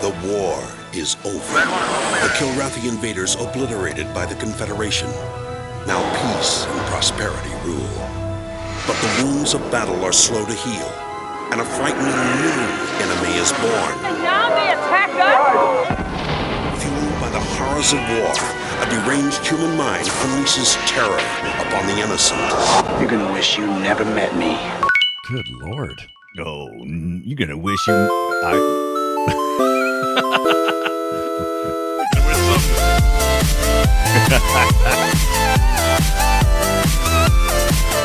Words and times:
The 0.00 0.14
war 0.30 0.62
is 0.94 1.16
over. 1.24 1.58
The 2.22 2.30
Kilrathi 2.38 2.88
invaders 2.88 3.34
obliterated 3.34 4.14
by 4.14 4.26
the 4.26 4.36
Confederation. 4.36 5.10
Now 5.88 6.00
peace 6.14 6.66
and 6.66 6.80
prosperity 6.86 7.50
rule. 7.66 7.98
But 8.86 8.94
the 9.02 9.24
wounds 9.24 9.54
of 9.54 9.60
battle 9.72 10.04
are 10.04 10.12
slow 10.12 10.46
to 10.46 10.54
heal, 10.54 10.88
and 11.50 11.60
a 11.60 11.64
frightening 11.64 12.06
new 12.06 12.58
enemy 13.02 13.36
is 13.42 13.50
born. 13.58 13.92
And 14.06 14.22
now 14.22 14.48
they 14.54 14.70
attack 14.70 15.10
us? 15.18 16.80
Fueled 16.80 17.20
by 17.20 17.28
the 17.30 17.40
horrors 17.58 17.92
of 17.92 17.98
war, 17.98 18.32
a 18.80 18.86
deranged 18.88 19.44
human 19.44 19.76
mind 19.76 20.06
unleashes 20.06 20.78
terror 20.86 21.20
upon 21.66 21.86
the 21.88 22.00
innocent. 22.00 22.38
You're 23.00 23.10
gonna 23.10 23.32
wish 23.32 23.58
you 23.58 23.66
never 23.66 24.04
met 24.04 24.36
me. 24.36 24.56
Good 25.28 25.48
lord. 25.48 26.08
Oh, 26.40 26.70
you're 26.84 27.36
gonna 27.36 27.58
wish 27.58 27.84
you. 27.88 27.94
I. 27.94 28.84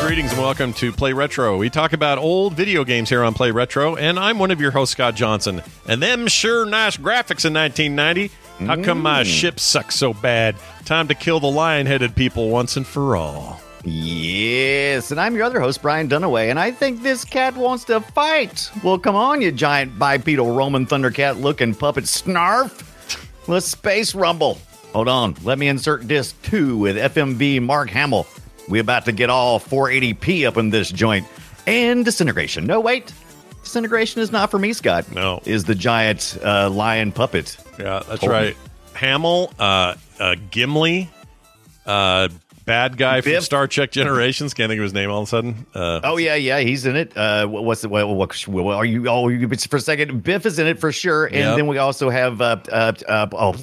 Greetings 0.00 0.32
and 0.32 0.40
welcome 0.40 0.72
to 0.74 0.90
Play 0.90 1.12
Retro. 1.12 1.56
We 1.58 1.70
talk 1.70 1.92
about 1.92 2.18
old 2.18 2.54
video 2.54 2.82
games 2.82 3.08
here 3.08 3.22
on 3.22 3.34
Play 3.34 3.52
Retro, 3.52 3.94
and 3.94 4.18
I'm 4.18 4.40
one 4.40 4.50
of 4.50 4.60
your 4.60 4.72
hosts, 4.72 4.92
Scott 4.92 5.14
Johnson. 5.14 5.62
And 5.86 6.02
them 6.02 6.26
sure 6.26 6.66
nice 6.66 6.96
graphics 6.96 7.44
in 7.44 7.54
1990. 7.54 8.32
How 8.66 8.82
come 8.82 9.00
my 9.00 9.22
mm. 9.22 9.26
ship 9.26 9.60
sucks 9.60 9.94
so 9.94 10.12
bad? 10.12 10.56
Time 10.84 11.06
to 11.06 11.14
kill 11.14 11.38
the 11.38 11.46
lion 11.46 11.86
headed 11.86 12.16
people 12.16 12.48
once 12.50 12.76
and 12.76 12.86
for 12.86 13.16
all. 13.16 13.60
Yes, 13.84 15.10
and 15.10 15.20
I'm 15.20 15.34
your 15.34 15.44
other 15.44 15.60
host, 15.60 15.82
Brian 15.82 16.08
Dunaway, 16.08 16.48
and 16.48 16.58
I 16.58 16.70
think 16.70 17.02
this 17.02 17.24
cat 17.24 17.54
wants 17.54 17.84
to 17.84 18.00
fight. 18.00 18.70
Well, 18.82 18.98
come 18.98 19.14
on, 19.14 19.42
you 19.42 19.52
giant 19.52 19.98
bipedal 19.98 20.54
Roman 20.54 20.86
Thundercat 20.86 21.40
looking 21.40 21.74
puppet 21.74 22.04
snarf. 22.04 22.90
Let's 23.46 23.66
space 23.66 24.14
rumble. 24.14 24.58
Hold 24.94 25.08
on, 25.08 25.34
let 25.42 25.58
me 25.58 25.68
insert 25.68 26.08
disc 26.08 26.34
two 26.42 26.78
with 26.78 26.96
FMV 26.96 27.60
Mark 27.60 27.90
Hamill. 27.90 28.26
We 28.68 28.78
about 28.78 29.04
to 29.04 29.12
get 29.12 29.28
all 29.28 29.60
480p 29.60 30.46
up 30.46 30.56
in 30.56 30.70
this 30.70 30.90
joint. 30.90 31.26
And 31.66 32.04
disintegration. 32.04 32.66
No, 32.66 32.80
wait. 32.80 33.12
Disintegration 33.62 34.20
is 34.20 34.30
not 34.30 34.50
for 34.50 34.58
me, 34.58 34.72
Scott. 34.72 35.10
No. 35.12 35.40
Is 35.44 35.64
the 35.64 35.74
giant 35.74 36.38
uh, 36.42 36.70
lion 36.70 37.12
puppet. 37.12 37.56
Yeah, 37.78 38.02
that's 38.08 38.20
Hold 38.20 38.32
right. 38.32 38.56
Hamill, 38.94 39.52
uh, 39.58 39.94
uh, 40.20 40.36
Gimli, 40.50 41.10
uh, 41.86 42.28
bad 42.64 42.96
guy 42.96 43.20
from 43.20 43.40
Star 43.40 43.66
Trek 43.66 43.90
Generations. 43.90 44.54
Can't 44.54 44.68
think 44.70 44.78
of 44.78 44.82
his 44.84 44.92
name 44.94 45.10
all 45.10 45.22
of 45.22 45.28
a 45.28 45.30
sudden. 45.30 45.66
Uh, 45.74 46.00
Oh 46.04 46.16
yeah, 46.16 46.34
yeah, 46.34 46.60
he's 46.60 46.86
in 46.86 46.96
it. 46.96 47.16
Uh, 47.16 47.46
what- 47.46 47.64
what's 47.64 47.82
the 47.82 47.88
what, 47.88 48.08
what, 48.08 48.34
what 48.48 48.74
are 48.76 48.84
you? 48.84 49.08
Oh, 49.08 49.28
you 49.28 49.48
for 49.48 49.76
a 49.76 49.80
second. 49.80 50.22
Biff 50.22 50.46
is 50.46 50.58
in 50.58 50.66
it 50.66 50.78
for 50.80 50.92
sure, 50.92 51.26
and 51.26 51.34
Yep. 51.36 51.56
then 51.56 51.66
we 51.66 51.78
also 51.78 52.10
have. 52.10 52.40
Uh, 52.40 52.56
uh, 52.70 52.92
uh, 53.08 53.26
oh, 53.32 53.54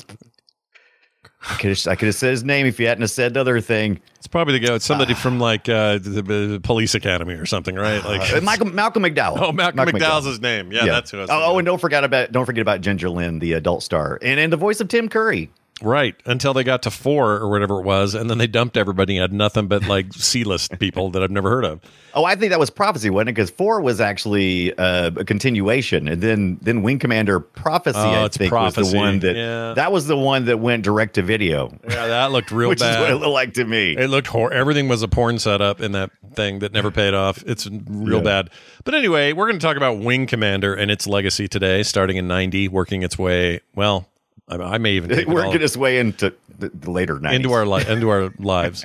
I 1.50 1.56
could 1.56 1.70
have 1.70 1.88
I 1.88 1.96
could 1.96 2.06
have 2.06 2.16
said 2.16 2.30
his 2.32 2.44
name 2.44 2.68
if 2.68 2.80
you 2.80 2.86
hadn't 2.88 3.02
have 3.02 3.10
said 3.10 3.34
the 3.34 3.40
other 3.42 3.60
thing. 3.62 4.00
It's 4.18 4.28
probably 4.28 4.60
the 4.60 4.68
guy. 4.68 4.76
It's 4.76 4.86
somebody 4.86 5.16
from 5.16 5.40
like 5.40 5.68
uh, 5.68 5.98
the, 5.98 6.22
the 6.22 6.60
Police 6.62 6.94
Academy 6.94 7.34
or 7.34 7.48
something, 7.48 7.74
right? 7.76 8.04
Like 8.06 8.32
Uh, 8.32 8.42
Michael 8.42 8.68
Malcolm 8.68 9.02
McDowell. 9.04 9.38
Oh, 9.42 9.52
Malcolm 9.52 9.80
McDowell's 9.88 10.26
his 10.26 10.40
name. 10.40 10.72
Yeah, 10.72 10.86
that's 10.86 11.10
who. 11.10 11.18
I 11.18 11.22
was 11.22 11.30
Oh, 11.32 11.44
oh, 11.54 11.58
and 11.58 11.66
don't 11.66 11.82
forget 11.82 12.04
about 12.04 12.32
don't 12.32 12.46
forget 12.46 12.62
about 12.62 12.82
Ginger 12.82 13.10
Lynn, 13.10 13.40
the 13.40 13.54
adult 13.54 13.82
star, 13.82 14.20
and 14.22 14.40
and 14.40 14.54
the 14.54 14.58
voice 14.58 14.80
of 14.82 14.88
Tim 14.88 15.10
Curry. 15.10 15.50
Right. 15.82 16.16
Until 16.26 16.54
they 16.54 16.64
got 16.64 16.84
to 16.84 16.92
four 16.92 17.34
or 17.34 17.50
whatever 17.50 17.80
it 17.80 17.84
was, 17.84 18.14
and 18.16 18.30
then 18.30 18.38
they 18.38 18.48
dumped 18.48 18.78
everybody 18.78 19.18
and 19.18 19.22
had 19.22 19.34
nothing 19.34 19.68
but 19.68 19.86
like 19.88 20.14
C 20.14 20.44
list 20.44 20.78
people 20.80 21.10
that 21.12 21.24
I've 21.24 21.32
never 21.32 21.50
heard 21.50 21.66
of. 21.66 21.82
Oh, 22.14 22.26
I 22.26 22.36
think 22.36 22.50
that 22.50 22.60
was 22.60 22.70
prophecy, 22.70 23.10
wasn't 23.10 23.30
it? 23.30 23.34
Because 23.36 23.50
four 23.50 23.80
was 23.80 24.02
actually 24.02 24.74
uh, 24.78 25.12
a 25.16 25.24
continuation, 25.26 26.08
and 26.10 26.22
then 26.22 26.58
then 26.62 26.82
Wing 26.84 27.00
Commander 27.00 27.40
Prophecy, 27.40 27.98
Oh, 28.00 28.10
I 28.10 28.26
it's 28.26 28.36
think, 28.38 28.52
was 28.52 28.74
Prophecy. 28.74 28.92
the 28.92 28.98
one 28.98 29.20
that 29.20 29.36
Yeah. 29.36 29.74
that 29.76 29.92
was 29.92 30.08
the 30.08 30.18
one 30.18 30.46
that 30.46 30.60
went 30.60 30.84
direct 30.84 31.16
to 31.16 31.22
video. 31.22 31.72
Yeah, 31.90 32.08
that 32.08 32.32
looked 32.32 32.52
real 32.52 32.70
Which 32.70 32.80
bad. 32.80 32.96
is 32.96 33.00
what 33.00 33.10
it 33.12 33.16
looked 33.16 33.34
like 33.34 33.54
to 33.56 33.66
me. 33.66 33.96
It 33.98 34.10
looked 34.10 34.28
hor- 34.28 34.52
everything 34.52 34.88
was 34.90 35.04
a 35.04 35.08
porn 35.08 35.40
setup 35.40 35.80
in 35.80 35.94
that 35.94 36.12
thing 36.36 36.60
that 36.60 36.74
never 36.74 36.92
paid 36.92 37.14
off. 37.14 37.44
It's 37.46 37.68
real 37.88 38.18
Yeah. 38.18 38.24
bad. 38.24 38.50
But 38.84 38.94
anyway, 38.94 39.32
we're 39.34 39.48
going 39.48 39.60
to 39.60 39.66
talk 39.66 39.78
about 39.78 40.00
Wing 40.00 40.28
Commander 40.28 40.74
and 40.74 40.92
its 40.92 41.08
legacy 41.08 41.48
today, 41.48 41.82
starting 41.84 42.18
in 42.18 42.28
90, 42.28 42.68
working 42.68 43.04
its 43.04 43.18
way, 43.18 43.62
well, 43.76 44.08
I, 44.48 44.56
I 44.58 44.78
may 44.78 44.94
even 44.94 45.10
take 45.10 45.20
it 45.20 45.28
all- 45.28 45.34
working 45.36 45.62
its 45.62 45.78
way 45.78 46.00
into 46.00 46.34
the, 46.60 46.70
the 46.70 46.92
later 46.92 47.16
90s. 47.16 47.34
into 47.34 47.52
our 47.54 47.66
li- 47.66 47.86
into 47.88 48.10
our 48.10 48.32
lives. 48.40 48.84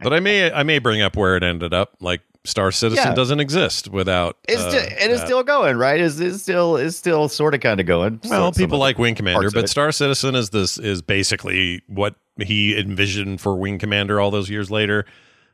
But 0.00 0.12
I 0.12 0.20
may 0.20 0.52
I 0.52 0.62
may 0.62 0.78
bring 0.78 1.02
up 1.02 1.16
where 1.16 1.36
it 1.36 1.42
ended 1.42 1.72
up. 1.74 1.94
Like 2.00 2.20
Star 2.44 2.70
Citizen 2.70 3.08
Yeah. 3.08 3.14
doesn't 3.14 3.40
exist 3.40 3.88
without. 3.88 4.36
It's 4.48 4.60
uh, 4.62 4.70
still, 4.70 4.82
it 4.84 5.10
is 5.10 5.18
that. 5.20 5.26
still 5.26 5.42
going, 5.42 5.76
right? 5.78 6.00
Is 6.00 6.20
it's 6.20 6.42
still 6.42 6.76
it's 6.76 6.96
still 6.96 7.28
sort 7.28 7.54
of 7.54 7.60
kind 7.60 7.80
of 7.80 7.86
going. 7.86 8.20
Well, 8.24 8.52
So- 8.52 8.58
people 8.58 8.78
like 8.78 8.98
Wing 8.98 9.14
Commander, 9.14 9.50
but. 9.50 9.68
Star 9.68 9.90
Citizen 9.92 10.34
is 10.34 10.50
this 10.50 10.78
is 10.78 11.02
basically 11.02 11.82
what 11.88 12.14
he 12.38 12.78
envisioned 12.78 13.40
for 13.40 13.56
Wing 13.56 13.78
Commander 13.78 14.20
all 14.20 14.30
those 14.30 14.48
years 14.50 14.70
later. 14.70 15.06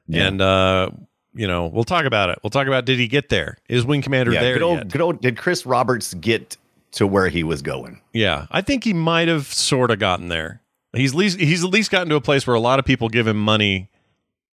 Yeah. 0.09 0.27
And 0.27 0.41
uh, 0.43 0.91
you 1.35 1.47
know, 1.47 1.69
we'll 1.69 1.85
talk 1.85 2.05
about 2.05 2.29
it. 2.29 2.39
We'll 2.43 2.51
talk 2.51 2.67
about 2.67 2.85
did 2.85 2.99
he 2.99 3.09
get 3.09 3.31
there? 3.31 3.57
Is 3.69 3.87
Wing 3.87 4.03
Commander 4.03 4.33
yeah, 4.33 4.41
there 4.43 4.55
good 4.55 4.63
old, 4.63 4.91
good 4.93 5.01
old. 5.01 5.21
Did 5.23 5.39
Chris 5.39 5.65
Roberts 5.65 6.13
get 6.15 6.59
to 6.93 7.07
where 7.07 7.29
he 7.29 7.43
was 7.43 7.63
going? 7.63 8.01
Yeah, 8.13 8.47
I 8.51 8.61
think 8.61 8.85
he 8.85 8.93
might 8.93 9.29
have 9.29 9.47
sort 9.47 9.91
of 9.91 9.99
gotten 9.99 10.29
there. 10.29 10.61
He's 10.95 11.15
least 11.15 11.39
he's 11.41 11.65
at 11.65 11.71
least 11.71 11.91
gotten 11.91 12.09
to 12.11 12.17
a 12.17 12.21
place 12.21 12.47
where 12.47 12.55
a 12.57 12.61
lot 12.61 12.79
of 12.79 12.85
people 12.85 13.09
give 13.09 13.27
him 13.27 13.43
money 13.43 13.91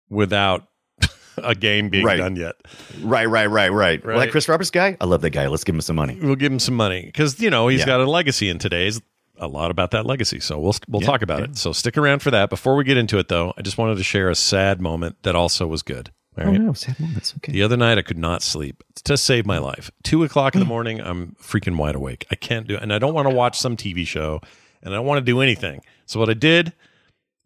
without 0.08 0.68
a 1.38 1.54
game 1.54 1.88
being 1.88 2.04
Right. 2.04 2.16
done 2.16 2.36
yet. 2.36 2.56
Right, 3.02 3.26
right, 3.26 3.46
right, 3.50 3.72
right. 3.72 4.04
Right. 4.04 4.16
Like 4.16 4.30
Chris 4.30 4.48
Roberts 4.48 4.70
guy, 4.70 4.96
I 5.00 5.04
love 5.04 5.20
that 5.22 5.30
guy. 5.30 5.46
Let's 5.48 5.64
give 5.64 5.74
him 5.74 5.80
some 5.80 5.96
money. 5.96 6.18
We'll 6.20 6.36
give 6.36 6.52
him 6.52 6.58
some 6.58 6.74
money 6.76 7.02
because 7.06 7.40
you 7.40 7.50
know 7.50 7.68
he's 7.68 7.80
Yeah. 7.80 7.86
got 7.86 8.00
a 8.00 8.06
legacy, 8.10 8.48
and 8.50 8.60
today's 8.60 9.00
a 9.40 9.46
lot 9.48 9.70
about 9.70 9.90
that 9.92 10.06
legacy. 10.06 10.40
So 10.40 10.58
we'll 10.58 10.74
we'll 10.88 11.02
Yeah, 11.02 11.06
talk 11.08 11.22
about 11.22 11.38
yeah. 11.40 11.44
it. 11.46 11.58
So 11.58 11.72
stick 11.72 11.96
around 11.96 12.22
for 12.22 12.30
that. 12.30 12.50
Before 12.50 12.74
we 12.76 12.84
get 12.84 12.96
into 12.96 13.18
it, 13.18 13.28
though, 13.28 13.52
I 13.56 13.62
just 13.62 13.78
wanted 13.78 13.96
to 13.98 14.04
share 14.04 14.30
a 14.30 14.34
sad 14.34 14.80
moment 14.80 15.16
that 15.22 15.34
also 15.36 15.66
was 15.66 15.82
good. 15.82 16.10
All 16.38 16.48
Oh 16.48 16.52
no, 16.52 16.72
sad 16.72 16.98
moments. 17.00 17.34
Okay. 17.36 17.52
The 17.52 17.62
other 17.62 17.76
night, 17.76 17.98
I 17.98 18.02
could 18.02 18.18
not 18.18 18.42
sleep 18.42 18.82
to 19.04 19.16
save 19.16 19.46
my 19.46 19.58
life. 19.58 19.90
Two 20.02 20.24
o'clock 20.24 20.54
in 20.54 20.60
the 20.60 20.66
mm. 20.66 20.70
morning, 20.70 21.00
I'm 21.00 21.36
freaking 21.40 21.76
wide 21.76 21.94
awake. 21.94 22.26
I 22.30 22.34
can't 22.34 22.66
do 22.66 22.74
it. 22.74 22.82
And 22.82 22.92
I 22.92 22.98
don't 22.98 23.14
want 23.14 23.28
to 23.28 23.34
watch 23.34 23.58
some 23.58 23.76
TV 23.76 24.06
show 24.06 24.40
and 24.82 24.94
I 24.94 24.96
don't 24.96 25.06
want 25.06 25.18
to 25.18 25.24
do 25.24 25.40
anything. 25.40 25.80
So, 26.06 26.20
what 26.20 26.30
I 26.30 26.34
did 26.34 26.72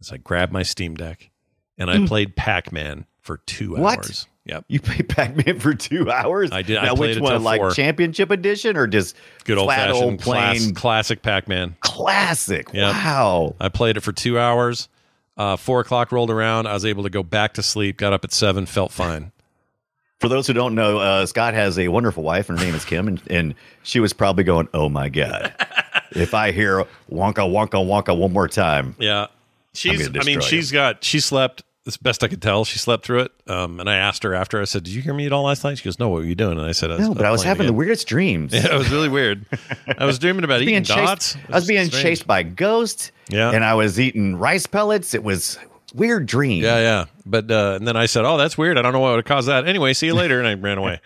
is 0.00 0.12
I 0.12 0.17
grabbed 0.17 0.53
my 0.53 0.62
Steam 0.62 0.94
Deck 0.94 1.31
and 1.79 1.91
I 1.91 1.97
mm. 1.97 2.09
played 2.09 2.37
Pac 2.37 2.73
Man 2.73 3.06
for 3.21 3.39
two 3.39 3.77
What? 3.77 3.99
hours. 3.99 4.27
Yep. 4.44 4.65
You 4.69 4.81
played 4.81 5.09
Pac-Man 5.09 5.61
for 5.61 5.75
two 5.75 6.11
hours. 6.11 6.50
I 6.50 6.62
did. 6.62 6.77
I 6.77 6.87
Now, 6.87 6.95
played 6.97 7.11
which 7.11 7.19
it 7.19 7.23
one? 7.23 7.43
Like 7.45 7.61
four. 7.61 7.71
Championship 7.71 8.31
Edition 8.31 8.77
or 8.77 8.87
just 8.87 9.17
Good 9.45 9.59
old 9.59 9.71
fashioned 9.71 9.95
old 9.95 10.19
plain 10.19 10.75
classic 10.75 11.23
Pac 11.23 11.49
Man. 11.49 11.77
classic? 11.81 12.69
Yep. 12.73 12.93
Wow. 12.93 13.55
I 13.61 13.69
played 13.69 13.97
it 13.97 14.00
for 14.00 14.12
two 14.12 14.38
hours. 14.38 14.88
Uh, 15.37 15.56
four 15.56 15.81
o'clock 15.81 16.12
rolled 16.12 16.31
around. 16.31 16.67
I 16.67 16.75
was 16.75 16.84
able 16.84 17.02
to 17.05 17.11
go 17.11 17.23
back 17.23 17.55
to 17.55 17.62
sleep. 17.62 17.96
Got 17.96 18.12
up 18.12 18.25
at 18.25 18.32
seven. 18.32 18.67
Felt 18.67 18.93
fine. 18.93 19.32
For 20.20 20.29
those 20.29 20.46
who 20.46 20.52
don't 20.52 20.76
know, 20.76 20.99
uh, 20.99 21.26
Scott 21.26 21.52
has 21.55 21.79
a 21.81 21.88
wonderful 21.88 22.23
wife, 22.23 22.49
and 22.49 22.56
her 22.56 22.64
name 22.64 22.76
is 22.76 22.84
Kim, 22.84 23.08
and, 23.08 23.20
and 23.29 23.55
she 23.82 23.99
was 23.99 24.12
probably 24.12 24.44
going, 24.44 24.69
"Oh 24.73 24.88
my 24.88 25.08
god, 25.08 25.52
if 26.12 26.32
I 26.32 26.52
hear 26.52 26.84
wonka 27.11 27.38
wonka 27.38 27.84
wonka 27.84 28.17
one 28.17 28.32
more 28.32 28.46
time, 28.46 28.94
Yeah, 29.00 29.26
she's. 29.75 30.06
I 30.17 30.23
mean, 30.23 30.40
she's 30.40 30.70
got. 30.70 31.02
She 31.02 31.19
slept. 31.19 31.64
As 31.84 31.96
best 31.96 32.23
I 32.23 32.29
could 32.29 32.40
tell, 32.40 32.64
she 32.64 32.79
slept 32.79 33.05
through 33.05 33.23
it. 33.23 33.32
Um, 33.49 33.81
and 33.81 33.90
I 33.90 33.96
asked 33.96 34.23
her 34.23 34.34
after. 34.34 34.61
I 34.61 34.64
said, 34.64 34.84
"Did 34.84 34.94
you 34.94 35.02
hear 35.02 35.12
me 35.12 35.26
at 35.26 35.32
all 35.32 35.43
last 35.44 35.64
night?" 35.64 35.79
She 35.79 35.84
goes, 35.84 35.99
"No, 35.99 36.08
what 36.08 36.19
were 36.20 36.25
you 36.26 36.37
doing?" 36.37 36.56
And 36.58 36.67
I 36.67 36.70
said, 36.70 36.90
no, 36.90 37.12
but 37.12 37.25
I 37.25 37.32
was 37.32 37.43
having 37.43 37.67
the 37.67 37.73
weirdest 37.73 38.06
dreams. 38.06 38.52
Yeah, 38.55 38.75
it 38.75 38.79
was 38.79 38.90
really 38.90 39.08
weird. 39.08 39.44
I 39.99 40.05
was 40.05 40.20
dreaming 40.20 40.44
about 40.44 40.56
eating 40.62 40.75
being 40.75 40.84
chased, 40.84 40.96
dots. 40.96 41.37
I 41.49 41.56
was 41.56 41.67
being 41.67 41.87
strange. 41.87 42.02
chased 42.02 42.26
by 42.26 42.44
ghosts. 42.44 43.11
Yeah. 43.29 43.50
and 43.50 43.64
I 43.64 43.75
was 43.75 43.99
eating 43.99 44.37
rice 44.37 44.67
pellets. 44.67 45.12
It 45.12 45.25
was 45.25 45.58
weird 45.94 46.27
dream. 46.27 46.62
Yeah, 46.62 46.79
yeah. 46.79 47.05
But 47.27 47.50
uh, 47.50 47.75
and 47.77 47.87
then 47.87 47.97
I 47.97 48.06
said, 48.06 48.25
"Oh, 48.25 48.37
that's 48.37 48.59
weird. 48.59 48.77
I 48.79 48.83
don't 48.83 48.93
know 48.93 49.00
what 49.00 49.15
would 49.17 49.25
cause 49.25 49.47
that." 49.47 49.67
Anyway, 49.69 49.93
see 49.94 50.06
you 50.06 50.15
later, 50.15 50.39
and 50.39 50.47
I 50.49 50.55
ran 50.55 50.79
away. 50.79 51.00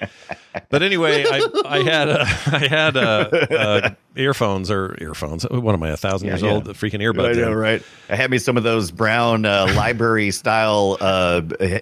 But 0.70 0.82
anyway, 0.82 1.24
I, 1.28 1.46
I 1.66 1.82
had 1.82 2.08
uh, 2.08 2.24
I 2.46 2.66
had 2.68 2.96
uh, 2.96 3.00
uh, 3.00 3.90
earphones 4.16 4.70
or 4.70 4.96
earphones. 5.00 5.44
What 5.50 5.74
am 5.74 5.82
I, 5.82 5.90
a 5.90 5.96
thousand 5.96 6.28
Yeah, 6.28 6.32
years 6.34 6.42
yeah. 6.42 6.50
old? 6.52 6.64
The 6.64 6.72
freaking 6.72 7.00
I 7.00 7.12
earbuds. 7.12 7.36
know, 7.36 7.52
in. 7.52 7.54
right? 7.58 7.82
I 8.08 8.16
had 8.16 8.30
me 8.30 8.38
some 8.38 8.56
of 8.56 8.62
those 8.62 8.90
brown 8.90 9.44
uh, 9.44 9.66
library 9.76 10.30
style. 10.30 10.96
Uh, 11.00 11.42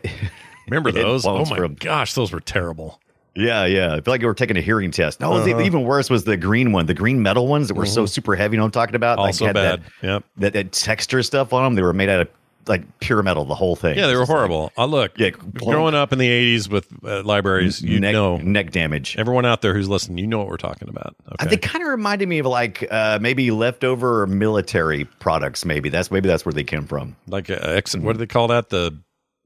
Remember 0.68 0.90
those? 0.90 1.26
Oh 1.26 1.44
my 1.44 1.56
from- 1.56 1.74
gosh, 1.74 2.14
those 2.14 2.32
were 2.32 2.40
terrible. 2.40 3.00
Yeah, 3.36 3.64
yeah. 3.66 3.94
I 3.94 4.00
feel 4.00 4.14
like 4.14 4.20
you 4.20 4.28
were 4.28 4.34
taking 4.34 4.56
a 4.56 4.60
hearing 4.60 4.90
test. 4.92 5.18
No, 5.20 5.32
Uh-huh. 5.32 5.60
even 5.60 5.82
worse 5.82 6.08
was 6.08 6.22
the 6.24 6.36
green 6.36 6.70
one, 6.72 6.86
the 6.86 6.94
green 6.94 7.20
metal 7.20 7.48
ones 7.48 7.66
that 7.68 7.74
were 7.74 7.84
so 7.84 8.06
super 8.06 8.36
heavy. 8.36 8.54
You 8.54 8.58
know 8.58 8.62
what 8.64 8.68
I'm 8.76 8.82
talking 8.82 8.94
about? 8.94 9.18
Like, 9.18 9.26
Also 9.26 9.46
had 9.46 9.54
bad. 9.54 9.82
That, 9.82 10.06
Yep. 10.06 10.24
that, 10.36 10.52
that 10.52 10.72
texture 10.72 11.20
stuff 11.22 11.52
on 11.52 11.64
them. 11.64 11.74
They 11.74 11.82
were 11.82 11.92
made 11.92 12.08
out 12.08 12.20
of 12.20 12.28
like 12.66 13.00
pure 13.00 13.22
metal, 13.22 13.44
the 13.44 13.54
whole 13.54 13.76
thing. 13.76 13.96
Yeah, 13.98 14.06
they 14.06 14.14
were 14.14 14.20
just 14.22 14.30
like 14.30 14.36
horrible. 14.38 14.72
Uh, 14.76 14.86
look, 14.86 15.18
Yeah, 15.18 15.30
growing 15.30 15.94
up 15.94 16.12
in 16.12 16.18
the 16.18 16.28
'80s 16.28 16.68
with 16.68 16.86
uh, 17.04 17.22
libraries, 17.22 17.82
you 17.82 18.00
neck, 18.00 18.12
know, 18.12 18.36
neck 18.38 18.70
damage. 18.70 19.16
everyone 19.18 19.44
out 19.46 19.62
there 19.62 19.74
who's 19.74 19.88
listening, 19.88 20.18
you 20.18 20.26
know 20.26 20.38
what 20.38 20.48
we're 20.48 20.56
talking 20.56 20.88
about. 20.88 21.14
Okay. 21.40 21.50
They 21.50 21.56
kind 21.56 21.82
of 21.84 21.90
reminded 21.90 22.28
me 22.28 22.38
of 22.40 22.46
like 22.46 22.86
uh, 22.90 23.18
maybe 23.20 23.50
leftover 23.50 24.26
military 24.26 25.04
products. 25.04 25.64
Maybe 25.64 25.88
that's 25.88 26.10
maybe 26.10 26.28
that's 26.28 26.44
where 26.44 26.52
they 26.52 26.64
came 26.64 26.86
from. 26.86 27.16
like 27.26 27.50
uh, 27.50 27.54
ex- 27.60 27.96
what 27.96 28.12
do 28.12 28.18
they 28.18 28.26
call 28.26 28.48
that? 28.48 28.68
The 28.70 28.98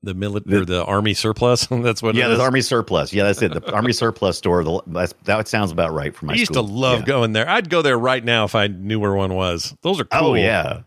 the 0.04 0.14
military, 0.14 0.64
the 0.64 0.84
army 0.84 1.12
surplus. 1.12 1.66
that's 1.70 2.00
what. 2.00 2.14
yeah, 2.14 2.28
the 2.28 2.40
army 2.40 2.60
surplus. 2.60 3.12
Yeah, 3.12 3.24
that's 3.24 3.42
it. 3.42 3.52
The 3.52 3.72
army 3.72 3.92
surplus 3.92 4.38
store. 4.38 4.62
The, 4.62 4.80
that's, 4.86 5.12
that 5.24 5.48
sounds 5.48 5.72
about 5.72 5.92
right 5.92 6.14
for 6.14 6.26
my. 6.26 6.34
I 6.34 6.36
used 6.36 6.52
school. 6.52 6.64
to 6.68 6.72
love 6.72 7.00
Yeah. 7.00 7.06
going 7.06 7.32
there. 7.32 7.48
I'd 7.48 7.68
go 7.68 7.82
there 7.82 7.98
right 7.98 8.24
now 8.24 8.44
if 8.44 8.54
I 8.54 8.68
knew 8.68 9.00
where 9.00 9.12
one 9.14 9.34
was. 9.34 9.74
Those 9.82 9.98
are 10.00 10.04
cool. 10.04 10.28
Oh 10.28 10.34
yeah, 10.34 10.82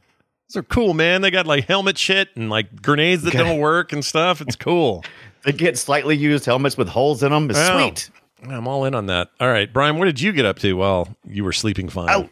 Those 0.52 0.60
are 0.60 0.64
cool, 0.64 0.94
man. 0.94 1.22
They 1.22 1.32
got 1.32 1.48
like 1.48 1.66
helmet 1.66 1.98
shit 1.98 2.28
and 2.36 2.50
like 2.50 2.82
grenades 2.82 3.24
that 3.24 3.34
Okay. 3.34 3.38
don't 3.42 3.60
work 3.60 3.94
and 3.94 4.04
stuff. 4.04 4.42
It's 4.42 4.58
cool. 4.58 5.06
they 5.46 5.54
get 5.54 5.78
slightly 5.78 6.18
used 6.18 6.46
helmets 6.46 6.76
with 6.76 6.90
holes 6.90 7.24
in 7.24 7.32
them. 7.32 7.50
It's 7.50 7.66
sweet. 7.68 8.10
I'm 8.50 8.68
all 8.68 8.84
in 8.84 8.94
on 8.94 9.06
that. 9.06 9.30
All 9.40 9.48
right, 9.48 9.72
Brian, 9.72 9.98
what 9.98 10.06
did 10.06 10.20
you 10.20 10.34
get 10.34 10.44
up 10.46 10.60
to 10.60 10.74
while 10.74 11.08
you 11.26 11.46
were 11.46 11.54
sleeping 11.54 11.88
fine? 11.88 12.10
Oh, 12.10 12.30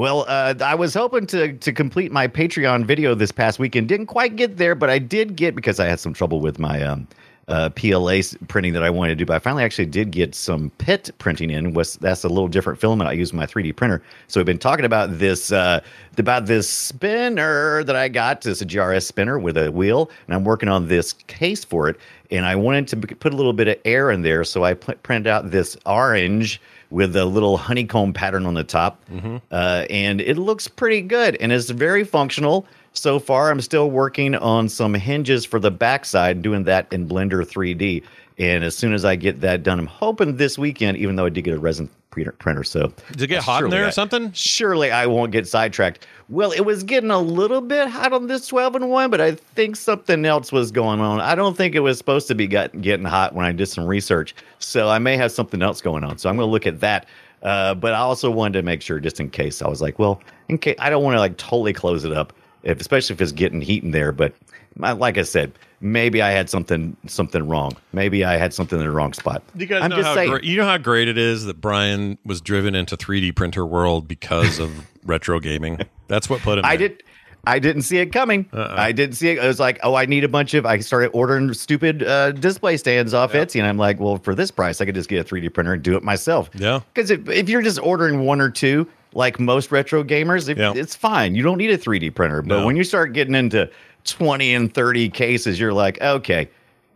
well, 0.00 0.24
uh, 0.26 0.54
I 0.60 0.74
was 0.74 0.92
hoping 0.92 1.24
to 1.28 1.52
to 1.52 1.72
complete 1.72 2.10
my 2.10 2.26
Patreon 2.26 2.84
video 2.84 3.14
this 3.14 3.30
past 3.30 3.60
weekend. 3.60 3.86
Didn't 3.88 4.06
quite 4.06 4.34
get 4.34 4.56
there, 4.56 4.74
but 4.74 4.90
I 4.90 4.98
did 4.98 5.36
get 5.36 5.54
because 5.54 5.78
I 5.78 5.86
had 5.86 6.00
some 6.00 6.14
trouble 6.14 6.40
with 6.40 6.58
my 6.58 6.82
um, 6.82 7.06
uh, 7.48 7.70
PLA 7.70 8.20
printing 8.48 8.72
that 8.72 8.82
I 8.82 8.90
wanted 8.90 9.10
to 9.10 9.16
do. 9.16 9.26
But 9.26 9.34
I 9.34 9.38
finally 9.38 9.64
actually 9.64 9.86
did 9.86 10.10
get 10.10 10.34
some 10.34 10.70
PIT 10.78 11.10
printing 11.18 11.50
in. 11.50 11.74
Was 11.74 11.96
that's 11.96 12.24
a 12.24 12.28
little 12.28 12.48
different 12.48 12.80
filament 12.80 13.10
I 13.10 13.12
use 13.14 13.32
my 13.32 13.46
3D 13.46 13.74
printer. 13.74 14.02
So 14.28 14.40
we've 14.40 14.46
been 14.46 14.58
talking 14.58 14.84
about 14.84 15.18
this 15.18 15.52
uh, 15.52 15.80
about 16.18 16.46
this 16.46 16.68
spinner 16.68 17.84
that 17.84 17.96
I 17.96 18.08
got. 18.08 18.44
It's 18.46 18.62
a 18.62 18.66
GRS 18.66 19.04
spinner 19.04 19.38
with 19.38 19.56
a 19.56 19.70
wheel, 19.70 20.10
and 20.26 20.34
I'm 20.34 20.44
working 20.44 20.68
on 20.68 20.88
this 20.88 21.12
case 21.12 21.64
for 21.64 21.88
it. 21.88 21.96
And 22.30 22.46
I 22.46 22.56
wanted 22.56 22.88
to 22.88 22.96
put 22.96 23.32
a 23.32 23.36
little 23.36 23.52
bit 23.52 23.68
of 23.68 23.76
air 23.84 24.10
in 24.10 24.22
there, 24.22 24.44
so 24.44 24.64
I 24.64 24.74
printed 24.74 25.26
out 25.26 25.50
this 25.50 25.76
orange 25.84 26.60
with 26.92 27.16
a 27.16 27.24
little 27.24 27.56
honeycomb 27.56 28.12
pattern 28.12 28.46
on 28.46 28.54
the 28.54 28.64
top. 28.64 29.02
Uh, 29.50 29.86
and 29.90 30.20
it 30.20 30.36
looks 30.36 30.68
pretty 30.68 31.00
good 31.00 31.36
and 31.40 31.50
it's 31.50 31.70
very 31.70 32.04
functional. 32.04 32.66
So 32.94 33.18
far, 33.18 33.50
I'm 33.50 33.60
still 33.60 33.90
working 33.90 34.34
on 34.34 34.68
some 34.68 34.94
hinges 34.94 35.44
for 35.44 35.58
the 35.58 35.70
backside, 35.70 36.42
doing 36.42 36.64
that 36.64 36.92
in 36.92 37.08
Blender 37.08 37.44
3D. 37.46 38.02
And 38.38 38.64
as 38.64 38.76
soon 38.76 38.92
as 38.92 39.04
I 39.04 39.16
get 39.16 39.40
that 39.40 39.62
done, 39.62 39.78
I'm 39.78 39.86
hoping 39.86 40.36
this 40.36 40.58
weekend, 40.58 40.96
even 40.98 41.16
though 41.16 41.26
I 41.26 41.28
did 41.30 41.42
get 41.42 41.54
a 41.54 41.58
resin 41.58 41.88
printer. 42.10 42.32
printer 42.32 42.64
so 42.64 42.92
Did 43.12 43.22
it 43.22 43.26
get 43.28 43.42
hot 43.42 43.64
in 43.64 43.70
there 43.70 43.84
I- 43.84 43.88
or 43.88 43.90
something? 43.90 44.30
Surely 44.32 44.90
I 44.90 45.06
won't 45.06 45.32
get 45.32 45.46
sidetracked. 45.48 46.06
Well, 46.28 46.52
it 46.52 46.60
was 46.60 46.82
getting 46.82 47.10
a 47.10 47.18
little 47.18 47.60
bit 47.60 47.88
hot 47.88 48.12
on 48.12 48.26
this 48.26 48.46
12 48.46 48.76
and 48.76 48.90
1, 48.90 49.10
but 49.10 49.20
I 49.20 49.32
think 49.54 49.76
something 49.76 50.24
else 50.24 50.52
was 50.52 50.70
going 50.70 51.00
on. 51.00 51.20
I 51.20 51.34
don't 51.34 51.56
think 51.56 51.74
it 51.74 51.80
was 51.80 51.98
supposed 51.98 52.28
to 52.28 52.34
be 52.34 52.46
got, 52.46 52.78
getting 52.80 53.06
hot 53.06 53.34
when 53.34 53.46
I 53.46 53.52
did 53.52 53.66
some 53.66 53.86
research. 53.86 54.34
So 54.58 54.88
I 54.88 54.98
may 54.98 55.16
have 55.16 55.32
something 55.32 55.62
else 55.62 55.80
going 55.80 56.04
on. 56.04 56.18
So 56.18 56.28
I'm 56.28 56.36
going 56.36 56.46
to 56.46 56.52
look 56.52 56.66
at 56.66 56.80
that. 56.80 57.06
Uh, 57.42 57.74
but 57.74 57.92
I 57.92 57.98
also 57.98 58.30
wanted 58.30 58.58
to 58.58 58.62
make 58.62 58.82
sure, 58.82 59.00
just 59.00 59.18
in 59.18 59.28
case, 59.30 59.62
I 59.62 59.68
was 59.68 59.82
like, 59.82 59.98
well, 59.98 60.22
in 60.48 60.58
case 60.58 60.76
I 60.78 60.90
don't 60.90 61.02
want 61.02 61.16
to 61.16 61.20
like 61.20 61.36
totally 61.38 61.72
close 61.72 62.04
it 62.04 62.12
up, 62.12 62.32
if, 62.62 62.80
especially 62.80 63.14
if 63.14 63.20
it's 63.20 63.32
getting 63.32 63.60
heat 63.60 63.82
in 63.82 63.90
there. 63.90 64.12
But 64.12 64.34
my, 64.76 64.92
like 64.92 65.18
I 65.18 65.22
said, 65.22 65.52
maybe 65.80 66.22
I 66.22 66.30
had 66.30 66.48
something 66.48 66.96
something 67.06 67.46
wrong. 67.46 67.76
Maybe 67.92 68.24
I 68.24 68.36
had 68.36 68.54
something 68.54 68.78
in 68.78 68.86
the 68.86 68.92
wrong 68.92 69.12
spot. 69.12 69.42
You 69.54 69.66
guys 69.66 69.82
I'm 69.82 69.90
know 69.90 69.96
just 69.96 70.08
how 70.08 70.14
saying. 70.14 70.30
great, 70.30 70.44
you 70.44 70.56
know 70.56 70.64
how 70.64 70.78
great 70.78 71.08
it 71.08 71.18
is 71.18 71.44
that 71.44 71.60
Brian 71.60 72.18
was 72.24 72.40
driven 72.40 72.74
into 72.74 72.96
3D 72.96 73.34
printer 73.34 73.66
world 73.66 74.08
because 74.08 74.58
of 74.58 74.70
retro 75.04 75.40
gaming. 75.40 75.78
That's 76.08 76.30
what 76.30 76.40
put 76.40 76.58
him. 76.58 76.64
I 76.64 76.76
there. 76.76 76.88
did. 76.88 77.02
I 77.44 77.58
didn't 77.58 77.82
see 77.82 77.98
it 77.98 78.12
coming. 78.12 78.48
Uh-uh. 78.52 78.74
I 78.78 78.92
didn't 78.92 79.16
see 79.16 79.30
it. 79.30 79.42
It 79.42 79.46
was 79.46 79.58
like, 79.58 79.80
oh, 79.82 79.96
I 79.96 80.06
need 80.06 80.22
a 80.22 80.28
bunch 80.28 80.54
of. 80.54 80.64
I 80.64 80.78
started 80.78 81.10
ordering 81.10 81.52
stupid 81.54 82.04
uh, 82.04 82.30
display 82.30 82.76
stands 82.76 83.14
off 83.14 83.32
Etsy, 83.32 83.58
and 83.58 83.66
I'm 83.66 83.78
like, 83.78 83.98
well, 83.98 84.18
for 84.18 84.36
this 84.36 84.52
price, 84.52 84.80
I 84.80 84.84
could 84.84 84.94
just 84.94 85.08
get 85.08 85.28
a 85.28 85.34
3D 85.34 85.52
printer 85.52 85.72
and 85.72 85.82
do 85.82 85.96
it 85.96 86.04
myself. 86.04 86.50
Yeah. 86.54 86.80
Because 86.94 87.10
if, 87.10 87.28
if 87.28 87.48
you're 87.48 87.62
just 87.62 87.80
ordering 87.80 88.24
one 88.24 88.40
or 88.40 88.48
two, 88.48 88.86
like 89.14 89.38
most 89.40 89.70
retro 89.72 90.02
gamers, 90.04 90.48
if, 90.48 90.58
Yeah. 90.58 90.72
it's 90.74 90.94
fine. 90.94 91.34
You 91.34 91.42
don't 91.42 91.58
need 91.58 91.70
a 91.70 91.78
3D 91.78 92.10
printer. 92.14 92.42
But 92.42 92.60
No. 92.60 92.66
when 92.66 92.76
you 92.76 92.84
start 92.84 93.12
getting 93.12 93.34
into 93.34 93.68
20 94.04 94.54
and 94.54 94.72
30 94.72 95.08
cases, 95.08 95.58
you're 95.60 95.72
like, 95.72 96.00
okay, 96.00 96.48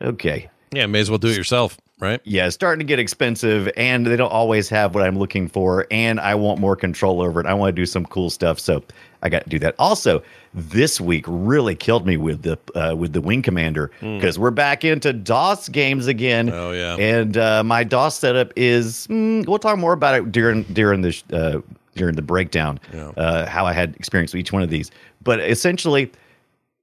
okay. 0.02 0.48
Yeah, 0.72 0.86
may 0.86 1.00
as 1.00 1.08
well 1.10 1.18
do 1.18 1.28
it 1.28 1.36
yourself, 1.36 1.78
right? 2.00 2.20
Yeah, 2.24 2.48
starting 2.48 2.80
to 2.80 2.84
get 2.84 2.98
expensive, 2.98 3.70
and 3.76 4.04
they 4.06 4.16
don't 4.16 4.32
always 4.32 4.68
have 4.68 4.94
what 4.94 5.04
I'm 5.04 5.16
looking 5.18 5.48
for. 5.48 5.86
And 5.90 6.18
I 6.20 6.34
want 6.34 6.60
more 6.60 6.74
control 6.76 7.22
over 7.22 7.40
it. 7.40 7.46
I 7.46 7.54
want 7.54 7.74
to 7.74 7.80
do 7.80 7.86
some 7.86 8.04
cool 8.04 8.28
stuff, 8.30 8.58
so 8.58 8.82
I 9.22 9.28
got 9.28 9.44
to 9.44 9.48
do 9.48 9.58
that. 9.60 9.76
Also, 9.78 10.22
this 10.52 11.00
week 11.00 11.24
really 11.28 11.76
killed 11.76 12.04
me 12.06 12.16
with 12.16 12.42
the 12.42 12.58
uh, 12.74 12.94
with 12.96 13.12
the 13.12 13.20
Wing 13.20 13.42
Commander 13.42 13.90
because 14.00 14.38
we're 14.40 14.50
back 14.50 14.84
into 14.84 15.12
DOS 15.12 15.68
games 15.68 16.08
again. 16.08 16.48
Hmm. 16.48 16.54
Oh, 16.54 16.72
yeah. 16.72 16.96
and 16.96 17.36
uh, 17.36 17.62
my 17.62 17.84
DOS 17.84 18.18
setup 18.18 18.52
is. 18.56 19.06
Mm, 19.06 19.46
we'll 19.46 19.58
talk 19.60 19.78
more 19.78 19.92
about 19.92 20.16
it 20.16 20.32
during 20.32 20.64
during 20.64 21.00
this 21.02 21.22
uh, 21.32 21.60
during 21.96 22.14
the 22.14 22.22
breakdown. 22.22 22.78
Yeah. 22.94 23.08
Uh, 23.16 23.46
how 23.46 23.66
I 23.66 23.72
had 23.72 23.96
experience 23.96 24.32
with 24.32 24.40
each 24.40 24.52
one 24.52 24.62
of 24.62 24.70
these, 24.70 24.90
but 25.22 25.40
essentially. 25.40 26.10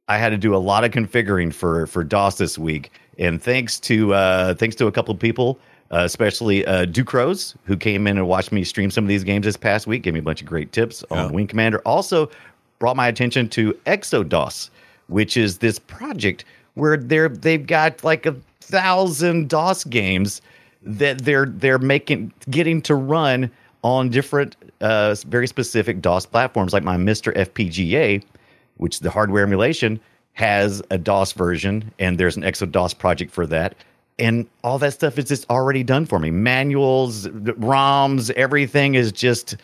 I 0.09 0.17
had 0.17 0.31
to 0.31 0.37
do 0.37 0.53
a 0.53 0.57
lot 0.57 0.83
of 0.83 0.91
configuring 0.91 1.53
for 1.53 1.87
for 1.87 2.03
DOS 2.03 2.37
this 2.37 2.57
week, 2.59 2.91
and 3.17 3.41
thanks 3.41 3.79
to 3.79 4.13
uh, 4.13 4.53
thanks 4.53 4.75
to 4.75 4.87
a 4.87 4.91
couple 4.91 5.13
of 5.13 5.19
people, 5.19 5.57
uh, 5.91 5.99
especially 6.03 6.65
uh, 6.65 6.85
Ducros, 6.85 7.55
who 7.63 7.77
came 7.77 8.05
in 8.05 8.17
and 8.17 8.27
watched 8.27 8.51
me 8.51 8.65
stream 8.65 8.91
some 8.91 9.05
of 9.05 9.07
these 9.07 9.23
games 9.23 9.45
this 9.45 9.55
past 9.55 9.87
week, 9.87 10.03
gave 10.03 10.13
me 10.13 10.19
a 10.19 10.23
bunch 10.23 10.41
of 10.41 10.47
great 10.47 10.73
tips 10.73 11.05
Yeah. 11.09 11.23
on 11.27 11.31
Wing 11.31 11.47
Commander. 11.47 11.79
Also, 11.85 12.29
brought 12.79 12.97
my 12.97 13.07
attention 13.07 13.47
to 13.49 13.71
ExoDOS, 13.85 14.69
which 15.07 15.37
is 15.37 15.59
this 15.59 15.79
project 15.79 16.43
where 16.73 16.97
they're 16.97 17.29
they've 17.29 17.65
got 17.65 18.03
like 18.03 18.25
a 18.25 18.35
thousand 18.59 19.47
DOS 19.47 19.85
games 19.85 20.41
that 20.81 21.19
they're 21.23 21.45
they're 21.45 21.79
making 21.79 22.33
getting 22.49 22.81
to 22.81 22.93
run 22.93 23.49
on 23.83 24.09
different 24.09 24.55
uh, 24.81 25.15
very 25.27 25.47
specific 25.47 26.01
DOS 26.01 26.25
platforms, 26.25 26.73
like 26.73 26.83
my 26.83 26.97
MiSTer 26.97 27.35
FPGA 27.35 28.23
which 28.77 28.99
the 28.99 29.09
hardware 29.09 29.43
emulation 29.43 29.99
has 30.33 30.81
a 30.89 30.97
DOS 30.97 31.33
version, 31.33 31.91
and 31.99 32.17
there's 32.17 32.37
an 32.37 32.43
ExoDOS 32.43 32.97
project 32.97 33.31
for 33.31 33.45
that. 33.47 33.75
And 34.19 34.47
all 34.63 34.79
that 34.79 34.93
stuff 34.93 35.17
is 35.17 35.25
just 35.25 35.49
already 35.49 35.83
done 35.83 36.05
for 36.05 36.19
me. 36.19 36.31
Manuals, 36.31 37.27
ROMs, 37.27 38.29
everything 38.31 38.95
is 38.95 39.11
just 39.11 39.57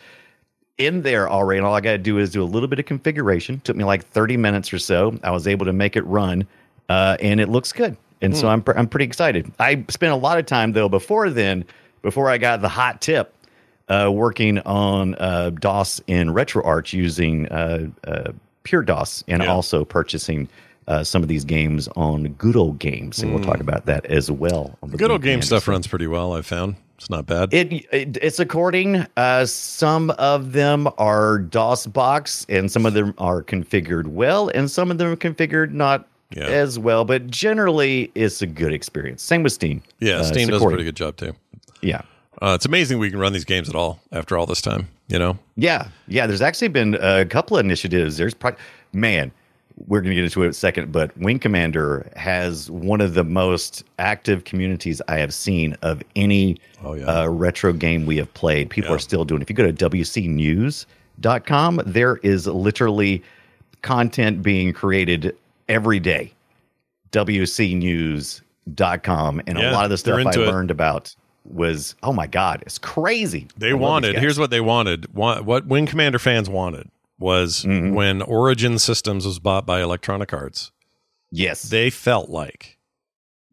in 0.78 1.02
there 1.02 1.28
already. 1.28 1.58
And 1.58 1.66
all 1.66 1.74
I 1.74 1.80
got 1.80 1.92
to 1.92 1.98
do 1.98 2.18
is 2.18 2.30
do 2.30 2.42
a 2.42 2.44
little 2.44 2.68
bit 2.68 2.78
of 2.78 2.86
configuration. 2.86 3.60
Took 3.60 3.76
me 3.76 3.84
like 3.84 4.06
30 4.06 4.36
minutes 4.36 4.72
or 4.72 4.78
so. 4.78 5.18
I 5.22 5.30
was 5.30 5.46
able 5.46 5.66
to 5.66 5.72
make 5.72 5.96
it 5.96 6.02
run, 6.02 6.46
uh, 6.88 7.16
and 7.20 7.40
it 7.40 7.48
looks 7.48 7.72
good. 7.72 7.96
And 8.22 8.36
so 8.36 8.48
I'm, 8.48 8.62
pr- 8.62 8.76
I'm 8.76 8.86
pretty 8.86 9.06
excited. 9.06 9.50
I 9.58 9.84
spent 9.88 10.12
a 10.12 10.16
lot 10.16 10.38
of 10.38 10.46
time, 10.46 10.72
though, 10.72 10.88
before 10.90 11.30
then, 11.30 11.64
before 12.02 12.28
I 12.28 12.36
got 12.36 12.60
the 12.60 12.68
hot 12.68 13.00
tip, 13.00 13.34
uh, 13.90 14.10
working 14.10 14.58
on 14.60 15.14
uh, 15.16 15.50
DOS 15.50 16.00
in 16.06 16.28
RetroArch 16.30 16.92
using 16.94 17.46
uh, 17.48 17.88
uh, 18.04 18.32
Pure 18.62 18.82
DOS 18.84 19.22
and 19.28 19.42
Yeah. 19.42 19.48
also 19.50 19.84
purchasing 19.84 20.48
uh, 20.88 21.04
some 21.04 21.22
of 21.22 21.28
these 21.28 21.44
games 21.44 21.88
on 21.96 22.28
Good 22.38 22.56
Old 22.56 22.78
Games, 22.78 23.22
and 23.22 23.32
we'll 23.34 23.44
talk 23.44 23.60
about 23.60 23.86
that 23.86 24.06
as 24.06 24.30
well. 24.30 24.76
on 24.82 24.90
the 24.90 24.96
Good 24.96 25.10
old 25.10 25.22
game 25.22 25.40
stuff 25.42 25.68
runs 25.68 25.86
pretty 25.86 26.06
well. 26.08 26.32
I've 26.32 26.46
found 26.46 26.74
it's 26.96 27.08
not 27.10 27.26
bad. 27.26 27.52
It, 27.54 27.72
it 27.92 28.16
it's 28.20 28.40
according. 28.40 29.06
Uh, 29.16 29.46
some 29.46 30.10
of 30.12 30.52
them 30.52 30.88
are 30.98 31.38
DOSBox, 31.40 32.46
and 32.48 32.70
some 32.72 32.86
of 32.86 32.94
them 32.94 33.14
are 33.18 33.42
configured 33.42 34.06
well, 34.08 34.48
and 34.54 34.70
some 34.70 34.90
of 34.90 34.98
them 34.98 35.08
are 35.12 35.16
configured 35.16 35.70
not 35.72 36.06
Yeah. 36.34 36.44
as 36.46 36.78
well. 36.78 37.04
But 37.04 37.28
generally, 37.28 38.10
it's 38.16 38.42
a 38.42 38.46
good 38.46 38.72
experience. 38.72 39.22
Same 39.22 39.42
with 39.44 39.52
Steam. 39.52 39.82
yeah, 40.00 40.16
Uh, 40.18 40.24
Steam 40.24 40.42
it's 40.48 40.50
does 40.50 40.62
a 40.62 40.66
pretty 40.66 40.84
good 40.84 40.96
job 40.96 41.16
too. 41.16 41.34
Yeah. 41.82 42.02
Uh, 42.42 42.52
it's 42.54 42.64
amazing 42.66 42.98
we 42.98 43.10
can 43.10 43.18
run 43.18 43.32
these 43.32 43.44
games 43.44 43.68
at 43.68 43.74
all 43.74 44.00
after 44.12 44.36
all 44.38 44.46
this 44.46 44.62
time. 44.62 44.88
You 45.08 45.18
know, 45.18 45.38
Yeah, 45.56 45.88
yeah. 46.08 46.26
There's 46.26 46.40
actually 46.42 46.68
been 46.68 46.94
a 47.00 47.24
couple 47.26 47.56
of 47.58 47.64
initiatives. 47.64 48.16
There's 48.16 48.32
pro- 48.34 48.54
man, 48.92 49.30
we're 49.88 50.00
going 50.00 50.10
to 50.10 50.14
get 50.14 50.24
into 50.24 50.42
it 50.42 50.46
in 50.46 50.50
a 50.50 50.54
second, 50.54 50.92
but 50.92 51.16
Wing 51.18 51.38
Commander 51.38 52.10
has 52.16 52.70
one 52.70 53.00
of 53.00 53.14
the 53.14 53.24
most 53.24 53.82
active 53.98 54.44
communities 54.44 55.00
I 55.08 55.16
have 55.16 55.32
seen 55.34 55.74
of 55.82 56.02
any 56.16 56.58
Oh, 56.84 56.94
yeah. 56.94 57.04
uh, 57.06 57.26
retro 57.28 57.72
game 57.72 58.04
we 58.06 58.16
have 58.18 58.32
played. 58.34 58.68
People 58.70 58.90
Yeah. 58.90 58.96
are 58.96 59.00
still 59.00 59.24
doing. 59.24 59.40
It. 59.40 59.44
If 59.44 59.50
you 59.50 59.56
go 59.56 59.66
to 59.70 59.72
WCNews.com, 59.72 61.80
there 61.86 62.16
is 62.18 62.46
literally 62.46 63.22
content 63.82 64.42
being 64.42 64.72
created 64.72 65.34
every 65.68 65.98
day. 66.00 66.32
WCNews.com, 67.12 69.42
and 69.46 69.58
Yeah, 69.58 69.70
a 69.70 69.72
lot 69.72 69.84
of 69.84 69.90
the 69.90 69.98
stuff 69.98 70.18
I 70.18 70.22
into 70.22 70.42
it. 70.44 70.48
learned 70.48 70.70
about 70.70 71.14
was 71.52 71.94
oh 72.02 72.12
my 72.12 72.26
god, 72.26 72.62
it's 72.66 72.78
crazy. 72.78 73.48
they 73.56 73.72
wanted. 73.74 74.16
Here's 74.18 74.38
what 74.38 74.50
they 74.50 74.60
wanted. 74.60 75.12
What 75.14 75.66
Wing 75.66 75.86
Commander 75.86 76.18
fans 76.18 76.48
wanted 76.48 76.90
was 77.18 77.64
Mm-hmm. 77.64 77.94
when 77.94 78.22
Origin 78.22 78.78
Systems 78.78 79.26
was 79.26 79.38
bought 79.38 79.66
by 79.66 79.82
Electronic 79.82 80.32
Arts. 80.32 80.72
yes, 81.30 81.62
They 81.62 81.90
felt 81.90 82.30
like, 82.30 82.78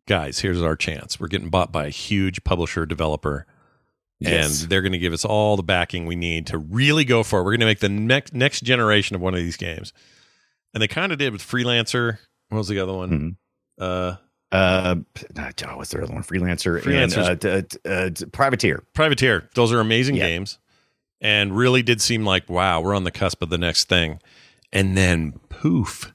guys, 0.08 0.40
here's 0.40 0.62
our 0.62 0.76
chance. 0.76 1.20
We're 1.20 1.28
getting 1.28 1.50
bought 1.50 1.72
by 1.72 1.88
a 1.88 1.90
huge 1.90 2.44
publisher 2.44 2.86
developer. 2.86 3.46
Yes. 4.20 4.62
And 4.64 4.70
they're 4.72 4.82
going 4.82 4.94
to 4.94 4.98
give 4.98 5.14
us 5.14 5.26
all 5.26 5.58
the 5.58 5.64
backing 5.64 6.06
we 6.08 6.16
need 6.16 6.48
to 6.48 6.58
really 6.58 7.06
go 7.06 7.22
for 7.24 7.40
it. 7.40 7.44
We're 7.44 7.52
going 7.52 7.60
to 7.60 7.66
make 7.68 7.80
the 7.82 7.90
next 7.90 8.34
next 8.34 8.62
generation 8.62 9.16
of 9.16 9.22
one 9.22 9.34
of 9.36 9.40
these 9.40 9.58
games. 9.58 9.94
And 10.74 10.82
they 10.82 10.88
kind 10.88 11.12
of 11.12 11.20
did 11.20 11.34
with 11.34 11.42
Freelancer. 11.44 12.18
What 12.50 12.58
was 12.60 12.68
the 12.68 12.80
other 12.80 12.94
one? 12.94 13.38
Mhm. 13.80 13.84
Uh, 13.84 14.16
Uh, 14.52 14.96
uh, 15.38 15.52
what's 15.76 15.92
the 15.92 16.02
other 16.02 16.14
one? 16.14 16.24
Freelancer 16.24 16.82
and 16.86 17.14
uh, 17.18 17.36
t- 17.36 17.62
t- 17.68 17.90
uh, 17.90 18.10
t- 18.12 18.26
Privateer. 18.28 18.84
Privateer. 18.94 19.50
Those 19.56 19.74
are 19.74 19.80
amazing 19.80 20.16
Yeah. 20.16 20.28
games, 20.28 20.58
and 21.20 21.56
really 21.58 21.84
did 21.84 22.02
seem 22.02 22.26
like 22.26 22.50
wow, 22.50 22.80
we're 22.82 22.96
on 22.96 23.04
the 23.04 23.12
cusp 23.12 23.42
of 23.42 23.50
the 23.50 23.58
next 23.58 23.90
thing. 23.90 24.20
And 24.72 24.98
then 24.98 25.34
poof, 25.50 26.14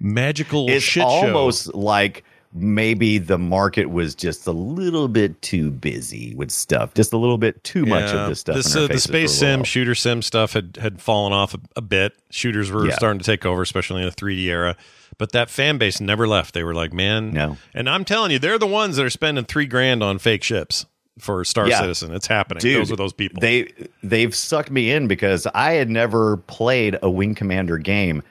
magical 0.00 0.68
It's 0.68 0.84
shit 0.84 1.02
show. 1.02 1.06
almost 1.08 1.74
like 1.74 2.24
maybe 2.56 3.18
the 3.18 3.38
market 3.38 3.86
was 3.90 4.14
just 4.14 4.46
a 4.46 4.52
little 4.52 5.08
bit 5.08 5.40
too 5.42 5.70
busy 5.70 6.34
with 6.36 6.50
stuff, 6.50 6.94
just 6.94 7.12
a 7.12 7.16
little 7.16 7.38
bit 7.38 7.62
too 7.64 7.84
much 7.84 8.12
of 8.12 8.28
this 8.28 8.40
stuff. 8.40 8.56
This, 8.56 8.76
uh, 8.76 8.86
the 8.86 8.98
space 9.00 9.32
sim, 9.36 9.64
shooter 9.64 9.94
sim 9.94 10.22
stuff 10.22 10.52
had 10.52 10.78
had 10.80 11.00
fallen 11.00 11.32
off 11.32 11.54
a, 11.54 11.60
a 11.76 11.80
bit. 11.82 12.12
Shooters 12.30 12.70
were 12.70 12.86
Yeah. 12.86 12.94
starting 12.94 13.18
to 13.18 13.24
take 13.24 13.44
over, 13.44 13.62
especially 13.62 14.02
in 14.02 14.08
the 14.08 14.14
3D 14.14 14.44
era. 14.48 14.76
But 15.18 15.32
that 15.32 15.50
fan 15.50 15.78
base 15.78 16.00
never 16.00 16.26
left. 16.26 16.54
They 16.54 16.64
were 16.64 16.74
like, 16.74 16.92
man, 16.92 17.32
No. 17.32 17.56
And 17.74 17.88
I'm 17.88 18.04
telling 18.04 18.30
you, 18.30 18.38
they're 18.38 18.58
the 18.58 18.66
ones 18.66 18.96
that 18.96 19.04
are 19.06 19.10
spending 19.10 19.44
three 19.44 19.66
grand 19.66 20.02
on 20.02 20.18
fake 20.18 20.42
ships 20.42 20.86
for 21.18 21.44
Star 21.44 21.68
Yeah. 21.68 21.80
Citizen. 21.80 22.12
It's 22.14 22.26
happening. 22.26 22.60
Dude, 22.60 22.80
those 22.80 22.90
are 22.92 22.96
those 22.96 23.12
people. 23.12 23.40
They 23.40 23.72
they've 24.02 24.34
sucked 24.34 24.70
me 24.70 24.90
in 24.90 25.06
because 25.06 25.46
I 25.54 25.72
had 25.74 25.88
never 25.90 26.38
played 26.38 26.98
a 27.02 27.08
Wing 27.10 27.34
Commander 27.34 27.78
game. 27.78 28.22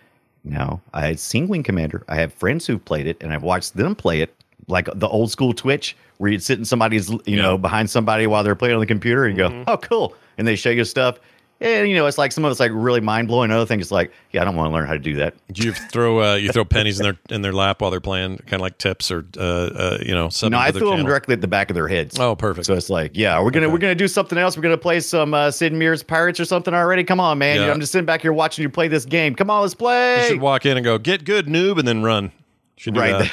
No, 0.43 0.81
I 0.93 1.05
had 1.05 1.19
seen 1.19 1.47
Wing 1.47 1.63
Commander. 1.63 2.03
I 2.09 2.15
have 2.15 2.33
friends 2.33 2.67
who've 2.67 2.83
played 2.83 3.07
it, 3.07 3.15
and 3.23 3.31
I've 3.31 3.43
watched 3.43 3.77
them 3.77 3.95
play 3.95 4.19
it, 4.19 4.35
like 4.67 4.89
the 4.93 5.07
old 5.07 5.31
school 5.31 5.53
Twitch, 5.53 5.95
where 6.17 6.29
you'd 6.31 6.43
sit 6.43 6.59
in 6.59 6.65
somebody's, 6.65 7.09
you 7.25 7.37
know, 7.37 7.57
behind 7.57 7.89
somebody 7.89 8.27
while 8.27 8.43
they're 8.43 8.53
playing 8.55 8.73
on 8.75 8.81
the 8.81 8.85
computer, 8.85 9.23
and 9.25 9.37
Mm-hmm. 9.37 9.63
go, 9.63 9.71
"Oh, 9.71 9.77
cool," 9.77 10.15
and 10.37 10.45
they 10.45 10.57
show 10.57 10.69
you 10.69 10.83
stuff. 10.83 11.17
And 11.63 11.87
you 11.89 11.95
know, 11.95 12.05
it's 12.07 12.17
like 12.17 12.33
some 12.33 12.43
of 12.43 12.51
it's 12.51 12.59
like 12.59 12.71
really 12.73 12.99
mind 12.99 13.29
blowing. 13.29 13.49
Other 13.49 13.65
things, 13.65 13.89
like, 13.89 14.11
yeah, 14.31 14.41
I 14.41 14.43
don't 14.45 14.57
want 14.57 14.69
to 14.69 14.73
learn 14.73 14.85
how 14.85 14.91
to 14.93 14.99
do 14.99 15.15
that. 15.15 15.33
Do 15.51 15.63
you 15.65 15.71
throw 15.71 16.21
uh, 16.21 16.35
you 16.35 16.51
throw 16.51 16.65
pennies 16.65 16.99
in 16.99 17.03
their 17.05 17.17
in 17.29 17.41
their 17.41 17.53
lap 17.53 17.81
while 17.81 17.89
they're 17.89 18.01
playing, 18.01 18.39
kind 18.39 18.55
of 18.55 18.59
like 18.61 18.77
tips 18.77 19.09
or 19.09 19.25
uh, 19.37 19.41
uh, 19.41 19.97
you 20.05 20.13
know, 20.13 20.29
no, 20.49 20.57
I 20.57 20.71
their 20.71 20.81
threw 20.81 20.89
them 20.89 21.05
directly 21.05 21.33
at 21.33 21.39
the 21.39 21.47
back 21.47 21.69
of 21.69 21.75
their 21.75 21.87
heads. 21.87 22.19
Oh, 22.19 22.35
perfect. 22.35 22.65
So 22.67 22.73
it's 22.73 22.89
like, 22.89 23.11
yeah, 23.15 23.41
we're 23.41 23.49
gonna 23.51 23.67
Okay. 23.67 23.71
we're 23.73 23.79
gonna 23.79 23.95
do 23.95 24.09
something 24.09 24.37
else. 24.37 24.57
We're 24.57 24.63
gonna 24.63 24.77
play 24.77 24.99
some 24.99 25.33
uh, 25.33 25.51
Sid 25.51 25.71
Meier's 25.71 26.03
Pirates 26.03 26.37
or 26.37 26.43
something 26.45 26.73
already. 26.73 27.05
Come 27.05 27.21
on, 27.21 27.37
man. 27.37 27.55
Yeah. 27.61 27.71
I'm 27.71 27.79
just 27.79 27.93
sitting 27.93 28.05
back 28.05 28.21
here 28.21 28.33
watching 28.33 28.63
you 28.63 28.69
play 28.69 28.89
this 28.89 29.05
game. 29.05 29.33
Come 29.33 29.49
on, 29.49 29.61
let's 29.61 29.73
play. 29.73 30.21
You 30.23 30.27
should 30.27 30.41
walk 30.41 30.65
in 30.65 30.75
and 30.75 30.83
go, 30.83 30.97
"Get 30.97 31.23
good, 31.23 31.47
noob," 31.47 31.79
and 31.79 31.87
then 31.87 32.03
run. 32.03 32.33
Should 32.75 32.95
do 32.95 32.99
Right. 32.99 33.29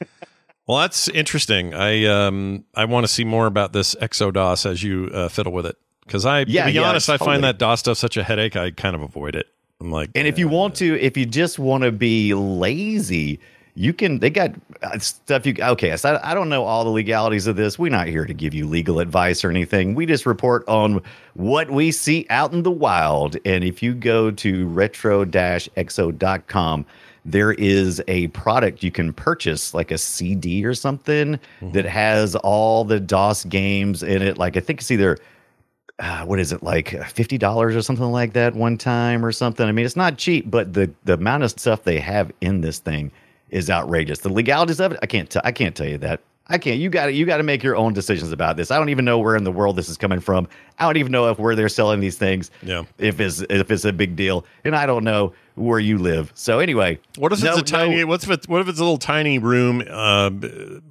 that. 0.00 0.08
well, 0.66 0.78
that's 0.78 1.08
interesting. 1.08 1.74
I 1.74 2.06
um 2.06 2.64
I 2.74 2.86
want 2.86 3.04
to 3.06 3.12
see 3.12 3.24
more 3.24 3.46
about 3.46 3.74
this 3.74 3.94
ExoDOS 3.96 4.64
as 4.64 4.82
you 4.82 5.10
uh, 5.12 5.28
fiddle 5.28 5.52
with 5.52 5.66
it 5.66 5.76
because 6.06 6.24
I 6.24 6.44
Yeah, 6.46 6.62
to 6.62 6.68
be 6.70 6.76
yeah, 6.76 6.88
honest, 6.88 7.10
I 7.10 7.18
totally. 7.18 7.34
find 7.34 7.44
that 7.44 7.58
DOS 7.58 7.80
stuff 7.80 7.98
such 7.98 8.16
a 8.16 8.22
headache. 8.24 8.56
I 8.56 8.70
kind 8.70 8.96
of 8.96 9.02
avoid 9.02 9.34
it. 9.34 9.46
I'm 9.80 9.90
like, 9.90 10.08
And 10.14 10.26
if 10.26 10.38
you 10.38 10.48
want 10.48 10.74
to, 10.76 10.98
if 11.00 11.18
you 11.18 11.26
just 11.26 11.58
want 11.58 11.84
to 11.84 11.92
be 11.92 12.32
lazy, 12.32 13.40
you 13.74 13.92
can. 13.92 14.20
They 14.20 14.30
got 14.30 14.52
uh, 14.82 14.98
stuff 14.98 15.44
you. 15.44 15.54
Okay, 15.60 15.94
so 15.98 16.14
I, 16.14 16.30
I 16.30 16.34
don't 16.34 16.48
know 16.48 16.64
all 16.64 16.82
the 16.82 16.88
legalities 16.90 17.46
of 17.46 17.56
this. 17.56 17.78
We're 17.78 17.90
not 17.90 18.06
here 18.06 18.24
to 18.24 18.32
give 18.32 18.54
you 18.54 18.66
legal 18.66 19.00
advice 19.00 19.44
or 19.44 19.50
anything. 19.50 19.94
We 19.94 20.06
just 20.06 20.24
report 20.24 20.66
on 20.66 21.02
what 21.34 21.70
we 21.70 21.92
see 21.92 22.26
out 22.30 22.54
in 22.54 22.62
the 22.62 22.70
wild. 22.70 23.36
And 23.44 23.62
if 23.64 23.82
you 23.82 23.92
go 23.92 24.30
to 24.30 24.66
retro-exo.com, 24.68 26.86
there 27.24 27.52
is 27.52 28.02
a 28.08 28.28
product 28.28 28.82
you 28.82 28.90
can 28.90 29.12
purchase, 29.12 29.74
like 29.74 29.90
a 29.90 29.98
CD 29.98 30.64
or 30.64 30.74
something, 30.74 31.38
that 31.60 31.84
has 31.84 32.34
all 32.36 32.84
the 32.84 33.00
DOS 33.00 33.44
games 33.44 34.02
in 34.02 34.22
it. 34.22 34.38
Like 34.38 34.56
I 34.56 34.60
think 34.60 34.80
it's 34.80 34.90
either 34.90 35.18
uh, 35.98 36.24
what 36.24 36.38
is 36.38 36.52
it 36.52 36.62
like 36.62 36.90
fifty 37.08 37.38
dollars 37.38 37.74
or 37.74 37.82
something 37.82 38.10
like 38.12 38.34
that 38.34 38.54
one 38.54 38.76
time 38.76 39.24
or 39.24 39.32
something. 39.32 39.66
I 39.66 39.72
mean, 39.72 39.86
it's 39.86 39.96
not 39.96 40.18
cheap, 40.18 40.50
but 40.50 40.72
the 40.74 40.90
the 41.04 41.14
amount 41.14 41.42
of 41.44 41.50
stuff 41.50 41.84
they 41.84 41.98
have 42.00 42.30
in 42.40 42.60
this 42.60 42.78
thing 42.78 43.10
is 43.50 43.70
outrageous. 43.70 44.18
The 44.20 44.28
legalities 44.32 44.80
of 44.80 44.92
it, 44.92 44.98
I 45.02 45.06
can't 45.06 45.30
tell. 45.30 45.42
I 45.44 45.52
can't 45.52 45.74
tell 45.74 45.86
you 45.86 45.98
that. 45.98 46.20
I 46.48 46.58
can't. 46.58 46.78
You 46.78 46.90
got 46.90 47.06
to. 47.06 47.12
You 47.12 47.24
got 47.26 47.38
to 47.38 47.42
make 47.42 47.62
your 47.64 47.74
own 47.76 47.92
decisions 47.92 48.30
about 48.30 48.56
this. 48.56 48.70
I 48.70 48.78
don't 48.78 48.90
even 48.90 49.04
know 49.04 49.18
where 49.18 49.34
in 49.36 49.42
the 49.44 49.50
world 49.50 49.74
this 49.74 49.88
is 49.88 49.96
coming 49.96 50.20
from. 50.20 50.46
I 50.78 50.84
don't 50.84 50.96
even 50.98 51.10
know 51.10 51.28
if 51.30 51.38
where 51.40 51.56
they're 51.56 51.68
selling 51.68 51.98
these 52.00 52.18
things. 52.18 52.50
Yeah. 52.62 52.84
If 52.98 53.18
it's 53.18 53.40
if 53.50 53.70
it's 53.70 53.84
a 53.84 53.92
big 53.92 54.14
deal, 54.16 54.44
and 54.64 54.76
I 54.76 54.86
don't 54.86 55.02
know 55.02 55.32
where 55.56 55.80
you 55.80 55.98
live. 55.98 56.30
So 56.36 56.58
anyway, 56.60 57.00
What 57.16 57.32
if 57.32 57.42
no- 57.42 57.52
it's 57.52 57.60
a 57.62 57.64
tiny? 57.64 57.96
no- 57.96 58.06
What's 58.06 58.22
if 58.24 58.30
it's, 58.30 58.46
what 58.46 58.60
if 58.60 58.68
it's 58.68 58.78
a 58.78 58.82
little 58.82 58.98
tiny 58.98 59.38
room 59.40 59.80
uh, 59.80 60.30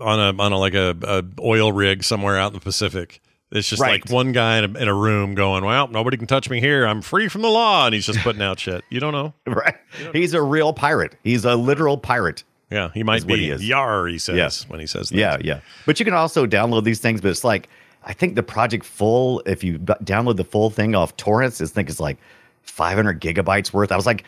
on 0.02 0.20
a 0.20 0.42
on 0.42 0.52
a 0.52 0.58
like 0.58 0.74
a, 0.74 0.98
a 1.04 1.24
oil 1.40 1.72
rig 1.72 2.04
somewhere 2.04 2.38
out 2.38 2.48
in 2.48 2.54
the 2.56 2.60
Pacific? 2.64 3.22
It's 3.52 3.70
just 3.70 3.82
Right. 3.82 4.02
like 4.04 4.10
one 4.12 4.32
guy 4.32 4.58
in 4.58 4.76
a, 4.76 4.80
in 4.80 4.88
a 4.88 4.94
room 4.94 5.36
going, 5.36 5.64
"Well, 5.64 5.88
nobody 5.88 6.18
can 6.18 6.28
touch 6.28 6.50
me 6.50 6.60
here. 6.60 6.86
I'm 6.86 7.02
free 7.02 7.28
from 7.28 7.42
the 7.42 7.50
law," 7.50 7.86
and 7.86 7.94
he's 7.94 8.06
just 8.06 8.20
putting 8.20 8.42
out 8.42 8.60
shit. 8.60 8.84
You 8.90 9.00
don't 9.00 9.14
know. 9.14 9.34
right? 9.48 9.76
He's 10.14 10.34
a 10.34 10.42
real 10.42 10.74
pirate. 10.74 11.16
He's 11.24 11.46
a 11.46 11.56
literal 11.56 11.98
pirate. 11.98 12.44
Yeah, 12.72 12.90
he 12.94 13.04
might 13.04 13.26
be. 13.28 13.38
he 13.38 13.50
is. 13.52 13.66
Yar, 13.68 14.08
he 14.08 14.18
says 14.18 14.36
Yeah. 14.36 14.50
when 14.72 14.80
he 14.80 14.88
says 14.88 15.10
that. 15.10 15.16
Yeah, 15.18 15.38
yeah. 15.42 15.60
But 15.86 16.00
you 16.00 16.06
can 16.06 16.16
also 16.16 16.48
download 16.48 16.84
these 16.84 17.00
things. 17.00 17.22
But 17.22 17.30
it's 17.30 17.44
like 17.44 17.70
I 18.04 18.14
think 18.14 18.36
the 18.36 18.44
Project 18.44 18.84
Full, 18.84 19.42
if 19.46 19.64
you 19.64 19.78
b- 19.78 19.94
download 20.04 20.38
the 20.38 20.44
full 20.44 20.70
thing 20.72 20.96
off 20.96 21.16
torrents, 21.16 21.62
I 21.62 21.66
think 21.66 21.90
it's 21.90 22.00
like 22.00 22.18
500 22.64 23.22
gigabytes 23.22 23.72
worth. 23.74 23.92
I 23.92 23.96
was 23.96 24.06
like, 24.08 24.24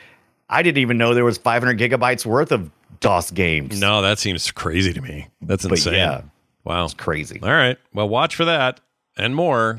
I 0.50 0.62
didn't 0.62 0.78
even 0.78 0.98
know 0.98 1.14
there 1.14 1.26
was 1.26 1.38
500 1.40 1.78
gigabytes 1.80 2.26
worth 2.26 2.52
of 2.52 2.70
DOS 3.00 3.32
games. 3.32 3.80
No, 3.82 4.02
that 4.04 4.20
seems 4.20 4.50
crazy 4.52 4.94
to 4.94 5.02
me. 5.02 5.28
That's 5.42 5.64
But 5.64 5.72
insane. 5.74 5.94
yeah. 5.96 6.22
Wow. 6.64 6.86
It's 6.86 6.94
crazy. 6.94 7.40
All 7.42 7.50
right. 7.50 7.78
Well, 7.94 8.08
watch 8.08 8.36
for 8.36 8.46
that 8.46 8.80
and 9.18 9.36
more. 9.36 9.78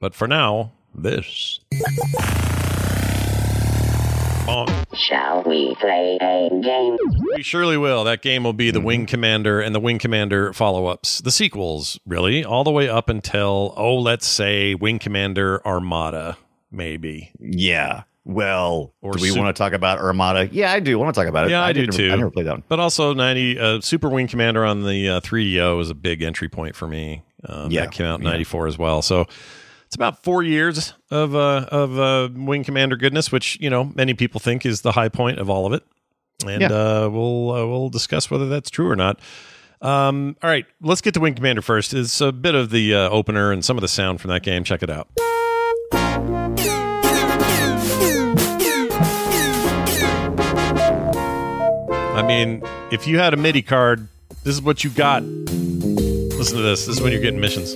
But 0.00 0.14
for 0.14 0.26
now, 0.28 0.72
this. 0.94 1.60
Bonk. 4.46 4.70
Shall 4.96 5.42
we 5.42 5.74
play 5.74 6.18
a 6.20 6.48
game? 6.62 6.96
We 7.34 7.42
surely 7.42 7.76
will. 7.76 8.04
That 8.04 8.22
game 8.22 8.44
will 8.44 8.52
be 8.52 8.70
the 8.70 8.80
Wing 8.80 9.04
Commander 9.06 9.60
and 9.60 9.74
the 9.74 9.80
Wing 9.80 9.98
Commander 9.98 10.52
follow 10.52 10.86
ups, 10.86 11.20
the 11.20 11.32
sequels, 11.32 11.98
really, 12.06 12.44
all 12.44 12.62
the 12.62 12.70
way 12.70 12.88
up 12.88 13.08
until, 13.08 13.74
oh, 13.76 13.96
let's 13.96 14.26
say 14.26 14.74
Wing 14.76 14.98
Commander 15.00 15.66
Armada, 15.66 16.38
maybe. 16.70 17.32
Yeah. 17.40 18.04
Well, 18.24 18.92
Or 19.02 19.12
do 19.12 19.22
we 19.22 19.28
Sup- 19.30 19.38
want 19.38 19.54
to 19.54 19.58
talk 19.60 19.72
about 19.72 19.98
Armada? 19.98 20.48
Yeah, 20.52 20.72
I 20.72 20.78
do 20.80 20.96
want 20.98 21.14
to 21.14 21.20
talk 21.20 21.28
about 21.28 21.46
it. 21.46 21.50
Yeah, 21.50 21.62
I, 21.62 21.72
do 21.72 21.80
didn't- 21.82 21.94
too. 21.96 22.10
I 22.12 22.16
never 22.16 22.30
played 22.30 22.46
that 22.46 22.52
one. 22.52 22.64
But 22.68 22.78
also, 22.80 23.14
90 23.14 23.58
uh, 23.58 23.80
Super 23.80 24.08
Wing 24.08 24.28
Commander 24.28 24.64
on 24.64 24.84
the 24.84 25.08
uh, 25.08 25.20
3DO 25.20 25.80
is 25.80 25.90
a 25.90 25.94
big 25.94 26.22
entry 26.22 26.48
point 26.48 26.74
for 26.76 26.86
me. 26.88 27.22
Um, 27.48 27.70
Yeah, 27.70 27.82
That 27.82 27.92
came 27.92 28.06
out 28.06 28.20
in 28.20 28.24
yeah. 28.26 28.32
94 28.32 28.66
as 28.68 28.78
well. 28.78 29.02
So 29.02 29.26
it's 29.86 29.94
about 29.94 30.22
four 30.22 30.42
years 30.42 30.92
of 31.10 31.34
uh, 31.34 31.66
of 31.70 31.98
uh, 31.98 32.28
Wing 32.34 32.64
Commander 32.64 32.96
goodness, 32.96 33.30
which, 33.30 33.58
you 33.60 33.70
know, 33.70 33.84
many 33.94 34.14
people 34.14 34.40
think 34.40 34.66
is 34.66 34.80
the 34.82 34.92
high 34.92 35.08
point 35.08 35.38
of 35.38 35.48
all 35.48 35.66
of 35.66 35.72
it. 35.72 35.82
And 36.46 36.60
Yeah. 36.62 36.68
uh, 36.68 37.08
we'll 37.10 37.50
uh, 37.52 37.66
we'll 37.66 37.88
discuss 37.88 38.30
whether 38.30 38.48
that's 38.48 38.68
true 38.70 38.90
or 38.90 38.96
not. 38.96 39.20
Um, 39.82 40.36
all 40.42 40.50
right, 40.50 40.64
let's 40.80 41.00
get 41.02 41.14
to 41.14 41.20
Wing 41.20 41.34
Commander 41.34 41.62
first. 41.62 41.92
It's 41.94 42.20
a 42.20 42.32
bit 42.32 42.54
of 42.54 42.70
the 42.70 42.94
uh, 42.94 43.08
opener 43.10 43.52
and 43.52 43.64
some 43.64 43.76
of 43.76 43.82
the 43.82 43.88
sound 43.88 44.20
from 44.20 44.30
that 44.30 44.42
game. 44.42 44.64
Check 44.64 44.82
it 44.82 44.90
out. 44.90 45.08
I 50.88 52.22
mean, 52.26 52.62
if 52.90 53.06
you 53.06 53.18
had 53.18 53.34
a 53.34 53.36
MIDI 53.36 53.62
card, 53.62 54.08
this 54.44 54.54
is 54.54 54.62
what 54.62 54.82
you 54.84 54.90
got. 54.90 55.22
Listen 56.46 56.58
to 56.58 56.62
this. 56.62 56.86
This 56.86 56.98
is 56.98 57.02
when 57.02 57.10
you're 57.10 57.20
getting 57.20 57.40
missions. 57.40 57.74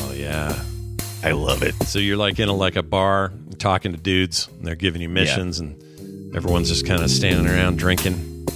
Oh 0.00 0.12
yeah, 0.12 0.62
I 1.24 1.32
love 1.32 1.64
it. 1.64 1.74
So 1.88 1.98
you're 1.98 2.16
like 2.16 2.38
in 2.38 2.48
a 2.48 2.52
like 2.52 2.76
a 2.76 2.84
bar 2.84 3.32
talking 3.58 3.90
to 3.90 3.98
dudes, 3.98 4.46
and 4.46 4.64
they're 4.64 4.76
giving 4.76 5.02
you 5.02 5.08
missions, 5.08 5.58
and 5.58 5.74
everyone's 6.36 6.68
just 6.68 6.86
kind 6.86 7.02
of 7.02 7.10
standing 7.10 7.48
around 7.48 7.80
drinking. 7.80 8.46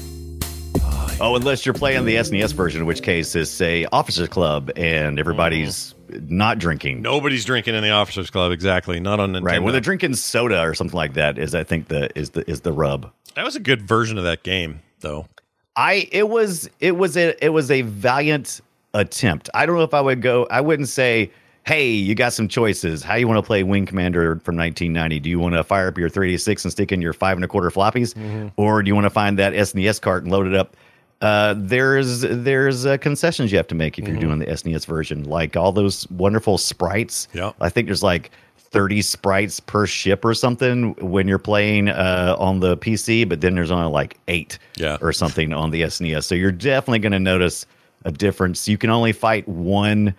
Oh, 1.20 1.34
unless 1.34 1.66
you're 1.66 1.74
playing 1.74 2.04
the 2.04 2.14
SNES 2.14 2.52
version, 2.52 2.82
in 2.82 2.86
which 2.86 3.02
case 3.02 3.34
it's 3.34 3.60
a 3.60 3.86
officers 3.86 4.28
club 4.28 4.70
and 4.76 5.18
everybody's 5.18 5.96
mm-hmm. 6.12 6.36
not 6.36 6.60
drinking. 6.60 7.02
Nobody's 7.02 7.44
drinking 7.44 7.74
in 7.74 7.82
the 7.82 7.90
officers 7.90 8.30
club. 8.30 8.52
Exactly. 8.52 9.00
Not 9.00 9.18
on 9.18 9.32
Nintendo. 9.32 9.44
Right. 9.46 9.60
When 9.60 9.72
they're 9.72 9.80
drinking 9.80 10.14
soda 10.14 10.60
or 10.60 10.74
something 10.74 10.96
like 10.96 11.14
that 11.14 11.38
is 11.38 11.56
I 11.56 11.64
think 11.64 11.88
the 11.88 12.16
is 12.16 12.30
the 12.30 12.48
is 12.48 12.60
the 12.60 12.72
rub. 12.72 13.10
That 13.34 13.44
was 13.44 13.56
a 13.56 13.60
good 13.60 13.82
version 13.82 14.16
of 14.16 14.22
that 14.22 14.44
game, 14.44 14.82
though. 15.00 15.26
I 15.76 16.08
it 16.12 16.28
was 16.28 16.68
it 16.80 16.96
was 16.96 17.16
a 17.16 17.42
it 17.44 17.50
was 17.50 17.70
a 17.70 17.82
valiant 17.82 18.60
attempt. 18.94 19.48
I 19.54 19.66
don't 19.66 19.76
know 19.76 19.82
if 19.82 19.94
I 19.94 20.00
would 20.00 20.20
go. 20.22 20.46
I 20.50 20.60
wouldn't 20.60 20.88
say, 20.88 21.30
"Hey, 21.64 21.90
you 21.90 22.14
got 22.14 22.32
some 22.34 22.46
choices. 22.48 23.02
How 23.02 23.14
you 23.14 23.26
want 23.26 23.38
to 23.38 23.46
play 23.46 23.62
Wing 23.62 23.86
Commander 23.86 24.36
from 24.44 24.56
1990? 24.56 25.20
Do 25.20 25.30
you 25.30 25.38
want 25.38 25.54
to 25.54 25.64
fire 25.64 25.88
up 25.88 25.96
your 25.96 26.08
386 26.10 26.64
and 26.64 26.72
stick 26.72 26.92
in 26.92 27.00
your 27.00 27.12
five 27.14 27.36
and 27.38 27.44
a 27.44 27.48
quarter 27.48 27.70
floppies, 27.70 28.14
Mm-hmm. 28.14 28.48
or 28.56 28.82
do 28.82 28.88
you 28.88 28.94
want 28.94 29.06
to 29.06 29.10
find 29.10 29.38
that 29.38 29.54
SNES 29.54 30.00
cart 30.00 30.24
and 30.24 30.32
load 30.32 30.46
it 30.46 30.54
up?" 30.54 30.76
Uh, 31.22 31.54
there's 31.56 32.20
there's 32.22 32.84
uh, 32.84 32.96
concessions 32.98 33.52
you 33.52 33.56
have 33.56 33.68
to 33.68 33.74
make 33.76 33.98
if 33.98 34.06
you're 34.06 34.16
Mm-hmm. 34.16 34.26
doing 34.26 34.38
the 34.40 34.46
SNES 34.46 34.84
version, 34.86 35.24
like 35.24 35.56
all 35.56 35.72
those 35.72 36.06
wonderful 36.10 36.58
sprites. 36.58 37.28
Yeah. 37.32 37.52
I 37.60 37.68
think 37.70 37.86
there's 37.86 38.02
like 38.02 38.30
30 38.72 39.02
sprites 39.02 39.60
per 39.60 39.86
ship 39.86 40.24
or 40.24 40.34
something 40.34 40.94
when 40.94 41.28
you're 41.28 41.38
playing 41.38 41.88
uh, 41.88 42.34
on 42.38 42.60
the 42.60 42.76
PC, 42.78 43.28
but 43.28 43.40
then 43.40 43.54
there's 43.54 43.70
only 43.70 43.90
like 43.90 44.18
eight 44.28 44.58
Yeah. 44.76 44.96
or 45.00 45.12
something 45.12 45.52
on 45.52 45.70
the 45.70 45.82
SNES. 45.82 46.24
So 46.24 46.34
you're 46.34 46.50
definitely 46.52 46.98
going 47.00 47.12
to 47.12 47.20
notice 47.20 47.66
a 48.04 48.10
difference. 48.10 48.66
You 48.66 48.78
can 48.78 48.90
only 48.90 49.12
fight 49.12 49.46
one 49.46 50.14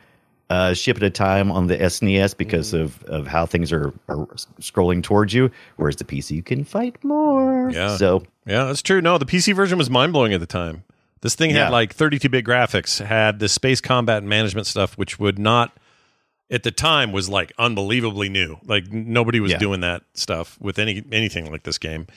uh, 0.50 0.74
ship 0.74 0.98
at 0.98 1.03
a 1.03 1.10
time 1.10 1.51
on 1.51 1.65
the 1.67 1.77
SNES 1.77 2.38
because 2.38 2.74
Mm-hmm. 2.74 2.83
of, 2.83 3.03
of 3.05 3.27
how 3.27 3.45
things 3.48 3.72
are, 3.74 3.91
are 4.07 4.27
scrolling 4.62 5.01
towards 5.01 5.33
you, 5.33 5.50
whereas 5.77 5.95
the 5.95 6.03
PC 6.05 6.31
you 6.31 6.43
can 6.43 6.63
fight 6.63 7.03
more. 7.03 7.72
Yeah. 7.72 7.98
So 7.98 8.24
Yeah, 8.45 8.65
that's 8.65 8.81
true. 8.83 9.01
No, 9.01 9.17
the 9.17 9.25
PC 9.25 9.55
version 9.55 9.77
was 9.79 9.89
mind 9.89 10.13
blowing 10.13 10.31
at 10.33 10.39
the 10.39 10.45
time. 10.45 10.83
This 11.22 11.33
thing 11.33 11.51
Yeah. 11.51 11.63
had 11.65 11.72
like 11.72 11.93
32 11.95 12.29
bit 12.29 12.45
graphics, 12.45 13.03
had 13.03 13.39
the 13.39 13.50
space 13.50 13.81
combat 13.81 14.17
and 14.19 14.29
management 14.29 14.67
stuff, 14.67 14.95
which 14.98 15.17
would 15.17 15.39
not 15.39 15.72
at 16.52 16.64
the 16.64 16.72
time 16.72 17.12
was 17.12 17.30
like 17.30 17.52
unbelievably 17.58 18.30
new. 18.30 18.58
Like 18.66 18.92
nobody 18.92 19.40
was 19.40 19.52
Yeah. 19.52 19.58
doing 19.60 19.82
that 19.82 20.04
stuff 20.14 20.58
with 20.62 20.80
any 20.80 21.04
anything 21.12 21.52
like 21.52 21.64
this 21.64 21.78
game. 21.78 22.08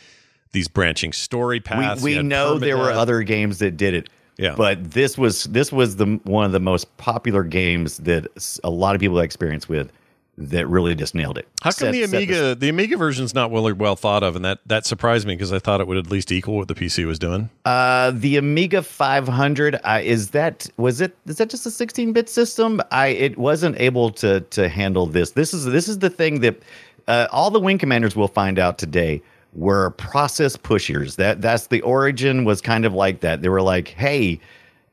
These 0.53 0.69
branching 0.69 1.13
story 1.13 1.61
paths. 1.61 2.03
we, 2.03 2.17
we 2.17 2.23
know 2.23 2.59
there 2.59 2.77
were 2.79 2.91
other 2.91 3.23
games 3.23 3.59
that 3.59 3.77
did 3.77 3.95
it. 3.95 4.09
Yeah. 4.39 4.55
But 4.57 4.91
this 4.93 5.17
was 5.17 5.45
this 5.45 5.73
was 5.73 5.97
the 5.97 6.21
one 6.25 6.45
of 6.45 6.53
the 6.53 6.61
most 6.61 6.95
popular 6.99 7.43
games 7.43 7.99
that 7.99 8.27
a 8.63 8.71
lot 8.71 8.95
of 8.95 9.01
people 9.01 9.17
had 9.17 9.25
experience 9.25 9.69
with 9.69 9.91
that 10.39 10.69
really 10.69 10.95
just 10.95 11.15
nailed 11.15 11.39
it. 11.39 11.49
How 11.63 11.71
come 11.71 11.87
Set- 11.87 11.93
the 11.93 12.03
Amiga 12.03 12.55
the 12.55 12.69
Amiga 12.69 12.97
version's 12.97 13.35
not 13.35 13.51
well 13.51 13.73
well 13.75 13.97
thought 13.97 14.23
of, 14.23 14.37
and 14.37 14.45
that 14.45 14.59
that 14.67 14.85
surprised 14.85 15.27
me 15.27 15.35
because 15.35 15.53
I 15.53 15.59
thought 15.59 15.81
it 15.81 15.87
would 15.87 15.97
at 15.97 16.11
least 16.11 16.31
equal 16.31 16.57
what 16.57 16.69
the 16.69 16.75
PC 16.75 17.07
was 17.07 17.19
doing. 17.19 17.49
Uh, 17.65 18.13
the 18.15 18.37
Amiga 18.37 18.83
500 18.83 19.81
uh, 19.83 20.01
is 20.03 20.31
that 20.31 20.69
was 20.77 21.01
it? 21.01 21.17
Is 21.27 21.39
that 21.39 21.49
just 21.49 21.65
a 21.67 21.71
16-bit 21.71 22.29
system? 22.29 22.83
I 22.91 23.09
it 23.09 23.39
wasn't 23.39 23.81
able 23.81 24.11
to 24.13 24.41
to 24.41 24.69
handle 24.69 25.07
this. 25.07 25.31
This 25.33 25.55
is 25.55 25.65
this 25.65 25.89
is 25.89 26.01
the 26.01 26.11
thing 26.11 26.41
that 26.41 26.61
uh, 27.09 27.29
all 27.33 27.51
the 27.51 27.61
Wing 27.61 27.79
Commanders 27.79 28.15
will 28.15 28.29
find 28.29 28.59
out 28.59 28.79
today 28.79 29.23
were 29.55 29.91
process 29.93 30.55
pushers. 30.57 31.17
That 31.17 31.41
that's 31.41 31.69
the 31.69 31.81
origin 31.81 32.45
was 32.45 32.61
kind 32.61 32.85
of 32.85 32.93
like 32.93 33.21
that. 33.21 33.43
They 33.43 33.49
were 33.49 33.63
like, 33.63 33.89
hey. 33.89 34.41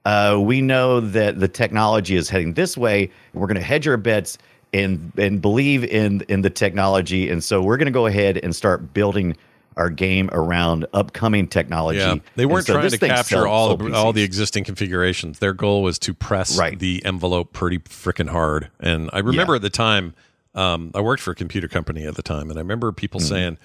Uh, 0.06 0.38
we 0.38 0.60
know 0.60 1.00
that 1.00 1.40
the 1.40 1.48
technology 1.48 2.18
is 2.18 2.28
heading 2.28 2.56
this 2.56 2.76
way. 2.76 3.10
We're 3.34 3.48
going 3.48 3.56
to 3.56 3.62
hedge 3.62 3.88
our 3.88 3.96
bets 3.96 4.38
and 4.74 5.12
and 5.18 5.42
believe 5.42 5.84
in 5.84 6.22
in 6.30 6.42
the 6.42 6.50
technology, 6.50 7.30
and 7.30 7.44
so 7.44 7.62
we're 7.62 7.78
going 7.78 7.86
to 7.88 7.92
go 7.92 8.06
ahead 8.08 8.38
and 8.38 8.56
start 8.56 8.94
building 8.94 9.36
our 9.76 9.90
game 9.90 10.30
around 10.34 10.86
upcoming 10.94 11.48
technology. 11.48 11.98
Yeah, 12.00 12.16
they 12.36 12.46
weren't 12.46 12.68
so 12.68 12.74
trying 12.74 12.92
to 12.92 12.98
capture 12.98 13.48
all 13.48 13.76
the 13.76 13.94
all 13.96 14.14
the 14.14 14.22
existing 14.24 14.64
configurations. 14.66 15.40
Their 15.40 15.54
goal 15.54 15.82
was 15.82 15.98
to 16.00 16.14
press 16.14 16.58
Right. 16.58 16.78
the 16.78 17.04
envelope 17.06 17.54
pretty 17.54 17.80
freaking 17.80 18.30
hard. 18.30 18.70
And 18.80 19.10
I 19.14 19.20
remember 19.20 19.56
at 19.56 19.62
the 19.64 19.72
time, 19.72 20.14
um, 20.54 20.92
I 20.94 21.02
worked 21.02 21.24
for 21.24 21.32
a 21.32 21.36
computer 21.36 21.68
company 21.68 22.06
at 22.06 22.16
the 22.16 22.22
time, 22.22 22.50
and 22.50 22.60
I 22.60 22.62
remember 22.62 22.92
people 22.92 23.20
Mm-hmm. 23.20 23.30
saying, 23.30 23.58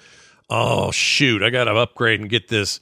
"Oh 0.49 0.89
shoot, 0.91 1.43
I 1.43 1.51
got 1.51 1.65
to 1.65 1.75
upgrade 1.75 2.19
and 2.21 2.27
get 2.29 2.47
this 2.47 2.79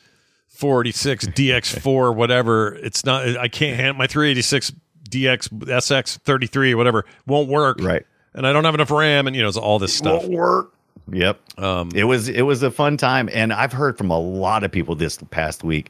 486 0.47 1.27
DX4 1.27 2.15
whatever. 2.15 2.75
It's 2.75 3.03
not. 3.05 3.27
I 3.37 3.47
can't 3.49 3.75
handle 3.75 3.95
my 3.95 4.07
386 4.07 4.71
DX 5.09 5.49
SX 5.49 6.17
33 6.19 6.75
whatever 6.75 7.05
won't 7.25 7.49
work. 7.49 7.77
Right. 7.81 8.05
And 8.37 8.45
I 8.45 8.53
don't 8.53 8.63
have 8.65 8.75
enough 8.75 8.91
RAM, 8.91 9.27
and 9.27 9.35
you 9.35 9.41
know, 9.41 9.47
it's 9.47 9.57
all 9.57 9.79
this 9.79 9.93
stuff. 9.95 10.21
Won't 10.21 10.33
work. 10.33 10.73
Yep. 11.11 11.39
Um, 11.57 11.89
it 11.95 12.03
was 12.03 12.29
it 12.29 12.43
was 12.43 12.61
a 12.63 12.69
fun 12.71 12.95
time, 12.97 13.29
and 13.33 13.51
I've 13.51 13.73
heard 13.73 13.97
from 13.97 14.11
a 14.11 14.19
lot 14.19 14.63
of 14.63 14.71
people 14.71 14.93
this 14.95 15.17
past 15.31 15.63
week 15.63 15.89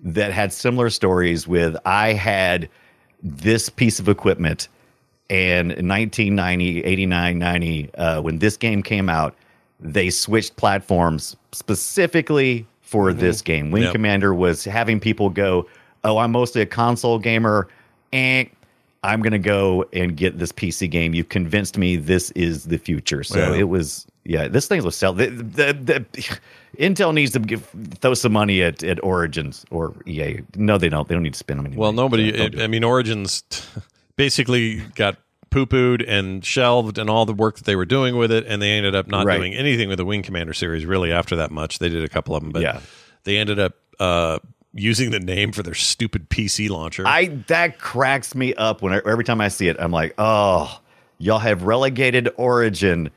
that 0.00 0.32
had 0.32 0.52
similar 0.52 0.90
stories. 0.90 1.48
With 1.48 1.76
I 1.86 2.12
had 2.12 2.68
this 3.22 3.68
piece 3.70 3.98
of 3.98 4.08
equipment, 4.08 4.68
and 5.30 5.72
in 5.72 5.88
1990, 5.88 6.84
89, 6.84 7.38
90, 7.38 7.94
uh, 7.94 8.20
when 8.20 8.38
this 8.40 8.56
game 8.56 8.82
came 8.82 9.08
out, 9.08 9.34
they 9.80 10.10
switched 10.10 10.56
platforms 10.56 11.34
specifically 11.52 12.66
for 12.82 13.12
this 13.12 13.40
game. 13.40 13.70
Wing 13.70 13.84
Yep. 13.84 13.92
Commander 13.92 14.34
was 14.34 14.64
having 14.64 15.00
people 15.00 15.30
go, 15.30 15.66
"Oh, 16.04 16.18
I'm 16.18 16.32
mostly 16.32 16.60
a 16.60 16.66
console 16.66 17.18
gamer." 17.18 17.68
And 18.12 18.48
I'm 19.02 19.22
gonna 19.22 19.38
go 19.38 19.84
and 19.92 20.16
get 20.16 20.38
this 20.38 20.52
PC 20.52 20.90
game. 20.90 21.14
You've 21.14 21.28
convinced 21.28 21.78
me 21.78 21.96
this 21.96 22.30
is 22.32 22.64
the 22.64 22.78
future. 22.78 23.22
So 23.22 23.38
Yeah. 23.52 23.60
it 23.60 23.68
was, 23.68 24.06
yeah. 24.24 24.48
This 24.48 24.66
thing 24.66 24.82
was 24.84 24.96
sell. 24.96 25.12
The, 25.12 25.26
the, 25.28 25.72
the 25.72 26.04
Intel 26.78 27.14
needs 27.14 27.32
to 27.32 27.38
give, 27.38 27.68
throw 28.00 28.14
some 28.14 28.32
money 28.32 28.62
at, 28.62 28.82
at 28.82 29.02
Origins 29.04 29.64
or 29.70 29.94
EA. 30.06 30.40
No, 30.56 30.76
they 30.78 30.88
don't. 30.88 31.06
They 31.08 31.14
don't 31.14 31.22
need 31.22 31.32
to 31.34 31.38
spend 31.38 31.58
them. 31.60 31.66
Anymore. 31.66 31.82
Well, 31.84 31.92
nobody. 31.92 32.36
So 32.36 32.44
it. 32.44 32.60
I 32.60 32.66
mean, 32.66 32.84
Origins 32.84 33.44
basically 34.16 34.76
got 34.94 35.16
poo 35.50 35.66
pooed 35.66 36.04
and 36.06 36.44
shelved, 36.44 36.98
and 36.98 37.08
all 37.08 37.24
the 37.24 37.32
work 37.32 37.56
that 37.56 37.64
they 37.64 37.76
were 37.76 37.84
doing 37.86 38.16
with 38.16 38.32
it, 38.32 38.44
and 38.46 38.60
they 38.60 38.72
ended 38.72 38.94
up 38.94 39.06
not 39.06 39.24
Right. 39.24 39.36
doing 39.38 39.54
anything 39.54 39.88
with 39.88 39.98
the 39.98 40.04
Wing 40.04 40.22
Commander 40.22 40.52
series 40.52 40.84
really 40.84 41.12
after 41.12 41.36
that 41.36 41.50
much. 41.50 41.78
They 41.78 41.88
did 41.88 42.02
a 42.04 42.08
couple 42.08 42.34
of 42.34 42.42
them, 42.42 42.50
but 42.52 42.62
Yeah. 42.62 42.80
they 43.24 43.36
ended 43.38 43.58
up 43.58 43.74
uh, 43.98 44.38
using 44.76 45.10
the 45.10 45.20
name 45.20 45.52
for 45.52 45.62
their 45.62 45.74
stupid 45.74 46.28
PC 46.30 46.68
launcher. 46.68 47.04
I 47.06 47.26
that 47.48 47.78
cracks 47.78 48.34
me 48.34 48.54
up 48.54 48.82
when 48.82 48.92
I, 48.92 49.00
every 49.06 49.24
time 49.24 49.40
I 49.40 49.48
see 49.48 49.68
it. 49.68 49.76
I'm 49.78 49.92
like, 49.92 50.14
oh, 50.18 50.80
y'all 51.18 51.38
have 51.38 51.62
relegated 51.62 52.28
Origin 52.36 53.10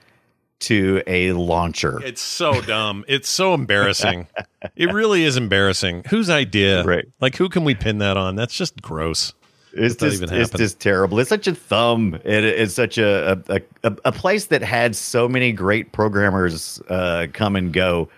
to 0.60 1.02
a 1.08 1.32
launcher. 1.32 2.02
it's 2.04 2.22
so 2.22 2.60
dumb. 2.62 3.06
It's 3.08 3.30
so 3.30 3.54
embarrassing. 3.54 4.28
it 4.76 4.92
really 4.92 5.24
is 5.24 5.38
embarrassing. 5.38 6.04
Whose 6.10 6.30
idea? 6.30 6.84
Right. 6.84 7.08
Like, 7.22 7.36
who 7.38 7.48
can 7.48 7.64
we 7.64 7.76
pin 7.76 8.00
that 8.00 8.18
on? 8.18 8.36
That's 8.36 8.54
just 8.54 8.82
gross. 8.82 9.34
It's 9.72 9.96
just, 9.96 10.24
it's 10.24 10.52
just 10.52 10.80
terrible. 10.80 11.20
It's 11.20 11.30
such 11.30 11.48
a 11.48 11.54
thumb. 11.54 12.16
It, 12.26 12.44
it's 12.44 12.74
such 12.74 12.98
a 12.98 13.42
a, 13.48 13.62
a 13.84 13.96
a 14.06 14.12
place 14.12 14.48
that 14.48 14.64
had 14.64 14.96
so 14.96 15.30
many 15.30 15.52
great 15.52 15.92
programmers 15.92 16.82
uh, 16.90 17.28
come 17.34 17.56
and 17.56 17.72
go. 17.72 18.10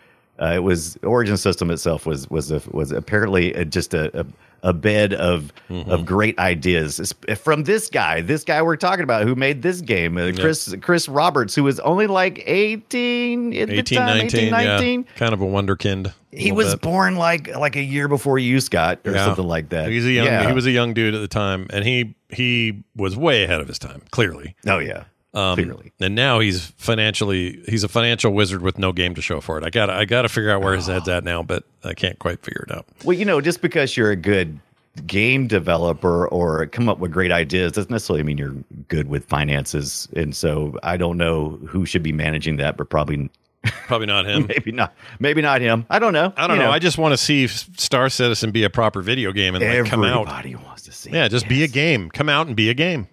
Uh, 0.42 0.54
it 0.56 0.64
was 0.64 0.98
Origin 1.04 1.38
System 1.38 1.70
itself 1.70 2.06
was 2.06 2.28
was 2.30 2.52
a, 2.52 2.62
was 2.72 2.92
apparently 2.92 3.54
a, 3.54 3.64
just 3.64 3.94
a, 3.94 4.22
a 4.22 4.26
a 4.64 4.74
bed 4.74 5.14
of 5.14 5.52
Mm-hmm. 5.70 5.90
of 5.90 6.06
great 6.06 6.38
ideas 6.38 7.00
It's 7.00 7.14
from 7.42 7.64
this 7.64 7.90
guy. 7.90 8.20
This 8.22 8.44
guy 8.44 8.62
we're 8.62 8.76
talking 8.76 9.04
about 9.04 9.24
who 9.24 9.36
made 9.36 9.62
this 9.62 9.80
game, 9.82 10.18
uh, 10.18 10.32
Chris 10.38 10.76
Chris 10.82 11.08
Roberts, 11.08 11.56
who 11.56 11.64
was 11.64 11.80
only 11.80 12.08
like 12.08 12.44
eighteen 12.46 13.54
at 13.56 13.70
the 13.70 13.82
time, 13.84 14.18
19, 14.18 14.40
18, 14.40 14.52
19. 14.52 15.02
yeah. 15.04 15.12
Kind 15.18 15.34
of 15.34 15.42
a 15.42 15.46
wonderkind. 15.46 16.14
He 16.32 16.52
was 16.52 16.74
bit. 16.74 16.82
born 16.82 17.16
like 17.16 17.56
like 17.56 17.76
a 17.76 17.82
year 17.82 18.08
before 18.08 18.38
you, 18.40 18.60
Scott, 18.60 19.00
or 19.06 19.12
Yeah. 19.14 19.26
something 19.26 19.48
like 19.48 19.70
that. 19.70 19.90
He's 19.90 20.06
a 20.06 20.12
young. 20.12 20.26
Yeah. 20.26 20.48
He 20.48 20.54
was 20.54 20.66
a 20.66 20.72
young 20.72 20.94
dude 20.94 21.14
at 21.16 21.22
the 21.22 21.28
time, 21.28 21.68
and 21.72 21.86
he 21.86 22.16
he 22.30 22.84
was 22.96 23.16
way 23.18 23.44
ahead 23.44 23.62
of 23.62 23.68
his 23.68 23.80
time. 23.80 24.02
Clearly, 24.12 24.56
Oh 24.68 24.80
yeah, 24.80 25.06
um, 25.34 25.56
clearly. 25.56 25.94
And 26.00 26.16
now 26.16 26.40
he's 26.40 26.68
financially 26.78 27.62
he's 27.68 27.84
a 27.84 27.88
financial 27.88 28.34
wizard 28.34 28.62
with 28.62 28.78
no 28.78 28.92
game 28.92 29.16
to 29.16 29.22
show 29.22 29.42
for 29.42 29.58
it. 29.58 29.64
I 29.64 29.70
got 29.70 29.90
I 29.90 30.06
got 30.06 30.24
to 30.24 30.30
figure 30.30 30.52
out 30.52 30.62
where 30.62 30.76
his 30.76 30.88
head's 30.88 31.08
at 31.08 31.24
now, 31.24 31.44
but 31.44 31.64
I 31.84 31.94
can't 31.94 32.20
quite 32.20 32.44
figure 32.44 32.66
it 32.70 32.76
out. 32.76 32.86
Well, 33.04 33.18
you 33.18 33.26
know, 33.26 33.42
just 33.42 33.62
because 33.62 33.96
you're 33.96 34.12
a 34.12 34.16
good 34.16 34.60
game 35.08 35.48
developer 35.48 36.28
or 36.28 36.66
come 36.68 36.90
up 36.90 37.00
with 37.00 37.12
great 37.12 37.32
ideas 37.32 37.72
doesn't 37.72 37.90
necessarily 37.92 38.24
mean 38.24 38.38
you're 38.38 38.56
good 38.90 39.08
with 39.08 39.26
finances. 39.26 40.08
And 40.16 40.36
so 40.36 40.78
I 40.84 40.98
don't 40.98 41.18
know 41.18 41.52
who 41.66 41.86
should 41.86 42.04
be 42.04 42.12
managing 42.12 42.58
that, 42.58 42.76
but 42.76 42.90
probably 42.90 43.30
Probably 43.86 44.08
not 44.08 44.26
him. 44.26 44.48
maybe 44.50 44.72
not 44.72 44.94
maybe 45.20 45.42
not 45.42 45.62
him. 45.62 45.86
I 45.90 46.00
don't 46.00 46.14
know. 46.14 46.34
I 46.36 46.48
don't 46.48 46.58
You 46.58 46.64
know. 46.64 46.72
I 46.72 46.80
just 46.80 46.98
want 46.98 47.14
to 47.14 47.18
see 47.18 47.48
Star 47.48 48.10
Citizen 48.10 48.52
be 48.52 48.64
a 48.64 48.70
proper 48.70 49.02
video 49.02 49.32
game 49.32 49.56
and 49.56 49.64
like, 49.64 49.86
come 49.86 50.04
out. 50.04 50.28
everybody 50.28 50.56
wants 50.56 50.84
to 50.84 50.92
see. 50.92 51.12
Yeah, 51.12 51.28
just 51.28 51.48
be 51.48 51.64
a 51.64 51.68
game. 51.68 52.10
Come 52.10 52.28
out 52.28 52.48
and 52.48 52.56
be 52.56 52.70
a 52.70 52.74
game. 52.74 53.08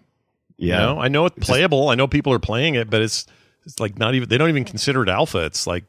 Yeah. 0.59 0.81
You 0.81 0.87
know, 0.95 1.01
I 1.01 1.09
know 1.09 1.27
it's 1.27 1.39
playable. 1.47 1.89
I 1.89 1.95
know 1.95 2.07
people 2.07 2.33
are 2.33 2.39
playing 2.39 2.75
it, 2.75 2.91
but 2.91 3.01
it's 3.01 3.27
it's 3.65 3.81
like 3.81 3.99
not 3.99 4.15
even 4.15 4.29
they 4.29 4.37
don't 4.39 4.49
even 4.49 4.65
consider 4.65 5.03
it 5.03 5.09
alpha. 5.09 5.45
It's 5.45 5.67
like, 5.67 5.85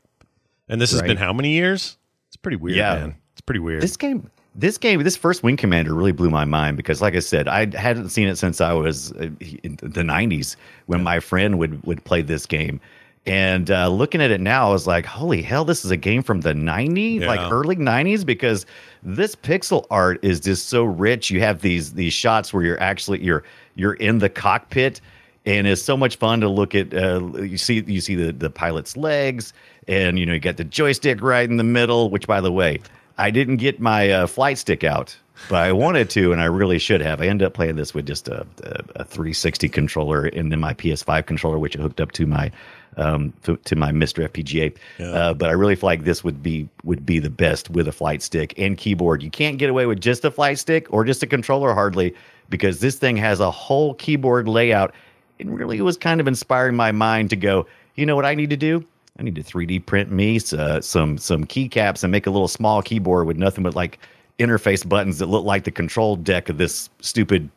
and 0.68 0.80
this 0.80 0.92
has 0.92 1.02
been 1.02 1.18
how 1.18 1.34
many 1.34 1.50
years? 1.52 1.98
It's 2.28 2.38
pretty 2.38 2.58
weird, 2.58 2.78
Yeah. 2.78 2.96
man. 2.96 3.16
It's 3.34 3.42
pretty 3.42 3.60
weird. 3.60 3.82
This 3.82 3.98
game, 3.98 4.30
this 4.54 4.78
game, 4.78 5.02
this 5.04 5.16
first 5.16 5.44
Wing 5.44 5.58
Commander 5.58 5.94
really 5.94 6.12
blew 6.12 6.30
my 6.30 6.46
mind 6.46 6.78
because, 6.78 7.02
like 7.02 7.16
I 7.16 7.20
said, 7.20 7.48
I 7.48 7.76
hadn't 7.76 8.10
seen 8.10 8.28
it 8.28 8.38
since 8.38 8.62
I 8.62 8.74
was 8.74 9.12
uh, 9.14 9.30
in 9.64 9.78
the 9.82 10.04
'90s 10.04 10.56
when 10.86 11.02
my 11.04 11.20
friend 11.20 11.58
would 11.58 11.84
would 11.86 12.04
play 12.04 12.22
this 12.22 12.46
game. 12.46 12.80
And 13.26 13.70
uh, 13.70 13.90
looking 13.90 14.22
at 14.22 14.32
it 14.32 14.42
now, 14.42 14.70
I 14.70 14.72
was 14.72 14.88
like, 14.88 15.06
"Holy 15.06 15.42
hell! 15.42 15.66
This 15.66 15.84
is 15.86 15.92
a 15.92 15.98
game 15.98 16.22
from 16.24 16.42
the 16.42 16.54
'90s, 16.54 17.26
like 17.26 17.52
early 17.52 17.76
'90s." 17.76 18.26
Because 18.26 18.66
this 19.04 19.36
pixel 19.36 19.86
art 19.92 20.20
is 20.24 20.40
just 20.40 20.68
so 20.70 20.84
rich. 20.84 21.30
You 21.30 21.40
have 21.42 21.62
these 21.62 21.94
these 21.94 22.14
shots 22.14 22.54
where 22.54 22.64
you're 22.64 22.80
actually 22.82 23.24
you're 23.24 23.44
you're 23.76 23.94
in 23.94 24.20
the 24.20 24.30
cockpit, 24.30 25.02
and 25.46 25.68
it's 25.68 25.82
so 25.82 25.98
much 25.98 26.18
fun 26.18 26.42
to 26.42 26.50
look 26.50 26.76
at. 26.76 26.94
Uh, 26.94 27.38
you 27.38 27.58
see 27.58 27.84
you 27.86 28.02
see 28.02 28.16
the 28.16 28.32
the 28.32 28.50
pilot's 28.50 28.98
legs, 28.98 29.54
and 29.88 30.20
you 30.20 30.26
know 30.26 30.34
you 30.34 30.40
got 30.40 30.58
the 30.58 30.64
joystick 30.64 31.22
right 31.22 31.50
in 31.50 31.58
the 31.58 31.64
middle. 31.64 32.10
Which, 32.10 32.28
by 32.28 32.42
the 32.42 32.52
way, 32.52 32.82
I 33.18 33.32
didn't 33.32 33.58
get 33.58 33.80
my 33.80 34.10
uh, 34.10 34.28
flight 34.28 34.58
stick 34.58 34.84
out, 34.84 35.16
but 35.50 35.64
I 35.64 35.72
wanted 35.72 36.10
to, 36.12 36.32
and 36.32 36.42
I 36.42 36.46
really 36.46 36.80
should 36.80 37.02
have. 37.02 37.22
I 37.22 37.28
ended 37.28 37.46
up 37.46 37.54
playing 37.54 37.76
this 37.76 37.94
with 37.94 38.06
just 38.06 38.28
a, 38.28 38.46
a, 38.64 39.02
a 39.02 39.04
360 39.04 39.70
controller 39.70 40.26
and 40.26 40.52
then 40.52 40.60
my 40.60 40.74
PS5 40.74 41.26
controller, 41.26 41.60
which 41.60 41.78
I 41.78 41.82
hooked 41.82 42.02
up 42.02 42.12
to 42.14 42.26
my 42.26 42.52
um, 42.98 43.34
to, 43.44 43.58
to 43.58 43.76
my 43.76 43.92
MiSTer 43.92 44.28
FPGA. 44.30 44.76
Uh, 45.14 45.34
but 45.34 45.50
I 45.50 45.54
really 45.54 45.76
feel 45.76 45.88
like 45.88 46.04
this 46.04 46.24
would 46.24 46.44
be 46.44 46.68
would 46.84 47.06
be 47.06 47.20
the 47.20 47.30
best 47.30 47.70
with 47.70 47.88
a 47.88 47.92
flight 47.92 48.22
stick 48.22 48.54
and 48.58 48.78
keyboard. 48.78 49.24
You 49.24 49.30
can't 49.30 49.58
get 49.58 49.70
away 49.70 49.86
with 49.86 50.02
just 50.02 50.26
a 50.26 50.32
flight 50.32 50.60
stick 50.60 50.88
or 50.92 51.06
just 51.06 51.24
a 51.24 51.28
controller 51.28 51.74
hardly 51.74 52.14
because 52.50 52.80
this 52.80 52.96
thing 52.96 53.18
has 53.18 53.40
a 53.40 53.52
whole 53.52 53.94
keyboard 53.96 54.48
layout. 54.48 54.94
It 55.38 55.48
really 55.48 55.78
it 55.78 55.84
was 55.84 55.98
kind 55.98 56.20
of 56.20 56.28
inspiring 56.28 56.76
my 56.76 56.92
mind 56.92 57.30
to 57.32 57.36
go. 57.36 57.66
You 57.96 58.06
know 58.06 58.16
what 58.16 58.26
I 58.26 58.36
need 58.36 58.50
to 58.50 58.58
do? 58.58 58.86
I 59.18 59.24
need 59.24 59.36
to 59.36 59.44
3D 59.44 59.86
print 59.86 60.12
me 60.12 60.40
uh, 60.58 60.82
some 60.82 61.18
some 61.18 61.46
keycaps 61.46 62.04
and 62.04 62.12
make 62.12 62.28
a 62.28 62.32
little 62.32 62.48
small 62.48 62.82
keyboard 62.82 63.28
with 63.28 63.38
nothing 63.38 63.64
but 63.64 63.76
like 63.76 64.00
interface 64.40 64.88
buttons 64.88 65.20
that 65.20 65.26
look 65.28 65.44
like 65.44 65.66
the 65.66 65.72
control 65.72 66.16
deck 66.16 66.50
of 66.50 66.58
this 66.58 66.90
stupid 67.02 67.50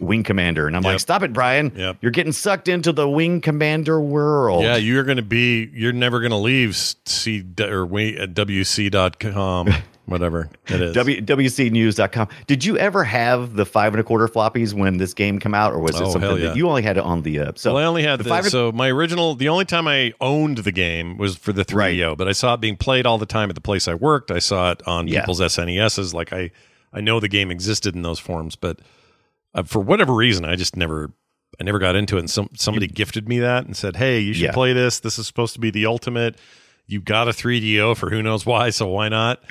Wing 0.00 0.22
Commander. 0.22 0.66
And 0.66 0.76
I'm 0.76 0.82
like, 0.82 1.00
stop 1.00 1.22
it, 1.22 1.32
Brian. 1.32 1.72
Yep. 1.74 1.96
You're 2.00 2.12
getting 2.12 2.32
sucked 2.32 2.68
into 2.68 2.92
the 2.92 3.08
Wing 3.08 3.40
Commander 3.40 4.00
world. 4.00 4.62
Yeah, 4.62 4.76
you're 4.76 5.04
going 5.04 5.16
to 5.16 5.22
be. 5.22 5.70
You're 5.72 5.92
never 5.92 6.20
going 6.20 6.30
to 6.30 6.36
leave 6.36 6.76
C 6.76 7.40
or 7.40 7.86
WC.com, 7.86 9.68
whatever 10.08 10.50
it 10.68 10.80
is. 10.80 10.94
W, 10.94 11.20
WCnews.com. 11.20 12.28
Did 12.46 12.64
you 12.64 12.76
ever 12.78 13.04
have 13.04 13.54
the 13.54 13.64
five 13.66 13.92
and 13.94 14.00
a 14.00 14.04
quarter 14.04 14.26
floppies 14.28 14.72
when 14.74 14.96
this 14.96 15.14
game 15.14 15.38
came 15.38 15.54
out, 15.54 15.72
or 15.72 15.78
was 15.80 15.94
it 15.96 16.02
Oh, 16.02 16.10
something 16.12 16.22
hell 16.22 16.36
that 16.38 16.56
you 16.56 16.68
only 16.68 16.82
had 16.82 16.96
it 16.96 17.04
on 17.04 17.22
the 17.22 17.38
uh, 17.40 17.52
so 17.56 17.74
well, 17.74 17.82
I 17.82 17.86
only 17.86 18.02
had 18.02 18.18
the 18.18 18.24
the, 18.24 18.30
five 18.30 18.44
and- 18.44 18.52
so 18.52 18.72
my 18.72 18.88
original. 18.90 19.34
The 19.34 19.48
only 19.48 19.64
time 19.64 19.86
I 19.86 20.12
owned 20.20 20.58
the 20.58 20.72
game 20.72 21.16
was 21.18 21.36
for 21.36 21.52
the 21.52 21.64
3DO, 21.64 22.16
but 22.16 22.28
I 22.28 22.32
saw 22.32 22.54
it 22.54 22.60
being 22.60 22.76
played 22.76 23.06
all 23.06 23.18
the 23.18 23.26
time 23.26 23.48
at 23.50 23.54
the 23.54 23.60
place 23.60 23.86
I 23.88 23.94
worked. 23.94 24.30
I 24.30 24.38
saw 24.38 24.70
it 24.72 24.82
on 24.86 25.06
Yeah. 25.08 25.20
people's 25.20 25.40
SNESs. 25.40 26.14
Like 26.14 26.32
I, 26.32 26.50
I 26.92 27.00
know 27.00 27.20
the 27.20 27.28
game 27.28 27.50
existed 27.50 27.94
in 27.94 28.02
those 28.02 28.18
forms, 28.18 28.56
but 28.56 28.80
uh, 29.54 29.62
for 29.62 29.80
whatever 29.80 30.14
reason, 30.14 30.44
I 30.44 30.56
just 30.56 30.76
never, 30.76 31.10
I 31.60 31.64
never 31.64 31.78
got 31.78 31.96
into 31.96 32.16
it. 32.16 32.20
And 32.20 32.30
some 32.30 32.48
somebody 32.54 32.86
gifted 32.86 33.28
me 33.28 33.38
that 33.40 33.64
and 33.66 33.76
said, 33.76 33.96
"Hey, 33.96 34.20
you 34.20 34.32
should 34.32 34.44
Yeah. 34.44 34.52
play 34.52 34.72
this. 34.72 35.00
This 35.00 35.18
is 35.18 35.26
supposed 35.26 35.54
to 35.54 35.60
be 35.60 35.70
the 35.70 35.86
ultimate." 35.86 36.36
You 36.90 37.00
got 37.02 37.28
a 37.28 37.32
3DO 37.32 37.98
for 37.98 38.08
who 38.08 38.22
knows 38.22 38.46
why, 38.46 38.70
so 38.70 38.86
why 38.88 39.10
not? 39.10 39.42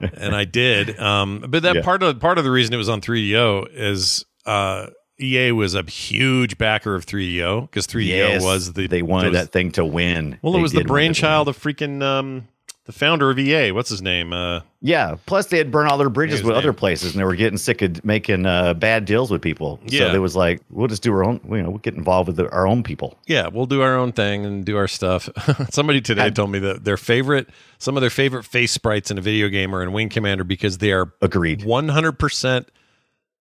and 0.00 0.34
I 0.34 0.44
did. 0.44 0.98
Um, 0.98 1.44
but 1.48 1.62
that 1.62 1.76
Yeah. 1.76 1.82
part 1.82 2.02
of 2.02 2.18
part 2.20 2.38
of 2.38 2.44
the 2.44 2.50
reason 2.50 2.74
it 2.74 2.78
was 2.78 2.88
on 2.88 3.00
3DO 3.00 3.66
is 3.72 4.24
uh, 4.46 4.86
EA 5.20 5.52
was 5.52 5.74
a 5.74 5.82
huge 5.82 6.56
backer 6.58 6.94
of 6.94 7.04
3DO 7.04 7.62
because 7.62 7.86
3DO 7.86 8.06
Yes, 8.06 8.42
was 8.44 8.72
the 8.74 8.86
they 8.86 9.02
wanted 9.02 9.32
was- 9.32 9.40
that 9.40 9.52
thing 9.52 9.72
to 9.72 9.84
win. 9.84 10.38
Well, 10.42 10.52
They 10.52 10.58
it 10.60 10.62
was 10.62 10.72
the 10.72 10.78
did 10.78 10.88
want 10.88 10.88
it 10.88 10.88
to 10.88 10.92
win. 10.92 11.06
brainchild 11.08 11.48
of 11.48 11.58
freaking 11.58 12.02
um, 12.02 12.48
the 12.88 12.92
founder 12.94 13.28
of 13.30 13.38
EA. 13.38 13.70
What's 13.70 13.90
his 13.90 14.00
name? 14.00 14.32
Uh, 14.32 14.62
Yeah. 14.80 15.16
Plus, 15.26 15.46
they 15.48 15.58
had 15.58 15.70
burned 15.70 15.90
all 15.90 15.98
their 15.98 16.08
bridges 16.08 16.42
with 16.42 16.52
name. 16.52 16.56
other 16.58 16.72
places, 16.72 17.12
and 17.12 17.20
they 17.20 17.24
were 17.24 17.36
getting 17.36 17.58
sick 17.58 17.82
of 17.82 18.02
making 18.02 18.46
uh, 18.46 18.72
bad 18.72 19.04
deals 19.04 19.30
with 19.30 19.42
people. 19.42 19.78
Yeah. 19.84 20.06
So 20.06 20.12
they 20.12 20.18
was 20.18 20.34
like, 20.34 20.62
we'll 20.70 20.88
just 20.88 21.02
do 21.02 21.12
our 21.12 21.22
own. 21.22 21.38
You 21.50 21.62
know, 21.62 21.68
we'll 21.68 21.80
get 21.80 21.96
involved 21.96 22.28
with 22.28 22.36
the, 22.36 22.50
our 22.50 22.66
own 22.66 22.82
people. 22.82 23.18
yeah, 23.26 23.46
we'll 23.48 23.66
do 23.66 23.82
our 23.82 23.94
own 23.94 24.12
thing 24.12 24.46
and 24.46 24.64
do 24.64 24.78
our 24.78 24.88
stuff. 24.88 25.28
Somebody 25.70 26.00
today 26.00 26.30
told 26.30 26.50
me 26.50 26.60
that 26.60 26.84
their 26.86 26.96
favorite, 26.96 27.50
some 27.76 27.98
of 27.98 28.00
their 28.00 28.08
favorite 28.08 28.44
face 28.44 28.72
sprites 28.72 29.10
in 29.10 29.18
a 29.18 29.20
video 29.20 29.48
game 29.48 29.74
are 29.74 29.82
in 29.82 29.92
Wing 29.92 30.08
Commander 30.08 30.44
because 30.44 30.78
they 30.78 30.90
are 30.92 31.12
Agreed. 31.20 31.60
100% 31.60 32.66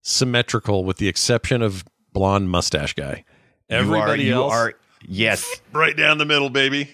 symmetrical 0.02 0.84
with 0.84 0.98
the 0.98 1.08
exception 1.08 1.62
of 1.62 1.86
blonde 2.12 2.50
mustache 2.50 2.94
guy. 2.94 3.24
Everybody 3.70 4.24
you 4.24 4.34
are, 4.34 4.36
you 4.36 4.44
else 4.44 4.54
are 4.54 4.74
yes. 5.08 5.62
right 5.74 5.96
down 5.96 6.18
the 6.18 6.26
middle, 6.26 6.50
baby. 6.50 6.90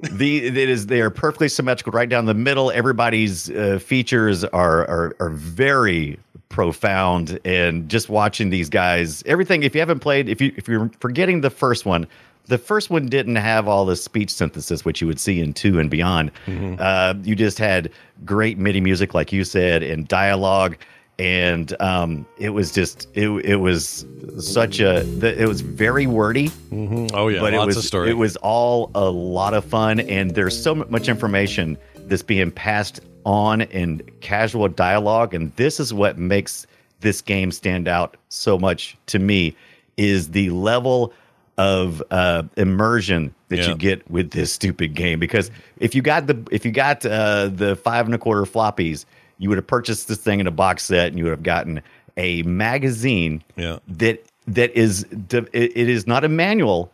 The 0.00 0.46
it 0.46 0.56
is 0.56 0.86
they 0.86 1.00
are 1.00 1.10
perfectly 1.10 1.48
symmetrical 1.48 1.92
right 1.92 2.08
down 2.08 2.26
the 2.26 2.34
middle. 2.34 2.70
Everybody's 2.70 3.50
uh, 3.50 3.78
features 3.80 4.44
are, 4.44 4.86
are 4.86 5.16
are 5.18 5.30
very 5.30 6.18
profound, 6.48 7.38
and 7.44 7.88
just 7.88 8.08
watching 8.08 8.50
these 8.50 8.68
guys, 8.68 9.22
everything. 9.26 9.62
If 9.64 9.74
you 9.74 9.80
haven't 9.80 10.00
played, 10.00 10.28
if 10.28 10.40
you 10.40 10.52
if 10.56 10.68
you're 10.68 10.90
forgetting 11.00 11.40
the 11.40 11.50
first 11.50 11.84
one, 11.84 12.06
the 12.46 12.58
first 12.58 12.90
one 12.90 13.06
didn't 13.06 13.36
have 13.36 13.66
all 13.66 13.84
the 13.84 13.96
speech 13.96 14.30
synthesis 14.30 14.84
which 14.84 15.00
you 15.00 15.06
would 15.06 15.20
see 15.20 15.40
in 15.40 15.52
two 15.52 15.78
and 15.78 15.90
beyond. 15.90 16.30
Uh, 16.78 17.14
you 17.22 17.34
just 17.34 17.58
had 17.58 17.90
great 18.24 18.56
MIDI 18.56 18.80
music, 18.80 19.14
like 19.14 19.32
you 19.32 19.44
said, 19.44 19.82
and 19.82 20.06
dialogue. 20.06 20.76
And 21.18 21.74
um, 21.80 22.26
it 22.36 22.50
was 22.50 22.70
just 22.72 23.08
it, 23.14 23.28
it 23.44 23.56
was 23.56 24.06
such 24.38 24.78
a 24.78 24.98
it 25.40 25.48
was 25.48 25.62
very 25.62 26.06
wordy 26.06 26.50
Oh 26.72 27.26
yeah, 27.28 27.40
but 27.40 27.52
lots 27.54 27.62
it 27.64 27.66
was 27.66 27.76
of 27.78 27.84
story. 27.84 28.10
it 28.10 28.14
was 28.16 28.36
all 28.36 28.90
a 28.94 29.10
lot 29.10 29.52
of 29.52 29.64
fun 29.64 29.98
and 30.00 30.32
there's 30.36 30.60
so 30.62 30.76
much 30.76 31.08
information 31.08 31.76
that's 32.06 32.22
being 32.22 32.52
passed 32.52 33.00
on 33.24 33.62
in 33.62 34.00
casual 34.20 34.68
dialogue 34.68 35.34
and 35.34 35.52
this 35.56 35.80
is 35.80 35.92
what 35.92 36.18
makes 36.18 36.66
this 37.00 37.20
game 37.20 37.50
stand 37.50 37.88
out 37.88 38.16
so 38.28 38.56
much 38.56 38.96
to 39.06 39.18
me 39.18 39.56
is 39.96 40.30
the 40.30 40.50
level 40.50 41.12
of 41.56 42.00
uh, 42.12 42.44
immersion 42.56 43.34
that 43.48 43.58
Yeah. 43.58 43.68
you 43.70 43.74
get 43.74 44.08
with 44.08 44.30
this 44.30 44.52
stupid 44.52 44.94
game 44.94 45.18
because 45.18 45.50
if 45.78 45.96
you 45.96 46.02
got 46.02 46.28
the 46.28 46.38
if 46.52 46.64
you 46.64 46.70
got 46.70 47.04
uh, 47.04 47.48
the 47.48 47.74
five 47.74 48.06
and 48.06 48.14
a 48.14 48.18
quarter 48.18 48.42
floppies 48.44 49.04
you 49.38 49.48
would 49.48 49.58
have 49.58 49.66
purchased 49.66 50.08
this 50.08 50.18
thing 50.18 50.40
in 50.40 50.46
a 50.46 50.50
box 50.50 50.84
set 50.84 51.08
and 51.08 51.18
you 51.18 51.24
would 51.24 51.30
have 51.30 51.42
gotten 51.42 51.80
a 52.16 52.42
magazine 52.42 53.42
Yeah. 53.56 53.78
that 53.88 54.24
that 54.48 54.70
is 54.76 55.04
it, 55.12 55.76
is 55.76 56.06
not 56.06 56.24
a 56.24 56.28
manual 56.28 56.90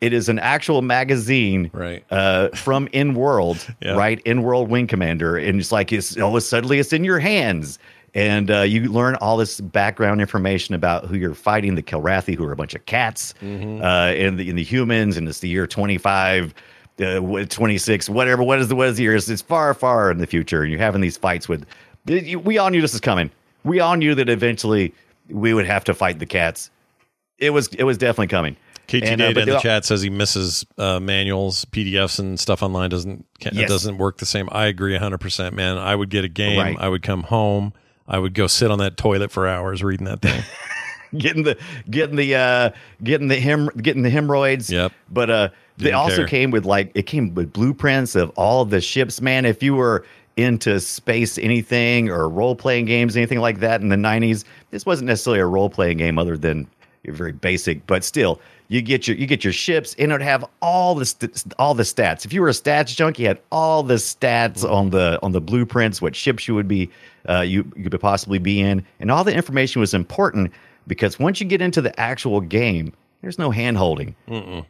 it 0.00 0.12
is 0.12 0.28
an 0.28 0.38
actual 0.38 0.80
magazine 0.82 1.70
Right. 1.72 2.04
uh, 2.10 2.48
from 2.50 2.88
in 2.92 3.14
world 3.14 3.66
Yeah. 3.82 3.94
right 3.96 4.20
in 4.24 4.42
world 4.42 4.68
wing 4.68 4.86
commander 4.86 5.36
and 5.36 5.60
it's 5.60 5.72
like 5.72 5.92
it's 5.92 6.16
oh 6.18 6.38
suddenly 6.38 6.78
it's 6.78 6.92
in 6.92 7.04
your 7.04 7.18
hands 7.18 7.78
and 8.14 8.50
uh, 8.50 8.62
you 8.62 8.90
learn 8.90 9.16
all 9.16 9.36
this 9.36 9.60
background 9.60 10.20
information 10.22 10.74
about 10.74 11.04
who 11.06 11.16
you're 11.16 11.34
fighting 11.34 11.74
the 11.74 11.82
Kilrathi, 11.82 12.34
who 12.34 12.44
are 12.46 12.52
a 12.52 12.56
bunch 12.56 12.74
of 12.74 12.84
cats, 12.86 13.34
Mm-hmm. 13.42 13.82
uh, 13.82 13.84
and 14.24 14.38
the, 14.38 14.48
and 14.48 14.58
the 14.58 14.62
humans, 14.64 15.18
and 15.18 15.28
it's 15.28 15.40
the 15.40 15.48
year 15.48 15.66
25, 15.66 16.54
uh, 17.00 17.44
26, 17.44 18.08
whatever. 18.08 18.42
What 18.42 18.58
is 18.58 18.68
the 18.68 18.76
what 18.76 18.88
is 18.88 18.96
the 18.96 19.04
year? 19.04 19.14
It's, 19.14 19.28
it's 19.28 19.42
far, 19.42 19.72
far 19.74 20.10
in 20.10 20.18
the 20.18 20.26
future, 20.26 20.62
and 20.62 20.70
you're 20.70 20.80
having 20.80 21.00
these 21.00 21.16
fights 21.16 21.48
with. 21.48 21.66
We 22.06 22.58
all 22.58 22.70
knew 22.70 22.80
this 22.80 22.92
was 22.92 23.00
coming. 23.00 23.30
We 23.64 23.80
all 23.80 23.96
knew 23.96 24.14
that 24.14 24.28
eventually 24.28 24.94
we 25.28 25.52
would 25.52 25.66
have 25.66 25.84
to 25.84 25.94
fight 25.94 26.18
the 26.18 26.26
cats. 26.26 26.70
It 27.38 27.50
was 27.50 27.68
it 27.68 27.84
was 27.84 27.98
definitely 27.98 28.28
coming. 28.28 28.56
KT 28.86 29.04
And, 29.04 29.20
uh, 29.20 29.24
in 29.26 29.34
the 29.48 29.58
chat 29.60 29.84
says 29.84 30.00
he 30.00 30.08
misses 30.08 30.64
uh, 30.78 30.98
manuals, 30.98 31.66
PDFs, 31.66 32.18
and 32.18 32.40
stuff 32.40 32.62
online. 32.62 32.88
Doesn't 32.88 33.26
ca- 33.38 33.50
Yes. 33.52 33.68
doesn't 33.68 33.98
work 33.98 34.16
the 34.16 34.24
same. 34.26 34.48
I 34.50 34.66
agree 34.66 34.96
hundred 34.96 35.18
percent, 35.18 35.54
man. 35.54 35.76
I 35.76 35.94
would 35.94 36.08
get 36.08 36.24
a 36.24 36.28
game. 36.28 36.58
Right. 36.58 36.76
I 36.78 36.88
would 36.88 37.02
come 37.02 37.24
home. 37.24 37.74
I 38.06 38.18
would 38.18 38.32
go 38.32 38.46
sit 38.46 38.70
on 38.70 38.78
that 38.78 38.96
toilet 38.96 39.30
for 39.30 39.46
hours 39.46 39.84
reading 39.84 40.06
that 40.06 40.22
thing. 40.22 40.42
getting 41.18 41.42
the 41.42 41.58
getting 41.90 42.16
the 42.16 42.34
uh 42.34 42.70
getting 43.02 43.28
the 43.28 43.38
hem 43.38 43.68
getting 43.76 44.02
the 44.02 44.10
hemorrhoids. 44.10 44.70
Yep. 44.70 44.92
But 45.10 45.30
uh 45.30 45.48
they 45.78 45.92
also 45.92 46.18
care. 46.18 46.26
came 46.26 46.50
with 46.50 46.64
like 46.64 46.90
it 46.94 47.06
came 47.06 47.34
with 47.34 47.52
blueprints 47.52 48.14
of 48.14 48.30
all 48.30 48.64
the 48.64 48.80
ships. 48.80 49.20
Man, 49.20 49.44
if 49.44 49.62
you 49.62 49.74
were 49.74 50.04
into 50.36 50.78
space 50.78 51.38
anything 51.38 52.10
or 52.10 52.28
role 52.28 52.54
playing 52.54 52.84
games, 52.84 53.16
anything 53.16 53.40
like 53.40 53.60
that 53.60 53.80
in 53.80 53.88
the 53.88 53.96
nineties, 53.96 54.44
this 54.70 54.86
wasn't 54.86 55.06
necessarily 55.06 55.40
a 55.40 55.46
role 55.46 55.70
playing 55.70 55.98
game 55.98 56.18
other 56.18 56.36
than 56.36 56.68
your 57.02 57.14
very 57.14 57.32
basic, 57.32 57.86
but 57.86 58.04
still 58.04 58.40
you 58.68 58.82
get 58.82 59.08
your 59.08 59.16
you 59.16 59.26
get 59.26 59.42
your 59.42 59.52
ships 59.52 59.94
and 59.98 60.10
it 60.10 60.14
would 60.14 60.22
have 60.22 60.44
all 60.60 60.94
the 60.94 61.06
st- 61.06 61.54
all 61.58 61.74
the 61.74 61.82
stats. 61.82 62.24
If 62.24 62.32
you 62.32 62.42
were 62.42 62.48
a 62.48 62.52
stats 62.52 62.94
junkie, 62.94 63.22
you 63.22 63.28
had 63.28 63.40
all 63.50 63.82
the 63.82 63.94
stats 63.94 64.68
on 64.68 64.90
the 64.90 65.18
on 65.22 65.32
the 65.32 65.40
blueprints, 65.40 66.00
what 66.02 66.14
ships 66.14 66.46
you 66.46 66.54
would 66.54 66.68
be 66.68 66.90
uh, 67.28 67.40
you 67.40 67.70
you 67.76 67.88
could 67.88 68.00
possibly 68.00 68.38
be 68.38 68.60
in, 68.60 68.84
and 69.00 69.10
all 69.10 69.24
the 69.24 69.34
information 69.34 69.80
was 69.80 69.94
important 69.94 70.52
because 70.86 71.18
once 71.18 71.40
you 71.40 71.46
get 71.46 71.60
into 71.60 71.80
the 71.80 71.98
actual 71.98 72.40
game, 72.40 72.92
there's 73.22 73.38
no 73.38 73.50
hand 73.50 73.76
holding, 73.76 74.14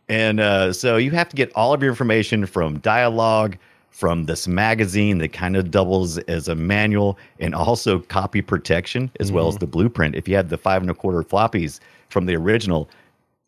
and 0.09 0.41
uh, 0.41 0.73
so 0.73 0.97
you 0.97 1.11
have 1.11 1.29
to 1.29 1.37
get 1.37 1.53
all 1.55 1.75
of 1.75 1.83
your 1.83 1.91
information 1.91 2.47
from 2.47 2.79
dialogue, 2.79 3.57
from 3.91 4.25
this 4.25 4.49
magazine 4.49 5.19
that 5.19 5.33
kind 5.33 5.57
of 5.57 5.71
doubles 5.71 6.19
as 6.19 6.49
a 6.49 6.55
manual, 6.55 7.19
and 7.41 7.55
also 7.55 7.99
copy 7.99 8.41
protection 8.41 9.11
as 9.21 9.31
well 9.31 9.49
as 9.49 9.59
the 9.59 9.67
blueprint. 9.67 10.15
If 10.15 10.29
you 10.29 10.37
had 10.37 10.49
the 10.49 10.59
five 10.59 10.83
and 10.83 10.91
a 10.91 10.95
quarter 10.95 11.23
floppies 11.23 11.81
from 12.09 12.27
the 12.27 12.37
original, 12.37 12.89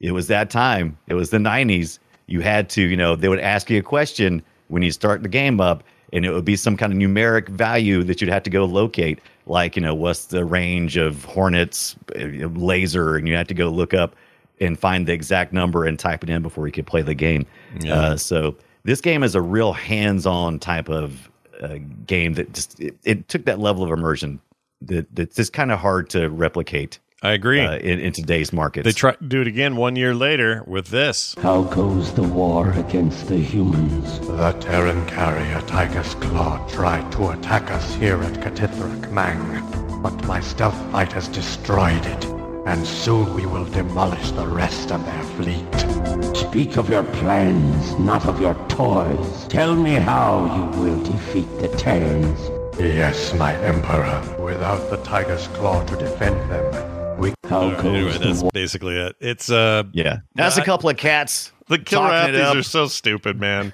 it 0.00 0.12
was 0.12 0.26
that 0.28 0.50
time. 0.50 0.98
It 1.06 1.14
was 1.14 1.30
the 1.30 1.38
'90s. 1.38 1.98
You 2.26 2.40
had 2.40 2.68
to, 2.70 2.82
you 2.82 2.96
know, 2.96 3.16
they 3.16 3.28
would 3.28 3.40
ask 3.40 3.70
you 3.70 3.78
a 3.78 3.82
question 3.82 4.42
when 4.68 4.82
you 4.82 4.90
start 4.92 5.22
the 5.22 5.28
game 5.28 5.60
up, 5.60 5.82
and 6.12 6.24
it 6.24 6.32
would 6.32 6.44
be 6.44 6.56
some 6.56 6.76
kind 6.76 6.92
of 6.92 6.98
numeric 6.98 7.48
value 7.48 8.02
that 8.04 8.20
you'd 8.20 8.30
have 8.30 8.42
to 8.42 8.50
go 8.50 8.64
locate, 8.64 9.18
like 9.46 9.76
you 9.76 9.82
know 9.82 9.94
what's 9.94 10.26
the 10.26 10.44
range 10.44 10.96
of 10.96 11.24
Hornets 11.24 11.96
uh, 12.16 12.48
laser, 12.48 13.16
and 13.16 13.26
you 13.26 13.34
had 13.34 13.48
to 13.48 13.54
go 13.54 13.70
look 13.70 13.94
up 13.94 14.14
and 14.60 14.78
find 14.78 15.06
the 15.06 15.12
exact 15.12 15.52
number 15.52 15.84
and 15.84 15.98
type 15.98 16.22
it 16.22 16.30
in 16.30 16.42
before 16.42 16.66
you 16.66 16.72
could 16.72 16.86
play 16.86 17.02
the 17.02 17.14
game. 17.14 17.46
Yeah. 17.80 17.94
Uh, 17.94 18.16
so 18.16 18.56
this 18.84 19.00
game 19.00 19.22
is 19.22 19.34
a 19.34 19.40
real 19.40 19.72
hands-on 19.72 20.58
type 20.58 20.88
of 20.88 21.30
uh, 21.60 21.78
game 22.06 22.34
that 22.34 22.52
just 22.52 22.78
it, 22.80 22.96
it 23.04 23.28
took 23.28 23.44
that 23.46 23.58
level 23.58 23.82
of 23.84 23.90
immersion 23.90 24.40
that 24.82 25.14
that's 25.14 25.36
just 25.36 25.52
kind 25.52 25.70
of 25.72 25.78
hard 25.78 26.08
to 26.10 26.28
replicate. 26.28 26.98
I 27.22 27.32
agree. 27.32 27.60
Uh, 27.60 27.76
in, 27.76 27.98
in 27.98 28.14
today's 28.14 28.50
market, 28.50 28.82
They 28.84 28.92
try 28.92 29.12
to 29.12 29.24
do 29.24 29.42
it 29.42 29.46
again 29.46 29.76
one 29.76 29.94
year 29.94 30.14
later 30.14 30.64
with 30.66 30.86
this. 30.86 31.34
How 31.42 31.64
goes 31.64 32.14
the 32.14 32.22
war 32.22 32.70
against 32.72 33.28
the 33.28 33.36
humans? 33.36 34.20
The 34.20 34.52
Terran 34.52 35.06
carrier 35.06 35.60
Tiger's 35.66 36.14
Claw 36.14 36.66
tried 36.68 37.12
to 37.12 37.28
attack 37.32 37.70
us 37.70 37.94
here 37.96 38.22
at 38.22 38.32
K'Tithrak 38.40 39.10
Mang, 39.12 40.02
but 40.02 40.14
my 40.26 40.40
stealth 40.40 40.80
fight 40.92 41.12
has 41.12 41.28
destroyed 41.28 42.06
it, 42.06 42.24
and 42.66 42.86
soon 42.86 43.34
we 43.34 43.46
will 43.46 43.64
demolish 43.66 44.30
the 44.32 44.46
rest 44.46 44.92
of 44.92 45.04
their 45.04 45.22
fleet. 45.36 46.36
Speak 46.36 46.76
of 46.76 46.88
your 46.90 47.04
plans, 47.04 47.98
not 47.98 48.26
of 48.26 48.40
your 48.40 48.54
toys. 48.68 49.46
Tell 49.48 49.74
me 49.74 49.94
how 49.94 50.72
you 50.74 50.80
will 50.80 51.02
defeat 51.02 51.48
the 51.60 51.68
Terrans. 51.76 52.40
Yes, 52.78 53.34
my 53.34 53.54
Emperor. 53.62 54.36
Without 54.42 54.90
the 54.90 54.96
Tiger's 54.98 55.46
Claw 55.48 55.84
to 55.84 55.96
defend 55.96 56.36
them, 56.50 57.18
we... 57.18 57.34
How 57.48 57.62
All 57.62 57.70
right, 57.72 57.84
anyway, 57.84 58.16
that's 58.18 58.42
basically 58.52 58.96
it. 58.96 59.16
It's 59.20 59.50
uh 59.50 59.82
yeah, 59.92 60.18
that's 60.36 60.56
a 60.56 60.64
couple 60.64 60.88
of 60.88 60.96
cats. 60.96 61.50
The 61.68 61.78
killer 61.78 62.08
talking 62.08 62.34
it 62.34 62.38
Appies 62.38 62.46
up. 62.50 62.56
are 62.56 62.62
so 62.62 62.86
stupid, 62.86 63.40
man. 63.40 63.72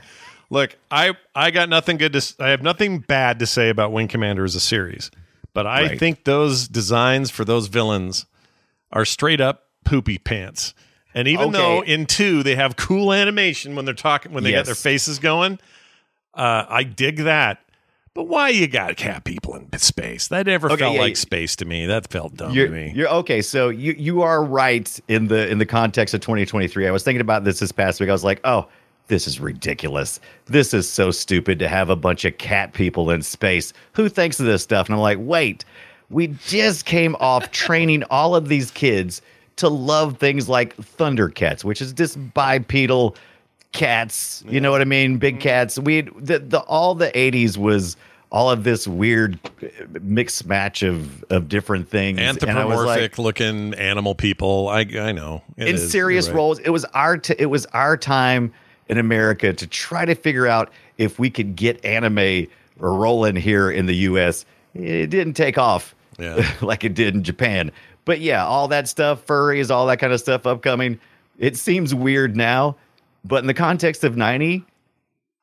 Look, 0.49 0.77
I 0.91 1.13
I 1.35 1.51
got 1.51 1.69
nothing 1.69 1.99
good 1.99 2.15
to 2.15 2.35
I 2.41 2.49
have 2.49 2.63
nothing 2.63 3.01
bad 3.01 3.39
to 3.41 3.47
say 3.47 3.69
about 3.69 3.93
Wing 3.93 4.09
Commander 4.09 4.45
as 4.45 4.55
a 4.55 4.61
series, 4.61 5.11
but 5.53 5.67
I 5.67 5.83
Right. 5.83 5.99
think 5.99 6.25
those 6.25 6.69
designs 6.69 7.31
for 7.31 7.45
those 7.45 7.67
villains 7.67 8.25
are 8.97 9.05
straight 9.05 9.41
up 9.41 9.65
poopy 9.85 10.19
pants. 10.19 10.75
And 11.15 11.29
even 11.29 11.49
Okay. 11.49 11.59
though 11.59 11.81
in 11.83 12.07
two 12.07 12.43
they 12.43 12.57
have 12.57 12.77
cool 12.77 13.13
animation 13.13 13.75
when 13.77 13.85
they're 13.85 13.95
talking 13.95 14.33
when 14.33 14.43
they 14.45 14.51
got 14.51 14.59
Yes. 14.59 14.67
their 14.67 14.75
faces 14.75 15.19
going, 15.19 15.59
uh, 16.35 16.65
I 16.69 16.83
dig 16.83 17.19
that. 17.19 17.61
But 18.15 18.25
why 18.29 18.49
you 18.49 18.67
got 18.67 18.97
cat 18.97 19.25
people 19.25 19.55
in 19.55 19.79
space? 19.79 20.29
That 20.29 20.47
never 20.47 20.69
Okay, 20.73 20.79
felt 20.85 20.95
yeah, 20.95 21.01
like 21.03 21.17
space 21.19 21.55
to 21.57 21.67
me. 21.67 21.85
That 21.85 22.11
felt 22.11 22.35
dumb 22.35 22.55
to 22.55 22.69
me. 22.69 22.93
you're 22.95 23.09
okay. 23.11 23.43
So 23.43 23.69
you 23.69 23.95
you 23.99 24.23
are 24.23 24.43
right 24.43 24.99
in 25.09 25.29
the 25.29 25.47
in 25.49 25.59
the 25.59 25.67
context 25.67 26.15
of 26.15 26.21
2023. 26.23 26.89
I 26.89 26.91
was 26.91 27.03
thinking 27.03 27.21
about 27.21 27.45
this 27.45 27.59
this 27.61 27.73
past 27.73 28.01
week. 28.01 28.09
I 28.09 28.13
was 28.13 28.25
like, 28.25 28.41
oh, 28.45 28.69
this 29.09 29.27
is 29.27 29.39
ridiculous. 29.39 30.19
This 30.47 30.73
is 30.75 30.89
so 30.89 31.11
stupid 31.11 31.59
to 31.59 31.69
have 31.69 31.91
a 31.91 31.97
bunch 31.97 32.25
of 32.25 32.39
cat 32.39 32.73
people 32.73 33.11
in 33.11 33.21
space. 33.23 33.73
Who 33.93 34.09
thinks 34.09 34.41
of 34.41 34.47
this 34.47 34.63
stuff? 34.63 34.87
And 34.89 34.95
I'm 34.95 35.01
like, 35.03 35.19
wait, 35.21 35.65
we 36.11 36.29
just 36.47 36.87
came 36.87 37.17
off 37.17 37.51
training 37.53 38.05
all 38.11 38.35
of 38.35 38.49
these 38.49 38.71
kids 38.71 39.23
to 39.57 39.69
love 39.69 40.19
things 40.19 40.49
like 40.49 40.77
Thundercats, 40.77 41.65
which 41.65 41.81
is 41.81 41.95
this 41.95 42.15
bipedal 42.17 43.17
cats. 43.73 44.45
You 44.49 44.61
know 44.61 44.71
what 44.71 44.81
I 44.81 44.85
mean? 44.85 45.19
Big 45.19 45.41
cats. 45.41 45.79
We 45.79 46.03
the, 46.03 46.39
the 46.39 46.61
all 46.61 46.95
the 46.95 47.11
80s 47.11 47.57
was 47.57 47.97
all 48.31 48.51
of 48.51 48.65
this 48.65 48.87
weird 48.87 49.39
uh, 49.63 49.69
mixed 50.03 50.47
match 50.47 50.83
of 50.83 51.25
of 51.31 51.49
different 51.49 51.89
things. 51.89 52.19
Was 52.19 52.27
like, 52.27 52.43
Anthropomorphic 52.43 53.19
looking 53.19 53.75
animal 53.75 54.15
people. 54.15 54.69
I 54.69 54.81
I 54.81 55.13
know. 55.13 55.43
It 55.57 55.69
in 55.69 55.75
is. 55.77 55.91
serious 55.91 56.29
right. 56.29 56.37
roles. 56.37 56.59
It 56.61 56.71
was 56.71 56.85
our 56.87 57.19
t- 57.19 57.37
it 57.39 57.47
was 57.47 57.67
our 57.67 57.97
time 57.97 58.53
in 58.89 58.99
America 58.99 59.53
to 59.53 59.67
try 59.67 60.05
to 60.05 60.15
figure 60.15 60.47
out 60.47 60.71
if 60.99 61.19
we 61.19 61.31
could 61.31 61.57
get 61.57 61.85
anime 61.85 62.47
rolling 62.79 63.37
here 63.37 63.71
in 63.71 63.87
the 63.87 63.97
U.S. 63.97 64.45
It 64.75 65.09
didn't 65.09 65.35
take 65.35 65.57
off 65.57 65.95
Yeah. 66.19 66.51
like 66.61 66.85
it 66.85 66.95
did 66.95 67.15
in 67.15 67.23
Japan. 67.23 67.73
But 68.05 68.21
yeah, 68.21 68.45
all 68.47 68.69
that 68.69 68.89
stuff, 68.89 69.27
furries, 69.27 69.71
all 69.71 69.87
that 69.87 69.99
kind 69.99 70.13
of 70.13 70.21
stuff 70.21 70.47
upcoming. 70.47 71.01
It 71.39 71.57
seems 71.57 71.95
weird 71.95 72.37
now, 72.37 72.77
but 73.25 73.43
in 73.43 73.47
the 73.47 73.55
context 73.55 74.05
of 74.05 74.17
ninety, 74.17 74.65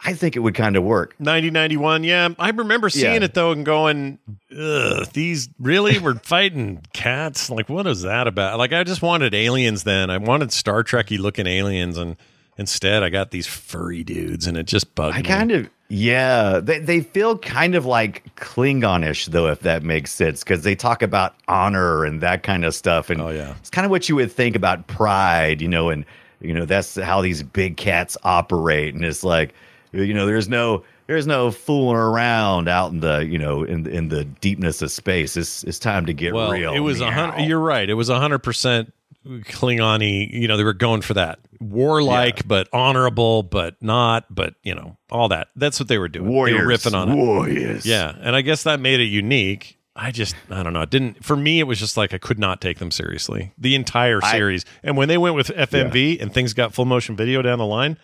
I 0.06 0.14
think 0.14 0.36
it 0.36 0.40
would 0.40 0.56
kind 0.56 0.76
of 0.76 0.84
work. 0.84 1.16
9091 1.20 2.04
yeah 2.04 2.30
i 2.40 2.50
remember 2.50 2.90
seeing 2.90 3.16
Yeah. 3.22 3.24
it 3.26 3.34
though 3.34 3.52
and 3.52 3.66
going 3.66 4.20
Ugh, 4.58 5.08
these 5.14 5.50
really 5.60 5.98
were 6.00 6.16
fighting 6.24 6.82
cats 6.94 7.50
like 7.50 7.70
what 7.70 7.88
is 7.88 8.02
that 8.02 8.28
about 8.28 8.58
like 8.58 8.74
i 8.74 8.84
just 8.84 9.02
wanted 9.02 9.34
aliens 9.34 9.84
then 9.84 10.10
i 10.10 10.18
wanted 10.18 10.52
star 10.52 10.84
trekky 10.84 11.18
looking 11.20 11.48
aliens 11.48 11.98
and 11.98 12.18
instead 12.58 13.02
i 13.04 13.10
got 13.10 13.32
these 13.32 13.48
furry 13.48 14.04
dudes 14.04 14.46
and 14.48 14.58
it 14.58 14.66
just 14.66 14.94
bugged 14.96 15.16
I 15.16 15.20
me 15.20 15.24
kind 15.24 15.52
of 15.52 15.70
yeah, 15.96 16.60
they 16.60 16.80
they 16.80 17.02
feel 17.02 17.38
kind 17.38 17.76
of 17.76 17.86
like 17.86 18.36
Klingonish 18.36 19.28
though, 19.28 19.48
if 19.48 19.60
that 19.60 19.84
makes 19.84 20.12
sense, 20.12 20.44
because 20.44 20.64
they 20.64 20.74
talk 20.74 21.04
about 21.04 21.36
honor 21.48 22.04
and 22.04 22.20
that 22.22 22.42
kind 22.42 22.66
of 22.66 22.74
stuff, 22.74 23.12
and 23.12 23.22
Oh, 23.22 23.30
yeah. 23.30 23.54
it's 23.60 23.70
kind 23.70 23.86
of 23.86 23.92
what 23.92 24.10
you 24.10 24.16
would 24.16 24.32
think 24.32 24.56
about 24.56 24.88
pride, 24.88 25.62
you 25.62 25.68
know, 25.68 25.90
and 25.90 26.04
you 26.42 26.54
know 26.54 26.66
that's 26.66 26.96
how 26.96 27.22
these 27.22 27.44
big 27.44 27.78
cats 27.78 28.18
operate, 28.24 28.96
and 28.96 29.06
it's 29.06 29.24
like, 29.24 29.54
you 29.92 30.16
know, 30.16 30.26
there's 30.26 30.50
no 30.50 30.84
there's 31.06 31.28
no 31.28 31.52
fooling 31.52 31.98
around 31.98 32.68
out 32.68 32.92
in 32.92 33.00
the 33.02 33.20
you 33.26 33.38
know 33.38 33.64
in 33.64 33.86
in 33.86 34.08
the 34.10 34.26
deepness 34.26 34.82
of 34.82 34.90
space. 34.92 35.38
It's 35.38 35.64
it's 35.64 35.78
time 35.78 36.08
to 36.08 36.14
get 36.14 36.34
well 36.34 36.52
real. 36.52 36.74
it 36.74 36.80
was 36.80 37.02
a 37.02 37.12
hundred 37.12 37.44
you're 37.46 37.60
right 37.60 37.88
it 37.88 37.94
was 37.94 38.10
a 38.10 38.20
hundred 38.20 38.40
percent 38.40 38.92
klingoni 39.26 40.30
you 40.34 40.48
know 40.48 40.58
they 40.58 40.64
were 40.64 40.74
going 40.74 41.02
for 41.02 41.14
that 41.14 41.40
warlike 41.62 42.46
but 42.48 42.68
honorable 42.74 43.42
but 43.44 43.82
not 43.82 44.26
but 44.30 44.56
you 44.64 44.76
know 44.76 44.98
all 45.10 45.30
that 45.30 45.48
that's 45.56 45.80
what 45.80 45.88
they 45.88 45.98
were 45.98 46.10
doing 46.10 46.28
Warriors, 46.30 46.60
they 46.60 46.66
were 46.66 46.72
riffing 46.74 46.94
on 46.94 47.10
it 47.12 47.16
warriors. 47.16 47.86
Yeah, 47.86 48.14
and 48.22 48.36
I 48.36 48.42
guess 48.42 48.64
that 48.64 48.80
made 48.80 49.00
it 49.00 49.06
unique. 49.06 49.78
I 49.96 50.12
just 50.12 50.36
I 50.50 50.64
don't 50.64 50.74
know. 50.74 50.82
It 50.82 50.90
didn't 50.90 51.24
for 51.24 51.36
me. 51.36 51.60
It 51.60 51.64
was 51.64 51.80
just 51.80 51.96
like 51.98 52.14
I 52.14 52.18
could 52.18 52.40
not 52.40 52.60
take 52.62 52.80
them 52.80 52.92
seriously 52.92 53.52
the 53.58 53.76
entire 53.76 54.20
I- 54.24 54.32
series. 54.32 54.66
and 54.82 54.98
when 54.98 55.08
they 55.08 55.18
went 55.18 55.36
with 55.36 55.48
FMV 55.48 56.22
and 56.22 56.34
things 56.34 56.54
got 56.54 56.74
full 56.74 56.86
motion 56.86 57.16
video 57.16 57.42
down 57.42 57.60
the 57.60 57.66
line, 57.66 57.98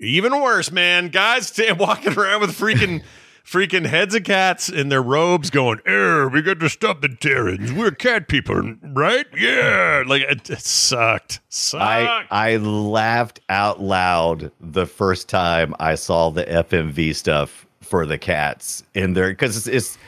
even 0.00 0.40
worse, 0.40 0.70
man. 0.70 1.08
Guys 1.08 1.48
stand 1.48 1.78
walking 1.80 2.16
around 2.18 2.40
with 2.40 2.50
freaking. 2.58 3.02
Freaking 3.50 3.86
heads 3.86 4.14
of 4.14 4.24
cats 4.24 4.68
in 4.68 4.90
their 4.90 5.00
robes 5.02 5.48
going, 5.48 5.80
Er, 5.88 6.28
we 6.28 6.42
got 6.42 6.60
to 6.60 6.68
stop 6.68 7.00
the 7.00 7.08
Terrans. 7.08 7.72
We're 7.72 7.92
cat 7.92 8.28
people, 8.28 8.74
right? 8.82 9.24
Yeah. 9.34 10.02
Like, 10.06 10.22
it, 10.22 10.50
it 10.50 10.60
sucked. 10.60 11.40
Sucked. 11.48 11.82
I 11.82 12.26
I 12.30 12.56
laughed 12.56 13.40
out 13.48 13.80
loud 13.80 14.50
the 14.60 14.84
first 14.84 15.30
time 15.30 15.74
I 15.80 15.94
saw 15.94 16.28
the 16.28 16.44
FMV 16.44 17.14
stuff 17.14 17.66
for 17.80 18.04
the 18.04 18.18
cats 18.18 18.82
in 18.94 19.14
there 19.14 19.30
because 19.30 19.56
it's, 19.56 19.66
it's 19.66 19.98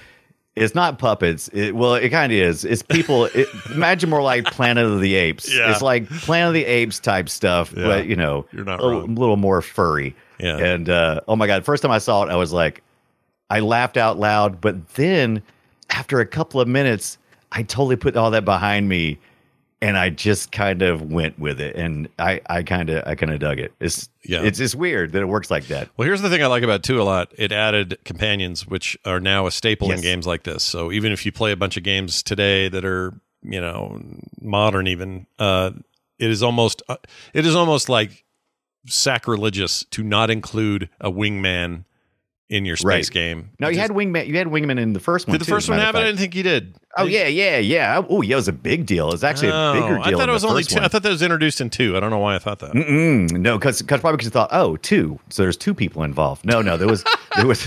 it's 0.55 0.75
not 0.75 0.99
puppets. 0.99 1.49
It, 1.55 1.75
well, 1.75 1.95
it 1.95 2.11
kind 2.11 2.31
of 2.33 2.39
is. 2.39 2.67
It's 2.67 2.83
people. 2.83 3.25
It, 3.27 3.49
imagine 3.73 4.11
more 4.11 4.21
like 4.23 4.45
Planet 4.45 4.85
of 4.85 5.01
the 5.01 5.15
Apes. 5.15 5.51
Yeah. 5.55 5.71
It's 5.73 5.81
like 5.81 6.07
Planet 6.11 6.49
of 6.49 6.55
the 6.55 6.67
Apes 6.67 6.99
type 6.99 7.31
stuff, 7.31 7.73
Yeah. 7.75 7.85
but 7.87 8.07
you 8.07 8.17
know, 8.17 8.45
You're 8.53 8.65
not 8.67 8.81
a, 8.81 8.85
little- 8.85 9.01
wrong. 9.01 9.15
little 9.15 9.37
more 9.39 9.63
furry. 9.63 10.15
Yeah. 10.39 10.59
And 10.59 10.91
uh, 10.91 11.21
oh 11.27 11.37
my 11.37 11.47
god, 11.47 11.65
first 11.65 11.83
time 11.83 11.93
I 11.93 11.99
saw 11.99 12.23
it, 12.25 12.31
I 12.31 12.37
was 12.37 12.53
like, 12.53 12.83
I 13.51 13.61
laughed 13.61 13.97
out 13.99 14.19
loud. 14.19 14.61
But 14.61 14.89
then 14.95 15.43
after 15.91 16.21
a 16.21 16.27
couple 16.27 16.61
of 16.61 16.69
minutes, 16.69 17.19
I 17.53 17.65
totally 17.65 17.97
put 17.97 18.17
all 18.17 18.31
that 18.31 18.45
behind 18.45 18.89
me 18.89 19.19
and 19.83 19.97
I 19.97 20.11
just 20.11 20.53
kind 20.53 20.83
of 20.83 21.11
went 21.11 21.39
with 21.39 21.59
it, 21.59 21.75
and 21.75 22.07
I, 22.19 22.43
I 22.51 22.63
kind 22.65 22.91
of, 22.91 23.03
I 23.07 23.15
kind 23.15 23.33
of 23.33 23.41
dug 23.41 23.59
it. 23.59 23.73
It's, 23.81 24.11
Yeah. 24.23 24.43
it's, 24.43 24.61
it's 24.61 24.75
weird 24.75 25.13
that 25.13 25.23
it 25.23 25.25
works 25.25 25.51
like 25.51 25.69
that. 25.69 25.89
Well, 25.97 26.05
here's 26.05 26.21
the 26.21 26.29
thing 26.29 26.43
I 26.43 26.49
like 26.49 26.63
about 26.63 26.83
two 26.83 27.01
a 27.01 27.03
lot. 27.03 27.33
It 27.39 27.51
added 27.51 27.97
companions, 28.05 28.67
which 28.67 28.99
are 29.07 29.21
now 29.21 29.47
a 29.47 29.51
staple 29.51 29.91
in 29.91 30.03
games 30.03 30.27
like 30.27 30.43
this. 30.43 30.63
So 30.65 30.93
even 30.93 31.13
if 31.13 31.25
you 31.25 31.33
play 31.33 31.51
a 31.51 31.57
bunch 31.57 31.79
of 31.79 31.83
games 31.83 32.23
today 32.23 32.69
that 32.69 32.85
are, 32.85 33.15
you 33.43 33.59
know, 33.59 34.03
modern, 34.39 34.87
even, 34.87 35.27
uh, 35.39 35.71
it 36.19 36.29
is 36.29 36.43
almost, 36.43 36.83
uh, 36.91 36.97
it 37.33 37.47
is 37.47 37.57
almost 37.57 37.89
like 37.89 38.27
sacrilegious 38.87 39.85
to 39.93 40.03
not 40.03 40.31
include 40.31 40.91
a 41.01 41.11
wingman 41.11 41.85
in 42.51 42.65
your 42.67 42.77
space 42.77 43.09
Right. 43.09 43.11
game. 43.11 43.51
No, 43.59 43.69
you 43.69 43.77
Just- 43.77 43.89
had 43.89 43.97
wingman. 43.97 44.27
You 44.27 44.37
had 44.37 44.49
wingman 44.49 44.79
in 44.79 44.93
the 44.93 45.01
first 45.01 45.27
one. 45.27 45.33
Did 45.33 45.41
the 45.41 45.45
too, 45.47 45.53
first 45.53 45.71
one 45.71 45.79
have 45.79 45.95
it? 45.95 45.99
I 45.99 46.05
didn't 46.05 46.19
think 46.19 46.35
you 46.35 46.43
did. 46.43 46.75
Oh 46.99 47.05
yeah, 47.05 47.27
yeah, 47.29 47.59
yeah. 47.59 48.03
Oh 48.11 48.21
yeah, 48.21 48.33
it 48.33 48.37
was 48.37 48.49
a 48.49 48.53
big 48.53 48.85
deal. 48.87 49.09
It 49.09 49.13
was 49.13 49.25
actually 49.25 49.49
a 49.49 49.73
bigger 49.73 49.99
Oh, 49.99 50.03
deal. 50.03 50.15
I 50.17 50.19
thought 50.19 50.29
it 50.29 50.33
was 50.33 50.45
only 50.45 50.65
two. 50.65 50.75
one. 50.75 50.85
I 50.85 50.89
thought 50.89 51.03
that 51.05 51.09
was 51.11 51.23
introduced 51.23 51.61
in 51.61 51.71
two. 51.71 51.97
I 51.97 52.01
don't 52.01 52.11
know 52.11 52.19
why 52.19 52.35
I 52.35 52.39
thought 52.39 52.59
that. 52.59 52.73
Mm-mm, 52.73 53.31
no, 53.33 53.57
because 53.57 53.81
probably 53.83 54.13
because 54.13 54.25
you 54.27 54.31
thought, 54.31 54.51
oh, 54.53 54.77
two. 54.79 55.19
So 55.31 55.43
there's 55.43 55.57
two 55.57 55.73
people 55.73 56.03
involved. 56.03 56.45
No, 56.45 56.61
no, 56.61 56.77
there 56.77 56.89
was 56.89 57.05
there 57.37 57.47
was 57.47 57.67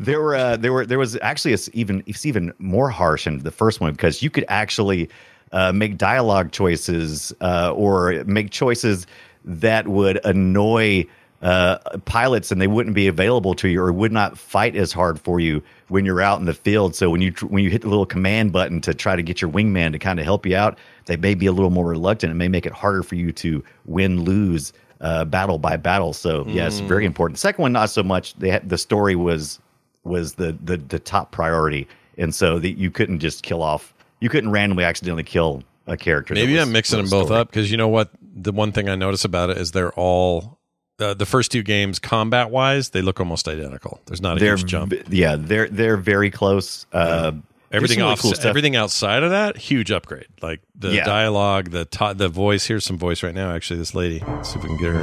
there 0.00 0.20
were 0.20 0.34
uh, 0.34 0.56
there 0.56 0.72
were 0.72 0.84
there 0.84 0.98
was 0.98 1.16
actually 1.22 1.54
a 1.54 1.58
even 1.72 2.02
it's 2.06 2.26
even 2.26 2.52
more 2.58 2.90
harsh 2.90 3.26
in 3.28 3.38
the 3.38 3.52
first 3.52 3.80
one 3.80 3.92
because 3.92 4.22
you 4.22 4.28
could 4.30 4.44
actually 4.48 5.08
uh, 5.52 5.70
make 5.72 5.96
dialogue 5.96 6.50
choices 6.50 7.32
uh, 7.40 7.72
or 7.72 8.24
make 8.26 8.50
choices 8.50 9.06
that 9.44 9.86
would 9.86 10.18
annoy 10.24 11.06
uh, 11.42 11.78
pilots 12.06 12.50
and 12.50 12.60
they 12.60 12.66
wouldn't 12.66 12.94
be 12.94 13.06
available 13.08 13.54
to 13.54 13.68
you 13.68 13.80
or 13.82 13.92
would 13.92 14.12
not 14.12 14.38
fight 14.38 14.74
as 14.74 14.92
hard 14.92 15.20
for 15.20 15.38
you 15.38 15.62
when 15.88 16.04
you're 16.04 16.20
out 16.22 16.40
in 16.40 16.46
the 16.46 16.54
field. 16.54 16.94
So 16.96 17.10
when 17.10 17.20
you 17.20 17.32
when 17.48 17.62
you 17.62 17.70
hit 17.70 17.82
the 17.82 17.88
little 17.88 18.06
command 18.06 18.52
button 18.52 18.80
to 18.82 18.94
try 18.94 19.16
to 19.16 19.22
get 19.22 19.40
your 19.42 19.50
wingman 19.50 19.92
to 19.92 19.98
kind 19.98 20.18
of 20.18 20.24
help 20.24 20.46
you 20.46 20.56
out, 20.56 20.78
they 21.04 21.16
may 21.16 21.34
be 21.34 21.46
a 21.46 21.52
little 21.52 21.70
more 21.70 21.86
reluctant. 21.86 22.30
It 22.30 22.36
may 22.36 22.48
make 22.48 22.66
it 22.66 22.72
harder 22.72 23.02
for 23.02 23.14
you 23.16 23.32
to 23.32 23.62
win 23.84 24.22
lose 24.22 24.72
uh, 25.00 25.26
battle 25.26 25.58
by 25.58 25.76
battle. 25.76 26.12
So 26.14 26.44
yes, 26.48 26.80
very 26.80 27.04
important. 27.04 27.38
Second 27.38 27.62
one 27.62 27.72
not 27.72 27.90
so 27.90 28.02
much. 28.02 28.34
They 28.34 28.48
had, 28.48 28.68
the 28.68 28.78
story 28.78 29.14
was 29.14 29.60
was 30.04 30.34
the 30.34 30.56
the 30.64 30.78
the 30.78 30.98
top 30.98 31.32
priority, 31.32 31.86
and 32.16 32.34
so 32.34 32.58
that 32.58 32.78
you 32.78 32.90
couldn't 32.90 33.18
just 33.18 33.42
kill 33.42 33.62
off. 33.62 33.92
You 34.20 34.30
couldn't 34.30 34.50
randomly 34.50 34.84
accidentally 34.84 35.22
kill 35.24 35.62
a 35.86 35.98
character. 35.98 36.32
Maybe 36.32 36.54
was- 36.54 36.62
I'm 36.62 36.72
mixing 36.72 36.96
them 36.96 37.10
both 37.10 37.26
story. 37.26 37.40
up 37.40 37.48
because 37.50 37.70
you 37.70 37.76
know 37.76 37.88
what? 37.88 38.10
The 38.38 38.52
one 38.52 38.72
thing 38.72 38.88
I 38.88 38.94
notice 38.96 39.24
about 39.26 39.50
it 39.50 39.58
is 39.58 39.72
they're 39.72 39.92
all 39.92 40.55
uh, 40.98 41.14
the 41.14 41.26
first 41.26 41.52
two 41.52 41.62
games, 41.62 41.98
combat 41.98 42.50
wise, 42.50 42.90
they 42.90 43.02
look 43.02 43.20
almost 43.20 43.48
identical. 43.48 44.00
There's 44.06 44.20
not 44.22 44.36
a 44.36 44.40
They're 44.40 44.56
huge 44.56 44.66
jump. 44.70 44.92
yeah, 45.08 45.36
they're 45.38 45.68
they're 45.68 45.96
very 45.96 46.30
close. 46.30 46.86
Uh, 46.92 47.32
Everything 47.72 47.98
some 47.98 48.08
really 48.08 48.16
cool 48.16 48.48
everything 48.48 48.76
outside 48.76 49.24
of 49.24 49.30
that, 49.30 49.56
huge 49.56 49.90
upgrade. 49.90 50.28
Like 50.40 50.60
the 50.76 50.92
Yeah. 50.94 51.04
dialogue, 51.04 51.70
the 51.72 51.84
to- 51.84 52.14
the 52.16 52.28
voice. 52.28 52.64
Here's 52.66 52.84
some 52.84 52.96
voice 52.96 53.22
right 53.24 53.34
now. 53.34 53.52
Actually, 53.54 53.80
this 53.80 53.94
lady. 53.94 54.22
Let's 54.26 54.50
see 54.52 54.58
if 54.58 54.62
we 54.62 54.68
can 54.70 54.78
get 54.78 54.92
her. 54.92 55.02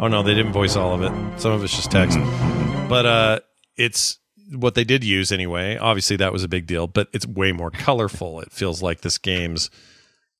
Oh 0.00 0.06
no, 0.08 0.22
they 0.22 0.32
didn't 0.34 0.52
voice 0.52 0.76
all 0.76 0.94
of 0.94 1.02
it. 1.02 1.40
Some 1.40 1.50
of 1.52 1.62
it's 1.64 1.74
just 1.74 1.90
text. 1.90 2.16
Mm-hmm. 2.16 2.88
But 2.88 3.04
uh, 3.04 3.40
it's 3.76 4.18
what 4.52 4.76
they 4.76 4.84
did 4.84 5.02
use 5.02 5.32
anyway. 5.32 5.76
Obviously, 5.76 6.16
that 6.16 6.32
was 6.32 6.44
a 6.44 6.48
big 6.48 6.66
deal. 6.66 6.86
But 6.86 7.08
it's 7.12 7.26
way 7.26 7.50
more 7.52 7.70
colorful. 7.70 8.40
It 8.40 8.52
feels 8.52 8.80
like 8.80 9.00
this 9.00 9.18
game's, 9.18 9.68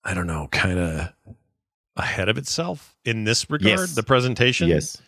I 0.05 0.14
don't 0.14 0.29
know, 0.29 0.48
kind 0.53 0.79
of 0.79 1.12
ahead 1.96 2.29
of 2.29 2.38
itself 2.38 2.94
in 3.09 3.25
this 3.25 3.49
regard. 3.51 3.81
Yes. 3.81 3.94
The 3.94 4.03
presentation, 4.03 4.68
Yes. 4.68 4.99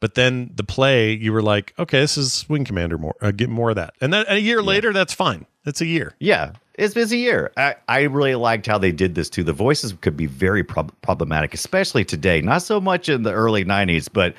But 0.00 0.14
then 0.14 0.50
the 0.54 0.64
play, 0.64 1.12
you 1.12 1.30
were 1.30 1.42
like, 1.42 1.74
okay, 1.78 2.00
this 2.00 2.16
is 2.16 2.48
Wing 2.48 2.64
Commander 2.64 2.96
more. 2.96 3.14
Uh, 3.20 3.32
get 3.32 3.50
more 3.50 3.68
of 3.68 3.76
that. 3.76 3.92
And 4.00 4.14
then 4.14 4.24
a 4.28 4.38
year 4.38 4.62
later, 4.62 4.94
that's 4.94 5.12
fine. 5.12 5.44
That's 5.64 5.82
a 5.82 5.86
year. 5.86 6.14
Yeah, 6.20 6.52
it's 6.74 6.94
been 6.94 7.12
a 7.12 7.16
year. 7.16 7.52
I, 7.58 7.74
I 7.86 8.02
really 8.04 8.34
liked 8.34 8.66
how 8.66 8.78
they 8.78 8.92
did 8.92 9.14
this 9.14 9.28
too. 9.28 9.44
The 9.44 9.52
voices 9.52 9.94
could 10.00 10.16
be 10.16 10.24
very 10.24 10.64
prob- 10.64 10.94
problematic, 11.02 11.52
especially 11.52 12.06
today. 12.06 12.40
Not 12.40 12.62
so 12.62 12.80
much 12.80 13.10
in 13.10 13.24
the 13.24 13.32
early 13.32 13.62
90s, 13.62 14.08
but 14.10 14.34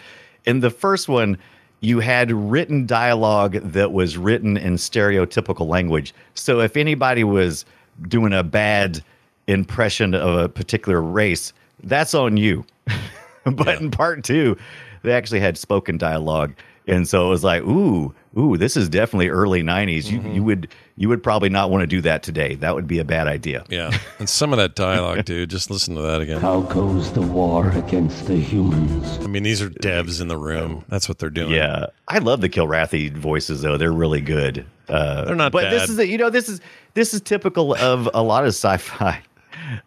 in 0.45 0.61
the 0.61 0.71
first 0.71 1.07
one, 1.07 1.37
you 1.81 1.99
had 1.99 2.31
written 2.31 2.87
dialogue 2.87 3.53
that 3.53 3.91
was 3.91 4.17
written 4.17 4.57
in 4.57 4.75
stereotypical 4.75 5.67
language. 5.67 6.15
So 6.33 6.59
if 6.59 6.75
anybody 6.75 7.23
was 7.23 7.65
doing 8.07 8.33
a 8.33 8.43
bad 8.43 9.03
impression 9.45 10.15
of 10.15 10.39
a 10.39 10.49
particular 10.49 11.01
race, 11.01 11.53
that's 11.83 12.13
on 12.13 12.37
you. 12.37 12.65
but 13.45 13.81
in 13.81 13.91
part 13.91 14.23
two, 14.23 14.57
they 15.03 15.13
actually 15.13 15.39
had 15.39 15.57
spoken 15.57 15.97
dialogue. 15.97 16.53
And 16.87 17.07
so 17.07 17.27
it 17.27 17.29
was 17.29 17.43
like, 17.43 17.61
ooh, 17.61 18.13
ooh, 18.37 18.57
this 18.57 18.75
is 18.75 18.89
definitely 18.89 19.29
early 19.29 19.61
90s. 19.61 20.09
You 20.09 20.19
you 20.31 20.43
would 20.43 20.67
you 20.97 21.09
would 21.09 21.21
probably 21.21 21.49
not 21.49 21.69
want 21.69 21.81
to 21.81 21.87
do 21.87 22.01
that 22.01 22.23
today. 22.23 22.55
That 22.55 22.73
would 22.73 22.87
be 22.87 22.97
a 22.99 23.05
bad 23.05 23.27
idea. 23.27 23.63
Yeah. 23.69 23.95
And 24.19 24.27
some 24.27 24.51
of 24.51 24.57
that 24.57 24.75
dialogue, 24.75 25.23
dude, 25.25 25.49
just 25.51 25.69
listen 25.69 25.95
to 25.95 26.01
that 26.01 26.21
again. 26.21 26.41
How 26.41 26.61
goes 26.61 27.11
the 27.13 27.21
war 27.21 27.69
against 27.71 28.25
the 28.25 28.35
humans? 28.35 29.19
I 29.19 29.27
mean, 29.27 29.43
these 29.43 29.61
are 29.61 29.69
devs 29.69 30.21
in 30.21 30.27
the 30.27 30.37
room. 30.37 30.83
That's 30.89 31.07
what 31.07 31.19
they're 31.19 31.29
doing. 31.29 31.51
Yeah, 31.51 31.87
I 32.07 32.17
love 32.17 32.41
the 32.41 32.49
Kilrathi 32.49 33.15
voices 33.15 33.61
though; 33.61 33.77
they're 33.77 33.93
really 33.93 34.21
good. 34.21 34.65
Uh, 34.89 35.25
They're 35.25 35.35
not 35.35 35.51
but 35.53 35.69
this 35.69 35.87
bad. 35.87 35.99
is 35.99 36.09
you 36.09 36.17
know 36.17 36.29
this 36.29 36.49
is 36.49 36.59
this 36.95 37.13
is 37.13 37.21
typical 37.21 37.75
of 37.75 38.09
a 38.13 38.21
lot 38.23 38.43
of 38.43 38.49
sci-fi. 38.49 39.21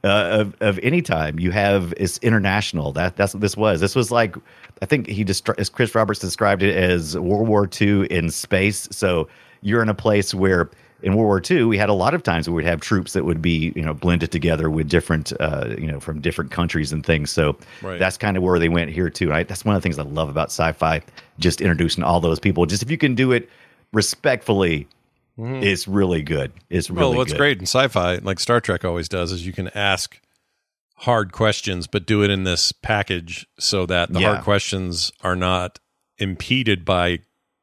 Uh, 0.02 0.08
of 0.40 0.56
of 0.60 0.78
any 0.82 1.02
time 1.02 1.38
you 1.38 1.50
have 1.50 1.92
it's 1.96 2.18
international. 2.18 2.92
That 2.92 3.16
that's 3.16 3.34
what 3.34 3.40
this 3.40 3.56
was. 3.56 3.80
This 3.80 3.94
was 3.94 4.10
like 4.10 4.36
I 4.82 4.86
think 4.86 5.06
he 5.06 5.24
just 5.24 5.48
as 5.58 5.68
Chris 5.68 5.94
Roberts 5.94 6.20
described 6.20 6.62
it 6.62 6.74
as 6.76 7.16
World 7.18 7.48
War 7.48 7.68
II 7.80 8.06
in 8.10 8.30
space. 8.30 8.88
So 8.90 9.28
you're 9.62 9.82
in 9.82 9.88
a 9.88 9.94
place 9.94 10.34
where 10.34 10.70
in 11.02 11.16
World 11.16 11.26
War 11.26 11.42
II 11.50 11.64
we 11.64 11.76
had 11.76 11.88
a 11.90 11.94
lot 11.94 12.14
of 12.14 12.22
times 12.22 12.48
where 12.48 12.54
we'd 12.54 12.64
have 12.66 12.80
troops 12.80 13.12
that 13.12 13.24
would 13.24 13.42
be 13.42 13.72
you 13.76 13.82
know 13.82 13.92
blended 13.94 14.30
together 14.32 14.70
with 14.70 14.88
different 14.88 15.32
uh, 15.40 15.74
you 15.78 15.86
know 15.86 16.00
from 16.00 16.20
different 16.20 16.50
countries 16.50 16.92
and 16.92 17.04
things. 17.04 17.30
So 17.30 17.56
Right. 17.82 17.98
that's 17.98 18.16
kind 18.16 18.36
of 18.36 18.42
where 18.42 18.58
they 18.58 18.68
went 18.70 18.90
here 18.90 19.10
too. 19.10 19.28
Right? 19.28 19.46
That's 19.46 19.64
one 19.64 19.76
of 19.76 19.82
the 19.82 19.86
things 19.86 19.98
I 19.98 20.02
love 20.04 20.28
about 20.28 20.46
sci-fi. 20.48 21.02
Just 21.38 21.60
introducing 21.60 22.04
all 22.04 22.20
those 22.20 22.38
people. 22.40 22.64
Just 22.66 22.82
if 22.82 22.90
you 22.90 22.96
can 22.98 23.14
do 23.14 23.32
it 23.32 23.48
respectfully, 23.92 24.86
it's 25.36 25.88
really 25.88 26.22
good. 26.22 26.52
It's 26.70 26.88
really 26.90 27.00
Mm-hmm. 27.02 27.08
well, 27.10 27.18
what's 27.18 27.32
good. 27.32 27.38
great 27.38 27.58
in 27.58 27.64
sci-fi, 27.64 28.16
like 28.16 28.38
Star 28.40 28.60
Trek 28.60 28.84
always 28.84 29.08
does, 29.08 29.32
is 29.32 29.46
you 29.46 29.52
can 29.52 29.68
ask 29.68 30.20
hard 30.96 31.32
questions, 31.32 31.86
but 31.86 32.06
do 32.06 32.22
it 32.22 32.30
in 32.30 32.44
this 32.44 32.72
package 32.72 33.46
so 33.58 33.84
that 33.86 34.12
the 34.12 34.20
Yeah. 34.20 34.32
hard 34.34 34.44
questions 34.44 35.12
are 35.22 35.36
not 35.36 35.80
impeded 36.18 36.84
by 36.84 37.18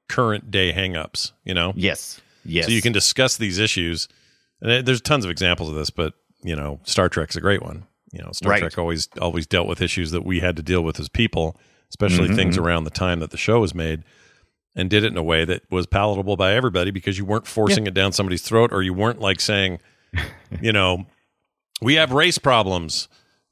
current 0.09 0.51
day 0.51 0.73
hangups. 0.73 1.31
You 1.45 1.53
know? 1.53 1.73
Yes. 1.75 2.19
Yes. 2.43 2.65
So 2.65 2.71
you 2.71 2.81
can 2.81 2.91
discuss 2.93 3.37
these 3.37 3.57
issues, 3.59 4.07
and 4.61 4.85
there's 4.85 5.01
tons 5.01 5.23
of 5.25 5.31
examples 5.31 5.69
of 5.69 5.75
this, 5.75 5.89
but 5.89 6.13
you 6.43 6.55
know, 6.55 6.79
Star 6.83 7.07
Trek's 7.07 7.35
a 7.35 7.41
great 7.41 7.61
one. 7.61 7.85
You 8.11 8.19
know, 8.23 8.31
Star 8.33 8.51
Right. 8.51 8.59
Trek 8.59 8.77
always 8.77 9.07
always 9.21 9.45
dealt 9.47 9.67
with 9.67 9.81
issues 9.81 10.11
that 10.11 10.25
we 10.25 10.39
had 10.41 10.55
to 10.57 10.61
deal 10.63 10.81
with 10.81 10.99
as 10.99 11.07
people, 11.07 11.55
especially 11.89 12.27
Mhm, 12.29 12.35
things 12.35 12.57
mhm. 12.57 12.63
around 12.65 12.83
the 12.83 12.89
time 12.89 13.19
that 13.21 13.29
the 13.31 13.37
show 13.37 13.59
was 13.61 13.73
made, 13.75 14.03
and 14.75 14.89
did 14.89 15.03
it 15.03 15.07
in 15.11 15.17
a 15.17 15.23
way 15.23 15.43
that 15.45 15.63
was 15.71 15.85
palatable 15.85 16.37
by 16.37 16.53
everybody 16.53 16.91
because 16.91 17.17
you 17.17 17.25
weren't 17.25 17.47
forcing 17.47 17.87
it 17.87 17.93
down 17.93 18.11
somebody's 18.11 18.41
throat, 18.41 18.71
or 18.71 18.81
you 18.81 18.93
weren't 18.93 19.19
like 19.19 19.39
saying, 19.39 19.79
you 20.61 20.71
know, 20.71 21.05
we 21.81 21.95
have 21.95 22.11
race 22.11 22.37
problems. 22.37 23.07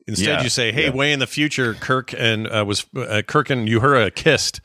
Instead, 0.08 0.28
Yeah, 0.40 0.44
you 0.44 0.50
say, 0.50 0.72
"Hey, 0.72 0.86
yeah. 0.86 0.92
way 0.96 1.12
in 1.14 1.20
the 1.20 1.28
future, 1.28 1.74
Kirk 1.76 2.14
and 2.18 2.48
uh, 2.48 2.64
was 2.66 2.86
uh, 2.96 3.22
Kirk 3.28 3.50
and 3.52 3.68
Uhura 3.68 4.14
kissed," 4.16 4.60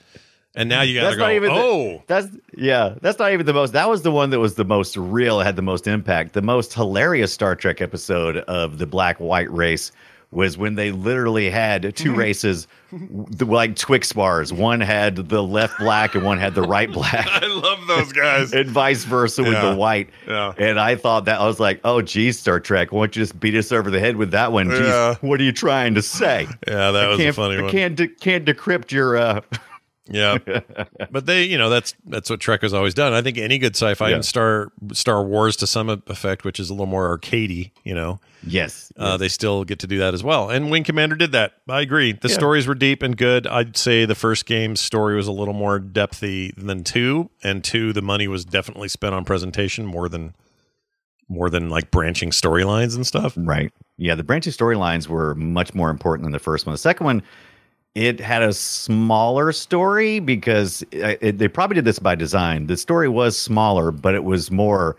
and 0.54 0.70
now 0.70 0.80
you 0.80 0.94
got 0.94 1.00
to 1.00 1.06
That's 1.08 1.16
go, 1.16 1.22
not 1.24 1.32
even 1.34 1.50
the- 1.52 1.60
"Oh, 1.60 2.02
That's 2.06 2.28
yeah. 2.56 2.94
That's 3.02 3.18
not 3.18 3.32
even 3.32 3.44
the 3.44 3.52
most. 3.52 3.72
That 3.74 3.90
was 3.90 4.00
the 4.02 4.10
one 4.10 4.30
that 4.30 4.38
was 4.40 4.54
the 4.54 4.64
most 4.64 4.96
real. 4.96 5.40
Had 5.40 5.56
the 5.56 5.62
most 5.62 5.86
impact. 5.86 6.32
The 6.32 6.40
most 6.40 6.72
hilarious 6.72 7.30
Star 7.32 7.54
Trek 7.56 7.82
episode 7.82 8.38
of 8.38 8.78
the 8.78 8.86
black 8.86 9.18
white 9.20 9.50
race 9.52 9.92
was 10.34 10.58
when 10.58 10.74
they 10.74 10.90
literally 10.90 11.48
had 11.48 11.94
two 11.96 12.14
races, 12.14 12.66
like 13.40 13.76
Twix 13.76 14.12
bars. 14.12 14.52
One 14.52 14.80
had 14.80 15.16
the 15.16 15.42
left 15.42 15.78
black 15.78 16.14
and 16.14 16.24
one 16.24 16.38
had 16.38 16.54
the 16.54 16.62
right 16.62 16.90
black. 16.92 17.26
I 17.28 17.46
love 17.46 17.86
those 17.86 18.12
guys." 18.12 18.52
and 18.52 18.68
vice 18.68 19.04
versa 19.04 19.42
with 19.42 19.60
the 19.60 19.74
white. 19.74 20.10
Yeah. 20.26 20.52
And 20.58 20.78
I 20.80 20.96
thought 20.96 21.24
that 21.26 21.40
I 21.40 21.46
was 21.46 21.60
like, 21.60 21.80
oh, 21.84 22.02
geez, 22.02 22.38
Star 22.38 22.60
Trek, 22.60 22.92
why 22.92 23.00
don't 23.00 23.16
you 23.16 23.22
just 23.22 23.38
beat 23.38 23.54
us 23.54 23.72
over 23.72 23.90
the 23.90 24.00
head 24.00 24.16
with 24.16 24.30
that 24.32 24.52
one? 24.52 24.70
Geez, 24.70 24.80
Yeah. 24.80 25.14
what 25.20 25.40
are 25.40 25.44
you 25.44 25.52
trying 25.52 25.94
to 25.94 26.02
say? 26.02 26.46
Yeah, 26.66 26.90
that 26.90 27.04
I 27.04 27.08
was 27.08 27.20
a 27.20 27.32
funny 27.32 27.58
I 27.58 27.62
one. 27.62 27.70
Can't 27.70 27.96
de- 27.96 28.08
can't 28.08 28.44
decrypt 28.44 28.90
your. 28.92 29.16
Uh, 29.16 29.40
Yeah, 30.06 30.36
but 31.10 31.24
they, 31.24 31.44
you 31.44 31.56
know, 31.56 31.70
that's 31.70 31.94
that's 32.04 32.28
what 32.28 32.38
Trek 32.38 32.60
has 32.60 32.74
always 32.74 32.92
done. 32.92 33.14
I 33.14 33.22
think 33.22 33.38
any 33.38 33.56
good 33.58 33.74
sci-fi 33.74 34.10
Yeah. 34.10 34.16
and 34.16 34.24
Star 34.24 34.70
Star 34.92 35.24
Wars 35.24 35.56
to 35.56 35.66
some 35.66 35.88
effect, 35.88 36.44
which 36.44 36.60
is 36.60 36.68
a 36.68 36.74
little 36.74 36.84
more 36.86 37.16
arcadey, 37.18 37.70
you 37.84 37.94
know, 37.94 38.20
yes, 38.46 38.92
uh, 38.98 39.16
they 39.16 39.28
still 39.28 39.64
get 39.64 39.78
to 39.78 39.86
do 39.86 39.96
that 40.00 40.12
as 40.12 40.22
well. 40.22 40.50
And 40.50 40.70
Wing 40.70 40.84
Commander 40.84 41.16
did 41.16 41.32
that. 41.32 41.54
I 41.70 41.80
agree. 41.80 42.12
The 42.12 42.28
Yeah. 42.28 42.34
stories 42.34 42.66
were 42.66 42.74
deep 42.74 43.02
and 43.02 43.16
good. 43.16 43.46
I'd 43.46 43.78
say 43.78 44.04
the 44.04 44.14
first 44.14 44.44
game's 44.44 44.80
story 44.80 45.16
was 45.16 45.26
a 45.26 45.32
little 45.32 45.54
more 45.54 45.80
depthy 45.80 46.54
than 46.54 46.84
two, 46.84 47.30
and 47.42 47.64
two, 47.64 47.94
the 47.94 48.02
money 48.02 48.28
was 48.28 48.44
definitely 48.44 48.88
spent 48.88 49.14
on 49.14 49.24
presentation 49.24 49.86
more 49.86 50.10
than 50.10 50.34
more 51.30 51.48
than 51.48 51.70
like 51.70 51.90
branching 51.90 52.28
storylines 52.30 52.94
and 52.94 53.06
stuff. 53.06 53.32
Right. 53.38 53.72
Yeah, 53.96 54.14
the 54.16 54.22
branching 54.22 54.52
storylines 54.52 55.08
were 55.08 55.34
much 55.34 55.72
more 55.74 55.88
important 55.88 56.24
than 56.26 56.32
the 56.32 56.38
first 56.38 56.66
one. 56.66 56.74
The 56.74 56.78
second 56.78 57.06
one, 57.06 57.22
it 57.94 58.18
had 58.20 58.42
a 58.42 58.52
smaller 58.52 59.52
story 59.52 60.18
because 60.18 60.82
uh, 60.94 61.14
it, 61.20 61.38
they 61.38 61.48
probably 61.48 61.74
did 61.76 61.84
this 61.84 61.98
by 61.98 62.14
design. 62.14 62.66
The 62.66 62.76
story 62.76 63.08
was 63.08 63.36
smaller, 63.38 63.90
but 63.90 64.14
it 64.14 64.24
was 64.24 64.50
more. 64.50 64.96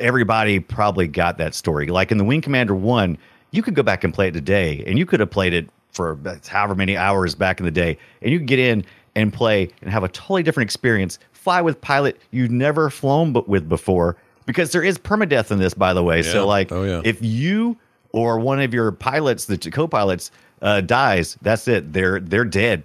Everybody 0.00 0.58
probably 0.60 1.06
got 1.06 1.38
that 1.38 1.54
story. 1.54 1.86
Like 1.86 2.10
in 2.12 2.18
the 2.18 2.24
Wing 2.24 2.40
Commander 2.40 2.74
one, 2.74 3.16
you 3.52 3.62
could 3.62 3.74
go 3.74 3.82
back 3.82 4.04
and 4.04 4.12
play 4.12 4.28
it 4.28 4.32
today, 4.32 4.82
and 4.86 4.98
you 4.98 5.06
could 5.06 5.20
have 5.20 5.30
played 5.30 5.54
it 5.54 5.68
for 5.92 6.18
however 6.48 6.74
many 6.74 6.96
hours 6.96 7.34
back 7.34 7.60
in 7.60 7.64
the 7.64 7.70
day, 7.70 7.96
and 8.20 8.32
you 8.32 8.38
could 8.40 8.48
get 8.48 8.58
in 8.58 8.84
and 9.14 9.32
play 9.32 9.70
and 9.80 9.90
have 9.90 10.02
a 10.02 10.08
totally 10.08 10.42
different 10.42 10.66
experience. 10.66 11.18
Fly 11.32 11.60
with 11.60 11.80
pilot 11.80 12.20
you've 12.32 12.50
never 12.50 12.90
flown 12.90 13.32
but 13.32 13.48
with 13.48 13.68
before, 13.68 14.16
because 14.44 14.72
there 14.72 14.82
is 14.82 14.98
permadeath 14.98 15.50
in 15.52 15.58
this, 15.58 15.72
by 15.74 15.94
the 15.94 16.02
way. 16.02 16.16
Yeah. 16.18 16.32
So 16.32 16.46
like, 16.46 16.72
Oh, 16.72 16.82
yeah. 16.82 17.00
if 17.04 17.22
you 17.22 17.76
or 18.12 18.38
one 18.38 18.60
of 18.60 18.74
your 18.74 18.90
pilots, 18.92 19.44
the 19.44 19.58
co-pilots, 19.58 20.30
uh, 20.64 20.80
dies, 20.80 21.36
that's 21.42 21.68
it. 21.68 21.92
They're 21.92 22.18
they're 22.18 22.44
dead. 22.44 22.82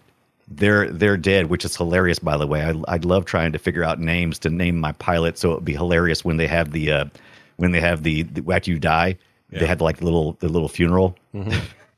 They're 0.48 0.90
they're 0.92 1.18
dead, 1.18 1.48
which 1.48 1.64
is 1.66 1.76
hilarious. 1.76 2.20
By 2.20 2.38
the 2.38 2.46
way, 2.46 2.64
I 2.64 2.74
I'd 2.88 3.06
love 3.06 3.26
trying 3.26 3.52
to 3.54 3.60
figure 3.60 3.84
out 3.84 4.00
names 4.00 4.38
to 4.40 4.50
name 4.52 4.80
my 4.80 4.92
pilot, 4.94 5.38
so 5.40 5.52
it'd 5.54 5.66
be 5.66 5.74
hilarious 5.74 6.24
when 6.26 6.38
they 6.38 6.48
have 6.48 6.72
the 6.72 6.92
uh, 6.92 7.06
when 7.58 7.72
they 7.72 7.80
have 7.82 8.04
the, 8.04 8.24
the 8.24 8.54
after 8.54 8.70
you 8.72 8.80
die, 8.80 9.18
Yeah. 9.52 9.60
they 9.60 9.66
have 9.66 9.82
like 9.82 9.98
the 9.98 10.06
little 10.06 10.34
the 10.40 10.50
little 10.50 10.68
funeral, 10.70 11.16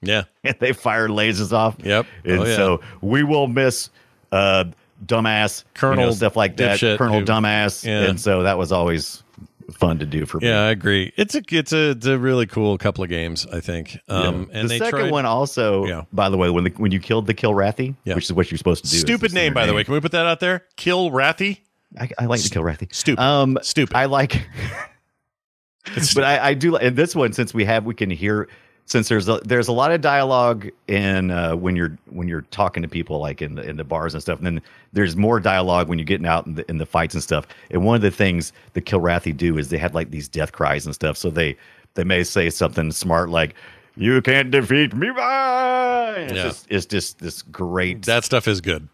Yeah, 0.02 0.24
and 0.44 0.56
they 0.60 0.74
fire 0.74 1.08
lasers 1.08 1.52
off. 1.54 1.76
Yep. 1.84 2.06
And 2.26 2.40
Oh, 2.40 2.46
yeah. 2.46 2.56
so 2.56 2.82
we 3.02 3.24
will 3.24 3.48
miss 3.48 3.90
uh, 4.32 4.66
dumbass 5.06 5.64
you 5.64 5.66
know, 5.66 5.96
Colonel 5.96 6.14
stuff 6.14 6.36
like 6.36 6.58
that, 6.58 6.80
Colonel 6.80 7.22
dumbass, 7.22 7.86
Yeah. 7.86 8.10
and 8.10 8.20
so 8.20 8.44
that 8.44 8.58
was 8.58 8.72
always 8.72 9.24
fun 9.72 10.00
to 10.00 10.06
do 10.06 10.26
for 10.26 10.40
me. 10.40 10.48
yeah, 10.48 10.62
I 10.62 10.70
agree. 10.72 11.12
It's 11.18 11.36
a 11.36 11.42
it's 11.50 11.74
a 11.74 11.92
it's 11.92 12.06
a 12.06 12.18
really 12.18 12.46
cool 12.48 12.78
couple 12.78 13.04
of 13.04 13.10
games. 13.10 13.46
I 13.52 13.60
think. 13.60 13.98
Um, 14.08 14.48
Yeah. 14.52 14.60
and 14.60 14.70
the 14.70 14.78
second 14.78 15.00
tried, 15.00 15.12
one 15.12 15.26
also, 15.26 15.86
Yeah. 15.86 16.04
by 16.14 16.30
the 16.30 16.38
way, 16.38 16.50
when 16.50 16.64
the, 16.66 16.70
when 16.78 16.92
you 16.92 17.00
killed 17.00 17.28
the 17.28 17.34
Kilrathi, 17.34 17.96
Yeah. 18.06 18.16
which 18.16 18.26
is 18.26 18.34
what 18.34 18.52
you're 18.52 18.58
supposed 18.58 18.86
to 18.86 18.92
do. 18.92 18.98
Stupid 18.98 19.34
name, 19.34 19.54
by 19.54 19.66
the 19.66 19.74
way. 19.74 19.84
Can 19.84 19.94
we 19.94 20.00
put 20.00 20.12
that 20.14 20.26
out 20.26 20.40
there? 20.40 20.66
Kill 20.78 21.10
Rathy. 21.12 21.60
I, 22.00 22.10
I 22.20 22.26
like 22.26 22.42
the 22.42 22.50
Kilrathi. 22.50 22.94
Stupid. 22.94 23.22
Um, 23.22 23.58
Stupid. 23.62 23.96
I 23.96 24.06
like, 24.06 24.48
but 26.16 26.24
I, 26.24 26.50
I 26.50 26.54
do. 26.54 26.72
like- 26.72 26.84
In 26.84 26.96
this 26.96 27.16
one, 27.16 27.34
since 27.34 27.54
we 27.54 27.66
have, 27.66 27.86
we 27.86 27.94
can 27.94 28.10
hear 28.10 28.48
since 28.86 29.08
there's 29.08 29.30
a, 29.30 29.40
there's 29.46 29.68
a 29.70 29.72
lot 29.72 29.92
of 29.92 30.02
dialogue 30.02 30.70
in 30.88 31.32
uh, 31.32 31.56
when 31.56 31.76
you're 31.76 31.98
when 32.10 32.28
you're 32.28 32.42
talking 32.52 32.84
to 32.84 32.90
people 32.90 33.20
like 33.20 33.42
in 33.42 33.56
the 33.56 33.68
in 33.70 33.78
the 33.78 33.84
bars 33.84 34.14
and 34.14 34.22
stuff, 34.22 34.38
and 34.40 34.46
then 34.46 34.62
there's 34.94 35.16
more 35.16 35.40
dialogue 35.40 35.88
when 35.88 35.98
you're 35.98 36.06
getting 36.06 36.28
out 36.28 36.46
in 36.46 36.56
the 36.56 36.70
in 36.70 36.78
the 36.78 36.86
fights 36.86 37.14
and 37.14 37.24
stuff. 37.24 37.48
And 37.70 37.86
one 37.86 37.96
of 37.96 38.02
the 38.02 38.12
things 38.12 38.52
the 38.74 38.82
Kilrathi 38.82 39.36
do 39.36 39.58
is 39.58 39.70
they 39.70 39.78
had 39.78 39.94
like 39.94 40.12
these 40.12 40.28
death 40.28 40.52
cries 40.52 40.86
and 40.86 40.94
stuff. 40.96 41.16
So 41.18 41.30
they 41.30 41.56
they 41.94 42.04
may 42.04 42.24
say 42.24 42.50
something 42.50 42.92
smart 42.92 43.30
like 43.30 43.56
"You 43.96 44.22
can't 44.22 44.52
defeat 44.52 44.94
me 44.94 45.10
by." 45.12 46.16
It's, 46.18 46.34
Yeah. 46.34 46.44
just, 46.44 46.68
it's 46.70 46.86
just 46.86 47.20
this 47.20 47.42
great. 47.44 48.04
That 48.06 48.24
stuff 48.26 48.48
is 48.48 48.60
good. 48.62 48.88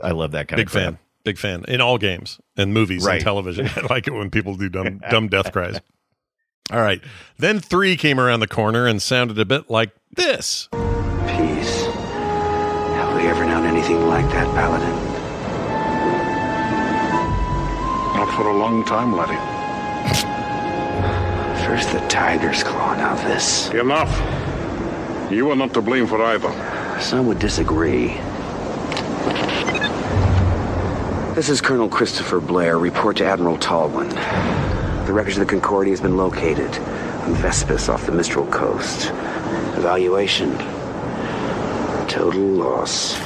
I 0.00 0.12
love 0.12 0.30
that 0.32 0.48
kind 0.48 0.58
Big 0.58 0.66
of 0.66 0.72
crap. 0.72 0.84
fan. 0.84 0.98
Big 1.24 1.38
fan 1.38 1.64
in 1.68 1.80
all 1.80 1.98
games 1.98 2.40
and 2.56 2.74
movies 2.74 3.04
Right. 3.04 3.14
and 3.16 3.22
television. 3.24 3.68
I 3.76 3.80
like 3.90 4.08
it 4.08 4.12
when 4.14 4.30
people 4.30 4.56
do 4.56 4.68
dumb 4.68 5.00
dumb 5.10 5.28
death 5.28 5.52
cries. 5.52 5.78
All 6.70 6.80
right. 6.80 7.02
Then 7.38 7.60
three 7.60 7.96
came 7.96 8.20
around 8.20 8.40
the 8.40 8.46
corner 8.48 8.86
and 8.86 9.00
sounded 9.02 9.38
a 9.38 9.44
bit 9.44 9.70
like 9.70 9.90
this. 10.14 10.68
Peace. 10.72 11.84
Have 11.86 13.16
we 13.16 13.26
ever 13.28 13.44
known 13.44 13.66
anything 13.66 14.06
like 14.06 14.26
that, 14.26 14.46
Paladin? 14.54 15.12
Not 18.16 18.34
for 18.36 18.46
a 18.48 18.56
long 18.56 18.84
time, 18.84 19.16
laddie. 19.16 19.34
First 21.66 21.92
the 21.92 22.00
tiger's 22.08 22.62
claw, 22.62 22.94
now 22.96 23.14
this. 23.28 23.68
Enough. 23.70 24.10
You 25.32 25.50
are 25.50 25.56
not 25.56 25.72
to 25.74 25.82
blame 25.82 26.06
for 26.06 26.22
either. 26.22 26.50
Some 27.00 27.26
would 27.26 27.38
disagree. 27.38 28.08
This 31.34 31.48
is 31.48 31.60
Colonel 31.62 31.88
Christopher 31.88 32.40
Blair. 32.40 32.78
Report 32.78 33.16
to 33.16 33.24
Admiral 33.24 33.56
Tolwyn. 33.56 34.10
The 35.12 35.16
wreckage 35.16 35.34
of 35.34 35.40
the 35.40 35.44
Concordia 35.44 35.92
has 35.92 36.00
been 36.00 36.16
located 36.16 36.74
on 36.74 37.34
Vespus 37.34 37.92
off 37.92 38.06
the 38.06 38.12
Mistral 38.12 38.46
coast. 38.46 39.10
Evaluation. 39.76 40.56
Total 42.08 42.40
loss. 42.40 43.20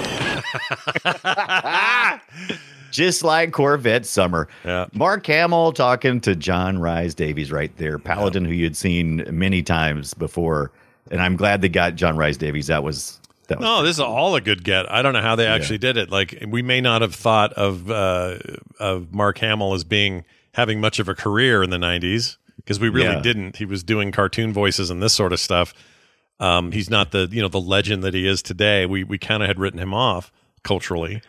Just 2.91 3.22
like 3.22 3.53
Corvette 3.53 4.05
Summer. 4.05 4.49
Yeah. 4.64 4.87
Mark 4.95 5.24
Hamill 5.28 5.70
talking 5.70 6.20
to 6.22 6.34
John 6.34 6.80
Rhys 6.80 7.14
Davies 7.14 7.53
right 7.53 7.70
there, 7.76 8.01
Paladin, 8.01 8.45
who 8.45 8.53
you'd 8.53 8.76
seen 8.76 9.24
many 9.30 9.62
times 9.62 10.12
before. 10.12 10.72
And 11.12 11.22
I'm 11.22 11.37
glad 11.37 11.62
they 11.62 11.68
got 11.68 11.95
John 11.95 12.16
Rhys 12.16 12.37
Davies. 12.37 12.66
That 12.66 12.82
was 12.82 13.20
that 13.47 13.59
was 13.59 13.64
No, 13.64 13.84
this 13.84 13.95
is 13.95 14.01
all 14.01 14.34
a 14.34 14.41
good 14.41 14.64
get. 14.64 14.91
I 14.91 15.03
don't 15.03 15.12
know 15.12 15.22
how 15.22 15.37
they 15.37 15.47
actually 15.47 15.78
did 15.78 15.97
it. 15.99 16.11
Like 16.11 16.47
we 16.49 16.62
may 16.62 16.80
not 16.80 17.03
have 17.03 17.14
thought 17.14 17.53
of 17.53 17.89
uh, 17.89 18.39
of 18.80 19.14
Mark 19.14 19.39
Hamill 19.39 19.74
as 19.74 19.84
being 19.84 20.24
having 20.57 20.81
much 20.81 20.99
of 20.99 21.09
a 21.09 21.15
career 21.15 21.63
in 21.63 21.71
the 21.71 21.77
'90s 21.79 22.37
because 22.57 22.81
we 22.81 22.89
really 22.89 23.15
Yeah. 23.15 23.21
didn't. 23.21 23.57
He 23.57 23.65
was 23.65 23.83
doing 23.85 24.11
cartoon 24.13 24.53
voices 24.53 24.91
and 24.91 25.03
this 25.03 25.13
sort 25.13 25.33
of 25.33 25.39
stuff. 25.41 25.73
Um, 26.41 26.73
he's 26.73 26.91
not 26.91 27.13
the 27.13 27.29
you 27.31 27.41
know 27.41 27.49
the 27.49 27.61
legend 27.61 28.03
that 28.03 28.13
he 28.15 28.27
is 28.27 28.43
today. 28.43 28.85
We 28.87 29.05
we 29.05 29.17
kind 29.19 29.43
of 29.43 29.47
had 29.49 29.59
written 29.59 29.79
him 29.81 29.95
off 29.95 30.31
culturally, 30.65 31.23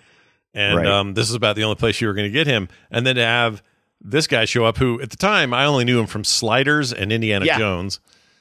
and 0.54 0.78
Right. 0.78 0.88
um, 0.88 1.14
this 1.14 1.30
is 1.30 1.36
about 1.36 1.56
the 1.56 1.64
only 1.64 1.76
place 1.76 2.02
you 2.02 2.08
were 2.08 2.14
going 2.14 2.28
to 2.28 2.34
get 2.34 2.48
him. 2.48 2.68
And 2.92 3.06
then 3.06 3.16
to 3.16 3.24
have 3.26 3.62
this 4.02 4.28
guy 4.28 4.46
show 4.46 4.66
up, 4.66 4.78
who 4.78 5.00
at 5.02 5.10
the 5.10 5.18
time 5.18 5.54
I 5.54 5.66
only 5.66 5.86
knew 5.86 6.00
him 6.00 6.08
from 6.08 6.24
Sliders 6.24 6.92
and 6.94 7.12
Indiana 7.12 7.46
Yeah. 7.46 7.58
Jones. 7.58 8.00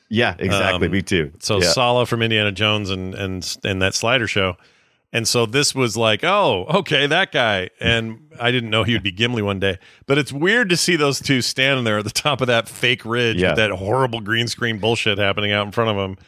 Yeah, 0.09 0.34
exactly. 0.39 0.87
Um, 0.87 0.93
Me 0.93 1.03
too. 1.03 1.32
So 1.41 1.61
Yeah. 1.61 1.68
Sallah 1.70 2.07
from 2.07 2.22
Indiana 2.22 2.53
Jones 2.53 2.91
and 2.91 3.14
and 3.14 3.57
and 3.64 3.80
that 3.82 3.95
Slider 3.95 4.26
show, 4.28 4.57
and 5.16 5.26
so 5.26 5.46
this 5.46 5.74
was 5.74 5.96
like, 5.96 6.22
oh, 6.24 6.66
okay, 6.80 7.06
that 7.06 7.32
guy. 7.32 7.70
And 7.80 8.28
I 8.38 8.50
didn't 8.50 8.68
know 8.70 8.82
he 8.84 8.92
would 8.92 9.02
be 9.02 9.12
Gimli 9.12 9.40
one 9.42 9.58
day, 9.58 9.78
but 10.06 10.18
it's 10.18 10.32
weird 10.32 10.68
to 10.68 10.76
see 10.76 10.94
those 10.96 11.20
two 11.20 11.40
standing 11.40 11.84
there 11.84 11.98
at 11.98 12.04
the 12.04 12.10
top 12.10 12.40
of 12.42 12.48
that 12.48 12.68
fake 12.68 13.04
ridge 13.04 13.38
Yeah. 13.40 13.48
with 13.50 13.56
that 13.56 13.70
horrible 13.70 14.20
green 14.20 14.46
screen 14.48 14.78
bullshit 14.78 15.16
happening 15.18 15.52
out 15.52 15.64
in 15.66 15.72
front 15.72 15.90
of 15.90 15.96
them, 15.96 16.18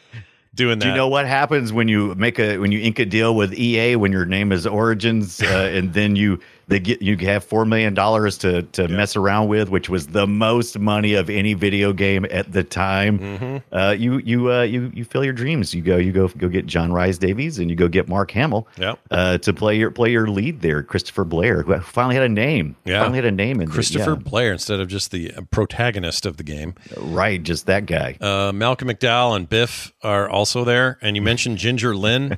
doing 0.55 0.79
that. 0.79 0.85
Do 0.85 0.89
you 0.89 0.95
know 0.95 1.07
what 1.07 1.27
happens 1.27 1.71
when 1.71 1.87
you 1.87 2.15
make 2.15 2.39
a 2.39 2.57
when 2.57 2.71
you 2.71 2.79
ink 2.79 2.97
a 2.99 3.05
deal 3.05 3.35
with 3.35 3.53
EA 3.53 3.95
when 3.95 4.11
your 4.11 4.25
name 4.25 4.51
is 4.51 4.65
Origins 4.65 5.41
uh, 5.41 5.71
and 5.71 5.93
then 5.93 6.15
you 6.15 6.39
they 6.69 6.79
get 6.79 7.01
you 7.01 7.17
have 7.17 7.43
four 7.43 7.65
million 7.65 7.93
dollars 7.93 8.37
to 8.39 8.61
to 8.63 8.87
mess 8.87 9.15
around 9.15 9.47
with, 9.49 9.69
which 9.69 9.89
was 9.89 10.07
the 10.07 10.25
most 10.27 10.79
money 10.79 11.15
of 11.15 11.29
any 11.29 11.53
video 11.55 11.91
game 11.91 12.25
at 12.31 12.51
the 12.51 12.63
time. 12.63 13.19
Mm-hmm. 13.19 13.75
Uh, 13.75 13.91
you 13.91 14.19
you 14.19 14.51
uh, 14.51 14.61
you 14.61 14.91
you 14.93 15.03
fill 15.03 15.23
your 15.23 15.33
dreams. 15.33 15.73
You 15.73 15.81
go 15.81 15.97
you 15.97 16.11
go 16.11 16.27
go 16.29 16.47
get 16.47 16.65
John 16.67 16.93
Rhys 16.93 17.17
Davies 17.17 17.59
and 17.59 17.69
you 17.69 17.75
go 17.75 17.87
get 17.87 18.07
Mark 18.07 18.31
Hamill 18.31 18.67
Yep. 18.77 18.99
uh, 19.11 19.37
to 19.39 19.53
play 19.53 19.75
your 19.77 19.91
play 19.91 20.11
your 20.11 20.27
lead 20.27 20.61
there, 20.61 20.83
Christopher 20.83 21.25
Blair, 21.25 21.63
who 21.63 21.77
finally 21.81 22.15
had 22.15 22.23
a 22.23 22.29
name. 22.29 22.75
Yeah. 22.85 22.99
finally 23.01 23.17
had 23.17 23.25
a 23.25 23.31
name. 23.31 23.59
In 23.61 23.67
Christopher 23.67 24.11
yeah. 24.11 24.15
Blair 24.29 24.51
instead 24.53 24.79
of 24.79 24.87
just 24.87 25.11
the 25.11 25.31
protagonist 25.51 26.25
of 26.25 26.37
the 26.37 26.43
game. 26.43 26.75
right? 26.97 27.41
Just 27.41 27.65
that 27.65 27.85
guy. 27.87 28.15
Uh, 28.21 28.51
Malcolm 28.53 28.87
McDowell 28.89 29.35
and 29.35 29.49
Biff 29.49 29.91
are 30.03 30.29
also 30.29 30.63
there, 30.63 30.97
and 31.01 31.15
you 31.15 31.21
mentioned 31.21 31.57
Ginger 31.57 31.95
Lynn. 31.95 32.37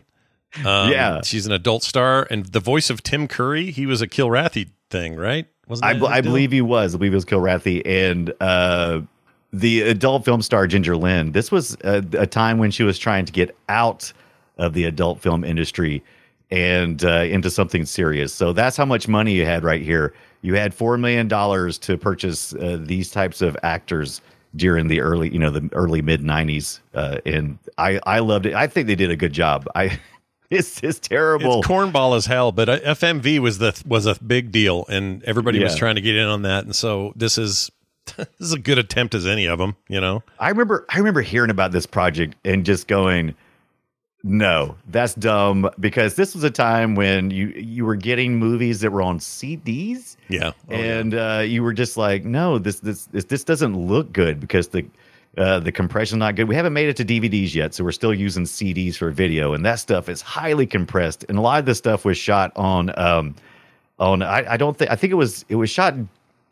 Um, 0.65 0.91
Yeah. 0.91 1.21
she's 1.23 1.45
an 1.45 1.51
adult 1.51 1.83
star, 1.83 2.27
and 2.29 2.45
the 2.47 2.59
voice 2.59 2.89
of 2.89 3.01
Tim 3.03 3.27
Curry. 3.27 3.71
He 3.71 3.85
was 3.85 4.01
a 4.01 4.07
Kilrathi 4.07 4.69
thing, 4.89 5.15
right? 5.15 5.47
Wasn't 5.67 5.85
I, 5.85 6.05
I 6.17 6.21
believe 6.21 6.51
he 6.51 6.61
was. 6.61 6.93
I 6.93 6.97
believe 6.97 7.13
it 7.13 7.15
was 7.15 7.25
Kilrathi 7.25 7.81
and 7.85 8.33
uh, 8.41 9.01
the 9.53 9.81
adult 9.83 10.25
film 10.25 10.41
star 10.41 10.67
Ginger 10.67 10.97
Lynn. 10.97 11.31
This 11.31 11.51
was 11.51 11.77
a, 11.83 12.03
a 12.17 12.27
time 12.27 12.57
when 12.57 12.71
she 12.71 12.83
was 12.83 12.99
trying 12.99 13.23
to 13.25 13.31
get 13.31 13.55
out 13.69 14.11
of 14.57 14.73
the 14.73 14.83
adult 14.83 15.21
film 15.21 15.43
industry 15.45 16.03
and 16.49 17.03
uh, 17.05 17.19
into 17.23 17.49
something 17.49 17.85
serious. 17.85 18.33
So 18.33 18.51
that's 18.51 18.75
how 18.75 18.83
much 18.85 19.07
money 19.07 19.31
you 19.33 19.45
had 19.45 19.63
right 19.63 19.81
here. 19.81 20.13
You 20.41 20.55
had 20.55 20.73
four 20.73 20.97
million 20.97 21.29
dollars 21.29 21.77
to 21.79 21.97
purchase 21.97 22.53
uh, 22.55 22.77
these 22.81 23.09
types 23.11 23.41
of 23.41 23.55
actors 23.63 24.19
during 24.57 24.89
the 24.89 24.99
early, 24.99 25.29
you 25.31 25.39
know, 25.39 25.51
the 25.51 25.69
early 25.71 26.01
mid 26.01 26.21
'90s, 26.21 26.81
uh, 26.93 27.19
and 27.25 27.57
I 27.77 28.01
I 28.05 28.19
loved 28.19 28.45
it. 28.47 28.53
I 28.53 28.67
think 28.67 28.87
they 28.87 28.95
did 28.95 29.09
a 29.11 29.15
good 29.15 29.31
job. 29.31 29.67
I 29.75 29.97
it's 30.51 30.83
it's 30.83 30.99
terrible. 30.99 31.59
It's 31.59 31.67
cornball 31.67 32.15
as 32.15 32.25
hell, 32.25 32.51
but 32.51 32.69
uh, 32.69 32.79
FMV 32.81 33.39
was 33.39 33.57
the 33.57 33.81
was 33.85 34.05
a 34.05 34.15
big 34.21 34.51
deal, 34.51 34.85
and 34.89 35.23
everybody 35.23 35.63
was 35.63 35.75
trying 35.75 35.95
to 35.95 36.01
get 36.01 36.15
in 36.15 36.27
on 36.27 36.43
that. 36.43 36.65
And 36.65 36.75
so 36.75 37.13
this 37.15 37.37
is 37.37 37.71
this 38.17 38.27
is 38.39 38.53
a 38.53 38.59
good 38.59 38.77
attempt 38.77 39.15
as 39.15 39.25
any 39.25 39.45
of 39.47 39.59
them, 39.59 39.75
you 39.87 40.01
know. 40.01 40.23
I 40.39 40.49
remember 40.49 40.85
I 40.89 40.97
remember 40.97 41.21
hearing 41.21 41.49
about 41.51 41.71
this 41.71 41.85
project 41.85 42.35
and 42.43 42.65
just 42.65 42.87
going, 42.87 43.33
no, 44.23 44.75
that's 44.87 45.15
dumb 45.15 45.69
because 45.79 46.15
this 46.15 46.35
was 46.35 46.43
a 46.43 46.51
time 46.51 46.95
when 46.95 47.31
you 47.31 47.47
you 47.49 47.85
were 47.85 47.95
getting 47.95 48.37
movies 48.37 48.81
that 48.81 48.91
were 48.91 49.01
on 49.01 49.19
CDs 49.19 50.17
Yeah, 50.29 50.51
Oh, 50.69 50.73
and 50.73 51.13
uh, 51.15 51.43
you 51.45 51.63
were 51.63 51.73
just 51.73 51.97
like, 51.97 52.25
no, 52.25 52.59
this 52.59 52.81
this 52.81 53.05
this, 53.07 53.25
this 53.25 53.43
doesn't 53.43 53.75
look 53.75 54.11
good 54.13 54.39
because 54.39 54.67
the 54.67 54.85
uh, 55.37 55.59
the 55.59 55.71
compression's 55.71 56.19
not 56.19 56.35
good. 56.35 56.47
We 56.47 56.55
haven't 56.55 56.73
made 56.73 56.89
it 56.89 56.97
to 56.97 57.05
DVDs 57.05 57.55
yet, 57.55 57.73
so 57.73 57.83
we're 57.83 57.91
still 57.93 58.13
using 58.13 58.43
CDs 58.43 58.95
for 58.95 59.11
video, 59.11 59.53
and 59.53 59.65
that 59.65 59.79
stuff 59.79 60.09
is 60.09 60.21
highly 60.21 60.67
compressed. 60.67 61.25
And 61.29 61.37
a 61.37 61.41
lot 61.41 61.59
of 61.59 61.65
this 61.65 61.77
stuff 61.77 62.03
was 62.03 62.17
shot 62.17 62.51
on 62.55 62.91
um 62.99 63.35
on 63.97 64.21
I, 64.21 64.53
I 64.53 64.57
don't 64.57 64.77
think 64.77 64.91
I 64.91 64.95
think 64.95 65.11
it 65.11 65.15
was 65.15 65.45
it 65.47 65.55
was 65.55 65.69
shot. 65.69 65.93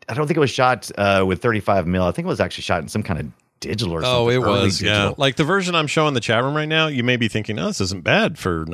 I 0.08 0.14
don't 0.14 0.26
think 0.26 0.38
it 0.38 0.40
was 0.40 0.50
shot 0.50 0.90
uh, 0.98 1.24
with 1.26 1.42
35 1.42 1.86
mil. 1.86 2.04
I 2.04 2.10
think 2.10 2.24
it 2.24 2.28
was 2.28 2.40
actually 2.40 2.62
shot 2.62 2.82
in 2.82 2.88
some 2.88 3.02
kind 3.02 3.20
of 3.20 3.26
digital 3.60 3.94
or 3.94 4.02
something. 4.02 4.18
Oh, 4.18 4.28
it 4.28 4.38
was 4.38 4.80
yeah. 4.80 5.12
Like 5.16 5.36
the 5.36 5.44
version 5.44 5.74
I'm 5.74 5.86
showing 5.86 6.14
the 6.14 6.20
chat 6.20 6.42
room 6.42 6.54
right 6.54 6.68
now, 6.68 6.86
you 6.86 7.04
may 7.04 7.16
be 7.16 7.28
thinking, 7.28 7.58
"Oh, 7.58 7.66
this 7.66 7.80
isn't 7.80 8.02
bad 8.02 8.38
for 8.38 8.64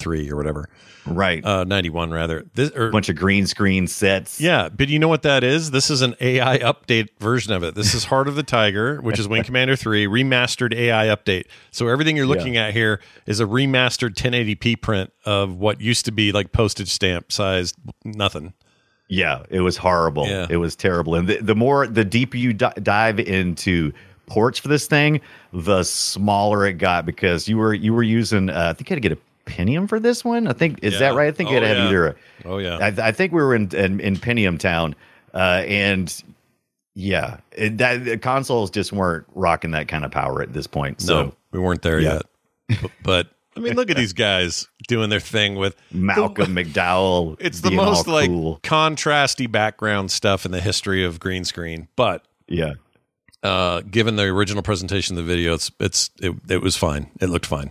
'93 0.00 0.30
or 0.30 0.36
whatever." 0.36 0.68
Right, 1.06 1.44
uh, 1.44 1.64
'91 1.64 2.10
rather. 2.10 2.44
This 2.54 2.70
or 2.70 2.90
bunch 2.90 3.08
of 3.08 3.16
green 3.16 3.46
screen 3.46 3.86
sets. 3.86 4.40
Yeah, 4.40 4.68
but 4.68 4.88
you 4.88 4.98
know 4.98 5.08
what 5.08 5.22
that 5.22 5.42
is? 5.42 5.70
This 5.70 5.90
is 5.90 6.02
an 6.02 6.14
AI 6.20 6.58
update 6.58 7.08
version 7.18 7.52
of 7.52 7.62
it. 7.62 7.74
This 7.74 7.94
is 7.94 8.04
Heart 8.04 8.28
of 8.28 8.36
the 8.36 8.42
Tiger, 8.42 9.00
which 9.00 9.18
is 9.18 9.26
Wing 9.26 9.42
Commander 9.44 9.76
3, 9.76 10.06
remastered 10.06 10.74
AI 10.74 11.06
update. 11.06 11.46
So 11.70 11.88
everything 11.88 12.16
you're 12.16 12.26
looking 12.26 12.56
at 12.56 12.72
here 12.74 13.00
is 13.26 13.40
a 13.40 13.44
remastered 13.44 14.14
1080p 14.14 14.80
print 14.80 15.12
of 15.24 15.56
what 15.56 15.80
used 15.80 16.04
to 16.04 16.12
be 16.12 16.32
like 16.32 16.52
postage 16.52 16.88
stamp 16.88 17.32
sized 17.32 17.76
nothing. 18.04 18.52
Yeah, 19.08 19.42
it 19.50 19.60
was 19.60 19.76
horrible. 19.76 20.26
Yeah. 20.26 20.46
It 20.48 20.58
was 20.58 20.76
terrible. 20.76 21.16
And 21.16 21.28
the, 21.28 21.38
the 21.38 21.56
more, 21.56 21.86
the 21.88 22.04
deeper 22.04 22.36
you 22.36 22.52
di- 22.52 22.72
dive 22.80 23.18
into 23.18 23.92
ports 24.26 24.58
for 24.60 24.68
this 24.68 24.86
thing, 24.86 25.20
the 25.52 25.82
smaller 25.82 26.64
it 26.64 26.74
got 26.74 27.04
because 27.04 27.48
you 27.48 27.58
were 27.58 27.74
you 27.74 27.92
were 27.92 28.04
using. 28.04 28.48
Uh, 28.48 28.68
I 28.70 28.72
think 28.72 28.88
you 28.88 28.94
had 28.94 29.02
to 29.02 29.08
get 29.08 29.18
a 29.18 29.20
Pentium 29.46 29.88
for 29.88 29.98
this 30.00 30.24
one. 30.24 30.46
I 30.46 30.52
think 30.52 30.80
is 30.82 30.94
Yeah. 30.94 30.98
that 31.00 31.14
right? 31.14 31.28
I 31.28 31.32
think 31.32 31.50
had 31.50 31.58
Oh, 31.58 31.60
to 31.60 31.68
have 31.68 31.76
yeah. 31.78 31.84
either. 31.88 32.06
A, 32.08 32.14
Oh, 32.44 32.58
yeah. 32.58 32.76
I, 32.78 33.08
I 33.08 33.12
think 33.12 33.32
we 33.32 33.42
were 33.42 33.54
in 33.54 33.74
in, 33.74 34.00
in 34.00 34.16
Pentium 34.16 34.58
Town, 34.58 34.94
uh, 35.34 35.62
and 35.66 36.22
yeah, 36.94 37.38
it, 37.52 37.78
that 37.78 38.04
the 38.04 38.18
consoles 38.18 38.70
just 38.70 38.92
weren't 38.92 39.26
rocking 39.34 39.70
that 39.72 39.88
kind 39.88 40.04
of 40.04 40.10
power 40.10 40.42
at 40.42 40.52
this 40.52 40.66
point. 40.66 41.00
So 41.00 41.22
no, 41.24 41.34
we 41.52 41.58
weren't 41.60 41.82
there 41.82 42.00
yeah. 42.00 42.20
yet. 42.68 42.80
But, 42.82 42.90
but 43.02 43.28
I 43.56 43.60
mean, 43.60 43.74
look 43.74 43.90
at 43.90 43.96
these 43.96 44.12
guys 44.12 44.68
doing 44.88 45.10
their 45.10 45.20
thing 45.20 45.56
with 45.56 45.76
Malcolm 45.92 46.54
McDowell. 46.54 47.36
It's 47.40 47.60
the 47.60 47.70
most 47.72 48.06
like 48.06 48.28
cool. 48.28 48.60
contrasty 48.62 49.50
background 49.50 50.10
stuff 50.10 50.44
in 50.46 50.52
the 50.52 50.60
history 50.60 51.04
of 51.04 51.18
green 51.20 51.44
screen. 51.44 51.88
But 51.96 52.24
yeah, 52.48 52.74
uh, 53.42 53.80
given 53.82 54.16
the 54.16 54.24
original 54.24 54.62
presentation 54.62 55.16
of 55.18 55.24
the 55.26 55.32
video, 55.32 55.54
it's 55.54 55.70
it's 55.80 56.10
it, 56.20 56.34
it 56.48 56.62
was 56.62 56.76
fine. 56.76 57.10
It 57.20 57.28
looked 57.28 57.46
fine. 57.46 57.70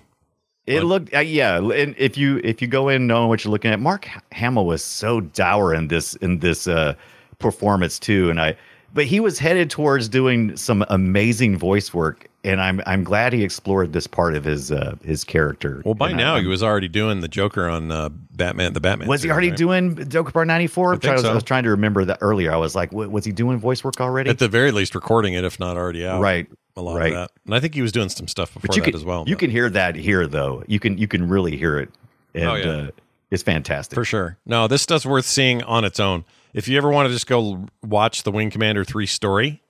It 0.69 0.83
looked, 0.83 1.13
uh, 1.13 1.19
yeah. 1.19 1.57
And 1.57 1.95
if 1.97 2.17
you 2.17 2.39
if 2.43 2.61
you 2.61 2.67
go 2.67 2.89
in 2.89 3.07
knowing 3.07 3.27
what 3.27 3.43
you're 3.43 3.51
looking 3.51 3.71
at, 3.71 3.79
Mark 3.79 4.07
Hamill 4.31 4.65
was 4.65 4.83
so 4.83 5.19
dour 5.21 5.73
in 5.73 5.87
this 5.87 6.15
in 6.15 6.39
this 6.39 6.67
uh, 6.67 6.93
performance 7.39 7.97
too, 7.97 8.29
and 8.29 8.39
I 8.39 8.55
but 8.93 9.05
he 9.05 9.19
was 9.19 9.39
headed 9.39 9.69
towards 9.69 10.09
doing 10.09 10.55
some 10.57 10.83
amazing 10.89 11.57
voice 11.57 11.93
work, 11.93 12.27
and 12.43 12.59
I'm 12.61 12.81
I'm 12.85 13.03
glad 13.03 13.33
he 13.33 13.43
explored 13.43 13.93
this 13.93 14.07
part 14.07 14.35
of 14.35 14.43
his 14.43 14.71
uh, 14.71 14.95
his 15.03 15.23
character. 15.23 15.81
Well, 15.85 15.93
by 15.93 16.09
And 16.09 16.17
now 16.17 16.35
I- 16.35 16.41
he 16.41 16.47
was 16.47 16.63
already 16.63 16.87
doing 16.87 17.21
the 17.21 17.27
Joker 17.27 17.67
on 17.67 17.91
uh, 17.91 18.09
Batman. 18.09 18.73
The 18.73 18.79
Batman. 18.81 19.07
was 19.07 19.23
he 19.23 19.29
already 19.29 19.49
right? 19.49 19.57
doing 19.57 20.09
Joker 20.09 20.31
Part 20.31 20.47
94? 20.47 20.89
I 20.89 20.93
I'm 20.93 20.99
think 20.99 21.01
trying- 21.01 21.11
I 21.11 21.15
was, 21.15 21.21
so. 21.23 21.31
I 21.31 21.33
was 21.35 21.43
trying 21.43 21.63
to 21.63 21.69
remember 21.71 22.05
that 22.05 22.17
earlier. 22.21 22.51
I 22.53 22.57
was 22.57 22.75
like, 22.75 22.91
wa- 22.91 23.07
was 23.07 23.25
he 23.25 23.31
doing 23.31 23.57
voice 23.59 23.83
work 23.83 23.99
already? 24.01 24.29
At 24.29 24.39
the 24.39 24.47
very 24.47 24.71
least, 24.71 24.95
recording 24.95 25.33
it, 25.33 25.43
if 25.43 25.59
not 25.59 25.77
already 25.77 26.05
out. 26.05 26.21
Right, 26.21 26.47
A 26.77 26.81
lot 26.81 26.95
right. 26.97 27.07
of 27.07 27.13
that, 27.15 27.31
and 27.45 27.53
I 27.55 27.59
think 27.59 27.73
he 27.75 27.81
was 27.81 27.91
doing 27.91 28.09
some 28.09 28.27
stuff 28.27 28.53
before 28.53 28.75
you 28.75 28.81
that 28.81 28.85
can 28.91 28.95
as 28.95 29.03
well. 29.05 29.23
you 29.27 29.35
can 29.35 29.49
hear 29.49 29.69
that 29.69 29.95
here 29.95 30.25
though. 30.27 30.63
You 30.67 30.79
can 30.79 30.97
you 30.97 31.07
can 31.07 31.27
really 31.27 31.55
hear 31.57 31.77
it, 31.79 31.89
and 32.33 32.45
Oh, 32.49 32.55
yeah. 32.55 32.65
uh, 32.69 32.87
it's 33.31 33.43
fantastic. 33.43 33.93
For 33.95 34.03
sure. 34.05 34.37
No, 34.47 34.67
this 34.67 34.81
stuff's 34.81 35.05
worth 35.05 35.25
seeing 35.25 35.61
on 35.63 35.85
its 35.85 35.99
own. 35.99 36.23
If 36.53 36.67
you 36.67 36.77
ever 36.77 36.89
want 36.89 37.07
to 37.07 37.13
just 37.13 37.27
go 37.27 37.65
watch 37.83 38.23
the 38.23 38.31
Wing 38.31 38.49
Commander 38.49 38.83
3 38.83 39.05
story 39.05 39.61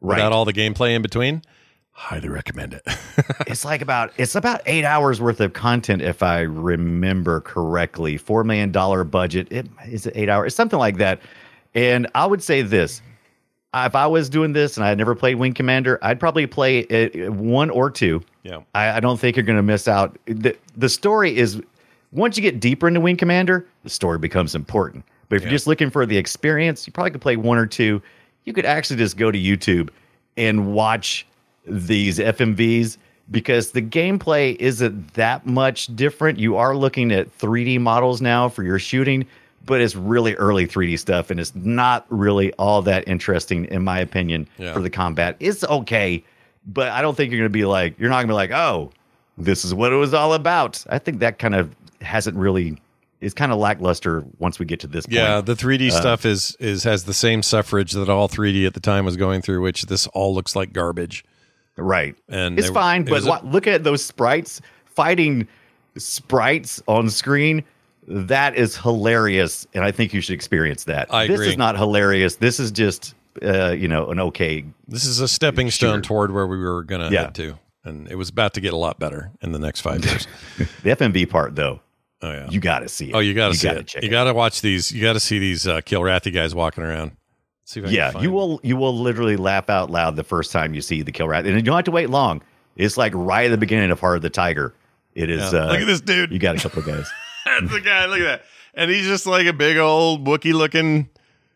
Right. 0.00 0.16
without 0.16 0.32
all 0.32 0.44
the 0.44 0.52
gameplay 0.52 0.94
in 0.94 1.00
between, 1.02 1.40
highly 1.92 2.28
recommend 2.28 2.74
it. 2.74 2.82
it's 3.46 3.64
like 3.64 3.80
about 3.80 4.12
it's 4.18 4.34
about 4.34 4.60
eight 4.66 4.84
hours 4.84 5.20
worth 5.22 5.40
of 5.40 5.54
content 5.54 6.02
if 6.02 6.22
I 6.22 6.40
remember 6.40 7.40
correctly. 7.40 8.18
Four 8.18 8.44
million 8.44 8.70
dollar 8.72 9.04
budget. 9.04 9.50
It 9.50 9.66
is 9.88 10.06
it 10.06 10.12
eight 10.14 10.28
hours, 10.28 10.54
something 10.54 10.78
like 10.78 10.98
that. 10.98 11.20
And 11.74 12.06
I 12.14 12.26
would 12.26 12.42
say 12.42 12.60
this: 12.60 13.00
if 13.74 13.94
I 13.94 14.06
was 14.06 14.28
doing 14.28 14.52
this 14.52 14.76
and 14.76 14.84
I 14.84 14.90
had 14.90 14.98
never 14.98 15.14
played 15.14 15.36
Wing 15.36 15.54
Commander, 15.54 15.98
I'd 16.02 16.20
probably 16.20 16.46
play 16.46 16.80
it 16.80 17.32
one 17.32 17.70
or 17.70 17.90
two. 17.90 18.22
Yeah. 18.42 18.60
I, 18.74 18.98
I 18.98 19.00
don't 19.00 19.18
think 19.18 19.36
you're 19.36 19.46
going 19.46 19.56
to 19.56 19.62
miss 19.62 19.88
out. 19.88 20.18
The 20.26 20.54
the 20.76 20.90
story 20.90 21.34
is 21.36 21.60
once 22.12 22.36
you 22.36 22.42
get 22.42 22.60
deeper 22.60 22.86
into 22.86 23.00
Wing 23.00 23.16
Commander, 23.16 23.66
the 23.82 23.90
story 23.90 24.18
becomes 24.18 24.54
important. 24.54 25.04
But 25.28 25.36
if 25.36 25.42
Yeah. 25.42 25.48
you're 25.48 25.54
just 25.56 25.66
looking 25.66 25.90
for 25.90 26.06
the 26.06 26.16
experience, 26.16 26.86
you 26.86 26.92
probably 26.92 27.10
could 27.10 27.20
play 27.20 27.36
one 27.36 27.58
or 27.58 27.66
two. 27.66 28.00
You 28.44 28.52
could 28.52 28.64
actually 28.66 28.96
just 28.96 29.16
go 29.16 29.30
to 29.30 29.38
YouTube 29.38 29.88
and 30.36 30.72
watch 30.72 31.26
these 31.66 32.18
FMVs 32.18 32.96
because 33.30 33.72
the 33.72 33.82
gameplay 33.82 34.54
isn't 34.60 35.14
that 35.14 35.46
much 35.46 35.94
different. 35.96 36.38
You 36.38 36.56
are 36.56 36.76
looking 36.76 37.10
at 37.10 37.36
3D 37.38 37.78
models 37.80 38.20
now 38.22 38.48
for 38.48 38.62
your 38.62 38.78
shooting, 38.78 39.26
but 39.64 39.80
it's 39.80 39.96
really 39.96 40.34
early 40.36 40.64
3D 40.66 40.96
stuff 40.96 41.30
and 41.32 41.40
it's 41.40 41.52
not 41.56 42.06
really 42.08 42.52
all 42.52 42.82
that 42.82 43.08
interesting, 43.08 43.64
in 43.64 43.82
my 43.82 43.98
opinion, 43.98 44.46
Yeah. 44.58 44.72
for 44.72 44.80
the 44.80 44.90
combat. 44.90 45.34
It's 45.40 45.64
okay, 45.64 46.22
but 46.68 46.88
I 46.90 47.02
don't 47.02 47.16
think 47.16 47.32
you're 47.32 47.40
going 47.40 47.50
to 47.50 47.58
be 47.58 47.64
like, 47.64 47.98
you're 47.98 48.10
not 48.10 48.16
going 48.16 48.28
to 48.28 48.32
be 48.32 48.34
like, 48.34 48.52
oh, 48.52 48.92
this 49.36 49.64
is 49.64 49.74
what 49.74 49.92
it 49.92 49.96
was 49.96 50.14
all 50.14 50.34
about. 50.34 50.84
I 50.88 50.98
think 51.00 51.18
that 51.18 51.40
kind 51.40 51.56
of 51.56 51.74
hasn't 52.00 52.36
really, 52.36 52.76
it's 53.20 53.34
kind 53.34 53.50
of 53.52 53.58
lackluster 53.58 54.24
once 54.38 54.58
we 54.58 54.66
get 54.66 54.80
to 54.80 54.86
this 54.86 55.06
point. 55.06 55.14
yeah, 55.14 55.40
the 55.40 55.54
3D 55.54 55.88
Uh, 55.88 56.00
stuff 56.00 56.24
is 56.26 56.56
is 56.60 56.84
has 56.84 57.04
the 57.04 57.14
same 57.14 57.42
suffrage 57.42 57.92
that 57.92 58.08
all 58.08 58.28
3D 58.28 58.66
at 58.66 58.74
the 58.74 58.80
time 58.80 59.04
was 59.04 59.16
going 59.16 59.42
through, 59.42 59.62
which 59.62 59.82
this 59.84 60.06
all 60.08 60.34
looks 60.34 60.54
like 60.56 60.72
garbage. 60.72 61.24
Right. 61.78 62.14
And 62.28 62.58
it's 62.58 62.68
they- 62.68 62.74
fine, 62.74 63.02
it 63.02 63.08
but 63.10 63.22
a- 63.24 63.46
look 63.46 63.66
at 63.66 63.84
those 63.84 64.04
sprites 64.04 64.60
fighting 64.84 65.46
sprites 65.96 66.82
on 66.86 67.10
screen. 67.10 67.64
That 68.08 68.54
is 68.56 68.76
hilarious, 68.76 69.66
and 69.74 69.82
I 69.82 69.90
think 69.90 70.14
you 70.14 70.20
should 70.20 70.34
experience 70.34 70.84
that. 70.84 71.12
I 71.12 71.26
this 71.26 71.34
agree. 71.40 71.48
is 71.48 71.56
not 71.58 71.76
hilarious. 71.76 72.36
This 72.36 72.60
is 72.60 72.70
just, 72.70 73.14
uh, 73.42 73.70
you 73.72 73.88
know, 73.88 74.10
an 74.10 74.20
okay. 74.20 74.64
This 74.86 75.04
is 75.04 75.18
a 75.20 75.26
stepping 75.26 75.70
stone 75.72 75.96
Sure. 75.96 76.02
toward 76.02 76.32
where 76.32 76.46
we 76.46 76.56
were 76.58 76.84
going 76.84 77.00
to 77.00 77.12
Yeah. 77.12 77.22
head 77.24 77.34
to, 77.36 77.58
and 77.84 78.08
it 78.08 78.14
was 78.14 78.28
about 78.28 78.54
to 78.54 78.60
get 78.60 78.72
a 78.72 78.76
lot 78.76 79.00
better 79.00 79.32
in 79.42 79.50
the 79.50 79.58
next 79.58 79.80
five 79.80 80.04
years. 80.04 80.28
The 80.84 80.90
FMV 80.90 81.28
part, 81.28 81.56
though, 81.56 81.80
oh 82.22 82.30
yeah, 82.30 82.48
you 82.50 82.60
got 82.60 82.80
to 82.80 82.88
see 82.88 83.10
it. 83.10 83.14
Oh, 83.14 83.18
you 83.20 83.34
got 83.34 83.48
to 83.48 83.54
see 83.54 83.66
gotta 83.68 83.80
it. 83.80 83.86
check 83.86 84.02
You 84.02 84.08
got 84.10 84.24
to 84.24 84.34
watch 84.34 84.60
these. 84.60 84.90
You 84.92 85.02
got 85.02 85.14
to 85.14 85.20
see 85.20 85.38
these 85.38 85.66
uh, 85.66 85.80
Kilrathi 85.80 86.32
guys 86.32 86.54
walking 86.54 86.84
around. 86.84 87.12
See 87.64 87.80
if 87.80 87.86
I 87.86 87.88
can 87.88 87.96
Yeah, 87.96 88.10
find 88.12 88.24
you 88.24 88.30
will. 88.30 88.60
You 88.62 88.76
will 88.76 88.96
literally 88.96 89.36
laugh 89.36 89.68
out 89.70 89.90
loud 89.90 90.16
the 90.16 90.24
first 90.24 90.52
time 90.52 90.74
you 90.74 90.80
see 90.80 91.02
the 91.02 91.12
kill 91.12 91.28
rat, 91.28 91.46
and 91.46 91.56
you 91.56 91.62
don't 91.62 91.76
have 91.76 91.84
to 91.86 91.90
wait 91.90 92.10
long. 92.10 92.42
It's 92.76 92.96
like 92.96 93.12
right 93.14 93.46
at 93.46 93.50
the 93.50 93.56
beginning 93.58 93.90
of 93.90 94.00
Heart 94.00 94.16
of 94.16 94.22
the 94.22 94.30
Tiger. 94.30 94.74
It 95.14 95.30
is. 95.30 95.52
Yeah. 95.52 95.60
Uh, 95.60 95.72
Look 95.72 95.80
at 95.80 95.86
this 95.86 96.00
dude. 96.02 96.30
You 96.30 96.38
got 96.38 96.56
a 96.56 96.58
couple 96.60 96.80
of 96.80 96.86
guys. 96.86 97.10
That's 97.46 97.72
the 97.72 97.80
guy. 97.80 98.06
Look 98.06 98.20
at 98.20 98.24
that. 98.24 98.42
And 98.74 98.90
he's 98.90 99.06
just 99.06 99.26
like 99.26 99.46
a 99.46 99.52
big 99.54 99.78
old 99.78 100.26
Wookie 100.26 100.52
looking. 100.52 101.08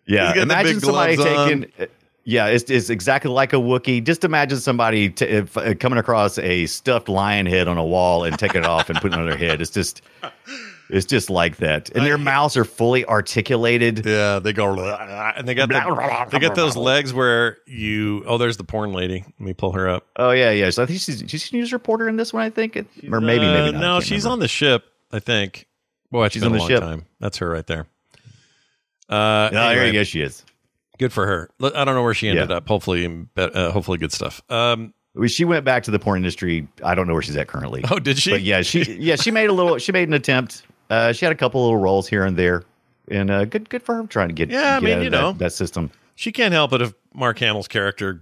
Yeah, 0.07 0.29
He's 0.29 0.29
got 0.29 0.35
the 0.35 0.41
imagine 0.43 0.77
big 0.77 0.85
somebody 0.85 1.17
gloves 1.17 1.39
on. 1.39 1.49
taking. 1.63 1.89
Yeah, 2.31 2.47
it's, 2.47 2.70
it's 2.70 2.91
exactly 2.91 3.31
like 3.31 3.53
a 3.53 3.57
Wookiee. 3.57 4.05
Just 4.05 4.22
imagine 4.24 4.59
somebody 4.59 5.11
t- 5.11 5.24
if, 5.24 5.57
uh, 5.57 5.74
coming 5.74 5.99
across 5.99 6.39
a 6.39 6.66
stuffed 6.66 7.09
lion 7.09 7.47
head 7.47 7.66
on 7.66 7.76
a 7.76 7.85
wall 7.85 8.22
and 8.24 8.39
taking 8.39 8.62
it 8.62 8.66
off 8.66 8.89
and 8.89 9.01
putting 9.01 9.18
it 9.18 9.22
on 9.22 9.28
their 9.28 9.37
head. 9.37 9.61
It's 9.61 9.70
just, 9.72 10.03
it's 10.89 11.07
just 11.07 11.28
like 11.28 11.57
that. 11.57 11.91
And 11.91 12.07
their 12.07 12.18
mouths 12.18 12.57
are 12.57 12.64
fully 12.64 13.05
articulated. 13.05 14.07
Yeah, 14.07 14.39
they 14.39 14.53
go 14.53 14.74
and 14.78 15.49
they 15.49 15.55
got 15.55 15.68
the, 15.70 16.26
they 16.31 16.39
got 16.39 16.55
those 16.55 16.76
legs 16.76 17.12
where 17.12 17.59
you. 17.66 18.22
Oh, 18.26 18.39
there's 18.39 18.57
the 18.59 18.64
porn 18.64 18.93
lady. 18.93 19.24
Let 19.26 19.41
me 19.41 19.53
pull 19.53 19.72
her 19.72 19.89
up. 19.89 20.07
Oh 20.16 20.31
yeah, 20.31 20.51
yeah. 20.53 20.70
So 20.70 20.83
I 20.85 20.87
think 20.87 21.01
she's 21.01 21.24
she's 21.26 21.53
a 21.53 21.57
news 21.57 21.72
reporter 21.72 22.09
in 22.09 22.14
this 22.16 22.33
one. 22.33 22.43
I 22.45 22.51
think, 22.51 22.76
or 22.76 23.20
maybe 23.20 23.45
Uh, 23.45 23.53
maybe 23.53 23.72
not. 23.72 23.81
No, 23.81 24.01
she's 24.01 24.22
remember. 24.24 24.33
on 24.35 24.39
the 24.41 24.49
ship. 24.49 24.85
I 25.11 25.18
think. 25.18 25.66
Boy, 26.12 26.28
she's 26.28 26.43
on 26.45 26.51
a 26.51 26.53
the 26.53 26.59
long 26.61 26.68
ship. 26.68 26.81
time. 26.81 27.07
That's 27.18 27.39
her 27.39 27.49
right 27.51 27.66
there. 27.66 27.87
Uh, 29.09 29.49
Oh, 29.53 29.55
there 29.55 29.70
anyway, 29.72 29.87
you 29.89 29.93
go. 29.95 30.05
She 30.05 30.20
is. 30.22 30.45
Good 31.01 31.12
for 31.14 31.26
her. 31.26 31.48
I 31.74 31.84
don't 31.84 31.94
know 31.96 32.03
where 32.03 32.12
she 32.14 32.28
ended 32.28 32.51
Yeah. 32.51 32.57
up. 32.59 32.68
Hopefully, 32.68 33.26
uh, 33.36 33.70
hopefully, 33.72 33.96
good 33.98 34.12
stuff. 34.12 34.42
Um, 34.51 34.92
She 35.26 35.44
went 35.44 35.64
back 35.64 35.82
to 35.84 35.90
the 35.90 35.98
porn 35.98 36.18
industry. 36.18 36.68
I 36.84 36.94
don't 36.94 37.09
know 37.09 37.14
where 37.14 37.22
she's 37.22 37.36
at 37.36 37.48
currently. 37.48 37.82
Oh, 37.90 37.98
did 37.98 38.18
she? 38.18 38.30
But 38.30 38.42
yeah, 38.42 38.61
she 38.61 38.82
yeah 39.01 39.16
she 39.16 39.30
made 39.30 39.48
a 39.48 39.53
little. 39.53 39.78
She 39.78 39.92
made 39.92 40.07
an 40.09 40.14
attempt. 40.14 40.62
Uh, 40.90 41.12
she 41.12 41.24
had 41.24 41.32
a 41.32 41.36
couple 41.36 41.62
little 41.62 41.78
roles 41.78 42.07
here 42.07 42.24
and 42.24 42.36
there, 42.36 42.64
and 43.11 43.30
uh, 43.30 43.44
good 43.46 43.68
good 43.70 43.82
for 43.82 43.94
her 43.96 44.07
trying 44.07 44.28
to 44.28 44.34
get 44.34 44.51
Yeah, 44.51 44.76
I 44.76 44.80
mean, 44.80 44.98
you 45.03 45.11
that, 45.11 45.16
know. 45.16 45.32
that 45.32 45.53
system. 45.55 45.90
she 46.16 46.30
can't 46.32 46.53
help 46.53 46.72
it 46.74 46.82
if 46.82 46.92
Mark 47.14 47.38
Hamill's 47.38 47.66
character 47.66 48.20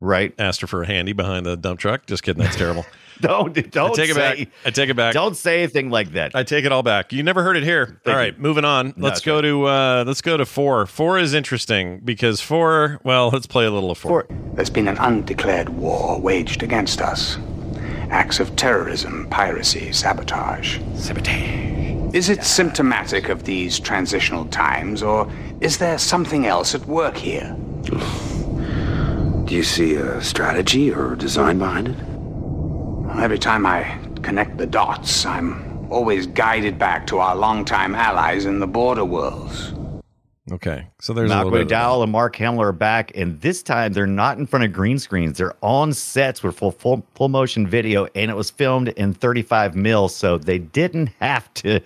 right 0.00 0.34
asked 0.38 0.60
her 0.62 0.66
for 0.66 0.82
a 0.82 0.86
handy 0.86 1.12
behind 1.12 1.46
the 1.46 1.56
dump 1.56 1.80
truck. 1.80 2.06
Just 2.06 2.22
kidding. 2.22 2.42
That's 2.42 2.56
terrible. 2.56 2.86
Don't 3.20 3.52
don't 3.70 3.90
I 3.90 3.94
take 3.94 4.10
it 4.10 4.16
back. 4.16 4.38
I 4.64 4.70
take 4.70 4.88
it 4.88 4.96
back. 4.96 5.12
Don't 5.12 5.36
say 5.36 5.58
anything 5.58 5.90
like 5.90 6.12
that. 6.12 6.34
I 6.34 6.42
take 6.42 6.64
it 6.64 6.72
all 6.72 6.82
back. 6.82 7.12
You 7.12 7.22
never 7.22 7.42
heard 7.42 7.58
it 7.58 7.62
here. 7.62 8.00
all 8.06 8.14
right, 8.14 8.38
moving 8.38 8.64
on. 8.64 8.94
No, 8.96 9.08
let's 9.08 9.16
that's 9.16 9.26
go 9.26 9.42
to 9.42 9.66
uh 9.66 10.04
let's 10.06 10.22
go 10.22 10.38
to 10.38 10.46
four. 10.46 10.86
Four 10.86 11.18
is 11.18 11.34
interesting 11.34 12.00
because 12.02 12.40
four. 12.40 12.98
Well, 13.04 13.28
let's 13.28 13.46
play 13.46 13.66
a 13.66 13.70
little 13.70 13.90
of 13.90 13.98
four. 13.98 14.26
There's 14.54 14.70
been 14.70 14.88
an 14.88 14.96
undeclared 14.96 15.68
war 15.68 16.18
waged 16.18 16.62
against 16.62 17.02
us. 17.02 17.36
Acts 18.08 18.40
of 18.40 18.56
terrorism, 18.56 19.28
piracy, 19.28 19.92
sabotage. 19.92 20.78
Sabotage. 20.96 22.14
Is 22.14 22.28
it 22.28 22.42
symptomatic 22.42 23.28
of 23.28 23.44
these 23.44 23.78
transitional 23.78 24.46
times, 24.46 25.02
or 25.02 25.30
is 25.60 25.76
there 25.76 25.98
something 25.98 26.46
else 26.46 26.74
at 26.74 26.86
work 26.86 27.16
here? 27.18 27.54
Do 29.50 29.56
you 29.56 29.64
see 29.64 29.96
a 29.96 30.22
strategy 30.22 30.92
or 30.92 31.16
design 31.16 31.58
behind 31.58 31.88
it? 31.88 31.96
Every 33.20 33.36
time 33.36 33.66
I 33.66 33.98
connect 34.22 34.58
the 34.58 34.66
dots, 34.66 35.26
I'm 35.26 35.88
always 35.90 36.28
guided 36.28 36.78
back 36.78 37.04
to 37.08 37.18
our 37.18 37.34
longtime 37.34 37.96
allies 37.96 38.44
in 38.44 38.60
the 38.60 38.68
border 38.68 39.04
worlds. 39.04 39.74
Okay, 40.52 40.86
so 41.00 41.12
there's 41.12 41.32
a 41.32 41.34
Malcolm 41.34 41.52
little 41.52 41.66
bit. 41.66 41.76
of- 41.76 42.02
and 42.04 42.12
Mark 42.12 42.36
Hamill 42.36 42.62
are 42.62 42.70
back, 42.70 43.10
and 43.16 43.40
this 43.40 43.60
time 43.64 43.92
they're 43.92 44.06
not 44.06 44.38
in 44.38 44.46
front 44.46 44.64
of 44.64 44.72
green 44.72 45.00
screens. 45.00 45.38
They're 45.38 45.56
on 45.62 45.94
sets 45.94 46.44
with 46.44 46.56
full 46.56 46.70
full, 46.70 47.04
full 47.16 47.28
motion 47.28 47.66
video, 47.66 48.06
and 48.14 48.30
it 48.30 48.36
was 48.36 48.50
filmed 48.50 48.90
in 48.90 49.14
35 49.14 49.74
mil, 49.74 50.08
so 50.08 50.38
they 50.38 50.58
didn't 50.58 51.10
have 51.20 51.52
to, 51.54 51.80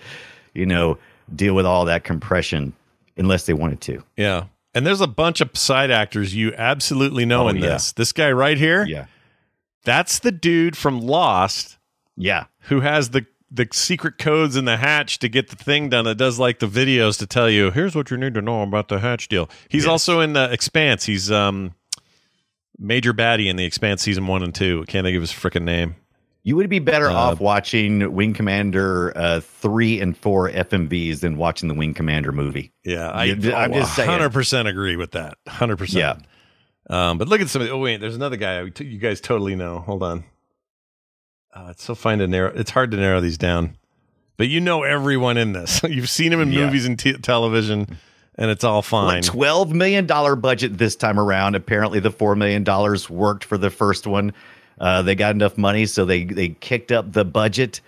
you 0.53 0.67
know, 0.67 0.99
deal 1.35 1.55
with 1.55 1.65
all 1.65 1.87
that 1.87 2.05
compression 2.05 2.75
unless 3.17 3.47
they 3.47 3.55
wanted 3.55 3.81
to. 3.81 4.03
Yeah, 4.19 4.45
and 4.75 4.87
there's 4.87 5.01
a 5.01 5.07
bunch 5.07 5.41
of 5.41 5.51
side 5.57 5.91
actors 5.91 6.35
you 6.35 6.53
absolutely 6.55 7.25
know 7.25 7.45
Oh, 7.45 7.49
in 7.49 7.57
yeah. 7.57 7.71
this. 7.71 7.93
This 7.93 8.13
guy 8.13 8.31
right 8.33 8.59
here. 8.59 8.85
Yeah, 8.87 9.07
that's 9.85 10.19
the 10.19 10.33
dude 10.33 10.77
from 10.77 11.01
Lost. 11.01 11.79
Yeah, 12.17 12.47
who 12.69 12.81
has 12.81 13.11
the 13.11 13.27
the 13.51 13.69
secret 13.73 14.19
codes 14.19 14.57
in 14.57 14.65
the 14.65 14.77
hatch 14.79 15.19
to 15.21 15.29
get 15.29 15.49
the 15.49 15.57
thing 15.57 15.89
done 15.89 16.05
that 16.07 16.17
does 16.17 16.39
like 16.41 16.59
the 16.59 16.67
videos 16.67 17.19
to 17.21 17.27
tell 17.27 17.49
you 17.49 17.71
here's 17.71 17.95
what 17.95 18.11
you 18.11 18.17
need 18.17 18.35
to 18.35 18.43
know 18.43 18.63
about 18.63 18.89
the 18.89 18.99
hatch 18.99 19.29
deal. 19.29 19.49
He's 19.69 19.87
also 19.87 20.19
in 20.21 20.33
the 20.33 20.51
Expanse. 20.53 21.05
He's 21.07 21.31
um 21.31 21.75
major 22.79 23.13
baddie 23.15 23.49
in 23.49 23.57
the 23.57 23.65
Expanse 23.65 24.03
season 24.03 24.27
one 24.27 24.43
and 24.43 24.55
two. 24.55 24.85
Can't 24.89 25.05
think 25.05 25.15
of 25.17 25.21
his 25.23 25.31
freaking 25.33 25.63
name. 25.63 25.95
You 26.47 26.57
would 26.57 26.69
be 26.69 26.79
better 26.79 27.09
Uh, 27.11 27.15
off 27.15 27.41
watching 27.41 28.13
Wing 28.15 28.35
Commander 28.35 29.13
uh, 29.17 29.41
three 29.41 29.99
and 30.01 30.15
four 30.17 30.51
FMVs 30.51 31.21
than 31.21 31.37
watching 31.39 31.69
the 31.69 31.75
Wing 31.75 31.95
Commander 31.95 32.33
movie. 32.33 32.73
Yeah, 32.85 33.09
I, 33.11 33.25
I'm 33.31 33.41
just 33.73 33.97
saying. 33.97 34.09
hundred 34.11 34.31
percent 34.33 34.69
agree 34.69 34.97
with 34.97 35.13
that. 35.13 35.39
Hundred 35.49 35.81
Yeah. 35.91 36.13
percent. 36.13 36.27
Um, 36.91 37.17
but 37.19 37.29
look 37.29 37.41
at 37.41 37.49
some. 37.49 37.63
of 37.63 37.69
the- 37.69 37.73
Oh 37.75 37.79
wait, 37.79 37.99
there's 38.01 38.15
another 38.15 38.37
guy 38.37 38.61
you 38.79 38.99
guys 38.99 39.21
totally 39.23 39.57
know. 39.57 39.79
Hold 39.81 40.03
on. 40.03 40.25
Uh, 41.55 41.69
it's 41.71 41.83
so 41.85 41.95
fine 41.95 42.19
to 42.19 42.27
narrow. 42.27 42.53
It's 42.55 42.71
hard 42.73 42.91
to 42.91 42.97
narrow 42.97 43.21
these 43.21 43.39
down, 43.39 43.77
but 44.37 44.49
you 44.49 44.61
know 44.61 44.83
everyone 44.83 45.37
in 45.39 45.53
this. 45.53 45.83
You've 45.89 46.11
seen 46.11 46.33
him 46.33 46.41
in 46.41 46.53
Yeah. 46.53 46.67
movies 46.67 46.85
and 46.85 46.99
t- 46.99 47.13
television, 47.15 47.97
and 48.37 48.51
it's 48.51 48.65
all 48.65 48.83
fine. 48.83 49.07
Like 49.07 49.25
Twelve 49.25 49.73
million 49.73 50.05
dollar 50.07 50.37
budget 50.37 50.77
this 50.77 50.95
time 50.97 51.19
around. 51.19 51.55
Apparently, 51.55 52.01
the 52.01 52.11
four 52.11 52.35
million 52.37 52.65
dollars 52.65 53.09
worked 53.09 53.45
for 53.45 53.57
the 53.57 53.71
first 53.71 54.07
one. 54.07 54.35
Uh, 54.81 55.03
they 55.03 55.15
got 55.15 55.35
enough 55.35 55.57
money, 55.57 55.87
so 55.87 56.05
they 56.05 56.25
they 56.25 56.49
kicked 56.49 56.91
up 56.93 57.13
the 57.13 57.25
budget, 57.25 57.81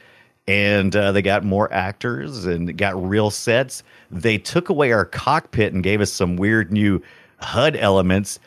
and 0.47 0.95
uh, 0.95 1.13
they 1.13 1.23
got 1.23 1.45
more 1.45 1.73
actors 1.73 2.47
and 2.47 2.77
got 2.79 3.01
real 3.03 3.31
sets. 3.31 3.83
They 4.11 4.39
took 4.39 4.69
away 4.69 4.93
our 4.93 5.05
cockpit 5.05 5.73
and 5.73 5.83
gave 5.83 6.01
us 6.01 6.13
some 6.13 6.37
weird 6.37 6.71
new 6.73 7.03
HUD 7.39 7.77
elements. 7.77 8.39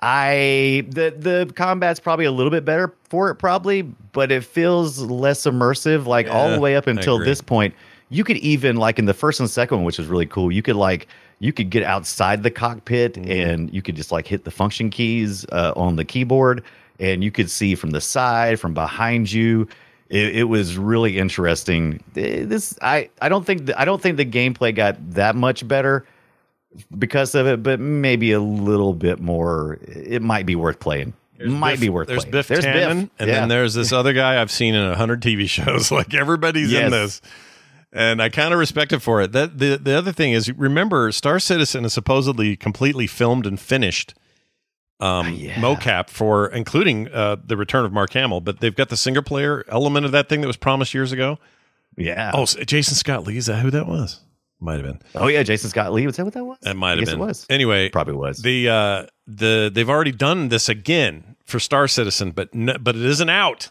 I 0.00 0.86
the 0.90 1.12
the 1.18 1.52
combat's 1.56 1.98
probably 1.98 2.24
a 2.24 2.30
little 2.30 2.52
bit 2.52 2.64
better 2.64 2.94
for 3.08 3.30
it, 3.30 3.34
probably, 3.36 3.82
but 3.82 4.30
it 4.30 4.44
feels 4.44 5.00
less 5.00 5.42
immersive. 5.42 6.06
Like 6.06 6.28
all 6.28 6.50
the 6.50 6.60
way 6.60 6.76
up 6.76 6.86
until 6.86 7.18
this 7.18 7.40
point, 7.40 7.74
you 8.08 8.22
could 8.22 8.36
even 8.36 8.76
like 8.76 9.00
in 9.00 9.06
the 9.06 9.14
first 9.14 9.40
and 9.40 9.50
second 9.50 9.78
one, 9.78 9.84
which 9.84 9.98
is 9.98 10.06
really 10.06 10.26
cool. 10.26 10.52
You 10.52 10.62
could 10.62 10.76
like 10.76 11.08
you 11.40 11.52
could 11.52 11.70
get 11.70 11.82
outside 11.82 12.44
the 12.44 12.50
cockpit 12.50 13.14
Mm-hmm. 13.14 13.30
and 13.30 13.74
you 13.74 13.82
could 13.82 13.96
just 13.96 14.12
like 14.12 14.26
hit 14.26 14.44
the 14.44 14.50
function 14.52 14.88
keys 14.90 15.44
uh, 15.50 15.72
on 15.76 15.96
the 15.96 16.04
keyboard, 16.04 16.62
and 16.98 17.22
you 17.22 17.30
could 17.30 17.50
see 17.50 17.74
from 17.74 17.90
the 17.90 18.00
side, 18.00 18.58
from 18.60 18.74
behind 18.74 19.30
you. 19.32 19.68
It, 20.08 20.36
it 20.36 20.44
was 20.44 20.76
really 20.78 21.18
interesting. 21.18 22.02
Eh, 22.16 22.44
This 22.46 22.78
I 22.80 23.10
I 23.20 23.28
don't 23.28 23.44
think 23.44 23.66
the, 23.66 23.78
I 23.80 23.84
don't 23.84 24.00
think 24.00 24.16
the 24.16 24.24
gameplay 24.24 24.74
got 24.74 24.96
that 25.14 25.36
much 25.36 25.66
better 25.68 26.06
because 26.96 27.34
of 27.34 27.46
it, 27.46 27.62
but 27.62 27.80
maybe 27.80 28.32
a 28.32 28.40
little 28.40 28.94
bit 28.94 29.20
more. 29.20 29.78
It 29.82 30.22
might 30.22 30.46
be 30.46 30.54
worth 30.56 30.80
playing. 30.80 31.12
might 31.44 31.72
Biff- 31.72 31.80
be 31.80 31.88
worth 31.88 32.08
There's 32.08 32.20
playing. 32.24 32.32
Biff 32.32 32.48
There's 32.48 32.64
Tannen, 32.64 33.10
and 33.18 33.28
Yeah. 33.28 33.40
then 33.40 33.48
there's 33.48 33.74
this 33.74 33.92
other 33.92 34.12
guy 34.12 34.40
I've 34.40 34.50
seen 34.50 34.74
in 34.74 34.82
a 34.82 34.96
hundred 34.96 35.22
TV 35.22 35.48
shows. 35.48 35.90
Like 35.98 36.14
everybody's 36.14 36.72
Yes. 36.72 36.84
in 36.84 36.90
this, 36.90 37.20
and 37.92 38.22
I 38.22 38.28
kind 38.28 38.52
of 38.52 38.58
respect 38.58 38.92
it 38.92 39.00
for 39.00 39.20
it. 39.20 39.32
That 39.32 39.58
the 39.58 39.76
the 39.76 39.92
other 39.96 40.12
thing 40.12 40.32
is, 40.32 40.50
remember, 40.56 41.12
Star 41.12 41.38
Citizen 41.38 41.84
is 41.84 41.92
supposedly 41.92 42.56
completely 42.56 43.06
filmed 43.06 43.46
and 43.46 43.58
finished. 43.60 44.14
Um, 45.00 45.38
mocap 45.38 46.10
for 46.10 46.48
including 46.48 47.06
uh, 47.08 47.36
the 47.44 47.56
return 47.56 47.84
of 47.84 47.92
Mark 47.92 48.12
Hamill, 48.14 48.40
but 48.40 48.58
they've 48.58 48.74
got 48.74 48.88
the 48.88 48.96
single 48.96 49.22
player 49.22 49.64
element 49.68 50.04
of 50.06 50.12
that 50.12 50.28
thing 50.28 50.40
that 50.40 50.48
was 50.48 50.56
promised 50.56 50.92
years 50.92 51.12
ago. 51.12 51.38
Yeah. 51.96 52.32
Oh, 52.34 52.44
so 52.46 52.62
Jason 52.64 52.94
Scott 52.96 53.24
Lee 53.24 53.36
is 53.36 53.46
that 53.46 53.60
who 53.62 53.70
that 53.70 53.86
was? 53.86 54.20
Might 54.60 54.74
have 54.74 54.82
been. 54.84 54.98
Oh 55.14 55.28
yeah, 55.28 55.44
Jason 55.44 55.70
Scott 55.70 55.92
Lee. 55.92 56.04
Was 56.06 56.16
that 56.16 56.24
what 56.24 56.34
that 56.34 56.44
was? 56.44 56.58
That 56.62 56.76
might 56.76 56.98
have 56.98 57.06
been. 57.06 57.14
It 57.14 57.18
was. 57.24 57.46
Anyway, 57.48 57.90
probably 57.90 58.14
was. 58.14 58.38
The 58.42 58.68
uh 58.68 59.06
the 59.28 59.70
they've 59.72 59.88
already 59.88 60.10
done 60.10 60.48
this 60.48 60.68
again 60.68 61.36
for 61.44 61.60
Star 61.60 61.86
Citizen, 61.86 62.32
but 62.32 62.48
n- 62.52 62.76
but 62.80 62.96
it 62.96 63.02
isn't 63.02 63.28
out. 63.30 63.70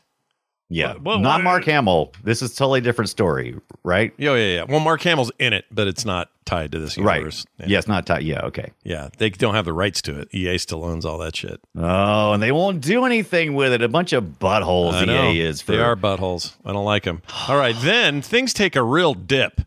Yeah, 0.69 0.95
Well, 1.01 1.19
not 1.19 1.43
Mark 1.43 1.63
uh, 1.63 1.71
Hamill. 1.71 2.11
This 2.23 2.41
is 2.41 2.53
totally 2.53 2.81
different 2.81 3.09
story, 3.09 3.55
right? 3.85 4.13
Yeah, 4.17 4.35
yeah, 4.35 4.55
yeah. 4.55 4.63
Well, 4.67 4.81
Mark 4.81 5.01
Hamill's 5.01 5.31
in 5.39 5.53
it, 5.53 5.63
but 5.71 5.87
it's 5.87 6.03
not 6.03 6.29
tied 6.43 6.73
to 6.73 6.79
this 6.79 6.97
Right. 6.97 7.17
universe. 7.17 7.45
Yeah. 7.59 7.65
Yeah, 7.69 7.77
it's 7.77 7.87
not 7.87 8.05
tight. 8.05 8.23
Yeah, 8.23 8.41
okay. 8.41 8.71
Yeah, 8.83 9.07
they 9.17 9.29
don't 9.29 9.53
have 9.55 9.63
the 9.63 9.71
rights 9.71 10.01
to 10.03 10.19
it. 10.19 10.27
EA 10.33 10.57
still 10.57 10.83
owns 10.83 11.05
all 11.05 11.19
that 11.19 11.37
shit. 11.37 11.61
Oh, 11.77 12.33
and 12.33 12.43
they 12.43 12.51
won't 12.51 12.81
do 12.81 13.05
anything 13.05 13.53
with 13.53 13.71
it. 13.71 13.81
A 13.81 13.87
bunch 13.87 14.11
of 14.11 14.39
buttholes. 14.39 14.93
I 14.93 15.05
know. 15.05 15.29
EA 15.31 15.39
is. 15.39 15.61
For, 15.61 15.71
They 15.71 15.79
are 15.79 15.95
buttholes. 15.95 16.53
I 16.65 16.73
don't 16.73 16.83
like 16.85 17.03
them. 17.03 17.21
All 17.47 17.57
right, 17.57 17.75
then 17.79 18.21
things 18.21 18.53
take 18.53 18.75
a 18.75 18.83
real 18.83 19.13
dip 19.13 19.61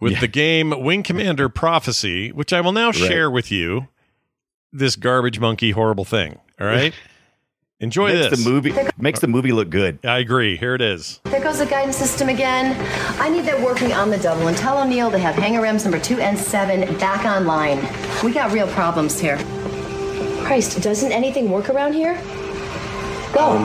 with 0.00 0.18
the 0.20 0.28
game 0.28 0.70
Wing 0.82 1.04
Commander 1.04 1.48
Prophecy, 1.48 2.32
which 2.32 2.52
I 2.52 2.60
will 2.60 2.72
now 2.72 2.90
share 2.90 3.30
with 3.30 3.52
you. 3.52 3.88
This 4.72 4.96
garbage 4.96 5.38
monkey 5.38 5.70
horrible 5.70 6.04
thing. 6.04 6.38
All 6.60 6.66
right, 6.66 6.92
enjoy 7.80 8.12
makes 8.12 8.30
this. 8.30 8.44
the 8.44 8.50
movie 8.50 8.74
makes 8.98 9.20
the 9.20 9.28
movie 9.28 9.52
look 9.52 9.70
good. 9.70 9.98
I 10.04 10.18
agree. 10.18 10.56
Here 10.56 10.74
it 10.74 10.80
is. 10.80 11.20
There 11.24 11.42
goes 11.42 11.58
the 11.58 11.66
guidance 11.66 11.96
system 11.96 12.28
again. 12.28 12.76
I 13.20 13.28
need 13.28 13.44
that 13.44 13.60
working 13.60 13.92
on 13.92 14.10
the 14.10 14.18
double 14.18 14.48
and 14.48 14.56
tell 14.56 14.78
O'Neill 14.78 15.10
to 15.10 15.18
have 15.18 15.34
hanger 15.34 15.60
rems 15.60 15.84
number 15.84 15.98
two 15.98 16.20
and 16.20 16.38
seven 16.38 16.96
back 16.98 17.24
online. 17.24 17.78
We 18.24 18.32
got 18.32 18.52
real 18.52 18.68
problems 18.68 19.20
here. 19.20 19.38
Christ, 20.44 20.80
doesn't 20.82 21.12
anything 21.12 21.50
work 21.50 21.68
around 21.68 21.92
here? 21.92 22.14
Go. 23.32 23.56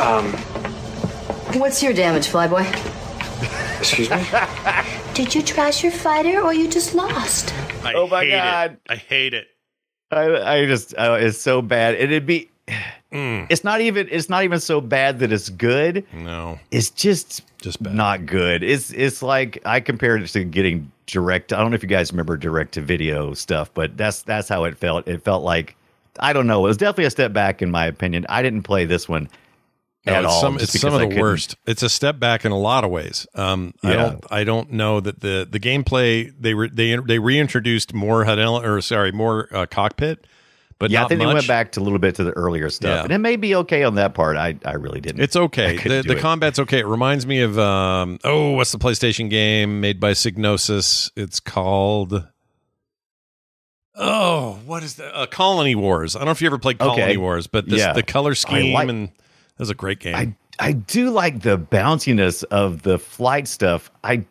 Um, 0.00 0.32
What's 1.60 1.82
your 1.82 1.92
damage, 1.92 2.26
Flyboy? 2.28 2.64
excuse 3.78 4.10
me? 4.10 4.24
Did 5.14 5.34
you 5.34 5.42
trash 5.42 5.82
your 5.82 5.92
fighter 5.92 6.40
or 6.40 6.52
you 6.52 6.68
just 6.68 6.94
lost? 6.94 7.54
I 7.84 7.94
Oh 7.94 8.06
my 8.08 8.28
God. 8.28 8.72
It. 8.72 8.80
I 8.88 8.96
hate 8.96 9.34
it. 9.34 9.46
I, 10.10 10.54
I 10.60 10.66
just 10.66 10.94
oh, 10.96 11.14
it's 11.14 11.38
so 11.38 11.62
bad. 11.62 11.94
It'd 11.94 12.26
be. 12.26 12.50
Mm. 13.12 13.46
It's 13.48 13.62
not 13.64 13.80
even. 13.80 14.08
It's 14.10 14.28
not 14.28 14.42
even 14.44 14.58
so 14.60 14.80
bad 14.80 15.20
that 15.20 15.32
it's 15.32 15.48
good. 15.48 16.04
No, 16.12 16.58
It's 16.70 16.90
just 16.90 17.42
just 17.60 17.82
bad. 17.82 17.94
not 17.94 18.26
good. 18.26 18.62
It's 18.62 18.90
it's 18.90 19.22
like 19.22 19.62
I 19.64 19.80
compared 19.80 20.22
it 20.22 20.26
to 20.28 20.44
getting 20.44 20.90
direct. 21.06 21.52
I 21.52 21.58
don't 21.58 21.70
know 21.70 21.76
if 21.76 21.82
you 21.82 21.88
guys 21.88 22.10
remember 22.12 22.36
direct 22.36 22.72
to 22.74 22.80
video 22.80 23.34
stuff, 23.34 23.70
but 23.72 23.96
that's 23.96 24.22
that's 24.22 24.48
how 24.48 24.64
it 24.64 24.76
felt. 24.76 25.06
It 25.06 25.22
felt 25.22 25.44
like 25.44 25.76
I 26.18 26.32
don't 26.32 26.46
know. 26.48 26.60
It 26.64 26.68
was 26.68 26.76
definitely 26.76 27.04
a 27.04 27.10
step 27.10 27.32
back 27.32 27.62
in 27.62 27.70
my 27.70 27.86
opinion. 27.86 28.26
I 28.28 28.42
didn't 28.42 28.62
play 28.64 28.84
this 28.84 29.08
one 29.08 29.28
No, 30.04 30.12
at 30.14 30.24
it's 30.24 30.32
all. 30.32 30.40
some, 30.40 30.56
it's 30.58 30.80
some 30.80 30.92
of 30.92 31.00
I 31.00 31.04
the 31.04 31.08
couldn't- 31.08 31.22
worst. 31.22 31.56
It's 31.66 31.82
a 31.84 31.88
step 31.88 32.18
back 32.18 32.44
in 32.44 32.50
a 32.52 32.58
lot 32.58 32.82
of 32.82 32.90
ways. 32.90 33.26
Um, 33.36 33.74
I 33.84 33.92
don't. 33.92 34.24
I 34.30 34.42
don't 34.44 34.72
know 34.72 34.98
that 35.00 35.20
the 35.20 35.46
the 35.48 35.60
gameplay 35.60 36.32
they 36.38 36.54
re, 36.54 36.68
they 36.72 36.96
they 36.96 37.20
reintroduced 37.20 37.94
more 37.94 38.24
HUD 38.24 38.40
or 38.40 38.80
sorry 38.80 39.12
more 39.12 39.48
uh, 39.54 39.66
cockpit, 39.66 40.26
but 40.78 40.90
yeah, 40.90 41.04
I 41.04 41.08
think 41.08 41.18
much. 41.18 41.28
they 41.28 41.34
went 41.34 41.48
back 41.48 41.72
to 41.72 41.80
a 41.80 41.82
little 41.82 41.98
bit 41.98 42.16
to 42.16 42.24
the 42.24 42.32
earlier 42.32 42.68
stuff, 42.70 42.88
Yeah. 42.98 43.02
and 43.04 43.12
it 43.12 43.18
may 43.18 43.36
be 43.36 43.54
okay 43.56 43.82
on 43.84 43.94
that 43.94 44.14
part. 44.14 44.36
I 44.36 44.56
I 44.64 44.72
really 44.74 45.00
didn't. 45.00 45.22
It's 45.22 45.36
okay. 45.36 45.76
The, 45.76 46.02
the 46.02 46.16
combat's 46.16 46.58
okay. 46.58 46.80
It 46.80 46.86
reminds 46.86 47.26
me 47.26 47.40
of 47.40 47.58
um, 47.58 48.18
oh, 48.24 48.50
what's 48.52 48.72
the 48.72 48.78
PlayStation 48.78 49.30
game 49.30 49.80
made 49.80 49.98
by 50.00 50.12
Psygnosis? 50.12 51.10
It's 51.16 51.40
called 51.40 52.26
oh, 53.94 54.58
what 54.66 54.82
is 54.82 54.96
that? 54.96 55.16
Uh, 55.16 55.26
Colony 55.26 55.74
Wars. 55.74 56.14
I 56.16 56.20
don't 56.20 56.26
know 56.26 56.32
if 56.32 56.40
you 56.40 56.46
ever 56.46 56.58
played 56.58 56.78
Colony 56.78 57.02
Okay. 57.02 57.16
Wars, 57.16 57.46
but 57.46 57.68
this, 57.68 57.80
Yeah. 57.80 57.92
the 57.92 58.02
color 58.02 58.34
scheme 58.34 58.72
like- 58.74 58.88
and 58.88 59.08
that 59.08 59.58
was 59.60 59.70
a 59.70 59.74
great 59.74 60.00
game. 60.00 60.14
I 60.14 60.34
I 60.58 60.72
do 60.72 61.10
like 61.10 61.42
the 61.42 61.58
bounciness 61.58 62.42
of 62.44 62.82
the 62.82 62.98
flight 62.98 63.46
stuff. 63.48 63.90
I 64.04 64.24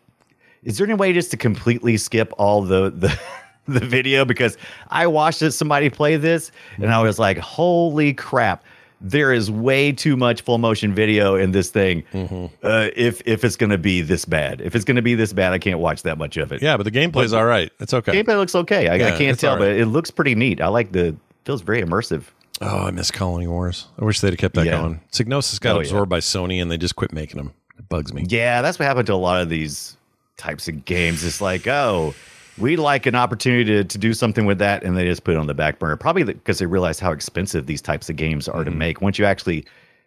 is 0.64 0.78
there 0.78 0.86
any 0.88 0.96
way 0.96 1.14
just 1.14 1.32
to 1.32 1.38
completely 1.38 1.98
skip 1.98 2.32
all 2.38 2.62
the 2.64 2.90
the 2.92 3.18
the 3.68 3.80
video 3.80 4.26
because 4.26 4.58
I 4.90 5.08
watched 5.08 5.42
it, 5.42 5.52
somebody 5.52 5.90
play 5.90 6.18
this 6.18 6.52
and 6.78 6.92
I 6.92 7.02
was 7.02 7.20
like, 7.20 7.38
holy 7.38 8.14
crap. 8.14 8.64
There 9.02 9.34
is 9.34 9.52
way 9.52 9.92
too 9.92 10.16
much 10.16 10.42
full 10.42 10.58
motion 10.58 10.96
video 10.96 11.36
in 11.36 11.52
this 11.52 11.70
thing. 11.70 12.04
Mm-hmm. 12.14 12.46
Uh, 12.66 12.88
if 12.96 13.22
if 13.28 13.44
it's 13.44 13.58
going 13.58 13.70
to 13.70 13.78
be 13.78 14.02
this 14.02 14.24
bad, 14.26 14.62
if 14.62 14.74
it's 14.74 14.86
going 14.86 14.96
to 14.96 15.02
be 15.02 15.16
this 15.16 15.34
bad, 15.34 15.52
I 15.52 15.60
can't 15.60 15.80
watch 15.80 16.04
that 16.04 16.18
much 16.18 16.38
of 16.38 16.52
it. 16.54 16.62
yeah, 16.62 16.78
but 16.78 16.84
the 16.84 16.92
gameplay's 16.92 17.32
But- 17.32 17.38
all 17.40 17.46
right. 17.46 17.72
It's 17.80 17.94
okay. 17.94 18.14
Gameplay 18.24 18.38
looks 18.38 18.56
okay. 18.56 18.88
I, 18.88 18.96
Yeah, 18.96 19.08
I 19.14 19.18
can't 19.18 19.38
tell, 19.38 19.54
right. 19.56 19.60
but 19.60 19.68
it 19.76 19.88
looks 19.88 20.10
pretty 20.12 20.34
neat. 20.34 20.62
I 20.62 20.70
like 20.70 20.92
the 20.94 21.16
feels 21.44 21.62
very 21.62 21.84
immersive. 21.84 22.24
Oh, 22.62 22.86
I 22.88 22.92
miss 22.92 23.12
Colony 23.12 23.48
Wars. 23.48 23.86
I 24.00 24.06
wish 24.06 24.22
they'd 24.22 24.30
have 24.30 24.40
kept 24.40 24.56
that 24.56 24.66
Yeah. 24.66 24.80
going. 24.80 25.02
Psygnosis 25.12 25.60
got 25.60 25.72
Oh, 25.76 25.80
yeah. 25.80 25.82
absorbed 25.82 26.10
by 26.10 26.20
Sony 26.20 26.62
and 26.62 26.72
they 26.72 26.78
just 26.78 26.96
quit 26.96 27.12
making 27.12 27.38
them. 27.38 27.54
It 27.78 27.90
bugs 27.90 28.14
me. 28.14 28.26
Yeah, 28.30 28.62
that's 28.62 28.80
what 28.80 28.86
happened 28.86 29.08
to 29.08 29.14
a 29.14 29.16
lot 29.16 29.42
of 29.42 29.50
these 29.50 29.98
types 30.38 30.70
of 30.70 30.86
games. 30.86 31.24
It's 31.26 31.42
like, 31.42 31.68
oh, 31.68 32.16
we 32.58 32.76
like 32.78 33.06
an 33.06 33.16
opportunity 33.16 33.66
to, 33.66 33.84
to 33.84 33.98
do 33.98 34.14
something 34.14 34.46
with 34.46 34.60
that, 34.60 34.84
and 34.84 34.96
they 34.98 35.06
just 35.06 35.24
put 35.24 35.34
it 35.34 35.38
on 35.38 35.48
the 35.48 35.54
back 35.54 35.80
burner. 35.80 35.96
Probably 35.98 36.24
because 36.24 36.60
they 36.60 36.66
realized 36.66 37.00
how 37.00 37.12
expensive 37.12 37.66
these 37.66 37.82
types 37.82 38.10
of 38.10 38.16
games 38.16 38.48
are 38.48 38.64
to 38.64 38.70
Mm-hmm. 38.70 38.80
make. 38.80 39.02
Once 39.02 39.20
you 39.20 39.26
actually, 39.26 39.66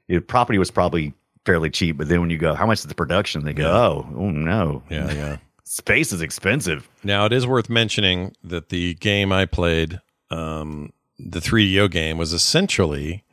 your 0.08 0.20
property 0.20 0.58
was 0.58 0.70
probably 0.70 1.12
fairly 1.44 1.70
cheap, 1.70 1.96
but 1.98 2.08
then 2.08 2.20
when 2.20 2.30
you 2.30 2.38
go, 2.38 2.54
how 2.54 2.66
much 2.66 2.78
is 2.80 2.84
the 2.86 2.94
production? 2.94 3.44
They 3.44 3.52
go, 3.52 3.70
oh, 3.70 4.06
oh 4.16 4.30
no, 4.30 4.82
Yeah, 4.90 5.12
yeah. 5.12 5.36
space 5.64 6.12
is 6.12 6.20
expensive. 6.22 6.88
Now 7.04 7.24
it 7.26 7.32
is 7.32 7.46
worth 7.46 7.68
mentioning 7.70 8.34
that 8.44 8.68
the 8.70 8.94
game 8.94 9.32
I 9.32 9.46
played, 9.46 10.00
um, 10.30 10.92
the 11.18 11.40
3DO 11.40 11.90
game, 11.90 12.18
was 12.18 12.32
essentially 12.32 13.24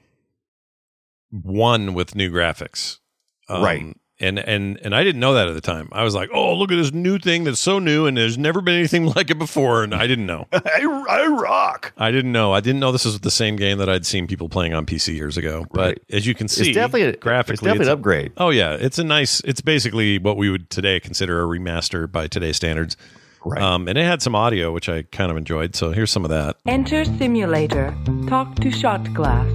one 1.32 1.94
with 1.94 2.16
new 2.16 2.32
graphics. 2.32 3.00
Um, 3.50 3.64
Right. 3.64 3.98
And 4.18 4.40
and 4.40 4.80
and 4.82 4.96
I 4.96 5.04
didn't 5.04 5.20
know 5.20 5.34
that 5.34 5.50
at 5.50 5.54
the 5.56 5.62
time. 5.62 5.90
I 5.92 6.04
was 6.04 6.16
like, 6.16 6.30
"Oh, 6.34 6.56
look 6.56 6.72
at 6.72 6.76
this 6.78 6.94
new 6.94 7.20
thing 7.20 7.44
that's 7.44 7.60
so 7.60 7.80
new, 7.80 8.06
and 8.06 8.16
there's 8.16 8.38
never 8.38 8.62
been 8.62 8.76
anything 8.76 9.06
like 9.16 9.30
it 9.30 9.38
before." 9.38 9.84
And 9.84 9.94
I 9.94 10.08
didn't 10.08 10.26
know. 10.26 10.48
I, 10.54 11.06
I 11.10 11.28
rock. 11.28 11.92
I 11.98 12.12
didn't 12.12 12.32
know. 12.32 12.54
I 12.54 12.62
didn't 12.62 12.80
know 12.80 12.94
this 12.94 13.04
was 13.04 13.20
the 13.20 13.30
same 13.32 13.58
game 13.58 13.78
that 13.80 13.90
I'd 13.90 14.06
seen 14.06 14.26
people 14.26 14.48
playing 14.48 14.74
on 14.74 14.86
PC 14.86 15.16
years 15.16 15.36
ago. 15.36 15.66
But 15.74 16.00
as 16.12 16.26
you 16.26 16.34
can 16.34 16.48
see, 16.48 16.70
It's 16.70 16.76
definitely 16.76 17.02
a, 17.10 17.16
graphically, 17.18 17.54
it's 17.56 17.62
definitely 17.62 17.82
it's- 17.82 17.88
an 17.94 18.00
upgrade. 18.00 18.32
Oh 18.38 18.52
yeah, 18.52 18.76
it's 18.80 18.98
a 19.00 19.04
nice. 19.04 19.42
It's 19.42 19.60
basically 19.60 20.18
what 20.18 20.38
we 20.38 20.50
would 20.50 20.70
today 20.70 21.02
consider 21.02 21.44
a 21.44 21.46
remaster 21.46 22.10
by 22.10 22.28
today's 22.28 22.56
standards. 22.56 22.96
Right. 23.44 23.62
Um, 23.62 23.88
and 23.90 23.98
it 23.98 24.06
had 24.06 24.22
some 24.22 24.34
audio, 24.34 24.72
which 24.72 24.88
I 24.88 25.02
kind 25.04 25.30
of 25.30 25.36
enjoyed. 25.36 25.76
So 25.76 25.92
here's 25.92 26.10
some 26.10 26.24
of 26.24 26.30
that. 26.30 26.56
Enter 26.66 27.04
simulator. 27.04 27.94
Talk 28.28 28.56
to 28.62 28.72
shot 28.72 29.14
glass. 29.14 29.46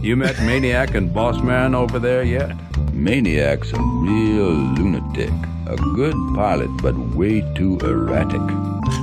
You 0.00 0.16
met 0.16 0.40
Maniac 0.40 0.94
and 0.94 1.12
Boss 1.12 1.40
Man 1.42 1.74
over 1.74 1.98
there 1.98 2.22
yet? 2.22 2.52
Maniac's 2.98 3.72
a 3.72 3.80
real 3.80 4.50
lunatic. 4.50 5.30
A 5.66 5.76
good 5.94 6.14
pilot, 6.34 6.68
but 6.82 6.96
way 7.14 7.40
too 7.54 7.78
erratic. 7.82 8.40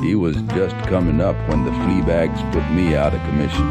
He 0.04 0.16
was 0.16 0.36
just 0.54 0.76
coming 0.88 1.22
up 1.22 1.36
when 1.48 1.64
the 1.64 1.72
flea 1.72 2.02
bags 2.02 2.40
put 2.54 2.70
me 2.72 2.94
out 2.96 3.14
of 3.14 3.22
commission. 3.22 3.66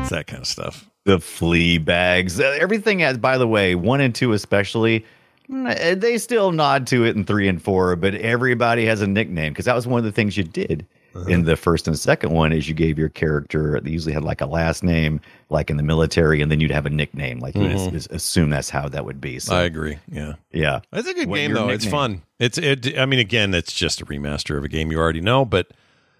It's 0.00 0.08
that 0.10 0.26
kind 0.28 0.40
of 0.42 0.46
stuff. 0.46 0.88
The 1.04 1.18
flea 1.20 1.78
bags. 1.78 2.40
Uh, 2.40 2.56
Everything 2.60 3.00
has, 3.00 3.18
by 3.18 3.36
the 3.36 3.46
way, 3.48 3.74
one 3.74 4.00
and 4.00 4.14
two 4.14 4.32
especially. 4.32 5.04
mm, 5.50 6.00
They 6.00 6.16
still 6.18 6.52
nod 6.52 6.86
to 6.88 7.04
it 7.04 7.16
in 7.16 7.24
three 7.24 7.48
and 7.48 7.60
four, 7.62 7.96
but 7.96 8.14
everybody 8.14 8.86
has 8.86 9.02
a 9.02 9.06
nickname 9.06 9.52
because 9.52 9.64
that 9.66 9.74
was 9.74 9.86
one 9.86 9.98
of 9.98 10.04
the 10.04 10.12
things 10.12 10.36
you 10.36 10.44
did 10.44 10.86
Uh-huh. 11.14 11.26
in 11.28 11.44
the 11.44 11.56
first 11.56 11.88
and 11.88 11.98
second 11.98 12.30
one. 12.32 12.52
Is 12.52 12.68
you 12.68 12.74
gave 12.74 12.98
your 12.98 13.08
character 13.08 13.80
they 13.80 13.90
usually 13.90 14.12
had 14.12 14.22
like 14.24 14.40
a 14.40 14.46
last 14.46 14.82
name, 14.84 15.20
like 15.48 15.68
in 15.70 15.76
the 15.76 15.82
military, 15.82 16.40
and 16.40 16.50
then 16.50 16.60
you'd 16.60 16.70
have 16.70 16.86
a 16.86 16.90
nickname. 16.90 17.38
Like 17.40 17.54
you 17.56 17.62
would 17.62 17.70
Mhm. 17.72 17.94
as- 17.94 18.08
assume 18.10 18.50
that's 18.50 18.70
how 18.70 18.88
that 18.88 19.04
would 19.04 19.20
be. 19.20 19.38
So 19.40 19.54
I 19.56 19.62
agree. 19.62 19.98
Yeah. 20.10 20.34
yeah, 20.52 20.80
It's 20.92 21.08
a 21.08 21.14
good 21.14 21.28
What 21.28 21.36
game 21.36 21.52
though. 21.54 21.68
It's 21.68 21.86
fun. 21.86 22.22
It's 22.38 22.58
it. 22.58 22.98
I 22.98 23.06
mean, 23.06 23.18
again, 23.20 23.52
it's 23.54 23.72
just 23.72 24.00
a 24.00 24.06
remaster 24.06 24.56
of 24.56 24.64
a 24.64 24.68
game 24.68 24.90
you 24.92 24.98
already 24.98 25.20
know, 25.20 25.44
but 25.44 25.68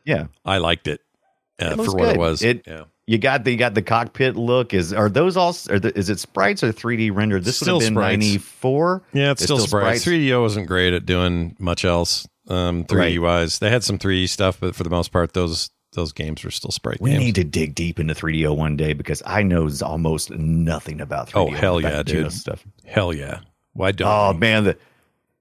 yeah, 0.04 0.26
I 0.44 0.58
liked 0.58 0.88
it. 0.88 1.00
uh, 1.60 1.76
It 1.78 1.84
for 1.84 1.94
what 1.94 2.08
it 2.08 2.16
was. 2.18 2.42
It, 2.42 2.64
yeah. 2.66 2.84
You 3.06 3.18
got 3.18 3.42
the 3.44 3.50
you 3.50 3.56
got 3.56 3.74
the 3.74 3.82
cockpit 3.82 4.36
look. 4.36 4.72
Is 4.72 4.92
are 4.92 5.08
those 5.08 5.36
all? 5.36 5.56
Are 5.68 5.80
the, 5.80 5.96
is 5.98 6.10
it 6.10 6.20
sprites 6.20 6.62
or 6.62 6.72
3D 6.72 7.10
rendered? 7.12 7.42
This 7.44 7.56
Still 7.56 7.76
would 7.78 7.82
have 7.84 7.88
been 7.94 8.02
94. 8.02 9.02
Yeah, 9.12 9.32
it's, 9.32 9.42
still, 9.42 9.58
sprites. 9.58 10.04
3DO 10.04 10.40
wasn't 10.40 10.68
great 10.68 10.92
at 10.94 11.06
doing 11.06 11.56
much 11.58 11.84
else. 11.84 12.26
Um, 12.50 12.84
3D 12.84 12.98
Right. 12.98 13.20
wise, 13.20 13.58
they 13.60 13.70
had 13.70 13.84
some 13.84 13.98
3D 13.98 14.28
stuff, 14.28 14.58
but 14.60 14.74
for 14.74 14.82
the 14.84 14.90
most 14.90 15.12
part, 15.12 15.32
those 15.34 15.70
those 15.92 16.12
games 16.12 16.44
were 16.44 16.50
still 16.52 16.70
sprite 16.70 17.00
We 17.00 17.10
games. 17.10 17.24
need 17.24 17.34
to 17.36 17.42
dig 17.44 17.74
deep 17.74 17.98
into 17.98 18.14
3DO 18.14 18.56
one 18.56 18.76
day 18.76 18.92
because 18.92 19.22
I 19.26 19.42
know 19.42 19.68
almost 19.82 20.30
nothing 20.30 21.00
about 21.00 21.28
3DO. 21.30 21.34
oh 21.34 21.50
hell 21.50 21.80
yeah, 21.80 22.02
dude! 22.02 22.32
Stuff. 22.32 22.64
Hell 22.84 23.12
yeah! 23.12 23.40
Why 23.72 23.90
don't? 23.92 24.08
Oh 24.08 24.32
we? 24.32 24.38
man, 24.38 24.64
the 24.64 24.76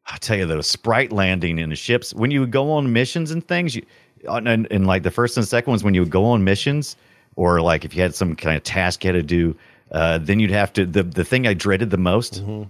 I 0.08 0.18
tell 0.18 0.38
you, 0.38 0.46
the 0.48 0.64
sprite 0.64 1.12
landing 1.12 1.60
in 1.60 1.70
the 1.70 1.76
ships 1.76 2.14
when 2.14 2.32
you 2.32 2.40
would 2.40 2.52
go 2.52 2.72
on 2.72 2.94
missions 2.94 3.30
and 3.32 3.48
things, 3.48 3.76
you 3.76 3.84
and, 4.28 4.48
and 4.72 4.86
like 4.88 5.04
the 5.04 5.12
first 5.12 5.38
and 5.38 5.48
second 5.48 5.72
ones 5.72 5.84
when 5.84 5.94
you 5.94 6.02
would 6.02 6.10
go 6.10 6.26
on 6.26 6.44
missions, 6.44 6.96
or 7.36 7.62
like 7.62 7.86
if 7.86 7.96
you 7.96 8.02
had 8.02 8.14
some 8.16 8.36
kind 8.36 8.58
of 8.58 8.64
task 8.64 9.04
you 9.04 9.10
had 9.14 9.20
to 9.20 9.24
do, 9.24 9.56
uh, 9.92 10.18
then 10.18 10.40
you'd 10.40 10.50
have 10.52 10.74
to 10.74 10.86
the 10.86 11.04
the 11.04 11.24
thing 11.24 11.46
I 11.48 11.54
dreaded 11.54 11.90
the 11.92 11.98
most, 11.98 12.42
Mm-hmm. 12.44 12.64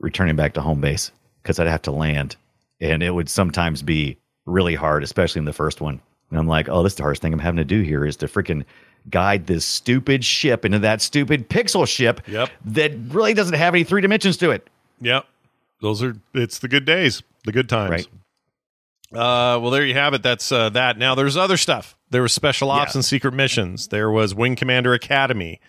returning 0.00 0.36
back 0.36 0.52
to 0.54 0.60
home 0.60 0.80
base 0.82 1.10
because 1.42 1.58
I'd 1.58 1.66
have 1.66 1.82
to 1.82 1.92
land, 1.92 2.36
and 2.82 3.02
it 3.02 3.12
would 3.12 3.30
sometimes 3.30 3.80
be 3.82 4.18
really 4.44 4.74
hard, 4.74 5.02
especially 5.02 5.38
in 5.38 5.46
the 5.46 5.52
first 5.54 5.80
one. 5.80 6.00
And 6.30 6.38
I'm 6.38 6.46
like, 6.48 6.68
oh, 6.68 6.82
this 6.82 6.92
is 6.92 6.96
the 6.96 7.02
hardest 7.04 7.22
thing 7.22 7.32
I'm 7.32 7.38
having 7.38 7.56
to 7.58 7.64
do 7.64 7.80
here 7.80 8.04
is 8.04 8.16
to 8.16 8.26
freaking 8.26 8.64
guide 9.08 9.46
this 9.46 9.64
stupid 9.64 10.24
ship 10.24 10.64
into 10.64 10.78
that 10.80 11.00
stupid 11.00 11.48
pixel 11.48 11.86
ship 11.88 12.20
Yep. 12.28 12.50
that 12.66 12.92
really 13.08 13.34
doesn't 13.34 13.54
have 13.54 13.74
any 13.74 13.84
three 13.84 14.00
dimensions 14.00 14.36
to 14.38 14.50
it. 14.50 14.68
Yep. 15.00 15.24
Those 15.80 16.02
are 16.02 16.16
it's 16.34 16.58
the 16.60 16.68
good 16.68 16.84
days, 16.84 17.22
the 17.44 17.52
good 17.52 17.68
times. 17.68 17.90
Right. 17.90 18.06
Uh, 19.12 19.58
well, 19.60 19.70
there 19.70 19.84
you 19.84 19.94
have 19.94 20.14
it. 20.14 20.22
That's 20.22 20.50
uh, 20.50 20.70
that. 20.70 20.96
Now 20.96 21.14
there's 21.14 21.36
other 21.36 21.56
stuff. 21.56 21.96
There 22.10 22.22
was 22.22 22.32
special 22.32 22.70
ops 22.70 22.94
Yeah. 22.94 22.98
and 22.98 23.04
secret 23.04 23.34
missions. 23.34 23.88
There 23.88 24.10
was 24.10 24.34
Wing 24.34 24.56
Commander 24.56 24.94
Academy. 24.94 25.60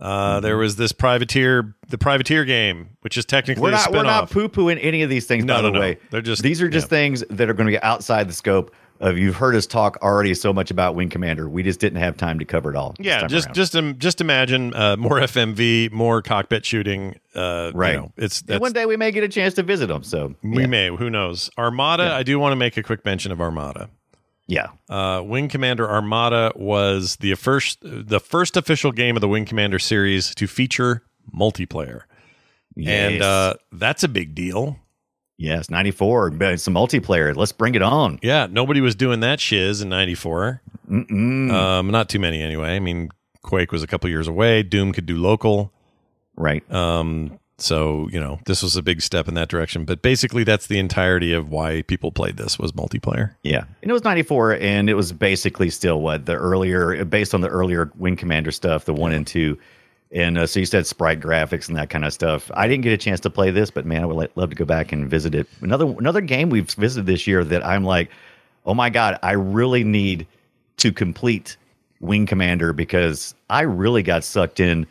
Mm-hmm. 0.00 0.04
Uh, 0.06 0.40
There 0.40 0.56
was 0.56 0.76
this 0.76 0.92
privateer, 0.92 1.74
the 1.88 1.98
privateer 1.98 2.44
game, 2.44 2.90
which 3.00 3.16
is 3.16 3.24
technically 3.24 3.62
We're 3.62 3.68
a 3.70 3.72
not 3.72 3.92
we're 3.92 4.02
not 4.02 4.30
poo 4.30 4.48
pooing 4.48 4.78
any 4.82 5.02
of 5.02 5.10
these 5.10 5.26
things. 5.26 5.44
No, 5.44 5.54
by 5.54 5.60
no, 5.62 5.66
the 5.68 5.72
no. 5.72 5.80
way, 5.80 5.98
They're 6.10 6.20
just- 6.22 6.42
these 6.42 6.60
are 6.60 6.68
just 6.68 6.86
yeah. 6.86 6.90
things 6.98 7.24
that 7.30 7.48
are 7.48 7.54
going 7.54 7.66
to 7.66 7.72
be 7.72 7.82
outside 7.82 8.28
the 8.28 8.32
scope 8.34 8.74
of. 9.00 9.16
You've 9.18 9.36
heard 9.36 9.54
us 9.54 9.66
talk 9.66 9.98
already 10.02 10.34
so 10.34 10.52
much 10.52 10.70
about 10.70 10.94
Wing 10.94 11.08
Commander. 11.08 11.48
We 11.48 11.62
just 11.62 11.80
didn't 11.80 11.98
have 12.00 12.16
time 12.16 12.38
to 12.38 12.44
cover 12.44 12.70
it 12.70 12.76
all. 12.76 12.94
yeah, 12.98 13.26
just 13.26 13.46
around. 13.48 13.54
just 13.54 13.76
um, 13.76 13.98
just 13.98 14.20
imagine 14.20 14.74
uh, 14.74 14.96
more 14.96 15.18
FMV, 15.20 15.92
more 15.92 16.20
cockpit 16.22 16.64
shooting. 16.66 17.18
Uh, 17.34 17.70
you 17.72 17.78
Right. 17.78 17.96
know, 17.96 18.12
it's 18.16 18.42
one 18.46 18.72
day 18.72 18.84
we 18.86 18.96
may 18.96 19.10
get 19.12 19.22
a 19.24 19.28
chance 19.28 19.54
to 19.54 19.62
visit 19.62 19.86
them. 19.88 20.02
So 20.02 20.34
we 20.42 20.62
yeah. 20.62 20.66
may. 20.66 20.88
Who 20.88 21.08
knows? 21.10 21.50
Armada. 21.58 22.12
I 22.12 22.22
do 22.22 22.38
want 22.38 22.52
to 22.52 22.56
make 22.56 22.76
a 22.76 22.82
quick 22.82 23.04
mention 23.04 23.32
of 23.32 23.40
Armada. 23.40 23.88
Yeah. 24.46 24.68
Uh, 24.88 25.22
Wing 25.24 25.48
Commander 25.48 25.88
Armada 25.88 26.52
was 26.54 27.16
the 27.16 27.34
first 27.34 27.78
the 27.82 28.20
first 28.20 28.56
official 28.56 28.92
game 28.92 29.16
of 29.16 29.20
the 29.20 29.28
Wing 29.28 29.44
Commander 29.44 29.78
series 29.78 30.34
to 30.36 30.46
feature 30.46 31.02
multiplayer, 31.34 32.02
and 32.76 33.22
uh, 33.22 33.54
that's 33.72 34.04
a 34.04 34.08
big 34.08 34.34
deal. 34.34 34.78
Yes, 35.36 35.68
ninety 35.68 35.90
four. 35.90 36.30
But 36.30 36.52
it's 36.52 36.66
a 36.68 36.70
multiplayer. 36.70 37.34
Let's 37.34 37.52
bring 37.52 37.74
it 37.74 37.82
on. 37.82 38.20
Yeah, 38.22 38.46
nobody 38.48 38.80
was 38.80 38.94
doing 38.94 39.20
that 39.20 39.40
shiz 39.40 39.80
in 39.80 39.88
'94. 39.88 40.62
Mm-mm. 40.88 41.50
Um, 41.50 41.90
not 41.90 42.08
too 42.08 42.20
many 42.20 42.40
anyway. 42.40 42.76
I 42.76 42.78
mean, 42.78 43.10
Quake 43.42 43.72
was 43.72 43.82
a 43.82 43.86
couple 43.86 44.08
years 44.08 44.28
away. 44.28 44.62
Doom 44.62 44.92
could 44.92 45.06
do 45.06 45.16
local. 45.16 45.72
Right. 46.36 46.70
Um, 46.72 47.38
so 47.58 48.08
you 48.12 48.20
know, 48.20 48.38
this 48.46 48.62
was 48.62 48.76
a 48.76 48.82
big 48.82 49.00
step 49.00 49.28
in 49.28 49.34
that 49.34 49.48
direction. 49.48 49.84
But 49.84 50.02
basically, 50.02 50.44
that's 50.44 50.66
the 50.66 50.78
entirety 50.78 51.32
of 51.32 51.50
why 51.50 51.82
people 51.82 52.12
played 52.12 52.36
this 52.36 52.58
was 52.58 52.72
multiplayer. 52.72 53.34
Yeah, 53.42 53.64
and 53.82 53.90
it 53.90 53.92
was 53.92 54.04
ninety 54.04 54.22
four, 54.22 54.54
and 54.54 54.90
it 54.90 54.94
was 54.94 55.12
basically 55.12 55.70
still 55.70 56.00
what 56.00 56.26
the 56.26 56.34
earlier, 56.34 57.04
based 57.04 57.34
on 57.34 57.40
the 57.40 57.48
earlier 57.48 57.90
Wing 57.96 58.16
Commander 58.16 58.50
stuff, 58.50 58.84
the 58.84 58.94
one 58.94 59.12
and 59.12 59.26
two, 59.26 59.58
and 60.12 60.38
uh, 60.38 60.46
so 60.46 60.60
you 60.60 60.66
said 60.66 60.86
sprite 60.86 61.20
graphics 61.20 61.68
and 61.68 61.76
that 61.76 61.90
kind 61.90 62.04
of 62.04 62.12
stuff. 62.12 62.50
I 62.54 62.68
didn't 62.68 62.84
get 62.84 62.92
a 62.92 62.98
chance 62.98 63.20
to 63.20 63.30
play 63.30 63.50
this, 63.50 63.70
but 63.70 63.86
man, 63.86 64.02
I 64.02 64.06
would 64.06 64.30
love 64.36 64.50
to 64.50 64.56
go 64.56 64.64
back 64.64 64.92
and 64.92 65.08
visit 65.08 65.34
it. 65.34 65.46
Another 65.62 65.86
another 65.86 66.20
game 66.20 66.50
we've 66.50 66.70
visited 66.70 67.06
this 67.06 67.26
year 67.26 67.42
that 67.44 67.64
I'm 67.64 67.84
like, 67.84 68.10
oh 68.66 68.74
my 68.74 68.90
god, 68.90 69.18
I 69.22 69.32
really 69.32 69.82
need 69.82 70.26
to 70.78 70.92
complete 70.92 71.56
Wing 72.00 72.26
Commander 72.26 72.72
because 72.72 73.34
I 73.48 73.62
really 73.62 74.02
got 74.02 74.24
sucked 74.24 74.60
in 74.60 74.86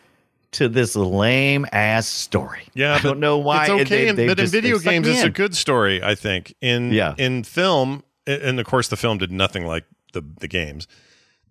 to 0.55 0.67
this 0.69 0.95
lame 0.95 1.65
ass 1.71 2.07
story. 2.07 2.63
Yeah, 2.73 2.95
I 2.95 2.99
don't 2.99 3.19
know 3.19 3.37
why. 3.37 3.63
It's 3.63 3.69
okay, 3.71 4.05
They- 4.05 4.11
they 4.11 4.27
but 4.27 4.39
in 4.39 4.43
just- 4.45 4.53
video 4.53 4.79
games, 4.79 5.05
me 5.07 5.13
it's 5.13 5.23
a 5.23 5.29
good 5.29 5.55
story. 5.55 6.01
I 6.03 6.15
think 6.15 6.53
in 6.61 6.91
Yeah. 6.91 7.13
in 7.17 7.43
film, 7.43 8.03
and 8.27 8.59
of 8.59 8.65
course, 8.65 8.87
the 8.87 8.97
film 8.97 9.17
did 9.17 9.31
nothing 9.31 9.65
like 9.65 9.83
the 10.13 10.23
the 10.39 10.47
games. 10.47 10.87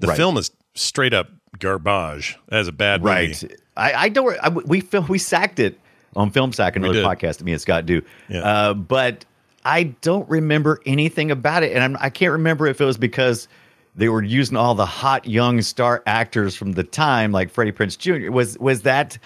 The 0.00 0.08
Right. 0.08 0.16
film 0.16 0.36
is 0.36 0.50
straight 0.74 1.14
up 1.14 1.28
garbage. 1.58 2.36
as 2.50 2.66
a 2.68 2.72
bad 2.72 3.02
movie. 3.02 3.14
Right. 3.14 3.44
I, 3.76 3.92
I 3.92 4.08
don't. 4.08 4.36
I, 4.42 4.48
we 4.48 4.80
fil- 4.80 5.06
we 5.08 5.18
sacked 5.18 5.58
it 5.60 5.78
on 6.16 6.30
Film 6.30 6.52
Sack, 6.52 6.76
another 6.76 7.02
podcast 7.02 7.38
that 7.38 7.44
me 7.44 7.52
and 7.52 7.60
Scott 7.60 7.86
do. 7.86 8.02
Yeah. 8.28 8.40
Uh, 8.40 8.74
but 8.74 9.24
I 9.64 9.84
don't 10.02 10.28
remember 10.28 10.80
anything 10.86 11.30
about 11.30 11.62
it, 11.62 11.72
and 11.74 11.82
I'm, 11.82 11.96
I 12.00 12.10
can't 12.10 12.32
remember 12.32 12.66
if 12.66 12.80
it 12.80 12.84
was 12.84 12.96
because 12.98 13.48
they 13.94 14.08
were 14.08 14.22
using 14.22 14.56
all 14.56 14.74
the 14.74 14.86
hot 14.86 15.26
young 15.26 15.62
star 15.62 16.02
actors 16.06 16.54
from 16.56 16.72
the 16.72 16.82
time, 16.84 17.32
like 17.32 17.50
Freddie 17.50 17.72
Prinze 17.72 17.96
Jr. 17.98 18.30
Was 18.32 18.58
was 18.58 18.82
that 18.82 19.18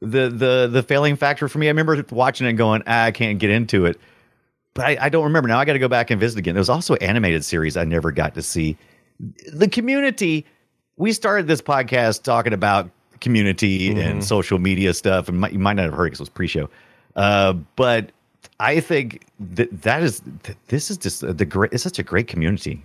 the 0.00 0.28
the 0.28 0.68
the 0.70 0.82
failing 0.82 1.16
factor 1.16 1.48
for 1.48 1.58
me? 1.58 1.66
I 1.66 1.70
remember 1.70 2.04
watching 2.10 2.46
it 2.46 2.50
and 2.50 2.58
going, 2.58 2.82
ah, 2.86 3.04
I 3.04 3.10
can't 3.10 3.38
get 3.38 3.50
into 3.50 3.86
it. 3.86 3.98
But 4.74 4.86
I, 4.86 4.96
I 5.02 5.08
don't 5.10 5.24
remember 5.24 5.48
now. 5.48 5.58
I 5.58 5.64
got 5.64 5.74
to 5.74 5.78
go 5.78 5.88
back 5.88 6.10
and 6.10 6.18
visit 6.18 6.38
again. 6.38 6.54
There 6.54 6.60
was 6.60 6.68
also 6.70 6.94
an 6.94 7.02
animated 7.02 7.44
series 7.44 7.76
I 7.76 7.84
never 7.84 8.10
got 8.10 8.34
to 8.34 8.42
see. 8.42 8.76
The 9.52 9.68
community. 9.68 10.46
We 10.96 11.12
started 11.12 11.46
this 11.46 11.62
podcast 11.62 12.22
talking 12.22 12.52
about 12.52 12.90
community 13.20 13.90
Mm-hmm. 13.90 13.98
and 13.98 14.24
social 14.24 14.58
media 14.58 14.92
stuff, 14.94 15.28
and 15.28 15.40
might, 15.40 15.52
you 15.52 15.58
might 15.58 15.74
not 15.74 15.84
have 15.84 15.94
heard 15.94 16.06
because 16.06 16.20
it 16.20 16.22
was 16.22 16.28
pre-show. 16.28 16.68
Uh, 17.16 17.52
but 17.76 18.12
I 18.60 18.80
think 18.80 19.24
that 19.38 19.82
that 19.82 20.02
is 20.02 20.22
th- 20.42 20.56
this 20.68 20.90
is 20.90 20.96
just 20.98 21.20
the 21.20 21.44
great. 21.44 21.72
It's 21.72 21.82
such 21.82 21.98
a 21.98 22.02
great 22.02 22.26
community. 22.26 22.82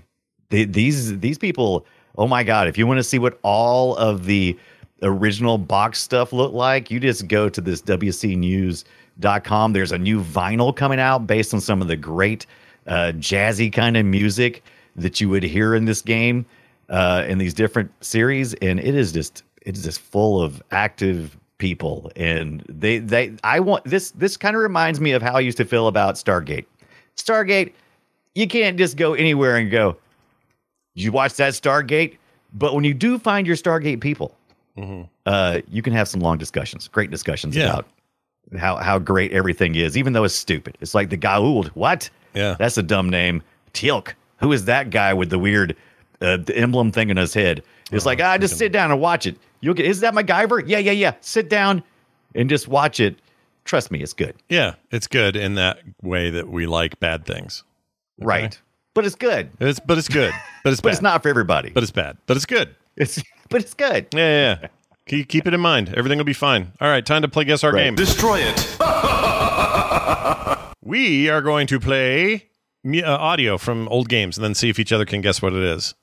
The, 0.50 0.66
these 0.66 1.20
these 1.20 1.38
people. 1.38 1.86
Oh 2.18 2.28
my 2.28 2.44
god! 2.44 2.68
If 2.68 2.78
you 2.78 2.88
want 2.88 2.98
to 2.98 3.04
see 3.04 3.20
what 3.20 3.40
all 3.44 3.96
of 3.98 4.26
the 4.26 4.58
original 5.02 5.58
box 5.58 6.00
stuff 6.00 6.34
look 6.34 6.54
like, 6.54 6.90
you 6.90 7.00
just 7.00 7.28
go 7.28 7.50
to 7.50 7.62
this 7.62 7.82
WCNews.com. 7.82 9.74
There's 9.74 9.92
a 9.92 9.98
new 9.98 10.24
vinyl 10.24 10.76
coming 10.76 11.00
out 11.00 11.28
based 11.28 11.54
on 11.54 11.62
some 11.62 11.82
of 11.82 11.88
the 11.88 11.96
great 11.96 12.46
uh, 12.88 13.12
jazzy 13.16 13.72
kind 13.72 13.98
of 13.98 14.06
music 14.06 14.64
that 14.96 15.22
you 15.22 15.30
would 15.30 15.44
hear 15.44 15.76
in 15.76 15.86
this 15.86 16.02
game 16.02 16.46
uh, 16.90 17.26
in 17.28 17.38
these 17.38 17.54
different 17.54 17.92
series, 18.04 18.54
and 18.56 18.80
it 18.80 18.96
is 18.96 19.12
just 19.12 19.44
it 19.62 19.78
is 19.78 19.84
just 19.84 20.00
full 20.00 20.42
of 20.42 20.62
active 20.72 21.38
people, 21.58 22.12
and 22.16 22.64
they 22.70 23.00
they 23.00 23.34
I 23.44 23.60
want 23.60 23.84
this 23.86 24.12
this 24.12 24.38
kind 24.38 24.56
of 24.56 24.62
reminds 24.62 25.00
me 25.00 25.12
of 25.12 25.22
how 25.22 25.34
I 25.34 25.42
used 25.42 25.58
to 25.58 25.66
feel 25.66 25.88
about 25.88 26.16
Stargate. 26.16 26.66
Stargate, 27.16 27.74
you 28.36 28.48
can't 28.48 28.78
just 28.78 28.98
go 28.98 29.14
anywhere 29.14 29.58
and 29.58 29.70
go. 29.70 29.98
You 30.98 31.12
watch 31.12 31.34
that 31.36 31.54
Stargate, 31.54 32.18
but 32.54 32.74
when 32.74 32.84
you 32.84 32.94
do 32.94 33.20
find 33.20 33.46
your 33.46 33.56
Stargate 33.56 34.02
people, 34.02 34.36
uh, 35.26 35.62
you 35.70 35.82
can 35.82 35.94
have 35.94 36.08
some 36.08 36.22
long 36.22 36.38
discussions, 36.38 36.88
great 36.88 37.10
discussions 37.12 37.56
Yeah. 37.56 37.66
about 37.66 37.88
how 38.58 38.78
how 38.78 39.00
great 39.00 39.32
everything 39.34 39.76
is, 39.76 39.98
even 39.98 40.14
though 40.14 40.24
it's 40.24 40.34
stupid. 40.36 40.78
It's 40.82 40.96
like 40.96 41.10
the 41.10 41.18
Goa'uld. 41.18 41.68
What? 41.70 42.10
Yeah. 42.34 42.56
that's 42.60 42.78
a 42.78 42.84
dumb 42.84 43.10
name. 43.10 43.42
Teal'c. 43.74 44.14
Who 44.38 44.52
is 44.52 44.66
that 44.66 44.90
guy 44.92 45.14
with 45.14 45.30
the 45.30 45.40
weird 45.40 45.76
uh, 46.22 46.38
the 46.38 46.56
emblem 46.58 46.92
thing 46.92 47.10
in 47.10 47.18
his 47.18 47.34
head? 47.34 47.64
It's 47.92 48.06
like 48.06 48.22
ah, 48.22 48.38
just 48.38 48.58
sit 48.58 48.72
down 48.72 48.92
and 48.92 49.00
watch 49.02 49.26
it. 49.26 49.38
You'll 49.62 49.74
get. 49.74 49.86
Is 49.88 50.00
that 50.02 50.14
MacGyver? 50.14 50.64
Yeah, 50.68 50.78
yeah, 50.78 50.92
yeah. 50.92 51.14
Sit 51.22 51.50
down 51.50 51.82
and 52.36 52.50
just 52.50 52.68
watch 52.68 53.00
it. 53.00 53.18
Trust 53.66 53.92
me, 53.92 54.00
it's 54.02 54.14
good. 54.14 54.36
Yeah, 54.50 54.76
it's 54.92 55.08
good 55.08 55.36
in 55.36 55.56
that 55.56 55.80
way 56.02 56.30
that 56.30 56.48
we 56.50 56.66
like 56.68 57.00
bad 57.00 57.26
things. 57.26 57.64
Right. 58.20 58.60
But 58.98 59.06
it's 59.06 59.14
good. 59.16 59.52
It's 59.60 59.80
but 59.80 60.00
it's 60.00 60.10
good. 60.10 60.34
But 60.64 60.74
it's 60.74 60.82
But 60.82 60.88
bad. 60.90 60.94
it's 60.94 61.02
not 61.04 61.22
for 61.22 61.30
everybody. 61.30 61.70
But 61.70 61.84
it's 61.84 61.92
bad. 61.92 62.18
But 62.26 62.36
it's 62.36 62.48
good. 62.48 62.76
It's 62.96 63.22
but 63.48 63.62
it's 63.62 63.76
good. 63.76 64.08
Yeah, 64.12 64.20
yeah. 64.20 64.58
yeah. 64.64 64.68
keep, 65.06 65.28
keep 65.28 65.46
it 65.46 65.54
in 65.54 65.60
mind. 65.60 65.94
Everything 65.94 66.18
will 66.18 66.26
be 66.26 66.34
fine. 66.34 66.72
All 66.82 66.90
right, 66.90 67.06
time 67.06 67.22
to 67.22 67.28
play 67.28 67.44
guess 67.44 67.64
our 67.64 67.72
game. 67.74 67.94
Destroy 67.94 68.40
it. 68.40 68.78
We 70.82 71.30
are 71.30 71.42
going 71.42 71.68
to 71.68 71.80
play 71.80 72.48
uh, 72.88 73.04
audio 73.06 73.60
from 73.60 73.88
old 73.90 74.10
games 74.10 74.38
and 74.38 74.44
then 74.46 74.56
see 74.56 74.70
if 74.70 74.80
each 74.80 74.92
other 74.94 75.06
can 75.06 75.20
guess 75.22 75.42
what 75.44 75.54
it 75.54 75.62
is. 75.62 75.94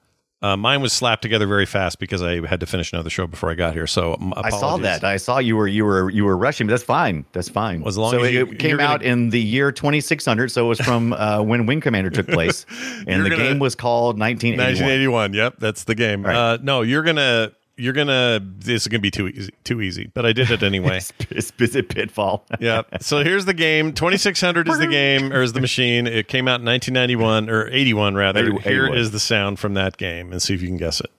Uh, 0.44 0.58
mine 0.58 0.82
was 0.82 0.92
slapped 0.92 1.22
together 1.22 1.46
very 1.46 1.64
fast 1.64 1.98
because 1.98 2.22
I 2.22 2.46
had 2.46 2.60
to 2.60 2.66
finish 2.66 2.92
another 2.92 3.08
show 3.08 3.26
before 3.26 3.50
I 3.50 3.54
got 3.54 3.72
here. 3.72 3.86
So 3.86 4.12
um, 4.12 4.34
I 4.36 4.50
saw 4.50 4.76
that. 4.76 5.02
I 5.02 5.16
saw 5.16 5.38
you 5.38 5.56
were 5.56 5.66
you 5.66 5.86
were 5.86 6.10
you 6.10 6.26
were 6.26 6.36
rushing. 6.36 6.66
But 6.66 6.72
that's 6.72 6.82
fine. 6.82 7.24
That's 7.32 7.48
fine. 7.48 7.82
As 7.86 7.96
long 7.96 8.10
so 8.10 8.22
as 8.24 8.30
you- 8.30 8.42
it 8.42 8.58
came 8.58 8.76
gonna- 8.76 8.82
out 8.82 9.02
in 9.02 9.30
the 9.30 9.40
year 9.40 9.72
2600. 9.72 10.50
So 10.50 10.66
it 10.66 10.68
was 10.68 10.80
from 10.80 11.12
uh, 11.18 11.40
when 11.40 11.64
Wing 11.64 11.80
Commander 11.80 12.10
took 12.10 12.28
place, 12.28 12.66
and 13.06 13.24
the 13.24 13.30
gonna- 13.30 13.42
game 13.42 13.58
was 13.58 13.74
called 13.74 14.18
1981. 14.18 15.30
1981. 15.30 15.32
Yep, 15.32 15.54
that's 15.60 15.84
the 15.84 15.94
game. 15.94 16.26
Right. 16.26 16.36
Uh, 16.36 16.58
no, 16.60 16.82
you're 16.82 17.02
gonna 17.04 17.52
you're 17.76 17.92
gonna 17.92 18.40
this 18.58 18.82
is 18.82 18.88
gonna 18.88 19.00
be 19.00 19.10
too 19.10 19.28
easy 19.28 19.52
too 19.64 19.80
easy 19.80 20.10
but 20.14 20.24
i 20.24 20.32
did 20.32 20.50
it 20.50 20.62
anyway. 20.62 21.00
It's, 21.30 21.52
it's, 21.58 21.74
a 21.74 21.82
pitfall. 21.82 22.44
Yeah. 22.60 22.82
So 23.00 23.24
here's 23.24 23.44
the 23.44 23.54
game. 23.54 23.92
2600 23.92 24.68
is 24.68 24.78
the 24.78 24.86
game 24.86 25.32
or 25.32 25.42
is 25.42 25.52
the 25.52 25.60
machine. 25.60 26.06
It 26.06 26.28
came 26.28 26.46
out 26.46 26.60
in 26.60 26.66
1991 26.66 27.50
or 27.50 27.68
81 27.68 28.14
rather. 28.14 28.58
Here 28.60 28.92
is 28.92 29.10
the 29.10 29.18
sound 29.18 29.58
from 29.58 29.74
that 29.74 29.96
game 29.96 30.30
and 30.32 30.40
see 30.40 30.54
if 30.54 30.62
you 30.62 30.68
can 30.68 30.76
guess 30.76 31.00
it. 31.00 31.10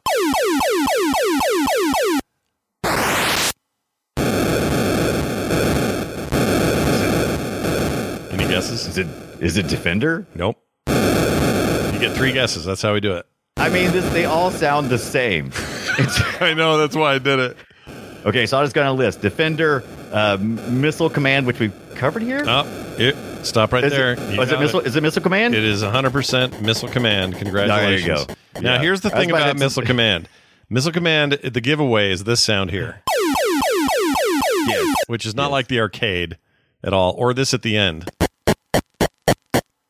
Any 8.31 8.47
guesses? 8.47 8.87
Is 8.87 8.97
it 8.97 9.07
is 9.41 9.57
it 9.57 9.67
defender? 9.67 10.25
Nope. 10.35 10.57
You 10.87 11.99
get 11.99 12.15
three 12.15 12.31
guesses. 12.31 12.65
That's 12.65 12.81
how 12.81 12.93
we 12.93 13.01
do 13.01 13.13
it. 13.13 13.25
I 13.57 13.69
mean 13.69 13.91
this, 13.91 14.07
they 14.13 14.25
all 14.25 14.51
sound 14.51 14.89
the 14.89 14.97
same. 14.97 15.51
I 16.41 16.53
know. 16.55 16.77
That's 16.77 16.95
why 16.95 17.13
I 17.15 17.17
did 17.19 17.39
it. 17.39 17.57
Okay, 18.25 18.45
so 18.47 18.57
I'm 18.57 18.63
just 18.65 18.73
going 18.75 18.87
to 18.87 18.91
list 18.93 19.21
Defender, 19.21 19.83
uh, 20.11 20.37
Missile 20.41 21.09
Command, 21.09 21.45
which 21.45 21.59
we've 21.59 21.73
covered 21.95 22.23
here. 22.23 22.43
Oh, 22.47 22.63
it, 22.97 23.15
stop 23.45 23.71
right 23.71 23.83
Is 23.83 23.93
it- 23.93 23.95
there. 23.95 24.15
oh, 24.17 24.41
is 24.41 24.51
it 24.51 24.59
missile- 24.59 24.79
is 24.81 24.95
it 24.95 25.01
Missile 25.03 25.21
Command? 25.21 25.53
It 25.53 25.63
is 25.63 25.83
100% 25.83 26.61
Missile 26.61 26.89
Command. 26.89 27.35
Congratulations. 27.37 28.25
go. 28.25 28.33
Now, 28.61 28.73
Yeah. 28.75 28.81
here's 28.81 29.01
the 29.01 29.09
thing 29.11 29.29
about 29.29 29.43
about 29.43 29.53
to- 29.53 29.59
Missile 29.59 29.83
Command. 29.83 30.27
Missile 30.69 30.91
Command, 30.91 31.33
the 31.43 31.61
giveaway 31.61 32.11
is 32.11 32.23
this 32.23 32.41
sound 32.41 32.71
here, 32.71 33.03
Yes. 34.67 34.95
which 35.07 35.25
is 35.25 35.35
not 35.35 35.51
like 35.51 35.67
the 35.67 35.79
arcade 35.79 36.37
at 36.83 36.93
all, 36.93 37.13
or 37.17 37.33
this 37.33 37.53
at 37.53 37.61
the 37.61 37.77
end. 37.77 38.09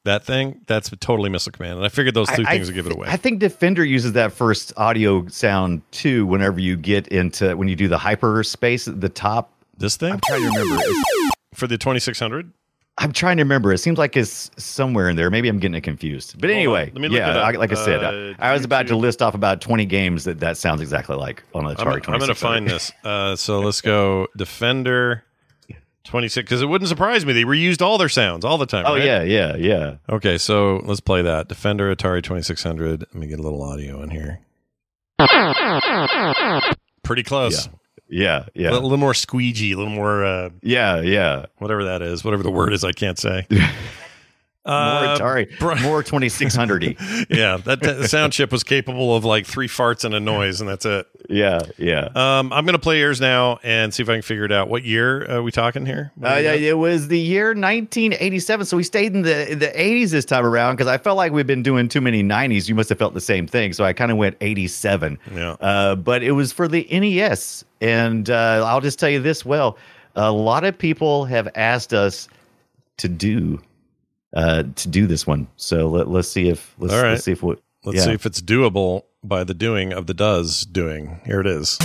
That 0.06 0.24
thing, 0.24 0.62
that's 0.68 0.92
totally 1.00 1.30
Missile 1.30 1.52
Command. 1.52 1.78
And 1.78 1.86
I 1.86 1.90
figured 1.90 2.14
those 2.14 2.28
two 2.30 2.44
I- 2.44 2.52
I 2.52 2.54
things 2.56 2.68
would 2.68 2.76
give 2.76 2.86
it 2.86 2.94
away. 2.94 3.08
I 3.10 3.18
think 3.18 3.40
Defender 3.40 3.84
uses 3.84 4.14
that 4.14 4.32
first 4.32 4.72
audio 4.78 5.28
sound 5.28 5.82
too. 5.92 6.28
Whenever 6.28 6.60
you 6.60 6.78
get 6.78 7.08
into 7.08 7.58
when 7.58 7.68
you 7.68 7.76
do 7.76 7.88
the 7.88 7.98
hyperspace 7.98 8.88
at 8.88 9.02
the 9.02 9.10
top. 9.10 9.52
This 9.78 9.98
thing? 9.98 10.14
I'm 10.14 10.22
trying 10.24 10.42
to 10.44 10.48
remember. 10.48 10.82
For 11.56 11.68
the 11.68 11.78
2600? 11.78 12.52
I'm 12.98 13.12
trying 13.12 13.38
to 13.38 13.44
remember. 13.44 13.74
It 13.74 13.80
seems 13.80 13.98
like 13.98 14.16
it's 14.16 14.50
somewhere 14.58 15.10
in 15.10 15.16
there. 15.18 15.30
Maybe 15.30 15.50
I'm 15.50 15.60
getting 15.60 15.76
it 15.76 15.82
confused. 15.82 16.40
But 16.40 16.50
Hold 16.50 16.58
anyway, 16.58 16.86
Let 16.94 17.02
me 17.02 17.08
look 17.10 17.18
yeah. 17.18 17.40
I, 17.40 17.52
like 17.52 17.72
I 17.72 17.76
said, 17.76 18.04
Uh, 18.04 18.36
I, 18.40 18.52
I 18.52 18.54
was 18.54 18.64
about 18.64 18.88
to 18.88 18.96
list 18.96 19.22
off 19.22 19.34
about 19.34 19.60
20 19.60 19.86
games 19.86 20.24
that 20.26 20.40
that 20.40 20.56
sounds 20.56 20.82
exactly 20.82 21.16
like 21.18 21.44
on 21.54 21.66
the 21.66 21.72
I'm, 21.82 21.88
I'm 21.88 22.02
going 22.20 22.28
to 22.28 22.36
find 22.36 22.68
this. 22.68 22.92
Uh, 23.04 23.36
so 23.36 23.60
let's 23.60 23.82
go 23.82 24.28
Defender 24.38 25.24
26, 26.06 26.46
because 26.48 26.62
it 26.62 26.68
wouldn't 26.68 26.88
surprise 26.90 27.26
me. 27.26 27.34
They 27.34 27.44
reused 27.44 27.82
all 27.82 27.98
their 27.98 28.10
sounds 28.10 28.46
all 28.46 28.58
the 28.58 28.66
time. 28.66 28.86
Oh 28.88 28.94
right? 28.96 29.04
yeah, 29.04 29.24
yeah, 29.24 29.56
yeah. 29.56 29.96
Okay, 30.10 30.38
so 30.38 30.82
let's 30.86 31.00
play 31.02 31.22
that. 31.24 31.48
Defender 31.48 31.94
Atari 31.94 32.24
2600. 32.24 33.02
Let 33.02 33.16
me 33.16 33.28
get 33.28 33.40
a 33.40 33.44
little 33.44 33.62
audio 33.64 34.02
in 34.02 34.10
here. 34.12 34.40
Pretty 37.04 37.24
close. 37.24 37.70
Yeah, 38.08 38.46
yeah. 38.54 38.70
A 38.70 38.72
little, 38.72 38.84
little 38.84 38.98
more 38.98 39.14
squeegee, 39.14 39.72
a 39.74 39.78
little 39.78 39.92
more, 39.94 40.24
uh, 40.24 40.50
Yeah, 40.62 41.02
yeah. 41.02 41.48
whatever 41.58 41.86
that 41.86 42.02
is, 42.02 42.24
whatever 42.24 42.44
the 42.44 42.52
word 42.52 42.72
is, 42.74 42.84
I 42.84 42.92
can't 42.92 43.18
say. 43.18 43.48
More 44.66 44.74
Uh, 44.76 45.18
Atari, 45.18 45.82
more 45.84 46.02
2600 46.02 46.98
yeah, 47.30 47.58
that, 47.58 47.82
that 47.82 48.10
sound 48.10 48.34
chip 48.34 48.52
was 48.52 48.64
capable 48.64 49.16
of 49.16 49.24
like 49.24 49.46
three 49.46 49.68
farts 49.68 50.04
and 50.04 50.14
a 50.16 50.20
noise, 50.20 50.60
and 50.60 50.70
that's 50.70 50.86
it. 50.86 51.08
Yeah, 51.30 51.62
yeah. 51.78 52.10
Um, 52.16 52.54
I'm 52.54 52.66
going 52.66 52.74
to 52.74 52.80
play 52.80 53.00
yours 53.00 53.20
now 53.20 53.60
and 53.64 53.94
see 53.94 54.04
if 54.04 54.10
I 54.10 54.14
can 54.14 54.22
figure 54.22 54.46
it 54.46 54.52
out. 54.52 54.70
What 54.70 54.84
year 54.84 55.26
are 55.30 55.42
we 55.42 55.52
talking 55.52 55.86
here? 55.86 56.12
Uh, 56.24 56.36
yeah, 56.36 56.54
it 56.54 56.78
was 56.78 57.08
the 57.08 57.20
year 57.20 57.48
1987, 57.48 58.66
so 58.66 58.78
we 58.78 58.84
stayed 58.84 59.14
in 59.14 59.22
the 59.22 59.56
the 59.58 59.72
80s 59.76 60.10
this 60.12 60.26
time 60.26 60.46
around 60.46 60.76
because 60.76 60.88
I 60.88 60.98
felt 60.98 61.18
like 61.18 61.32
we've 61.32 61.48
been 61.48 61.64
doing 61.64 61.88
too 61.88 62.02
many 62.02 62.24
90s. 62.24 62.68
You 62.68 62.76
must 62.76 62.90
have 62.90 62.98
felt 63.00 63.14
the 63.14 63.22
same 63.22 63.48
thing, 63.48 63.74
so 63.74 63.84
I 63.84 63.94
kind 63.94 64.12
of 64.12 64.18
went 64.18 64.38
87. 64.42 65.18
Yeah. 65.34 65.52
Uh, 65.62 65.96
but 65.96 66.24
it 66.24 66.32
was 66.32 66.52
for 66.52 66.68
the 66.68 66.88
NES, 66.92 67.64
and 67.82 68.30
uh, 68.30 68.64
I'll 68.66 68.82
just 68.82 69.00
tell 69.00 69.10
you 69.10 69.20
this: 69.22 69.46
well, 69.46 69.78
a 70.16 70.32
lot 70.32 70.64
of 70.64 70.78
people 70.78 71.26
have 71.26 71.50
asked 71.56 71.94
us 71.94 72.28
to 72.98 73.10
do 73.10 73.62
uh, 74.36 74.64
to 74.76 74.88
do 74.88 75.08
this 75.08 75.26
one. 75.26 75.48
So 75.58 75.88
let, 75.88 76.08
let's 76.10 76.28
see 76.28 76.50
if 76.50 76.74
let's, 76.80 76.94
All 76.94 77.02
right. 77.02 77.12
let's 77.12 77.24
see 77.24 77.32
if 77.32 77.42
what 77.44 77.60
Let's 77.84 78.04
see 78.04 78.12
if 78.14 78.26
it's 78.26 78.42
doable 78.42 79.04
by 79.24 79.44
the 79.44 79.54
doing 79.54 79.94
of 79.94 80.08
the 80.08 80.14
does 80.16 80.62
doing. 80.66 81.20
Here 81.26 81.40
it 81.40 81.46
is. 81.48 81.78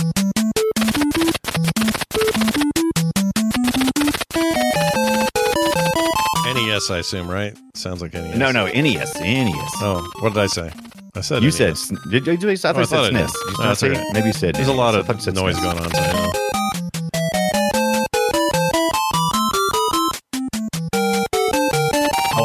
NES, 6.53 6.89
I 6.89 6.97
assume, 6.99 7.29
right? 7.29 7.57
Sounds 7.75 8.01
like 8.01 8.13
NES. 8.13 8.37
no, 8.37 8.51
no 8.51 8.65
NES, 8.65 9.15
NES. 9.19 9.71
Oh, 9.81 10.05
what 10.19 10.33
did 10.33 10.39
I 10.43 10.47
say? 10.47 10.71
I 11.15 11.21
said 11.21 11.41
You 11.43 11.47
NES. 11.49 11.55
said 11.57 11.77
sn- 11.77 11.97
did, 12.09 12.23
did 12.25 12.41
you? 12.41 12.49
I 12.49 12.55
thought 12.55 12.75
Oh, 12.75 12.79
you 12.79 12.85
said 12.85 12.99
I 12.99 13.09
did. 13.09 13.13
SNES. 13.15 13.31
Did 13.33 13.35
you 13.35 13.51
No, 13.57 13.63
not 13.63 13.67
that's 13.67 13.79
say- 13.79 14.05
Maybe 14.13 14.27
you 14.27 14.33
said 14.33 14.55
There's 14.55 14.67
a 14.67 14.73
lot 14.73 14.95
of 14.95 15.05
thought 15.05 15.15
you 15.17 15.21
said 15.21 15.35
noise 15.35 15.55
SNES. 15.57 15.63
going 15.63 15.79
on. 15.79 15.91
So 15.91 16.40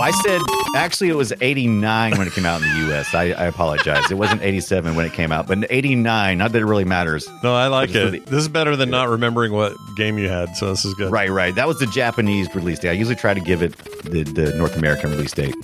I 0.06 0.12
said 0.12 0.40
actually 0.76 1.08
it 1.08 1.16
was 1.16 1.32
89 1.40 2.16
when 2.16 2.28
it 2.28 2.32
came 2.32 2.46
out 2.46 2.62
in 2.62 2.68
the 2.68 2.92
US. 2.94 3.12
I, 3.12 3.24
I 3.32 3.46
apologize. 3.46 4.08
It 4.08 4.14
wasn't 4.14 4.40
87 4.40 4.94
when 4.94 5.04
it 5.04 5.12
came 5.12 5.32
out, 5.32 5.48
but 5.48 5.66
89. 5.68 6.38
Not 6.38 6.52
that 6.52 6.62
it 6.62 6.64
really 6.64 6.84
matters. 6.84 7.28
No, 7.42 7.52
I 7.56 7.66
like 7.66 7.92
it. 7.92 8.24
This 8.26 8.42
is 8.42 8.48
better 8.48 8.76
than 8.76 8.88
not 8.88 9.08
remembering 9.08 9.52
what 9.52 9.74
game 9.96 10.16
you 10.16 10.28
had. 10.28 10.56
So 10.56 10.68
this 10.70 10.84
is 10.84 10.94
good. 10.94 11.10
Right, 11.10 11.28
right. 11.28 11.52
That 11.56 11.66
was 11.66 11.80
the 11.80 11.86
Japanese 11.88 12.54
release 12.54 12.78
date. 12.78 12.90
I 12.90 12.92
usually 12.92 13.16
try 13.16 13.34
to 13.34 13.40
give 13.40 13.62
it 13.62 13.76
the, 14.04 14.22
the 14.22 14.54
North 14.56 14.76
American 14.76 15.10
release 15.10 15.32
date. 15.32 15.56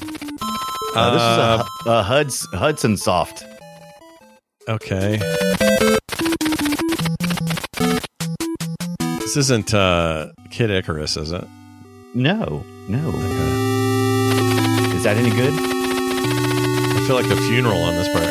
Uh, 0.96 1.12
this 1.12 1.22
Uh, 1.22 1.64
is 1.80 1.86
a, 1.86 1.90
a 1.90 2.02
Huds, 2.02 2.48
Hudson 2.52 2.96
Soft. 2.96 3.44
Okay. 4.68 5.18
This 9.20 9.36
isn't 9.36 9.72
uh, 9.72 10.32
Kid 10.50 10.70
Icarus, 10.72 11.16
is 11.16 11.30
it? 11.30 11.46
No, 12.14 12.64
no. 12.88 13.61
Is 15.02 15.06
that 15.06 15.16
any 15.16 15.30
good? 15.30 15.52
I 15.52 17.04
feel 17.08 17.16
like 17.16 17.28
the 17.28 17.34
funeral 17.34 17.82
on 17.82 17.96
this 17.96 18.06
part. 18.12 18.22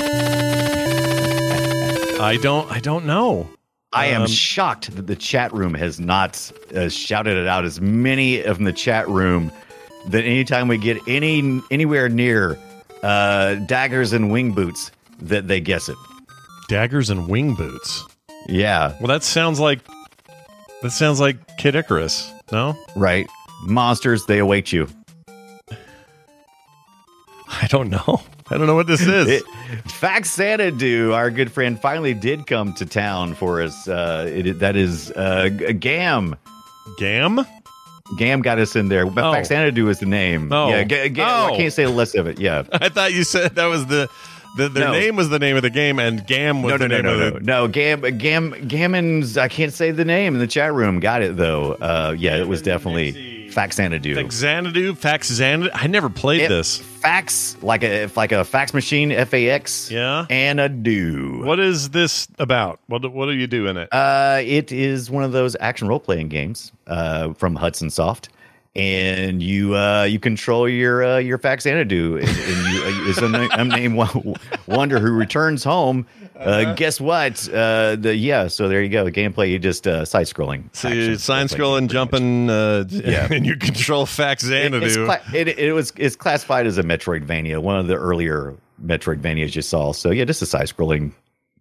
I 2.22 2.38
don't. 2.41 2.72
I 2.72 2.80
don't 2.80 3.05
know. 3.05 3.49
I 3.91 4.05
am 4.05 4.22
Um, 4.22 4.28
shocked 4.30 4.95
that 4.95 5.05
the 5.05 5.17
chat 5.17 5.51
room 5.53 5.74
has 5.74 5.99
not 5.99 6.49
uh, 6.74 6.88
shouted 6.88 7.36
it 7.36 7.45
out 7.45 7.65
as 7.65 7.82
many 7.82 8.41
of 8.43 8.59
in 8.59 8.63
the 8.63 8.72
chat 8.72 9.09
room 9.09 9.51
that 10.07 10.24
anytime 10.24 10.69
we 10.69 10.78
get 10.78 10.97
any 11.09 11.59
anywhere 11.72 12.07
near 12.07 12.57
uh, 13.03 13.55
daggers 13.67 14.13
and 14.13 14.32
wing 14.32 14.53
boots 14.53 14.91
that 15.19 15.49
they 15.49 15.59
guess 15.59 15.89
it. 15.89 15.97
Daggers 16.69 17.09
and 17.09 17.28
wing 17.28 17.53
boots. 17.53 18.05
Yeah, 18.47 18.93
Well, 19.01 19.07
that 19.07 19.24
sounds 19.24 19.59
like 19.59 19.80
that 20.84 20.91
sounds 20.91 21.19
like 21.19 21.57
Kid 21.57 21.76
Icarus. 21.76 22.32
No, 22.53 22.78
right. 22.95 23.28
Monsters, 23.65 24.26
they 24.28 24.39
await 24.39 24.72
you. 24.72 24.88
I 27.64 27.68
don't 27.68 27.89
know. 27.89 28.22
I 28.49 28.57
don't 28.57 28.68
know 28.68 28.76
what 28.76 28.88
this 28.88 29.01
is. 29.01 29.28
It, 29.30 29.43
Faxanadu 29.88 31.14
our 31.14 31.32
good 31.32 31.51
friend 31.51 31.80
finally 31.80 32.14
did 32.14 32.47
come 32.47 32.74
to 32.74 32.86
town 32.86 33.34
for 33.36 33.62
us. 33.62 33.88
Uh, 33.88 34.26
it, 34.30 34.59
that 34.59 34.76
is 34.76 35.12
uh, 35.12 35.49
G- 35.49 35.74
Gam. 35.74 36.36
Gam. 36.97 37.45
Gam 38.18 38.41
got 38.41 38.59
us 38.59 38.76
in 38.76 38.89
there. 38.89 39.05
But 39.05 39.24
Oh. 39.24 39.34
Faxanadu 39.34 39.88
is 39.89 39.99
the 39.99 40.05
name. 40.05 40.51
Oh. 40.51 40.68
yeah. 40.70 40.84
G- 40.84 41.09
G- 41.09 41.22
Oh. 41.22 41.53
I 41.53 41.57
can't 41.57 41.72
say 41.72 41.86
the 41.86 41.91
less 41.91 42.14
of 42.16 42.28
it. 42.28 42.39
Yeah. 42.39 42.64
I 42.74 42.89
thought 42.89 43.14
you 43.14 43.24
said 43.24 43.55
that 43.55 43.68
was 43.68 43.86
the, 43.86 44.09
the 44.57 44.68
their 44.68 44.86
No. 44.88 44.91
name 44.91 45.16
was 45.16 45.30
the 45.30 45.39
name 45.39 45.55
of 45.55 45.62
the 45.62 45.70
game, 45.70 45.97
and 45.97 46.26
Gam 46.28 46.62
was 46.62 46.72
No, 46.72 46.78
no, 46.78 46.97
the 46.97 47.01
no, 47.03 47.09
name 47.12 47.20
no, 47.20 47.28
of 47.28 47.34
no, 47.34 47.39
the. 47.39 47.45
no. 47.45 47.68
Gam, 47.70 48.18
Gam, 48.18 48.68
Gammon's. 48.68 49.38
I 49.38 49.47
can't 49.47 49.72
say 49.72 49.91
the 49.91 50.03
name 50.03 50.34
in 50.34 50.39
the 50.41 50.47
chat 50.47 50.74
room. 50.74 50.99
Got 50.99 51.22
it 51.22 51.38
though. 51.38 51.74
Uh, 51.74 52.14
yeah, 52.18 52.36
it 52.36 52.47
was 52.49 52.62
definitely 52.62 53.41
Fax 53.54 53.76
Xanadu. 53.78 54.16
Like 54.16 54.32
Xanadu, 54.32 54.95
Fax 54.95 55.30
Xanadu. 55.30 55.70
I 55.74 55.88
never 55.88 56.10
played 56.10 56.41
It- 56.41 56.49
this. 56.49 56.78
Fax, 56.78 57.58
like 57.64 57.84
a 57.84 58.08
like 58.16 58.32
a 58.32 58.43
fax 58.45 58.74
machine, 58.74 59.12
F 59.12 59.34
A 59.34 59.49
X. 59.49 59.89
Yeah. 59.91 60.26
And 60.30 60.60
a 60.60 60.70
do. 60.70 61.41
What 61.43 61.60
is 61.60 61.89
this 61.89 62.28
about? 62.39 62.80
What 62.88 63.02
do- 63.02 63.10
what 63.10 63.26
do 63.26 63.34
you 63.34 63.47
do 63.47 63.68
in 63.68 63.78
it? 63.78 63.89
Uh, 63.91 64.39
it 64.43 64.72
is 64.72 65.10
one 65.10 65.24
of 65.24 65.32
those 65.32 65.56
action 65.60 65.88
role 65.88 65.99
playing 65.99 66.30
games 66.30 66.72
uh, 66.88 67.34
from 67.34 67.56
Hudson 67.56 67.89
Soft, 67.89 68.30
and 68.76 69.41
you 69.41 69.76
uh, 69.76 70.04
you 70.04 70.20
control 70.20 70.70
your 70.70 71.04
uh, 71.04 71.18
your 71.18 71.38
fax 71.39 71.64
Xanadu, 71.64 72.18
and, 72.18 72.28
and 72.30 72.74
you 72.74 72.84
uh, 72.84 73.10
is 73.10 73.18
an 73.18 73.34
unnamed 73.36 73.95
wo- 73.95 74.36
wonder 74.68 74.99
who 74.99 75.12
returns 75.12 75.64
home. 75.64 76.06
Uh, 76.44 76.74
guess 76.74 77.00
what? 77.00 77.48
Uh, 77.50 77.96
the 77.96 78.16
yeah. 78.16 78.48
So 78.48 78.68
there 78.68 78.82
you 78.82 78.89
go. 78.89 79.06
Gameplay. 79.06 79.50
You 79.52 79.60
just 79.60 79.86
uh, 79.88 80.06
side 80.06 80.26
scrolling. 80.26 80.76
So 80.76 80.89
you 80.89 81.16
sign 81.18 81.48
scrolling, 81.48 81.88
jumping, 81.89 82.50
uh, 82.50 82.86
Yeah. 82.89 83.28
and 83.32 83.46
you 83.46 83.56
control 83.58 84.06
Fax 84.06 84.44
Xanadu. 84.44 84.86
It's 84.86 84.96
cla- 84.96 85.22
it, 85.34 85.48
it 85.48 85.74
was 85.74 85.94
it's 85.98 86.16
classified 86.16 86.66
as 86.66 86.78
a 86.78 86.84
Metroidvania, 86.84 87.62
one 87.62 87.78
of 87.78 87.88
the 87.88 87.96
earlier 87.96 88.56
Metroidvanias 88.84 89.56
you 89.56 89.62
saw. 89.62 89.92
So 89.92 90.12
yeah, 90.12 90.26
just 90.26 90.42
a 90.42 90.46
side 90.48 90.68
scrolling. 90.68 91.12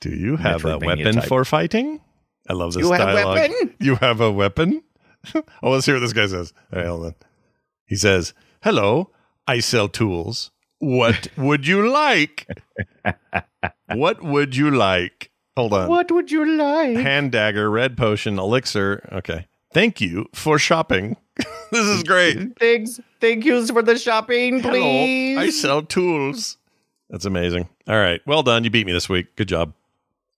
do 0.01 0.09
you 0.11 0.37
have 0.37 0.65
a 0.65 0.79
weapon 0.79 1.17
type. 1.17 1.25
for 1.29 1.45
fighting? 1.45 2.01
I 2.49 2.55
love 2.55 2.73
this 2.73 2.83
You 2.83 2.93
have 2.93 3.09
a 3.09 3.13
dialogue. 3.13 3.37
weapon? 3.51 3.75
You 3.81 3.95
have 3.97 4.21
a 4.21 4.33
weapon? 4.33 4.83
oh, 5.35 5.71
let's 5.71 5.85
hear 5.87 5.95
what 5.97 6.01
this 6.01 6.15
guy 6.15 6.27
says. 6.27 6.53
All 6.73 6.79
right, 6.79 6.89
hold 6.89 7.05
on. 7.07 7.15
He 7.85 7.97
says, 7.97 8.33
"Hello, 8.63 9.11
I 9.47 9.61
sell 9.61 9.89
tools. 9.89 10.51
What 10.79 11.29
would 11.37 11.67
you 11.67 11.87
like? 11.91 12.47
what 13.95 14.23
would 14.23 14.57
you 14.57 14.71
like? 14.71 15.31
Hold 15.57 15.73
on. 15.73 15.89
What 15.89 16.11
would 16.11 16.31
you 16.31 16.47
like? 16.47 16.97
Hand 16.97 17.33
dagger, 17.33 17.71
red 17.71 17.97
potion, 17.97 18.39
elixir. 18.39 19.09
Okay. 19.13 19.47
Thank 19.73 20.01
you 20.01 20.27
for 20.35 20.59
shopping. 20.59 21.17
this 21.71 21.87
is 21.87 22.03
great. 22.03 22.59
Thanks. 22.59 23.01
Thank 23.21 23.45
yous 23.45 23.71
for 23.71 23.83
the 23.83 23.99
shopping, 23.99 24.63
please. 24.63 25.35
Hello, 25.35 25.43
I 25.43 25.51
sell 25.51 25.83
tools. 25.83 26.57
That's 27.09 27.25
amazing. 27.25 27.69
All 27.89 27.99
right. 27.99 28.21
Well 28.27 28.43
done. 28.43 28.65
You 28.65 28.71
beat 28.71 28.87
me 28.87 28.93
this 28.93 29.09
week. 29.09 29.37
Good 29.37 29.49
job. 29.49 29.75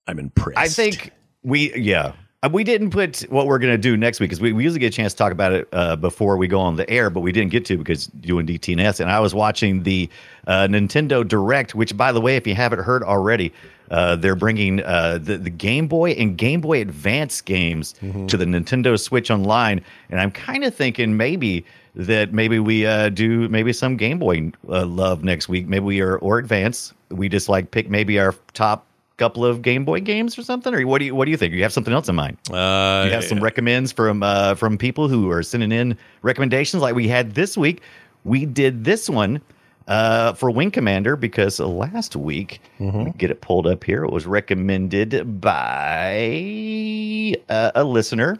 I'm 0.07 0.19
impressed. 0.19 0.57
I 0.57 0.67
think 0.67 1.11
we, 1.43 1.73
yeah, 1.75 2.13
We 2.51 2.63
didn't 2.63 2.89
put 2.89 3.21
what 3.29 3.47
we're 3.47 3.59
going 3.59 3.73
to 3.73 3.77
do 3.77 3.95
next 3.95 4.19
week 4.19 4.29
because 4.29 4.41
we, 4.41 4.51
we 4.51 4.63
usually 4.63 4.79
get 4.79 4.93
a 4.93 4.95
chance 4.95 5.13
to 5.13 5.17
talk 5.17 5.31
about 5.31 5.53
it 5.53 5.67
uh, 5.71 5.95
before 5.95 6.35
we 6.35 6.47
go 6.47 6.59
on 6.59 6.75
the 6.75 6.89
air, 6.89 7.09
but 7.09 7.21
we 7.21 7.31
didn't 7.31 7.51
get 7.51 7.65
to 7.67 7.77
because 7.77 8.07
doing 8.07 8.45
DTNS. 8.45 8.99
And 8.99 9.09
I 9.09 9.19
was 9.21 9.33
watching 9.33 9.83
the 9.83 10.09
uh, 10.47 10.67
Nintendo 10.69 11.25
Direct, 11.25 11.73
which, 11.73 11.95
by 11.95 12.11
the 12.11 12.19
way, 12.19 12.35
if 12.35 12.45
you 12.45 12.53
haven't 12.53 12.79
heard 12.79 13.01
already, 13.01 13.53
uh, 13.91 14.15
they're 14.17 14.35
bringing 14.35 14.81
uh, 14.83 15.19
the, 15.21 15.37
the 15.37 15.49
Game 15.49 15.87
Boy 15.87 16.11
and 16.11 16.37
Game 16.37 16.59
Boy 16.59 16.81
Advance 16.81 17.41
games 17.41 17.93
to 18.27 18.37
the 18.37 18.45
Nintendo 18.45 18.99
Switch 18.99 19.31
Online. 19.31 19.81
And 20.09 20.19
I'm 20.19 20.31
kind 20.31 20.63
of 20.63 20.75
thinking 20.75 21.15
maybe 21.15 21.65
that 21.95 22.33
maybe 22.33 22.59
we 22.59 22.85
uh, 22.85 23.09
do 23.09 23.47
maybe 23.49 23.71
some 23.71 23.95
Game 23.95 24.19
Boy 24.19 24.51
uh, 24.67 24.85
love 24.85 25.23
next 25.23 25.47
week. 25.47 25.67
Maybe 25.67 25.85
we 25.85 26.01
are, 26.01 26.17
or 26.17 26.39
Advance. 26.39 26.93
We 27.09 27.29
just 27.29 27.47
like 27.47 27.71
pick 27.71 27.89
maybe 27.89 28.19
our 28.19 28.33
top 28.53 28.85
couple 29.23 29.45
of 29.45 29.61
Game 29.61 29.85
Boy 29.85 30.01
games 30.01 30.37
or 30.37 30.43
something? 30.43 30.73
Or 30.73 30.85
what 30.85 30.99
do 30.99 31.05
you 31.05 31.15
what 31.15 31.23
do 31.25 31.31
you 31.31 31.37
think? 31.37 31.53
You 31.53 31.63
have 31.63 31.71
something 31.71 31.93
else 31.93 32.09
in 32.09 32.15
mind? 32.15 32.37
Uh, 32.51 33.03
you 33.07 33.13
have 33.13 33.23
some 33.23 33.39
recommends 33.41 33.93
from 33.93 34.21
uh, 34.21 34.55
from 34.55 34.77
people 34.77 35.07
who 35.07 35.31
are 35.31 35.41
sending 35.41 35.71
in 35.71 35.97
recommendations 36.23 36.81
like 36.81 36.93
we 36.93 37.07
had 37.07 37.35
this 37.35 37.57
week. 37.57 37.81
We 38.25 38.45
did 38.45 38.83
this 38.83 39.09
one 39.09 39.41
uh, 39.87 40.33
for 40.33 40.51
Wing 40.51 40.71
Commander 40.71 41.15
because 41.15 41.59
last 41.61 42.17
week, 42.17 42.59
me 43.05 43.13
get 43.17 43.31
it 43.31 43.39
pulled 43.39 43.65
up 43.65 43.85
here. 43.85 44.03
It 44.03 44.11
was 44.11 44.25
recommended 44.25 45.39
by 45.39 47.35
uh, 47.49 47.71
a 47.75 47.83
listener. 47.85 48.39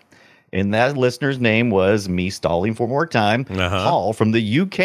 And 0.51 0.73
that 0.75 0.95
listener's 0.95 1.39
name 1.39 1.71
was 1.71 2.07
me 2.07 2.29
stalling 2.29 2.75
for 2.75 2.88
more 2.88 3.07
time, 3.07 3.45
Paul 3.69 4.13
from 4.13 4.31
the 4.34 4.59
UK. 4.59 4.77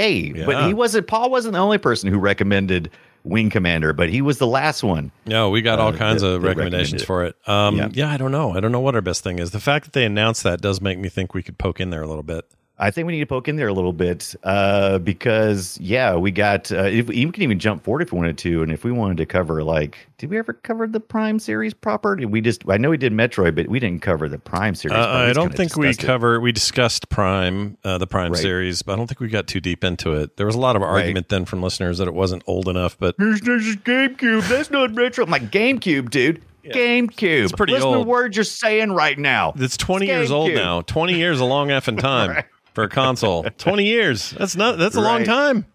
But 0.47 0.67
he 0.67 0.73
wasn't 0.75 1.07
Paul 1.09 1.29
wasn't 1.31 1.53
the 1.55 1.59
only 1.59 1.77
person 1.77 2.11
who 2.11 2.19
recommended 2.19 2.91
Wing 3.25 3.51
Commander, 3.51 3.93
but 3.93 4.09
he 4.09 4.23
was 4.23 4.39
the 4.39 4.47
last 4.47 4.83
one. 4.83 5.11
No, 5.27 5.51
we 5.51 5.61
got 5.63 5.79
all 5.79 5.89
Uh, 5.95 5.97
kinds 5.97 6.23
that- 6.23 6.29
of 6.29 6.43
that 6.43 6.49
recommendations 6.49 7.03
for 7.03 7.25
it. 7.25 7.37
Um, 7.47 7.77
Yeah. 7.77 7.89
yeah. 7.93 8.11
I 8.11 8.17
don't 8.17 8.33
know. 8.33 8.57
I 8.57 8.61
don't 8.61 8.73
know 8.73 8.81
what 8.81 8.95
our 8.95 9.01
best 9.03 9.23
thing 9.23 9.39
is. 9.39 9.51
The 9.51 9.61
fact 9.61 9.85
that 9.85 9.93
they 9.93 10.05
announced 10.05 10.43
that 10.45 10.61
does 10.61 10.81
make 10.81 10.99
me 10.99 11.09
think 11.09 11.35
we 11.35 11.43
could 11.43 11.59
poke 11.59 11.81
in 11.81 11.91
there 11.91 12.03
a 12.03 12.07
little 12.07 12.23
bit. 12.23 12.45
I 12.81 12.91
think 12.93 13.07
we 13.07 13.13
need 13.15 13.21
to 13.21 13.27
poke 13.27 13.49
in 13.49 13.57
there 13.57 13.67
a 13.69 13.73
little 13.73 13.93
bit 13.93 14.37
uh, 14.45 14.99
because, 14.99 15.77
yeah, 15.81 16.15
we 16.15 16.31
got. 16.31 16.71
Uh, 16.71 16.85
if, 16.85 17.13
you 17.13 17.33
can 17.33 17.43
even 17.43 17.59
jump 17.59 17.83
forward 17.83 18.03
if 18.03 18.13
we 18.13 18.19
wanted 18.19 18.39
to, 18.39 18.63
and 18.63 18.71
if 18.71 18.85
we 18.85 18.93
wanted 18.93 19.17
to 19.17 19.27
cover 19.27 19.65
like, 19.65 19.99
did 20.17 20.31
we 20.31 20.39
ever 20.39 20.53
cover 20.53 20.87
the 20.87 21.01
Prime 21.01 21.39
series 21.41 21.75
proper? 21.75 22.15
Did 22.15 22.27
we 22.27 22.41
just? 22.41 22.63
I 22.69 22.77
know 22.77 22.91
we 22.91 22.97
did 22.97 23.13
Metroid, 23.13 23.57
but 23.57 23.67
we 23.69 23.81
didn't 23.81 24.03
cover 24.03 24.29
the 24.29 24.39
Prime 24.39 24.75
series. 24.77 24.97
Uh, 24.97 25.09
I 25.29 25.33
don't 25.33 25.53
think 25.55 25.77
we 25.77 25.89
it. 25.89 25.99
cover. 25.99 26.41
We 26.41 26.53
discussed 26.53 27.09
Prime, 27.09 27.77
uh, 27.85 27.99
the 27.99 28.07
Prime 28.07 28.33
Right. 28.33 28.41
series, 28.41 28.83
but 28.83 28.93
I 28.93 28.97
don't 28.97 29.07
think 29.09 29.19
we 29.21 29.29
got 29.29 29.49
too 29.49 29.61
deep 29.61 29.83
into 29.83 30.13
it. 30.13 30.37
There 30.37 30.47
was 30.47 30.55
a 30.55 30.61
lot 30.61 30.77
of 30.77 30.83
argument 30.83 31.31
then 31.31 31.47
from 31.47 31.63
listeners 31.63 31.99
that 31.99 32.07
it 32.07 32.15
wasn't 32.15 32.45
old 32.47 32.69
enough, 32.69 32.97
but 32.99 33.17
This 33.19 33.41
is 33.41 33.77
GameCube. 33.77 34.49
That's 34.49 34.71
not 34.71 34.95
retro. 34.95 35.25
I'm 35.25 35.31
like 35.31 35.51
GameCube, 35.51 36.11
dude. 36.11 36.43
GameCube. 36.65 37.45
It's 37.45 37.53
pretty 37.53 37.73
Listen 37.73 37.89
to 37.91 37.97
old. 37.97 38.07
the 38.07 38.11
words 38.11 38.37
you're 38.37 38.45
saying 38.45 38.93
right 38.93 39.19
now. 39.19 39.55
it's 39.57 39.77
20 39.79 40.07
years 40.07 40.31
old 40.31 40.53
now. 40.53 40.83
20 40.83 41.15
years, 41.15 41.41
a 41.41 41.45
long 41.45 41.69
effing 41.69 41.99
time 42.01 42.45
for 42.79 42.85
a 42.85 42.89
console. 42.89 43.43
20 43.59 43.85
years. 43.85 44.31
That's 44.31 44.55
not. 44.55 44.79
That's 44.79 44.95
a 44.95 45.01
long 45.01 45.25
time. 45.25 45.67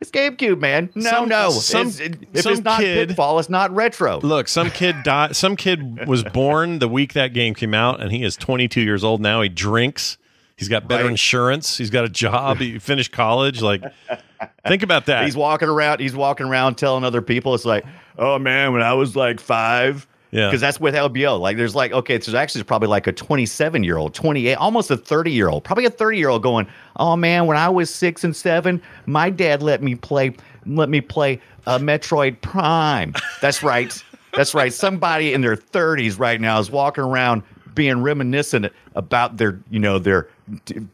It's 0.00 0.12
GameCube, 0.12 0.60
man. 0.60 0.90
No, 0.94 1.10
Some- 1.10 1.28
no. 1.28 1.50
some- 1.50 1.88
It's- 1.88 1.98
it- 2.00 2.28
if 2.32 2.42
some 2.42 2.52
it's 2.52 2.62
not 2.62 2.78
kid- 2.80 3.08
Pitfall, 3.08 3.40
it's 3.40 3.48
not 3.50 3.74
retro. 3.74 4.20
Look, 4.20 4.46
some 4.46 4.70
kid 4.70 4.94
died. 5.04 5.34
Some 5.34 5.56
kid 5.56 6.06
was 6.06 6.22
born 6.22 6.78
the 6.78 6.86
week 6.86 7.14
that 7.14 7.32
game 7.32 7.52
came 7.54 7.74
out, 7.74 8.00
and 8.00 8.12
he 8.12 8.22
is 8.22 8.36
22 8.36 8.80
years 8.80 9.02
old 9.02 9.20
now. 9.20 9.42
He 9.42 9.48
drinks. 9.48 10.18
He's 10.56 10.68
got 10.68 10.86
better 10.86 11.02
Right. 11.04 11.10
insurance. 11.10 11.76
He's 11.78 11.90
got 11.90 12.04
a 12.04 12.08
job. 12.08 12.58
He 12.58 12.78
finished 12.78 13.10
college. 13.10 13.60
Like, 13.60 13.82
think 14.68 14.82
about 14.84 15.06
that. 15.06 15.24
He's 15.24 15.36
walking 15.36 15.68
around. 15.68 15.98
He's 16.00 16.14
walking 16.14 16.46
around 16.46 16.76
telling 16.76 17.02
other 17.02 17.22
people, 17.22 17.54
"It's 17.56 17.64
like, 17.64 17.84
oh 18.18 18.38
man, 18.38 18.72
when 18.72 18.82
I 18.82 18.92
was 18.94 19.16
like 19.16 19.40
five, 19.40 20.06
Yeah. 20.30 20.48
because 20.48 20.60
that's 20.60 20.80
with 20.80 20.94
LBO. 20.94 21.38
Like, 21.38 21.56
there's 21.56 21.74
like, 21.74 21.92
okay, 21.92 22.18
there's 22.18 22.34
actually 22.34 22.64
probably 22.64 22.88
like 22.88 23.06
a 23.06 23.12
27 23.12 23.84
year 23.84 23.96
old, 23.96 24.14
28, 24.14 24.54
almost 24.54 24.90
a 24.90 24.96
30 24.96 25.30
year 25.30 25.48
old, 25.48 25.64
probably 25.64 25.84
a 25.84 25.90
30 25.90 26.18
year 26.18 26.28
old 26.28 26.42
going, 26.42 26.66
oh 26.96 27.16
man, 27.16 27.46
when 27.46 27.56
I 27.56 27.68
was 27.68 27.94
six 27.94 28.24
and 28.24 28.34
seven, 28.34 28.82
my 29.06 29.30
dad 29.30 29.62
let 29.62 29.82
me 29.82 29.94
play, 29.94 30.34
let 30.66 30.88
me 30.88 31.00
play 31.00 31.40
uh, 31.66 31.78
Metroid 31.78 32.40
Prime. 32.40 33.14
That's 33.40 33.62
right. 33.62 34.02
That's 34.34 34.54
right. 34.54 34.72
Somebody 34.72 35.32
in 35.32 35.40
their 35.40 35.56
30s 35.56 36.18
right 36.18 36.40
now 36.40 36.58
is 36.58 36.70
walking 36.70 37.04
around 37.04 37.42
being 37.74 38.02
reminiscent 38.02 38.72
about 38.94 39.36
their, 39.36 39.60
you 39.70 39.78
know, 39.78 39.98
their 39.98 40.28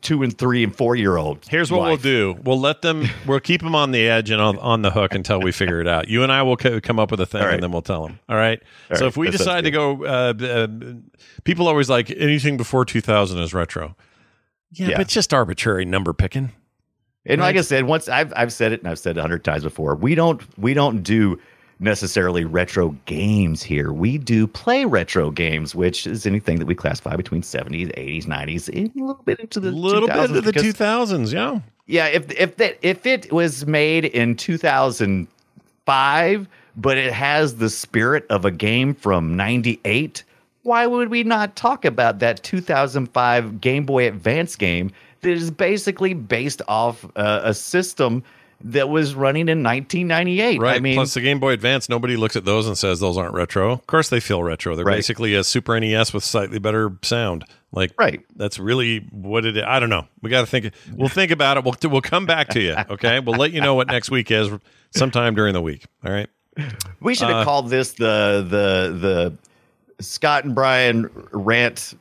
two 0.01 0.23
and 0.23 0.37
three 0.37 0.65
and 0.65 0.75
four 0.75 0.97
year 0.97 1.17
old. 1.17 1.47
Here's 1.49 1.71
what 1.71 1.83
we'll 1.83 1.97
do. 1.97 2.37
We'll 2.43 2.61
let 2.61 2.83
them. 2.83 3.07
We'll 3.27 3.41
keep 3.41 3.61
them 3.63 3.75
on 3.75 3.91
the 3.93 4.09
edge 4.09 4.31
and 4.31 4.41
on, 4.41 4.59
on 4.59 4.83
the 4.83 4.91
hook 4.91 5.15
until 5.15 5.41
we 5.41 5.53
figure 5.53 5.81
it 5.81 5.87
out. 5.89 6.09
You 6.09 6.23
and 6.23 6.33
I 6.33 6.43
will 6.43 6.57
co- 6.57 6.81
come 6.81 6.99
up 6.99 7.11
with 7.11 7.21
a 7.21 7.27
thing, 7.27 7.41
All 7.43 7.47
right. 7.49 7.55
and 7.55 7.63
then 7.63 7.73
we'll 7.73 7.83
tell 7.83 8.07
them. 8.07 8.19
All 8.29 8.37
right. 8.37 8.63
All 8.91 8.97
so 8.97 9.03
right. 9.05 9.09
if 9.09 9.17
we 9.17 9.27
That 9.31 9.39
decide 9.39 9.65
to 9.65 9.71
go, 9.71 10.05
uh, 10.05 10.33
uh, 10.43 10.67
people 11.45 11.69
always 11.69 11.91
like 11.91 12.11
anything 12.11 12.57
before 12.57 12.85
2000 12.85 13.39
is 13.39 13.53
retro. 13.55 13.95
Yeah, 14.71 14.89
Yeah. 14.89 14.97
but 14.97 15.03
it's 15.03 15.13
just 15.15 15.35
arbitrary 15.35 15.85
number 15.85 16.13
picking. 16.13 16.53
And 17.25 17.41
like 17.41 17.57
I 17.57 17.61
said, 17.61 17.85
once 17.85 18.09
I've 18.09 18.33
I've 18.35 18.53
said 18.53 18.73
it 18.73 18.81
and 18.81 18.89
I've 18.89 18.99
said 18.99 19.17
it 19.17 19.21
a 19.21 19.23
hundred 19.23 19.45
times 19.45 19.63
before, 19.63 19.95
we 19.95 20.15
don't 20.17 20.43
we 20.59 20.75
don't 20.75 21.03
do 21.03 21.39
necessarily 21.83 22.45
retro 22.45 22.91
games 23.07 23.63
here. 23.63 23.93
We 23.93 24.17
do 24.19 24.47
play 24.47 24.85
retro 24.85 25.31
games, 25.31 25.75
which 25.75 26.07
is 26.07 26.25
anything 26.27 26.59
that 26.59 26.67
we 26.67 26.75
classify 26.75 27.17
between 27.17 27.43
seventies, 27.43 27.91
eighties, 27.95 28.27
nineties, 28.27 28.69
a 28.69 28.91
little 28.95 29.21
bit 29.25 29.41
into 29.41 29.61
the 29.61 29.69
A 29.69 29.73
little 29.73 30.09
bit 30.09 30.17
2000s, 30.31 30.33
the 30.35 30.43
because- 30.43 30.63
2000s. 30.63 31.33
Yeah. 31.33 31.61
Yeah, 31.87 32.07
if 32.07 32.31
if 32.39 32.57
that 32.59 32.79
if 32.83 33.05
it 33.07 33.33
was 33.33 33.67
made 33.67 34.05
in 34.05 34.37
two 34.37 34.57
thousand 34.57 35.27
five, 35.85 36.47
but 36.77 36.97
it 36.97 37.13
has 37.13 37.57
the 37.57 37.69
spirit 37.69 38.25
of 38.31 38.45
a 38.45 38.53
game 38.53 38.95
from 38.95 39.37
ninety 39.37 39.81
eight, 39.85 40.23
why 40.63 40.87
would 40.87 41.11
we 41.11 41.25
not 41.25 41.57
talk 41.57 41.85
about 41.85 42.21
that 42.21 42.43
2005 42.45 43.61
Game 43.61 43.85
Boy 43.85 44.07
Advance 44.07 44.55
game 44.55 44.93
that 45.23 45.31
is 45.31 45.51
basically 45.51 46.15
based 46.15 46.63
off 46.69 47.05
uh, 47.17 47.41
a 47.43 47.53
system 47.53 48.23
that 48.65 48.89
was 48.89 49.15
running 49.15 49.49
in 49.49 49.63
1998? 49.63 50.61
Right. 50.61 50.77
I 50.77 50.81
mean, 50.81 50.95
Plus, 50.95 51.15
the 51.15 51.21
Game 51.21 51.41
Boy 51.41 51.53
Advance, 51.53 51.89
nobody 51.89 52.17
looks 52.17 52.37
at 52.37 52.45
those 52.45 52.67
and 52.67 52.77
says 52.79 53.01
those 53.01 53.17
aren't 53.17 53.35
retro. 53.35 53.73
Of 53.73 53.87
course, 53.87 54.09
they 54.09 54.21
feel 54.21 54.43
retro. 54.43 54.77
They're 54.77 54.85
Right. 54.85 54.97
basically 54.97 55.35
a 55.35 55.45
Super 55.45 55.79
NES 55.79 56.13
with 56.13 56.25
slightly 56.25 56.59
better 56.59 56.93
sound. 57.03 57.45
Like, 57.73 57.93
right. 57.99 58.21
That's 58.37 58.59
really 58.59 58.99
what 59.11 59.45
it 59.47 59.57
is. 59.57 59.65
I 59.67 59.81
don't 59.81 59.89
know. 59.91 60.07
We 60.21 60.29
got 60.31 60.41
to 60.43 60.47
think. 60.47 60.73
We'll 60.95 61.09
think 61.09 61.31
about 61.31 61.57
it. 61.57 61.65
We'll 61.65 61.75
we'll 61.91 62.03
come 62.03 62.27
back 62.27 62.49
to 62.49 62.61
you. 62.61 62.77
Okay. 62.91 63.19
We'll 63.21 63.37
let 63.39 63.53
you 63.53 63.61
know 63.63 63.75
what 63.75 63.87
next 63.89 64.11
week 64.11 64.31
is 64.31 64.51
sometime 64.91 65.35
during 65.35 65.55
the 65.55 65.63
week. 65.63 65.85
All 66.05 66.13
right. 66.13 66.29
we 67.01 67.15
should 67.15 67.29
have 67.29 67.37
Uh, 67.39 67.45
called 67.45 67.71
this 67.71 67.93
the 67.95 68.45
the 68.47 69.33
the 69.99 70.05
Scott 70.05 70.45
and 70.45 70.55
Brian 70.55 71.09
rant 71.33 71.95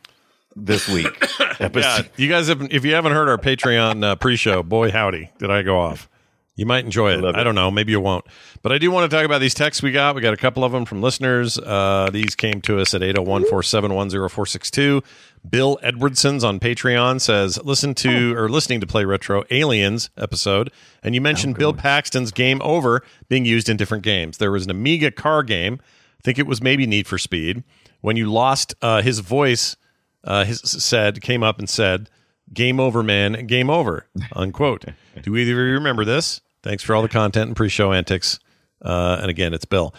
this 0.55 0.87
week. 0.89 1.07
Yeah, 1.61 2.01
you 2.17 2.27
guys 2.27 2.47
have. 2.47 2.61
If 2.73 2.85
you 2.85 2.95
haven't 2.95 3.11
heard 3.11 3.29
our 3.29 3.37
Patreon 3.37 4.03
uh, 4.03 4.15
pre-show, 4.15 4.63
boy 4.63 4.89
howdy, 4.89 5.29
did 5.37 5.51
I 5.51 5.61
go 5.61 5.79
off? 5.79 6.09
You 6.55 6.65
might 6.65 6.83
enjoy 6.83 7.13
it. 7.13 7.21
Love 7.21 7.35
I 7.35 7.41
it. 7.41 7.43
don't 7.45 7.55
know. 7.55 7.71
Maybe 7.71 7.91
you 7.91 8.01
won't. 8.01 8.25
But 8.61 8.71
I 8.71 8.77
do 8.77 8.91
want 8.91 9.09
to 9.09 9.15
talk 9.15 9.25
about 9.25 9.39
these 9.39 9.53
texts 9.53 9.81
we 9.81 9.91
got. 9.91 10.15
We 10.15 10.21
got 10.21 10.33
a 10.33 10.37
couple 10.37 10.63
of 10.63 10.71
them 10.71 10.85
from 10.85 11.01
listeners. 11.01 11.57
Uh, 11.57 12.09
these 12.11 12.35
came 12.35 12.61
to 12.61 12.79
us 12.79 12.93
at 12.93 13.01
801 13.01 13.43
471 13.43 14.09
0462. 14.09 15.01
Bill 15.49 15.79
Edwardson's 15.81 16.43
on 16.43 16.59
Patreon 16.59 17.19
says, 17.21 17.57
listen 17.63 17.95
to 17.95 18.35
or 18.37 18.47
listening 18.49 18.79
to 18.81 18.85
Play 18.87 19.05
Retro 19.05 19.43
Aliens 19.49 20.09
episode, 20.17 20.71
and 21.01 21.15
you 21.15 21.21
mentioned 21.21 21.57
Bill 21.57 21.73
Paxton's 21.73 22.31
Game 22.31 22.61
Over 22.61 23.01
being 23.27 23.45
used 23.45 23.67
in 23.67 23.75
different 23.75 24.03
games. 24.03 24.37
There 24.37 24.51
was 24.51 24.65
an 24.65 24.69
Amiga 24.71 25.09
car 25.09 25.41
game. 25.41 25.79
I 25.81 26.21
think 26.23 26.37
it 26.37 26.45
was 26.45 26.61
maybe 26.61 26.85
Need 26.85 27.07
for 27.07 27.17
Speed. 27.17 27.63
When 28.01 28.17
you 28.17 28.31
lost 28.31 28.75
uh, 28.83 29.01
his 29.01 29.19
voice, 29.19 29.77
uh, 30.23 30.43
his 30.45 30.59
said 30.61 31.21
came 31.21 31.41
up 31.41 31.57
and 31.57 31.67
said, 31.67 32.09
"Game 32.53 32.79
over, 32.79 33.03
man. 33.03 33.45
Game 33.47 33.69
over." 33.69 34.07
Unquote. 34.35 34.85
Do 35.21 35.35
either 35.35 35.51
of 35.51 35.67
you 35.67 35.73
remember 35.73 36.05
this? 36.05 36.41
Thanks 36.63 36.83
for 36.83 36.95
all 36.95 37.01
the 37.01 37.09
content 37.09 37.47
and 37.47 37.55
pre-show 37.55 37.91
antics. 37.91 38.39
Uh, 38.81 39.17
and 39.21 39.29
again, 39.29 39.53
it's 39.53 39.65
Bill. 39.65 39.93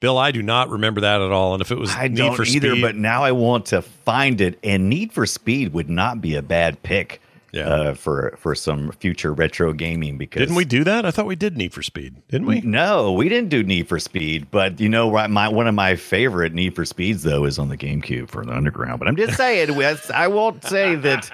Bill, 0.00 0.16
I 0.16 0.30
do 0.30 0.42
not 0.42 0.70
remember 0.70 1.00
that 1.00 1.20
at 1.20 1.32
all. 1.32 1.54
And 1.54 1.60
if 1.60 1.72
it 1.72 1.78
was 1.78 1.90
I 1.94 2.08
Need 2.08 2.16
don't 2.16 2.36
for 2.36 2.44
either, 2.44 2.70
Speed, 2.70 2.82
but 2.82 2.94
now 2.94 3.24
I 3.24 3.32
want 3.32 3.66
to 3.66 3.82
find 3.82 4.40
it. 4.40 4.58
And 4.62 4.88
Need 4.88 5.12
for 5.12 5.26
Speed 5.26 5.72
would 5.72 5.90
not 5.90 6.20
be 6.20 6.36
a 6.36 6.42
bad 6.42 6.82
pick 6.82 7.20
uh, 7.56 7.94
for 7.94 8.36
for 8.38 8.54
some 8.54 8.92
future 8.92 9.32
retro 9.32 9.72
gaming. 9.72 10.16
Because 10.18 10.40
didn't 10.40 10.54
we 10.54 10.64
do 10.64 10.84
that? 10.84 11.04
I 11.04 11.10
thought 11.10 11.26
we 11.26 11.34
did 11.34 11.56
Need 11.56 11.72
for 11.72 11.82
Speed, 11.82 12.14
didn't 12.28 12.46
we? 12.46 12.60
No, 12.60 13.12
we 13.12 13.28
didn't 13.28 13.48
do 13.48 13.62
Need 13.62 13.88
for 13.88 13.98
Speed. 13.98 14.50
But 14.50 14.78
you 14.80 14.88
know, 14.88 15.10
my 15.28 15.48
one 15.48 15.66
of 15.66 15.74
my 15.74 15.96
favorite 15.96 16.52
Need 16.54 16.74
for 16.76 16.84
Speeds 16.84 17.22
though 17.24 17.44
is 17.44 17.58
on 17.58 17.68
the 17.68 17.76
GameCube 17.76 18.28
for 18.28 18.44
the 18.44 18.52
Underground. 18.52 18.98
But 19.00 19.08
I'm 19.08 19.16
just 19.16 19.36
saying, 19.36 19.70
I 20.14 20.28
won't 20.28 20.64
say 20.64 20.94
that. 20.94 21.28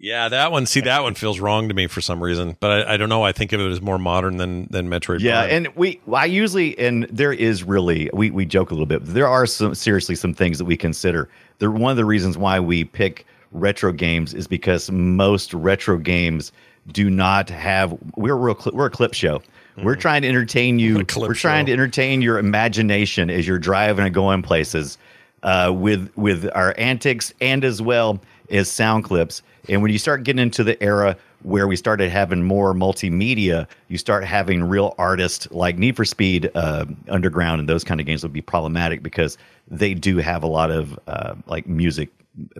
Yeah, 0.00 0.28
that 0.28 0.52
one. 0.52 0.64
See, 0.66 0.80
that 0.82 1.02
one 1.02 1.14
feels 1.14 1.40
wrong 1.40 1.66
to 1.68 1.74
me 1.74 1.88
for 1.88 2.00
some 2.00 2.22
reason, 2.22 2.56
but 2.60 2.86
I, 2.88 2.94
I 2.94 2.96
don't 2.96 3.08
know. 3.08 3.24
I 3.24 3.32
think 3.32 3.52
of 3.52 3.60
it 3.60 3.68
as 3.68 3.80
more 3.80 3.98
modern 3.98 4.36
than 4.36 4.68
than 4.70 4.88
Metroid. 4.88 5.18
Yeah, 5.20 5.40
Prime. 5.40 5.50
and 5.66 5.76
we 5.76 6.00
I 6.14 6.26
usually 6.26 6.78
and 6.78 7.04
there 7.10 7.32
is 7.32 7.64
really 7.64 8.08
we 8.12 8.30
we 8.30 8.46
joke 8.46 8.70
a 8.70 8.74
little 8.74 8.86
bit. 8.86 9.00
But 9.04 9.14
there 9.14 9.26
are 9.26 9.44
some 9.44 9.74
seriously 9.74 10.14
some 10.14 10.32
things 10.34 10.58
that 10.58 10.66
we 10.66 10.76
consider. 10.76 11.28
They're 11.58 11.72
one 11.72 11.90
of 11.90 11.96
the 11.96 12.04
reasons 12.04 12.38
why 12.38 12.60
we 12.60 12.84
pick 12.84 13.26
retro 13.50 13.90
games 13.90 14.34
is 14.34 14.46
because 14.46 14.88
most 14.92 15.52
retro 15.52 15.96
games 15.96 16.52
do 16.92 17.10
not 17.10 17.50
have 17.50 17.98
we're 18.14 18.36
we're 18.36 18.50
a, 18.50 18.54
cli- 18.54 18.72
we're 18.76 18.86
a 18.86 18.90
clip 18.90 19.14
show. 19.14 19.42
We're 19.78 19.92
Mm-hmm. 19.94 20.00
trying 20.00 20.22
to 20.22 20.28
entertain 20.28 20.78
you. 20.78 21.04
We're 21.16 21.34
trying 21.34 21.66
to 21.66 21.72
entertain 21.72 22.20
your 22.22 22.38
imagination 22.38 23.30
as 23.30 23.46
you're 23.48 23.58
driving 23.60 24.04
and 24.04 24.14
going 24.14 24.42
places. 24.42 24.96
uh, 25.44 25.72
with 25.74 26.10
with 26.16 26.48
our 26.54 26.74
antics 26.78 27.32
and 27.40 27.64
as 27.64 27.80
well 27.82 28.20
as 28.50 28.70
sound 28.70 29.04
clips. 29.04 29.42
And 29.68 29.82
when 29.82 29.90
you 29.92 29.98
start 29.98 30.24
getting 30.24 30.40
into 30.42 30.64
the 30.64 30.82
era 30.82 31.16
where 31.42 31.68
we 31.68 31.76
started 31.76 32.10
having 32.10 32.42
more 32.42 32.74
multimedia, 32.74 33.66
you 33.88 33.98
start 33.98 34.24
having 34.24 34.64
real 34.64 34.94
artists 34.98 35.46
like 35.50 35.78
Need 35.78 35.94
for 35.96 36.04
Speed 36.04 36.50
uh, 36.54 36.86
Underground 37.08 37.60
and 37.60 37.68
those 37.68 37.84
kind 37.84 38.00
of 38.00 38.06
games 38.06 38.22
would 38.22 38.32
be 38.32 38.40
problematic 38.40 39.02
because 39.02 39.36
they 39.68 39.94
do 39.94 40.16
have 40.18 40.42
a 40.42 40.46
lot 40.46 40.70
of 40.70 40.98
uh, 41.06 41.34
like 41.46 41.66
music, 41.66 42.08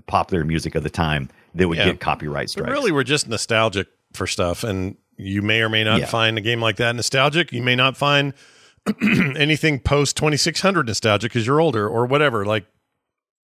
popular 0.06 0.44
music 0.44 0.74
of 0.74 0.82
the 0.82 0.90
time 0.90 1.28
that 1.54 1.66
would 1.68 1.78
Yeah. 1.78 1.86
get 1.86 2.00
copyright 2.00 2.44
But 2.46 2.50
strikes. 2.50 2.70
really, 2.70 2.92
we're 2.92 3.04
just 3.04 3.28
nostalgic 3.28 3.88
for 4.12 4.26
stuff, 4.26 4.62
and 4.64 4.96
you 5.16 5.42
may 5.42 5.60
or 5.62 5.68
may 5.68 5.82
not 5.84 6.00
Yeah. 6.00 6.06
find 6.06 6.36
a 6.38 6.40
game 6.40 6.60
like 6.60 6.76
that 6.76 6.94
nostalgic. 6.94 7.52
You 7.52 7.62
may 7.62 7.74
not 7.74 7.96
find 7.96 8.34
anything 9.36 9.80
post 9.80 10.16
2600 10.16 10.86
nostalgic 10.86 11.30
because 11.32 11.46
you're 11.46 11.60
older 11.60 11.88
or 11.88 12.06
whatever. 12.06 12.44
Like, 12.44 12.66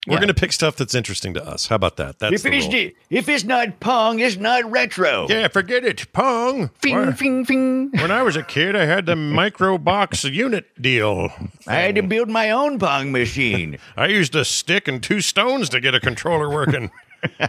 we're 0.06 0.14
Yeah. 0.14 0.18
going 0.18 0.28
to 0.28 0.34
pick 0.34 0.52
stuff 0.52 0.76
that's 0.76 0.94
interesting 0.94 1.34
to 1.34 1.44
us. 1.46 1.66
How 1.68 1.76
about 1.76 1.96
that? 1.96 2.18
That's 2.18 2.34
if 2.34 2.42
the 2.42 2.52
it's 2.52 2.66
rule. 2.72 2.90
if 3.10 3.28
it's 3.28 3.44
not 3.44 3.80
Pong, 3.80 4.18
it's 4.20 4.36
not 4.36 4.70
retro. 4.70 5.26
Yeah, 5.28 5.48
forget 5.48 5.84
it. 5.84 6.12
Pong. 6.12 6.70
Fing, 6.80 6.96
Why- 6.96 7.12
fing, 7.12 7.44
fing. 7.44 7.90
When 7.92 8.10
I 8.10 8.22
was 8.22 8.36
a 8.36 8.42
kid, 8.42 8.76
I 8.76 8.84
had 8.84 9.06
the 9.06 9.16
micro 9.40 9.78
box 9.78 10.24
unit 10.24 10.66
deal. 10.80 11.30
I 11.66 11.74
had 11.76 11.94
to 11.94 12.02
build 12.02 12.28
my 12.28 12.50
own 12.50 12.78
Pong 12.78 13.12
machine. 13.12 13.78
I 13.96 14.06
used 14.06 14.34
a 14.34 14.44
stick 14.44 14.88
and 14.88 15.02
two 15.02 15.20
stones 15.20 15.68
to 15.70 15.80
get 15.80 15.94
a 15.94 16.00
controller 16.00 16.50
working. 16.50 16.90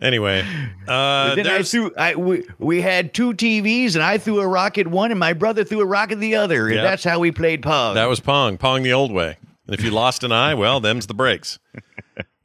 anyway, 0.00 0.44
uh, 0.88 1.34
then 1.34 1.46
I 1.46 1.62
threw. 1.62 1.92
I 1.96 2.14
we, 2.14 2.44
we 2.58 2.80
had 2.80 3.12
two 3.12 3.34
TVs, 3.34 3.94
and 3.94 4.02
I 4.02 4.18
threw 4.18 4.40
a 4.40 4.46
rock 4.46 4.78
at 4.78 4.86
one, 4.86 5.10
and 5.10 5.20
my 5.20 5.32
brother 5.32 5.64
threw 5.64 5.80
a 5.80 5.86
rock 5.86 6.12
at 6.12 6.20
the 6.20 6.36
other. 6.36 6.66
And 6.66 6.76
Yep. 6.76 6.84
that's 6.84 7.04
how 7.04 7.18
we 7.18 7.30
played 7.30 7.62
Pong. 7.62 7.94
That 7.94 8.08
was 8.08 8.20
Pong. 8.20 8.56
Pong 8.58 8.82
the 8.82 8.92
old 8.92 9.12
way. 9.12 9.36
And 9.66 9.74
if 9.74 9.84
you 9.84 9.90
lost 9.90 10.22
an 10.22 10.32
eye, 10.32 10.54
well, 10.54 10.80
them's 10.80 11.06
the 11.06 11.14
breaks. 11.14 11.58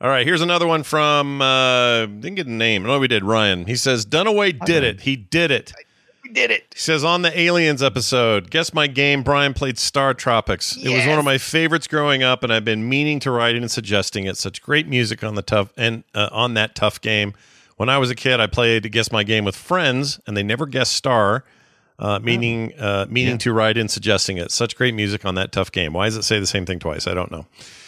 All 0.02 0.10
right, 0.10 0.26
here's 0.26 0.42
another 0.42 0.66
one 0.66 0.82
from 0.84 1.42
uh 1.42 2.08
didn't 2.08 2.36
get 2.36 2.48
a 2.48 2.52
name. 2.52 2.84
No, 2.84 3.00
we 3.00 3.08
did. 3.08 3.24
Ryan. 3.24 3.66
He 3.68 3.76
says 3.76 4.06
Dunaway 4.06 4.60
did 4.66 4.84
it. 4.84 5.02
He 5.02 5.16
did 5.16 5.52
it. 5.52 5.74
we 6.24 6.32
did 6.32 6.50
it. 6.50 6.66
He 6.74 6.80
says 6.80 7.04
on 7.04 7.22
the 7.22 7.40
Aliens 7.40 7.84
episode, 7.84 8.50
guess 8.50 8.74
my 8.74 8.88
game. 8.88 9.22
Brian 9.22 9.54
played 9.54 9.78
Star 9.78 10.16
Tropics. 10.16 10.76
It 10.76 10.90
was 10.90 11.06
one 11.06 11.20
of 11.20 11.26
my 11.26 11.38
favorites 11.38 11.88
growing 11.88 12.24
up, 12.24 12.44
and 12.44 12.52
I've 12.52 12.66
been 12.66 12.90
meaning 12.90 13.20
to 13.20 13.30
write 13.32 13.54
it 13.56 13.62
and 13.62 13.70
suggesting 13.70 14.26
it. 14.26 14.38
Such 14.38 14.62
great 14.64 14.88
music 14.88 15.24
on 15.24 15.36
the 15.36 15.44
tough 15.44 15.72
and 15.78 16.04
uh, 16.16 16.30
on 16.32 16.56
that 16.56 16.74
tough 16.74 17.00
game. 17.00 17.36
When 17.78 17.88
I 17.90 18.00
was 18.00 18.10
a 18.10 18.16
kid, 18.16 18.40
I 18.40 18.48
played 18.48 18.92
guess 18.92 19.12
my 19.12 19.24
game 19.24 19.46
with 19.46 19.56
friends, 19.56 20.20
and 20.26 20.36
they 20.36 20.44
never 20.44 20.66
guessed 20.66 20.94
Star. 20.94 21.44
Uh, 22.00 22.20
meaning, 22.20 22.74
uh, 22.80 23.06
meaning 23.10 23.38
to 23.38 23.54
write 23.54 23.78
in, 23.78 23.88
suggesting 23.88 24.38
it. 24.38 24.52
Such 24.52 24.76
great 24.76 24.96
music 24.96 25.24
on 25.26 25.36
that 25.36 25.52
tough 25.52 25.72
game. 25.72 25.94
Why 25.94 26.06
does 26.08 26.18
it 26.18 26.24
say 26.24 26.40
the 26.40 26.48
same 26.48 26.66
thing 26.66 26.80
twice? 26.80 27.06
I 27.08 27.14
don't 27.14 27.32
know. 27.32 27.46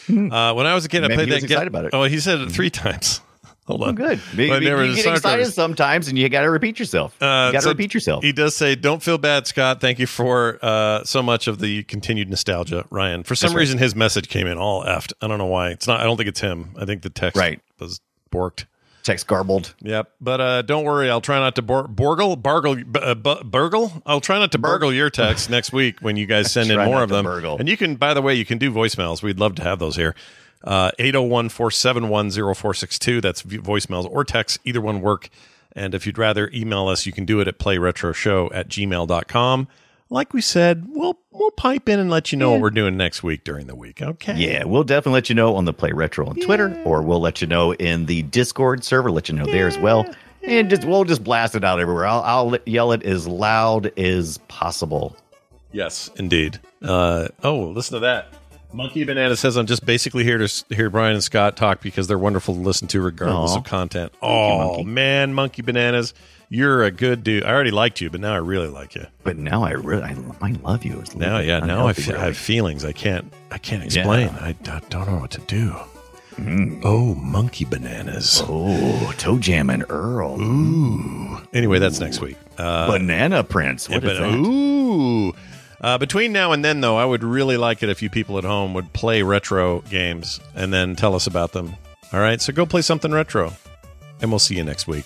Uh, 0.10 0.54
when 0.54 0.66
I 0.68 0.76
was 0.76 0.86
a 0.86 0.90
kid, 0.90 1.04
I 1.04 1.08
played 1.08 1.28
he 1.30 1.34
was 1.34 1.42
that. 1.44 1.50
excited 1.50 1.68
about 1.68 1.86
it. 1.86 1.92
Oh, 1.94 2.04
he 2.04 2.20
said 2.20 2.40
it 2.42 2.52
three 2.52 2.70
times. 2.70 3.22
Hold 3.66 3.82
on. 3.84 3.90
Oh, 3.90 3.94
good. 3.94 4.20
But 4.36 4.50
I 4.52 4.60
never- 4.60 4.86
you 4.86 4.94
get 4.96 5.06
excited 5.08 5.46
sometimes, 5.54 6.10
and 6.10 6.20
you 6.20 6.28
got 6.28 6.42
to 6.42 6.50
repeat 6.50 6.78
yourself. 6.80 7.16
Uh, 7.22 7.46
you 7.48 7.54
got 7.54 7.60
to 7.60 7.62
so 7.62 7.70
repeat 7.70 7.94
yourself. 7.94 8.22
He 8.22 8.34
does 8.34 8.56
say, 8.58 8.76
"Don't 8.76 9.02
feel 9.02 9.18
bad, 9.18 9.48
Scott. 9.48 9.80
Thank 9.80 10.00
you 10.00 10.06
for 10.06 10.60
uh, 10.62 11.06
so 11.06 11.24
much 11.24 11.48
of 11.48 11.60
the 11.60 11.84
continued 11.84 12.30
nostalgia, 12.30 12.84
Ryan." 12.90 13.24
For 13.24 13.36
some 13.36 13.48
That's 13.48 13.56
right. 13.56 13.60
reason, 13.62 13.78
his 13.80 13.96
message 13.96 14.28
came 14.28 14.48
in 14.48 14.58
all 14.58 14.84
effed. 14.84 15.14
I 15.22 15.28
don't 15.28 15.38
know 15.38 15.46
why. 15.46 15.70
It's 15.70 15.88
not. 15.88 16.02
I 16.02 16.04
don't 16.04 16.18
think 16.18 16.28
it's 16.28 16.42
him. 16.42 16.76
I 16.78 16.84
think 16.84 17.04
the 17.04 17.10
text 17.10 17.38
Right. 17.40 17.62
was 17.80 18.02
borked. 18.34 18.66
Text 19.04 19.28
garbled. 19.28 19.74
Yep. 19.82 20.12
But 20.22 20.42
uh, 20.42 20.62
don't 20.62 20.86
worry. 20.86 21.10
I'll 21.10 21.20
try 21.22 21.38
not 21.38 21.56
to 21.56 21.62
bor- 21.62 21.88
borgle, 21.88 22.42
bargle, 22.42 22.76
b- 22.76 22.86
uh, 23.02 23.16
bu- 23.16 23.44
burgle. 23.44 24.02
I'll 24.06 24.22
try 24.22 24.40
not 24.40 24.52
to 24.54 24.58
burgle 24.58 24.94
your 24.94 25.10
text 25.10 25.50
next 25.50 25.74
week 25.74 26.00
when 26.00 26.16
you 26.16 26.26
guys 26.26 26.52
send 26.54 26.72
in 26.72 26.78
more 26.86 27.04
of 27.04 27.10
them. 27.10 27.26
burgle. 27.26 27.58
And 27.58 27.68
you 27.68 27.76
can, 27.76 27.96
by 27.96 28.14
the 28.14 28.22
way, 28.22 28.34
you 28.34 28.46
can 28.46 28.58
do 28.58 28.72
voicemails. 28.72 29.22
We'd 29.22 29.40
love 29.40 29.56
to 29.56 29.64
have 29.64 29.80
those 29.80 29.98
here. 29.98 30.16
Uh, 30.64 30.92
801 31.00 31.50
471 31.50 32.32
0462. 32.32 33.20
That's 33.20 33.44
voicemails 33.44 34.10
or 34.10 34.24
text. 34.24 34.60
Either 34.64 34.80
one 34.80 35.02
work. 35.02 35.30
And 35.76 35.94
if 35.94 36.06
you'd 36.06 36.18
rather 36.18 36.50
email 36.54 36.88
us, 36.88 37.06
you 37.06 37.12
can 37.12 37.26
do 37.26 37.42
it 37.42 37.48
at 37.50 37.58
playretroshow 37.60 38.52
at 38.54 38.70
gmail.com. 38.70 39.68
Like 40.14 40.32
we 40.32 40.42
said, 40.42 40.86
we'll 40.90 41.18
we'll 41.32 41.50
pipe 41.50 41.90
in 41.90 42.00
and 42.00 42.08
let 42.08 42.32
you 42.32 42.38
know 42.38 42.52
what 42.52 42.62
we're 42.62 42.70
doing 42.70 42.96
next 42.96 43.24
week 43.24 43.44
during 43.44 43.66
the 43.66 43.74
week. 43.74 44.00
Okay. 44.00 44.36
Yeah, 44.36 44.64
we'll 44.64 44.84
definitely 44.84 45.14
let 45.14 45.30
you 45.30 45.34
know 45.34 45.56
on 45.56 45.66
the 45.66 45.74
Play 45.74 45.92
Retro 45.92 46.28
on 46.28 46.36
Twitter, 46.36 46.80
or 46.86 47.02
we'll 47.02 47.20
let 47.20 47.42
you 47.42 47.48
know 47.48 47.74
in 47.74 48.06
the 48.06 48.22
Discord 48.22 48.84
server. 48.84 49.10
Let 49.10 49.28
you 49.28 49.34
know 49.34 49.48
there 49.48 49.68
as 49.68 49.80
well, 49.80 50.06
and 50.44 50.70
just 50.70 50.86
we'll 50.86 51.04
just 51.04 51.24
blast 51.24 51.56
it 51.56 51.64
out 51.64 51.80
everywhere. 51.80 52.06
I'll, 52.06 52.22
I'll 52.22 52.58
yell 52.68 52.92
it 52.92 53.02
as 53.02 53.28
loud 53.28 53.98
as 53.98 54.38
possible. 54.48 55.18
Yes, 55.72 56.12
indeed. 56.16 56.60
Uh, 56.84 57.30
oh, 57.44 57.62
listen 57.70 57.96
to 57.96 58.00
that. 58.02 58.28
Monkey 58.72 59.04
Banana 59.04 59.36
says, 59.36 59.56
I'm 59.56 59.68
just 59.68 59.86
basically 59.86 60.24
here 60.24 60.38
to 60.40 60.66
hear 60.70 60.90
Brian 60.90 61.14
and 61.14 61.24
Scott 61.24 61.56
talk 61.56 61.82
because 61.82 62.08
they're 62.08 62.18
wonderful 62.18 62.56
to 62.56 62.60
listen 62.60 62.88
to 62.90 63.02
regardless 63.02 63.52
Aw. 63.52 63.58
of 63.58 63.64
content. 63.64 64.14
Oh, 64.22 64.58
Monkey. 64.70 64.84
man, 64.86 65.34
Monkey 65.34 65.62
Bananas, 65.62 66.14
you're 66.54 66.84
a 66.84 66.92
good 66.92 67.24
dude. 67.24 67.44
I 67.44 67.52
already 67.52 67.72
liked 67.72 68.00
you, 68.00 68.10
but 68.10 68.20
now 68.22 68.34
I 68.34 68.38
really 68.38 68.68
like 68.68 68.94
you. 68.96 69.08
But 69.24 69.38
now 69.38 69.64
I 69.64 69.72
really 69.72 70.04
I, 70.04 70.16
I 70.42 70.52
love 70.64 70.86
you. 70.86 71.00
It's 71.00 71.16
Now, 71.16 71.40
yeah, 71.40 71.60
now 71.60 71.88
I, 71.88 71.92
unhealthy, 71.92 72.02
fe- 72.04 72.14
I 72.16 72.26
have 72.26 72.38
feelings. 72.38 72.86
I 72.86 72.92
can't, 72.92 73.34
I 73.52 73.58
can't 73.58 73.84
explain. 73.84 74.28
Yeah. 74.28 74.38
I, 74.40 74.50
I 74.70 74.80
don't 74.90 75.08
know 75.08 75.18
what 75.18 75.32
to 75.32 75.42
do. 75.42 75.76
Oh, 76.84 77.14
Monkey 77.16 77.66
Bananas. 77.66 78.42
Oh, 78.46 79.14
Toe 79.18 79.38
Jam 79.38 79.70
and 79.70 79.84
Earl. 79.90 80.42
Ooh. 80.42 81.38
Anyway, 81.54 81.78
that's 81.80 82.00
next 82.00 82.22
week. 82.22 82.38
Uh, 82.58 82.88
Banana 82.92 83.44
Prince. 83.44 83.88
What 83.90 84.04
Yeah, 84.04 84.10
is 84.12 84.20
but- 84.20 84.32
that? 84.32 84.38
Ooh. 84.38 85.34
Uh, 85.82 85.98
between 85.98 86.32
now 86.32 86.52
and 86.54 86.64
then, 86.64 86.82
though, 86.82 86.98
I 86.98 87.04
would 87.06 87.24
really 87.24 87.58
like 87.58 87.84
it 87.84 87.90
if 87.90 88.02
you 88.02 88.10
people 88.10 88.38
at 88.38 88.46
home 88.46 88.74
would 88.74 88.94
play 88.94 89.22
retro 89.22 89.82
games 89.82 90.40
and 90.56 90.72
then 90.74 90.96
tell 90.96 91.14
us 91.14 91.28
about 91.28 91.52
them. 91.52 91.76
All 92.14 92.20
right, 92.20 92.40
so 92.42 92.54
go 92.54 92.66
play 92.66 92.82
something 92.82 93.12
retro, 93.12 93.54
and 94.22 94.32
we'll 94.32 94.40
see 94.40 94.56
you 94.56 94.64
next 94.64 94.88
week. 94.88 95.06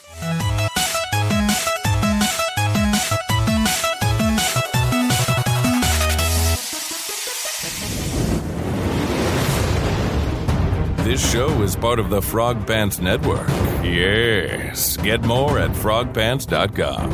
This 11.08 11.32
show 11.32 11.62
is 11.62 11.74
part 11.74 12.00
of 12.00 12.10
the 12.10 12.22
Frog 12.22 12.68
Pants 12.68 13.00
Network. 13.00 13.48
Yes. 13.82 14.98
Get 14.98 15.24
more 15.24 15.58
at 15.58 15.72
frogpants.com. 15.72 17.12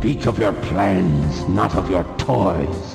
Speak 0.00 0.26
of 0.26 0.40
your 0.40 0.52
plans, 0.54 1.48
not 1.48 1.76
of 1.76 1.88
your 1.88 2.02
toys. 2.18 2.91